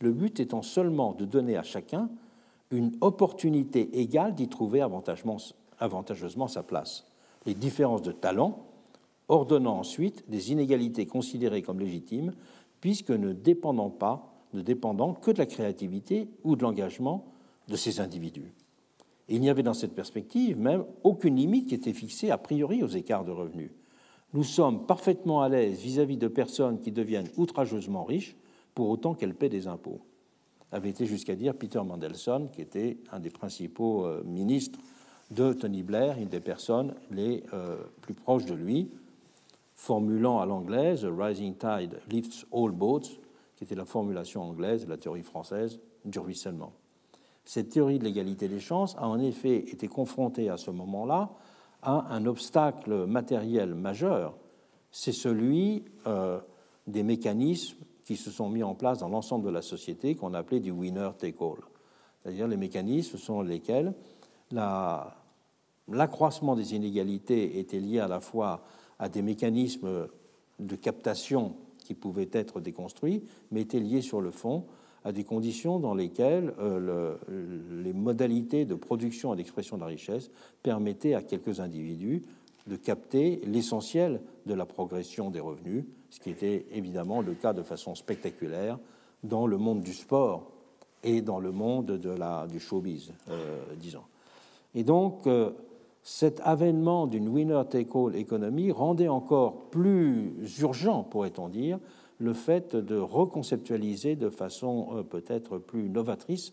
le 0.00 0.12
but 0.12 0.40
étant 0.40 0.62
seulement 0.62 1.12
de 1.12 1.24
donner 1.24 1.56
à 1.56 1.62
chacun 1.62 2.10
une 2.70 2.92
opportunité 3.00 4.00
égale 4.00 4.34
d'y 4.34 4.48
trouver 4.48 4.80
avantageusement 4.80 6.48
sa 6.48 6.62
place. 6.62 7.06
Les 7.46 7.54
différences 7.54 8.02
de 8.02 8.12
talent 8.12 8.66
ordonnant 9.28 9.78
ensuite 9.78 10.28
des 10.28 10.52
inégalités 10.52 11.06
considérées 11.06 11.62
comme 11.62 11.80
légitimes, 11.80 12.32
puisque 12.80 13.10
ne 13.10 13.32
dépendant 13.32 13.90
pas, 13.90 14.34
ne 14.52 14.60
dépendant 14.60 15.14
que 15.14 15.30
de 15.30 15.38
la 15.38 15.46
créativité 15.46 16.28
ou 16.42 16.56
de 16.56 16.62
l'engagement 16.62 17.24
de 17.70 17.76
ces 17.76 18.00
individus. 18.00 18.52
il 19.28 19.40
n'y 19.40 19.48
avait 19.48 19.62
dans 19.62 19.74
cette 19.74 19.94
perspective 19.94 20.58
même 20.58 20.84
aucune 21.04 21.36
limite 21.36 21.68
qui 21.68 21.74
était 21.76 21.92
fixée 21.92 22.30
a 22.30 22.36
priori 22.36 22.82
aux 22.82 22.88
écarts 22.88 23.24
de 23.24 23.30
revenus. 23.30 23.70
Nous 24.34 24.44
sommes 24.44 24.86
parfaitement 24.86 25.40
à 25.40 25.48
l'aise 25.48 25.78
vis-à-vis 25.78 26.16
de 26.16 26.28
personnes 26.28 26.80
qui 26.80 26.90
deviennent 26.90 27.28
outrageusement 27.36 28.04
riches 28.04 28.36
pour 28.74 28.88
autant 28.90 29.14
qu'elles 29.14 29.34
paient 29.34 29.48
des 29.48 29.68
impôts, 29.68 30.00
avait 30.72 30.90
été 30.90 31.06
jusqu'à 31.06 31.36
dire 31.36 31.54
Peter 31.54 31.80
Mandelson, 31.82 32.48
qui 32.52 32.60
était 32.60 32.98
un 33.12 33.20
des 33.20 33.30
principaux 33.30 34.04
euh, 34.04 34.22
ministres 34.24 34.78
de 35.30 35.52
Tony 35.52 35.82
Blair, 35.82 36.18
une 36.18 36.28
des 36.28 36.40
personnes 36.40 36.94
les 37.10 37.44
euh, 37.52 37.76
plus 38.00 38.14
proches 38.14 38.46
de 38.46 38.54
lui, 38.54 38.90
formulant 39.74 40.40
à 40.40 40.46
l'anglaise 40.46 41.04
Rising 41.04 41.54
tide 41.54 41.98
lifts 42.10 42.46
all 42.52 42.72
boats, 42.72 43.10
qui 43.56 43.64
était 43.64 43.74
la 43.74 43.84
formulation 43.84 44.42
anglaise 44.42 44.84
de 44.84 44.90
la 44.90 44.96
théorie 44.96 45.22
française 45.22 45.78
du 46.04 46.18
ruissellement. 46.18 46.72
Cette 47.44 47.70
théorie 47.70 47.98
de 47.98 48.04
l'égalité 48.04 48.48
des 48.48 48.60
chances 48.60 48.94
a 48.96 49.08
en 49.08 49.18
effet 49.18 49.56
été 49.56 49.88
confrontée 49.88 50.48
à 50.48 50.56
ce 50.56 50.70
moment-là 50.70 51.30
à 51.82 52.14
un 52.14 52.26
obstacle 52.26 53.06
matériel 53.06 53.74
majeur 53.74 54.36
c'est 54.90 55.12
celui 55.12 55.84
des 56.86 57.02
mécanismes 57.02 57.78
qui 58.04 58.16
se 58.16 58.30
sont 58.30 58.48
mis 58.48 58.62
en 58.62 58.74
place 58.74 58.98
dans 58.98 59.08
l'ensemble 59.08 59.46
de 59.46 59.50
la 59.50 59.62
société 59.62 60.16
qu'on 60.16 60.34
appelait 60.34 60.60
du 60.60 60.70
winner 60.70 61.10
take 61.18 61.38
all. 61.40 61.60
C'est-à-dire 62.18 62.48
les 62.48 62.56
mécanismes 62.56 63.18
selon 63.18 63.42
lesquels 63.42 63.94
l'accroissement 64.50 66.56
des 66.56 66.74
inégalités 66.74 67.58
était 67.58 67.80
lié 67.80 68.00
à 68.00 68.08
la 68.08 68.20
fois 68.20 68.64
à 68.98 69.08
des 69.08 69.22
mécanismes 69.22 70.08
de 70.58 70.76
captation 70.76 71.54
qui 71.78 71.94
pouvaient 71.94 72.28
être 72.32 72.60
déconstruits, 72.60 73.24
mais 73.50 73.62
était 73.62 73.80
lié 73.80 74.02
sur 74.02 74.20
le 74.20 74.30
fond 74.30 74.66
à 75.04 75.12
des 75.12 75.24
conditions 75.24 75.78
dans 75.78 75.94
lesquelles 75.94 76.52
euh, 76.58 77.16
les 77.82 77.92
modalités 77.92 78.64
de 78.64 78.74
production 78.74 79.32
et 79.32 79.36
d'expression 79.36 79.76
de 79.76 79.82
la 79.82 79.88
richesse 79.88 80.30
permettaient 80.62 81.14
à 81.14 81.22
quelques 81.22 81.60
individus 81.60 82.22
de 82.66 82.76
capter 82.76 83.40
l'essentiel 83.46 84.20
de 84.46 84.54
la 84.54 84.66
progression 84.66 85.30
des 85.30 85.40
revenus, 85.40 85.84
ce 86.10 86.20
qui 86.20 86.30
était 86.30 86.66
évidemment 86.72 87.22
le 87.22 87.34
cas 87.34 87.52
de 87.52 87.62
façon 87.62 87.94
spectaculaire 87.94 88.78
dans 89.24 89.46
le 89.46 89.56
monde 89.58 89.80
du 89.80 89.94
sport 89.94 90.52
et 91.02 91.22
dans 91.22 91.40
le 91.40 91.52
monde 91.52 91.86
de 91.86 92.10
la, 92.10 92.46
du 92.46 92.60
showbiz, 92.60 93.12
euh, 93.30 93.58
disons. 93.76 94.02
Et 94.74 94.84
donc, 94.84 95.26
euh, 95.26 95.50
cet 96.02 96.40
avènement 96.44 97.06
d'une 97.06 97.28
winner-take-all 97.28 98.16
économie 98.16 98.70
rendait 98.70 99.08
encore 99.08 99.70
plus 99.70 100.32
urgent, 100.60 101.02
pourrait-on 101.02 101.48
dire, 101.48 101.78
le 102.20 102.34
fait 102.34 102.76
de 102.76 102.96
reconceptualiser 102.96 104.14
de 104.14 104.30
façon 104.30 104.88
euh, 104.92 105.02
peut-être 105.02 105.58
plus 105.58 105.88
novatrice 105.88 106.52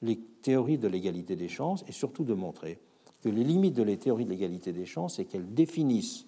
les 0.00 0.16
théories 0.16 0.78
de 0.78 0.88
l'égalité 0.88 1.36
des 1.36 1.48
chances 1.48 1.84
et 1.88 1.92
surtout 1.92 2.24
de 2.24 2.34
montrer 2.34 2.78
que 3.22 3.28
les 3.28 3.44
limites 3.44 3.74
de 3.74 3.82
les 3.82 3.96
théories 3.96 4.24
de 4.24 4.30
l'égalité 4.30 4.72
des 4.72 4.86
chances, 4.86 5.16
c'est 5.16 5.24
qu'elles 5.24 5.52
définissent 5.52 6.26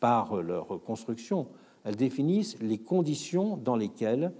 par 0.00 0.36
leur 0.42 0.82
construction, 0.82 1.48
elles 1.84 1.96
définissent 1.96 2.58
les 2.60 2.78
conditions 2.78 3.56
dans 3.56 3.76
lesquelles 3.76 4.32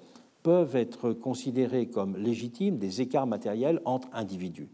peuvent 0.43 0.77
être 0.77 1.13
considérés 1.13 1.87
comme 1.87 2.17
légitimes 2.17 2.79
des 2.79 3.01
écarts 3.01 3.27
matériels 3.27 3.81
entre 3.85 4.09
individus, 4.13 4.69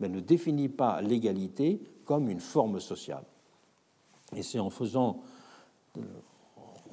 mais 0.00 0.08
ne 0.08 0.20
définit 0.20 0.68
pas 0.68 1.00
l'égalité 1.00 1.80
comme 2.04 2.28
une 2.28 2.40
forme 2.40 2.80
sociale. 2.80 3.24
Et 4.36 4.42
c'est 4.42 4.58
en 4.58 4.70
faisant, 4.70 5.20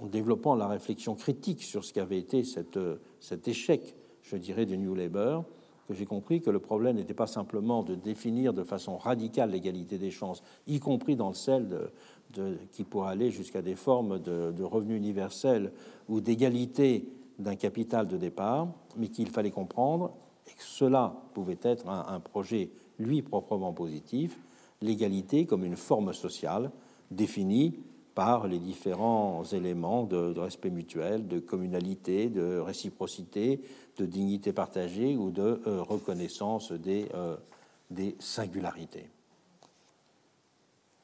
en 0.01 0.05
développant 0.05 0.55
la 0.55 0.67
réflexion 0.67 1.15
critique 1.15 1.63
sur 1.63 1.83
ce 1.83 1.93
qu'avait 1.93 2.19
été 2.19 2.43
cette, 2.43 2.79
cet 3.19 3.47
échec, 3.47 3.95
je 4.23 4.37
dirais, 4.37 4.65
du 4.65 4.77
New 4.77 4.95
Labour, 4.95 5.45
que 5.87 5.95
j'ai 5.95 6.05
compris 6.05 6.39
que 6.39 6.51
le 6.51 6.59
problème 6.59 6.97
n'était 6.97 7.15
pas 7.15 7.27
simplement 7.27 7.81
de 7.81 7.95
définir 7.95 8.53
de 8.53 8.63
façon 8.63 8.97
radicale 8.97 9.51
l'égalité 9.51 9.97
des 9.97 10.11
chances, 10.11 10.43
y 10.67 10.79
compris 10.79 11.15
dans 11.15 11.29
le 11.29 11.89
de, 12.31 12.57
qui 12.71 12.83
pourrait 12.83 13.11
aller 13.11 13.31
jusqu'à 13.31 13.63
des 13.63 13.75
formes 13.75 14.19
de, 14.19 14.51
de 14.51 14.63
revenus 14.63 14.97
universels 14.97 15.71
ou 16.07 16.21
d'égalité 16.21 17.09
d'un 17.39 17.55
capital 17.55 18.07
de 18.07 18.17
départ, 18.17 18.67
mais 18.97 19.07
qu'il 19.07 19.29
fallait 19.29 19.49
comprendre 19.49 20.11
et 20.47 20.51
que 20.51 20.63
cela 20.63 21.15
pouvait 21.33 21.57
être 21.61 21.87
un, 21.89 22.19
projet, 22.19 22.69
lui, 22.99 23.21
proprement 23.21 23.73
positif, 23.73 24.39
l'égalité 24.81 25.45
comme 25.45 25.63
une 25.63 25.75
forme 25.75 26.13
sociale 26.13 26.71
définie 27.11 27.79
par 28.19 28.49
les 28.49 28.59
différents 28.59 29.45
éléments 29.45 30.03
de, 30.03 30.37
respect 30.37 30.71
mutuel, 30.71 31.29
de 31.29 31.39
communalité, 31.39 32.27
de 32.27 32.57
réciprocité, 32.57 33.61
de 33.95 34.05
dignité 34.05 34.51
partagée 34.51 35.15
ou 35.15 35.31
de 35.31 35.61
euh, 35.65 35.81
reconnaissance 35.81 36.73
des, 36.73 37.07
euh, 37.13 37.37
des 37.89 38.17
singularités. 38.19 39.07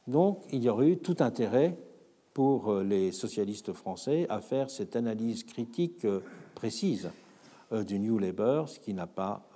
Donc 0.07 0.43
il 0.51 0.61
y 0.61 0.67
aurait 0.67 0.89
eu 0.89 0.97
tout 0.97 1.15
intérêt 1.19 1.77
pour 2.33 2.69
euh, 2.69 2.83
les 2.83 3.13
socialistes 3.13 3.71
français 3.71 4.25
à 4.27 4.41
faire 4.41 4.69
cette 4.69 4.97
analyse 4.97 5.45
critique 5.45 6.05
précise 6.53 7.11
du 7.71 7.97
New 7.97 8.19
Labour, 8.19 8.67
ce 8.67 8.77
qui 8.77 8.93
n'a 8.93 9.07
pas 9.07 9.47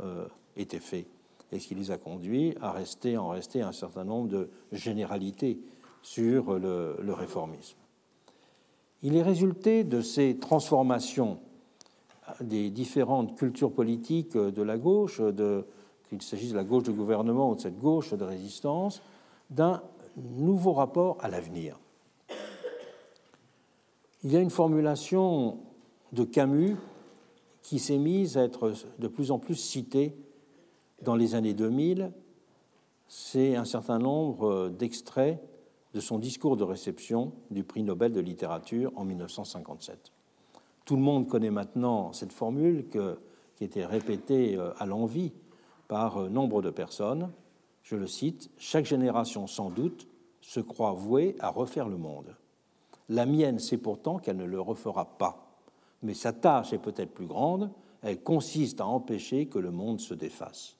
été 0.55 0.79
fait 0.79 1.07
et 1.51 1.59
ce 1.59 1.67
qui 1.67 1.75
les 1.75 1.91
a 1.91 1.97
conduits 1.97 2.55
à 2.61 2.71
rester 2.71 3.17
en 3.17 3.27
rester 3.27 3.61
un 3.61 3.73
certain 3.73 4.05
nombre 4.05 4.29
de 4.29 4.49
généralités 4.71 5.59
sur 6.01 6.57
le, 6.59 7.13
réformisme. 7.13 7.77
Il 9.01 9.15
est 9.15 9.21
résulté 9.21 9.83
de 9.83 10.01
ces 10.01 10.37
transformations 10.37 11.39
des 12.41 12.69
différentes 12.69 13.37
cultures 13.37 13.71
politiques 13.71 14.37
de 14.37 14.61
la 14.61 14.77
gauche, 14.77 15.21
qu'il 16.09 16.21
s'agisse 16.21 16.51
de 16.51 16.55
la 16.55 16.63
gauche 16.63 16.83
de 16.83 16.91
gouvernement 16.91 17.51
ou 17.51 17.55
de 17.55 17.61
cette 17.61 17.79
gauche 17.79 18.13
de 18.13 18.23
résistance, 18.23 19.01
d'un 19.49 19.81
nouveau 20.17 20.73
rapport 20.73 21.17
à 21.21 21.29
l'avenir. 21.29 21.79
Il 24.23 24.31
y 24.31 24.37
a 24.37 24.41
une 24.41 24.49
formulation 24.49 25.59
de 26.11 26.23
Camus 26.23 26.75
qui 27.61 27.79
s'est 27.79 27.97
mise 27.97 28.37
à 28.37 28.43
être 28.43 28.73
de 28.99 29.07
plus 29.07 29.31
en 29.31 29.39
plus 29.39 29.55
citée 29.55 30.15
dans 31.01 31.15
les 31.15 31.35
années 31.35 31.53
2000. 31.53 32.11
C'est 33.07 33.55
un 33.55 33.65
certain 33.65 33.99
nombre 33.99 34.69
d'extraits 34.69 35.39
de 35.93 35.99
son 35.99 36.19
discours 36.19 36.57
de 36.57 36.63
réception 36.63 37.33
du 37.49 37.63
prix 37.63 37.83
Nobel 37.83 38.13
de 38.13 38.19
littérature 38.19 38.91
en 38.95 39.05
1957. 39.05 40.11
Tout 40.85 40.95
le 40.95 41.01
monde 41.01 41.27
connaît 41.27 41.51
maintenant 41.51 42.13
cette 42.13 42.33
formule 42.33 42.87
qui 42.89 43.63
était 43.63 43.85
répétée 43.85 44.55
euh, 44.55 44.71
à 44.77 44.85
l'envi 44.85 45.33
par 45.87 46.17
euh, 46.17 46.29
nombre 46.29 46.61
de 46.61 46.69
personnes. 46.69 47.31
Je 47.83 47.95
le 47.95 48.07
cite, 48.07 48.49
Chaque 48.57 48.85
génération 48.85 49.47
sans 49.47 49.69
doute 49.69 50.07
se 50.41 50.59
croit 50.59 50.93
vouée 50.93 51.35
à 51.39 51.49
refaire 51.49 51.89
le 51.89 51.97
monde. 51.97 52.35
La 53.09 53.25
mienne 53.25 53.59
sait 53.59 53.77
pourtant 53.77 54.19
qu'elle 54.19 54.37
ne 54.37 54.45
le 54.45 54.61
refera 54.61 55.17
pas. 55.17 55.57
Mais 56.03 56.13
sa 56.13 56.31
tâche 56.31 56.73
est 56.73 56.79
peut-être 56.79 57.13
plus 57.13 57.25
grande, 57.25 57.71
elle 58.01 58.21
consiste 58.21 58.79
à 58.79 58.85
empêcher 58.85 59.47
que 59.47 59.59
le 59.59 59.71
monde 59.71 59.99
se 59.99 60.13
défasse. 60.13 60.77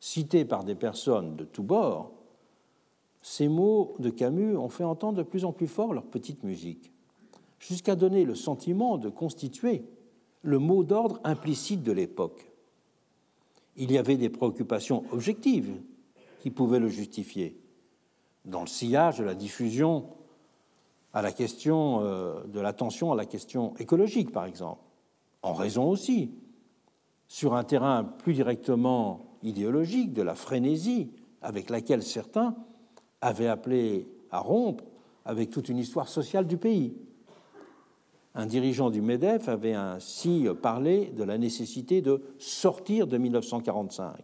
Cités 0.00 0.44
par 0.44 0.64
des 0.64 0.74
personnes 0.74 1.36
de 1.36 1.44
tous 1.44 1.62
bords, 1.62 2.12
ces 3.24 3.48
mots 3.48 3.94
de 4.00 4.10
Camus 4.10 4.54
ont 4.58 4.68
fait 4.68 4.84
entendre 4.84 5.16
de 5.16 5.22
plus 5.22 5.46
en 5.46 5.52
plus 5.52 5.66
fort 5.66 5.94
leur 5.94 6.04
petite 6.04 6.44
musique, 6.44 6.92
jusqu'à 7.58 7.96
donner 7.96 8.26
le 8.26 8.34
sentiment 8.34 8.98
de 8.98 9.08
constituer 9.08 9.82
le 10.42 10.58
mot 10.58 10.84
d'ordre 10.84 11.20
implicite 11.24 11.82
de 11.82 11.92
l'époque. 11.92 12.52
Il 13.76 13.90
y 13.90 13.96
avait 13.96 14.18
des 14.18 14.28
préoccupations 14.28 15.04
objectives 15.10 15.80
qui 16.40 16.50
pouvaient 16.50 16.78
le 16.78 16.90
justifier. 16.90 17.58
Dans 18.44 18.60
le 18.60 18.66
sillage 18.66 19.20
de 19.20 19.24
la 19.24 19.34
diffusion 19.34 20.04
à 21.14 21.22
la 21.22 21.32
question 21.32 22.02
euh, 22.02 22.44
de 22.44 22.60
l'attention 22.60 23.10
à 23.10 23.16
la 23.16 23.24
question 23.24 23.74
écologique, 23.78 24.32
par 24.32 24.44
exemple, 24.44 24.82
en 25.40 25.54
raison 25.54 25.88
aussi, 25.88 26.30
sur 27.26 27.54
un 27.54 27.64
terrain 27.64 28.04
plus 28.04 28.34
directement 28.34 29.38
idéologique, 29.42 30.12
de 30.12 30.20
la 30.20 30.34
frénésie 30.34 31.10
avec 31.40 31.70
laquelle 31.70 32.02
certains 32.02 32.54
avaient 33.24 33.48
appelé 33.48 34.06
à 34.30 34.38
rompre 34.40 34.84
avec 35.24 35.48
toute 35.48 35.70
une 35.70 35.78
histoire 35.78 36.08
sociale 36.08 36.46
du 36.46 36.58
pays. 36.58 36.94
Un 38.34 38.46
dirigeant 38.46 38.90
du 38.90 39.00
MEDEF 39.00 39.48
avait 39.48 39.72
ainsi 39.72 40.46
parlé 40.60 41.06
de 41.06 41.24
la 41.24 41.38
nécessité 41.38 42.02
de 42.02 42.22
sortir 42.38 43.06
de 43.06 43.16
1945 43.16 44.16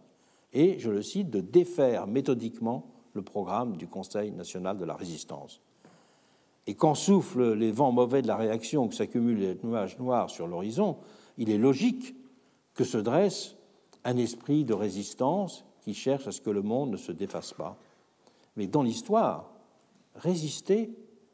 et, 0.53 0.77
je 0.77 0.91
le 0.91 1.01
cite, 1.01 1.31
de 1.31 1.39
défaire 1.39 2.05
méthodiquement 2.05 2.91
le 3.13 3.23
programme 3.23 3.75
du 3.75 3.87
Conseil 3.87 4.31
national 4.31 4.77
de 4.77 4.85
la 4.85 4.95
résistance. 4.95 5.61
Et 6.67 6.75
quand 6.75 6.93
soufflent 6.93 7.53
les 7.53 7.71
vents 7.71 7.91
mauvais 7.91 8.21
de 8.21 8.27
la 8.27 8.35
réaction, 8.35 8.87
que 8.87 8.93
s'accumulent 8.93 9.39
les 9.39 9.57
nuages 9.63 9.97
noirs 9.97 10.29
sur 10.29 10.45
l'horizon, 10.45 10.97
il 11.37 11.49
est 11.49 11.57
logique 11.57 12.15
que 12.75 12.83
se 12.83 12.99
dresse 12.99 13.55
un 14.03 14.17
esprit 14.17 14.63
de 14.63 14.73
résistance 14.73 15.65
qui 15.81 15.95
cherche 15.95 16.27
à 16.27 16.31
ce 16.31 16.41
que 16.41 16.51
le 16.51 16.61
monde 16.61 16.91
ne 16.91 16.97
se 16.97 17.11
défasse 17.11 17.53
pas. 17.53 17.79
Mais 18.55 18.67
dans 18.67 18.83
l'histoire, 18.83 19.53
résister 20.15 20.91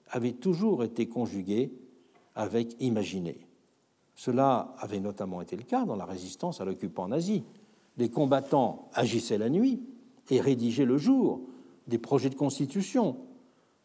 avait 0.09 0.33
toujours 0.33 0.83
été 0.83 1.07
conjugué 1.07 1.71
avec 2.35 2.75
imaginer. 2.79 3.47
Cela 4.15 4.73
avait 4.79 4.99
notamment 4.99 5.41
été 5.41 5.55
le 5.55 5.63
cas 5.63 5.85
dans 5.85 5.95
la 5.95 6.05
résistance 6.05 6.61
à 6.61 6.65
l'occupant 6.65 7.07
nazi. 7.07 7.43
Les 7.97 8.09
combattants 8.09 8.89
agissaient 8.93 9.37
la 9.37 9.49
nuit 9.49 9.81
et 10.29 10.41
rédigeaient 10.41 10.85
le 10.85 10.97
jour 10.97 11.41
des 11.87 11.97
projets 11.97 12.29
de 12.29 12.35
constitution, 12.35 13.17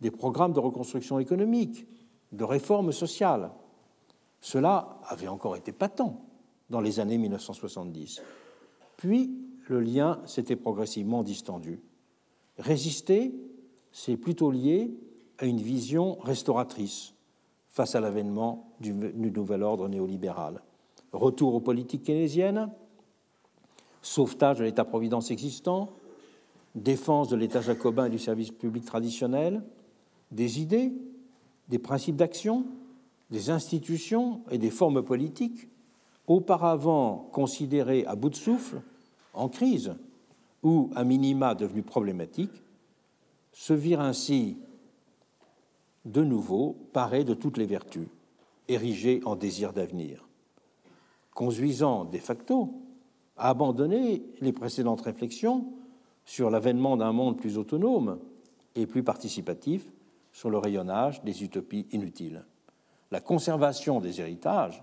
des 0.01 0.11
programmes 0.11 0.53
de 0.53 0.61
reconstruction 0.61 1.19
économique, 1.19 1.87
de 2.33 2.45
réforme 2.45 2.93
sociale. 2.93 3.53
Cela 4.41 4.99
avait 5.07 5.29
encore 5.29 5.57
été 5.57 5.73
patent 5.73 6.17
dans 6.71 6.81
les 6.81 6.99
années 6.99 7.19
1970. 7.19 8.23
Puis, 8.97 9.31
le 9.69 9.81
lien 9.81 10.21
s'était 10.27 10.57
progressivement 10.57 11.23
distendu. 11.23 11.81
Résister, 12.59 13.35
c'est 13.93 14.17
plutôt 14.17 14.51
lié 14.51 14.95
à 15.39 15.47
une 15.47 15.61
vision 15.61 16.19
restauratrice 16.21 17.15
face 17.69 17.95
à 17.95 18.01
l'avènement 18.01 18.73
du, 18.81 18.93
nouvel 18.93 19.63
ordre 19.63 19.89
néolibéral. 19.89 20.63
Retour 21.13 21.55
aux 21.55 21.61
politiques 21.61 22.05
keynésiennes, 22.05 22.71
sauvetage 24.03 24.59
de 24.59 24.65
l'État-providence 24.65 25.31
existant, 25.31 25.91
défense 26.75 27.29
de 27.29 27.37
l'État 27.37 27.61
jacobin 27.61 28.07
et 28.07 28.11
du 28.11 28.19
service 28.19 28.51
public 28.51 28.85
traditionnel, 28.85 29.63
des 30.31 30.61
idées 30.61 30.93
des 31.73 31.79
principes 31.79 32.17
d'action, 32.17 32.67
des 33.31 33.49
institutions 33.49 34.43
et 34.51 34.59
des 34.59 34.71
formes 34.71 35.03
politiques 35.03 35.69
auparavant 36.27 37.31
considérées 37.33 38.05
à 38.07 38.15
bout 38.15 38.29
de 38.29 38.37
souffle, 38.37 38.83
en 39.33 39.49
crise 39.49 39.95
ou 40.63 40.91
à 40.95 41.05
minima 41.05 41.55
devenues 41.55 41.83
problématiques, 41.83 42.63
se 43.53 43.73
virent 43.73 44.01
ainsi 44.01 44.59
de 46.05 46.25
nouveau 46.25 46.77
parés 46.93 47.25
de 47.25 47.35
toutes 47.35 47.59
les 47.59 47.67
vertus, 47.67 48.09
érigées 48.69 49.21
en 49.25 49.37
désir 49.37 49.73
d'avenir, 49.73 50.27
conduisant 51.35 52.05
de 52.05 52.19
facto 52.19 52.75
à 53.37 53.51
abandonner 53.51 54.23
les 54.41 54.53
précédentes 54.53 55.03
réflexions 55.03 55.67
sur 56.25 56.51
l'avènement 56.51 56.97
d'un 56.97 57.13
monde 57.13 57.37
plus 57.37 57.59
autonome 57.59 58.19
et 58.75 58.87
plus 58.87 59.03
participatif, 59.03 59.91
sur 60.33 60.49
le 60.49 60.59
rayonnage 60.59 61.23
des 61.25 61.45
utopies 61.45 61.87
inutiles. 61.93 62.45
La 63.11 63.21
conservation 63.21 64.01
des 64.01 64.21
héritages 64.21 64.83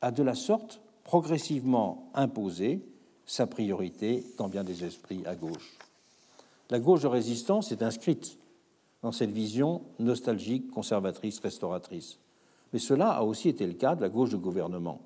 a 0.00 0.12
de 0.12 0.22
la 0.22 0.34
sorte 0.34 0.80
progressivement 1.02 2.10
imposé 2.14 2.80
sa 3.28 3.46
priorité 3.46 4.24
dans 4.38 4.48
bien 4.48 4.64
des 4.64 4.84
esprits 4.84 5.22
à 5.26 5.36
gauche. 5.36 5.76
La 6.70 6.80
gauche 6.80 7.02
de 7.02 7.06
résistance 7.06 7.70
est 7.70 7.82
inscrite 7.82 8.38
dans 9.02 9.12
cette 9.12 9.30
vision 9.30 9.82
nostalgique, 9.98 10.70
conservatrice, 10.70 11.38
restauratrice. 11.38 12.18
Mais 12.72 12.78
cela 12.78 13.10
a 13.10 13.22
aussi 13.22 13.50
été 13.50 13.66
le 13.66 13.74
cas 13.74 13.94
de 13.94 14.00
la 14.00 14.08
gauche 14.08 14.30
de 14.30 14.36
gouvernement, 14.36 15.00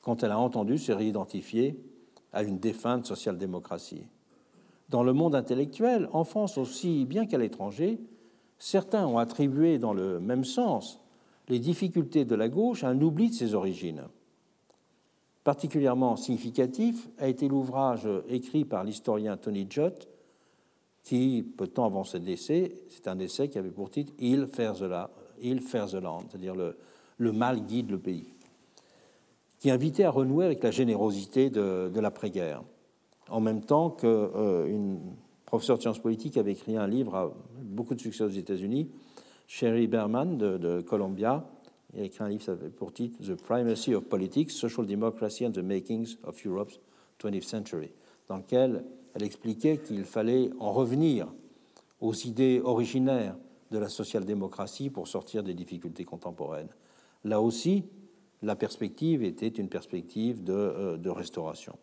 quand 0.00 0.22
elle 0.22 0.30
a 0.30 0.38
entendu 0.38 0.78
se 0.78 0.92
réidentifier 0.92 1.78
à 2.32 2.44
une 2.44 2.58
défunte 2.58 3.06
social-démocratie. 3.06 4.06
Dans 4.88 5.02
le 5.02 5.12
monde 5.12 5.34
intellectuel, 5.34 6.08
en 6.12 6.24
France 6.24 6.56
aussi 6.56 7.04
bien 7.04 7.26
qu'à 7.26 7.38
l'étranger, 7.38 7.98
certains 8.58 9.06
ont 9.06 9.18
attribué 9.18 9.78
dans 9.78 9.92
le 9.92 10.20
même 10.20 10.44
sens 10.44 11.00
les 11.48 11.58
difficultés 11.58 12.24
de 12.24 12.36
la 12.36 12.48
gauche 12.48 12.84
à 12.84 12.88
un 12.88 13.00
oubli 13.00 13.30
de 13.30 13.34
ses 13.34 13.54
origines. 13.54 14.04
Particulièrement 15.44 16.16
significatif 16.16 17.08
a 17.18 17.28
été 17.28 17.48
l'ouvrage 17.48 18.08
écrit 18.28 18.64
par 18.64 18.84
l'historien 18.84 19.36
Tony 19.36 19.66
Judd, 19.68 19.94
qui, 21.02 21.42
peu 21.56 21.66
de 21.66 21.70
temps 21.70 21.86
avant 21.86 22.04
ce 22.04 22.18
décès, 22.18 22.72
c'est 22.88 23.08
un 23.08 23.18
essai 23.18 23.48
qui 23.48 23.58
avait 23.58 23.70
pour 23.70 23.90
titre 23.90 24.12
Il 24.18 24.46
faire 24.46 24.74
the, 24.74 24.82
land, 24.82 26.24
c'est-à-dire 26.28 26.54
le, 26.54 27.32
mal 27.32 27.64
guide 27.64 27.90
le 27.90 27.98
pays, 27.98 28.34
qui 29.58 29.70
invitait 29.70 30.04
à 30.04 30.10
renouer 30.10 30.44
avec 30.44 30.62
la 30.62 30.70
générosité 30.70 31.48
de, 31.48 31.90
de 31.92 32.00
l'après-guerre 32.00 32.62
en 33.30 33.40
même 33.40 33.62
temps 33.62 33.90
qu'une 33.90 34.08
euh, 34.08 34.98
professeure 35.46 35.76
de 35.76 35.82
sciences 35.82 36.00
politiques 36.00 36.36
avait 36.36 36.52
écrit 36.52 36.76
un 36.76 36.86
livre 36.86 37.14
à 37.14 37.32
beaucoup 37.62 37.94
de 37.94 38.00
succès 38.00 38.24
aux 38.24 38.28
États-Unis, 38.28 38.90
Sherry 39.46 39.86
Berman 39.86 40.36
de, 40.36 40.80
Columbia. 40.80 41.44
Il 41.94 42.00
a 42.00 42.04
écrit 42.04 42.22
un 42.22 42.28
livre 42.28 42.54
pour 42.76 42.92
titre 42.92 43.18
The 43.22 43.34
Primacy 43.34 43.94
of 43.94 44.04
Politics, 44.04 44.50
Social 44.50 44.86
Democracy 44.86 45.46
and 45.46 45.52
the 45.52 45.58
Makings 45.58 46.16
of 46.22 46.44
Europe's 46.44 46.78
20th 47.20 47.42
Century, 47.42 47.90
dans 48.28 48.36
lequel 48.36 48.84
elle 49.14 49.24
expliquait 49.24 49.78
qu'il 49.78 50.04
fallait 50.04 50.50
en 50.60 50.72
revenir 50.72 51.28
aux 52.00 52.14
idées 52.14 52.60
originaires 52.62 53.36
de 53.70 53.78
la 53.78 53.88
social-démocratie 53.88 54.90
pour 54.90 55.08
sortir 55.08 55.42
des 55.42 55.54
difficultés 55.54 56.04
contemporaines. 56.04 56.68
Là 57.24 57.40
aussi, 57.40 57.84
la 58.42 58.56
perspective 58.56 59.22
était 59.22 59.48
une 59.48 59.68
perspective 59.68 60.42
de, 60.42 60.52
euh, 60.52 60.96
de 60.96 61.10
restauration. 61.10 61.76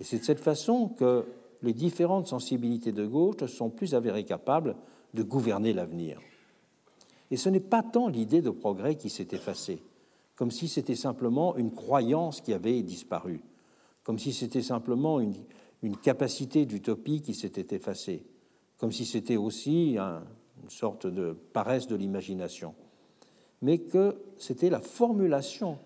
Et 0.00 0.04
c'est 0.04 0.18
de 0.18 0.24
cette 0.24 0.40
façon 0.40 0.88
que 0.88 1.24
les 1.62 1.72
différentes 1.72 2.26
sensibilités 2.26 2.92
de 2.92 3.06
gauche 3.06 3.46
sont 3.46 3.70
plus 3.70 3.94
avérées 3.94 4.24
capables 4.24 4.76
de 5.14 5.22
gouverner 5.22 5.72
l'avenir. 5.72 6.20
Et 7.34 7.36
ce 7.36 7.48
n'est 7.48 7.58
pas 7.58 7.82
tant 7.82 8.06
l'idée 8.06 8.42
de 8.42 8.50
progrès 8.50 8.94
qui 8.94 9.10
s'est 9.10 9.26
effacée, 9.32 9.82
comme 10.36 10.52
si 10.52 10.68
c'était 10.68 10.94
simplement 10.94 11.56
une 11.56 11.72
croyance 11.72 12.40
qui 12.40 12.52
avait 12.52 12.80
disparu, 12.82 13.42
comme 14.04 14.20
si 14.20 14.32
c'était 14.32 14.62
simplement 14.62 15.18
une, 15.18 15.34
capacité 16.00 16.64
d'utopie 16.64 17.22
qui 17.22 17.34
s'était 17.34 17.74
effacée, 17.74 18.24
comme 18.78 18.92
si 18.92 19.04
c'était 19.04 19.34
aussi 19.36 19.96
une 19.98 20.70
sorte 20.70 21.08
de 21.08 21.32
paresse 21.52 21.88
de 21.88 21.96
l'imagination, 21.96 22.76
mais 23.62 23.78
que 23.78 24.14
c'était 24.38 24.70
la 24.70 24.78
formulation 24.78 25.80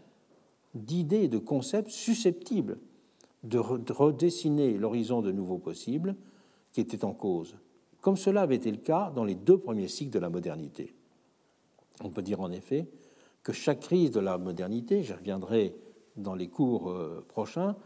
d'idées 0.75 1.23
et 1.23 1.29
de 1.29 1.39
concepts 1.39 1.89
susceptibles 1.89 2.79
de 3.43 3.59
redessiner 3.59 4.77
l'horizon 4.77 5.23
de 5.23 5.33
nouveaux 5.33 5.57
possibles 5.57 6.15
qui 6.73 6.83
était 6.83 7.07
en 7.07 7.15
cause, 7.15 7.57
comme 8.03 8.19
cela 8.19 8.43
avait 8.43 8.57
été 8.57 8.71
le 8.71 8.77
cas 8.77 9.11
dans 9.17 9.25
les 9.25 9.35
deux 9.35 9.57
premiers 9.57 9.89
cycles 9.89 10.13
de 10.13 10.19
la 10.19 10.29
modernité. 10.29 10.93
On 12.03 12.11
peut 12.11 12.23
dire 12.23 12.41
en 12.41 12.51
effet 12.51 12.87
que 13.43 13.53
chaque 13.53 13.81
crise 13.81 14.11
de 14.11 14.21
la 14.21 14.39
modernité, 14.39 15.03
j'y 15.03 15.13
reviendrai 15.13 15.75
dans 16.17 16.35
les 16.35 16.49
cours 16.49 16.91
euh, 16.91 17.25
prochains, 17.29 17.77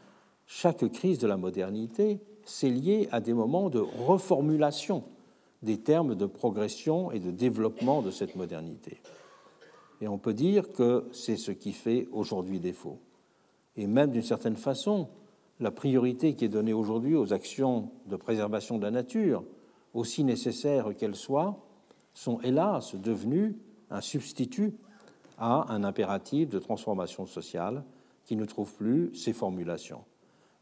chaque 0.46 0.86
crise 0.90 1.18
de 1.18 1.26
la 1.26 1.36
modernité 1.36 2.20
s'est 2.44 2.70
liée 2.70 3.08
à 3.12 3.20
des 3.20 3.32
moments 3.32 3.70
de 3.70 3.78
reformulation 3.78 5.04
des 5.62 5.78
termes 5.78 6.14
de 6.14 6.26
progression 6.26 7.12
et 7.12 7.20
de 7.20 7.30
développement 7.30 8.02
de 8.02 8.10
cette 8.10 8.36
modernité. 8.36 9.00
Et 10.00 10.08
on 10.08 10.18
peut 10.18 10.34
dire 10.34 10.72
que 10.72 11.06
c'est 11.12 11.36
ce 11.36 11.52
qui 11.52 11.72
fait 11.72 12.08
aujourd'hui 12.10 12.58
défaut. 12.58 12.98
Et 13.76 13.86
même 13.86 14.10
d'une 14.10 14.22
certaine 14.22 14.56
façon, 14.56 15.08
la 15.60 15.70
priorité 15.70 16.34
qui 16.34 16.44
est 16.44 16.48
donnée 16.48 16.72
aujourd'hui 16.72 17.14
aux 17.14 17.32
actions 17.32 17.90
de 18.06 18.16
préservation 18.16 18.78
de 18.78 18.82
la 18.82 18.90
nature, 18.90 19.44
aussi 19.94 20.24
nécessaires 20.24 20.96
qu'elles 20.96 21.14
soient, 21.14 21.64
sont 22.14 22.40
hélas 22.40 22.96
devenues 22.96 23.56
un 23.92 24.00
substitut 24.00 24.74
à 25.38 25.72
un 25.72 25.84
impératif 25.84 26.48
de 26.48 26.58
transformation 26.58 27.26
sociale 27.26 27.84
qui 28.24 28.36
ne 28.36 28.44
trouve 28.44 28.72
plus 28.74 29.14
ses 29.14 29.32
formulations. 29.32 30.04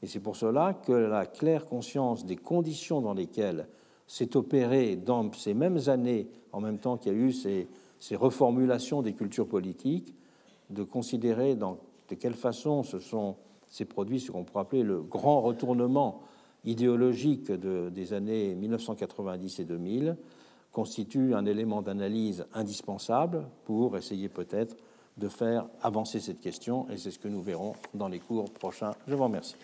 Et 0.03 0.07
c'est 0.07 0.21
pour 0.21 0.37
cela 0.37 0.75
que 0.75 0.93
la 0.93 1.27
claire 1.27 1.67
conscience 1.67 2.25
des 2.25 2.37
conditions 2.37 3.01
dans 3.01 3.15
lesquelles 3.15 3.69
s'est 4.07 4.37
opéré 4.37 4.97
dans 4.97 5.33
ces 5.33 5.55
mêmes 5.55 5.81
années, 5.87 6.29
en 6.53 6.61
même 6.61 6.79
temps 6.79 6.97
qu'il 6.97 7.13
y 7.13 7.15
a 7.15 7.19
eu 7.19 7.33
ces, 7.33 7.69
ces, 7.99 8.17
reformulations 8.17 9.03
des 9.03 9.13
cultures 9.13 9.47
politiques, 9.47 10.15
de 10.71 10.83
considérer 10.83 11.55
dans, 11.55 11.79
de 12.09 12.15
quelle 12.15 12.35
façon 12.35 12.83
se 12.83 12.99
sont 12.99 13.37
s'est 13.69 13.85
produit 13.85 14.19
ce 14.19 14.33
qu'on 14.33 14.45
pourrait 14.45 14.63
appeler 14.63 14.83
le 14.83 15.01
grand 15.01 15.41
retournement 15.41 16.23
idéologique 16.65 17.53
des 17.53 18.13
années 18.13 18.55
1990 18.55 19.61
et 19.61 19.65
2000, 19.65 20.17
constitue 20.73 21.35
un 21.35 21.47
élément 21.47 21.83
d'analyse 21.83 22.47
indispensable 22.55 23.45
pour 23.65 23.97
essayer 23.97 24.29
peut-être 24.29 24.77
de 25.17 25.29
faire 25.29 25.67
avancer 25.83 26.21
cette 26.21 26.41
question, 26.41 26.89
et 26.89 26.97
c'est 26.97 27.11
ce 27.11 27.19
que 27.19 27.27
nous 27.29 27.43
verrons 27.43 27.75
dans 27.95 28.09
les 28.09 28.21
cours 28.21 28.51
prochains. 28.53 28.93
Je 29.07 29.15
vous 29.15 29.25
remercie. 29.25 29.57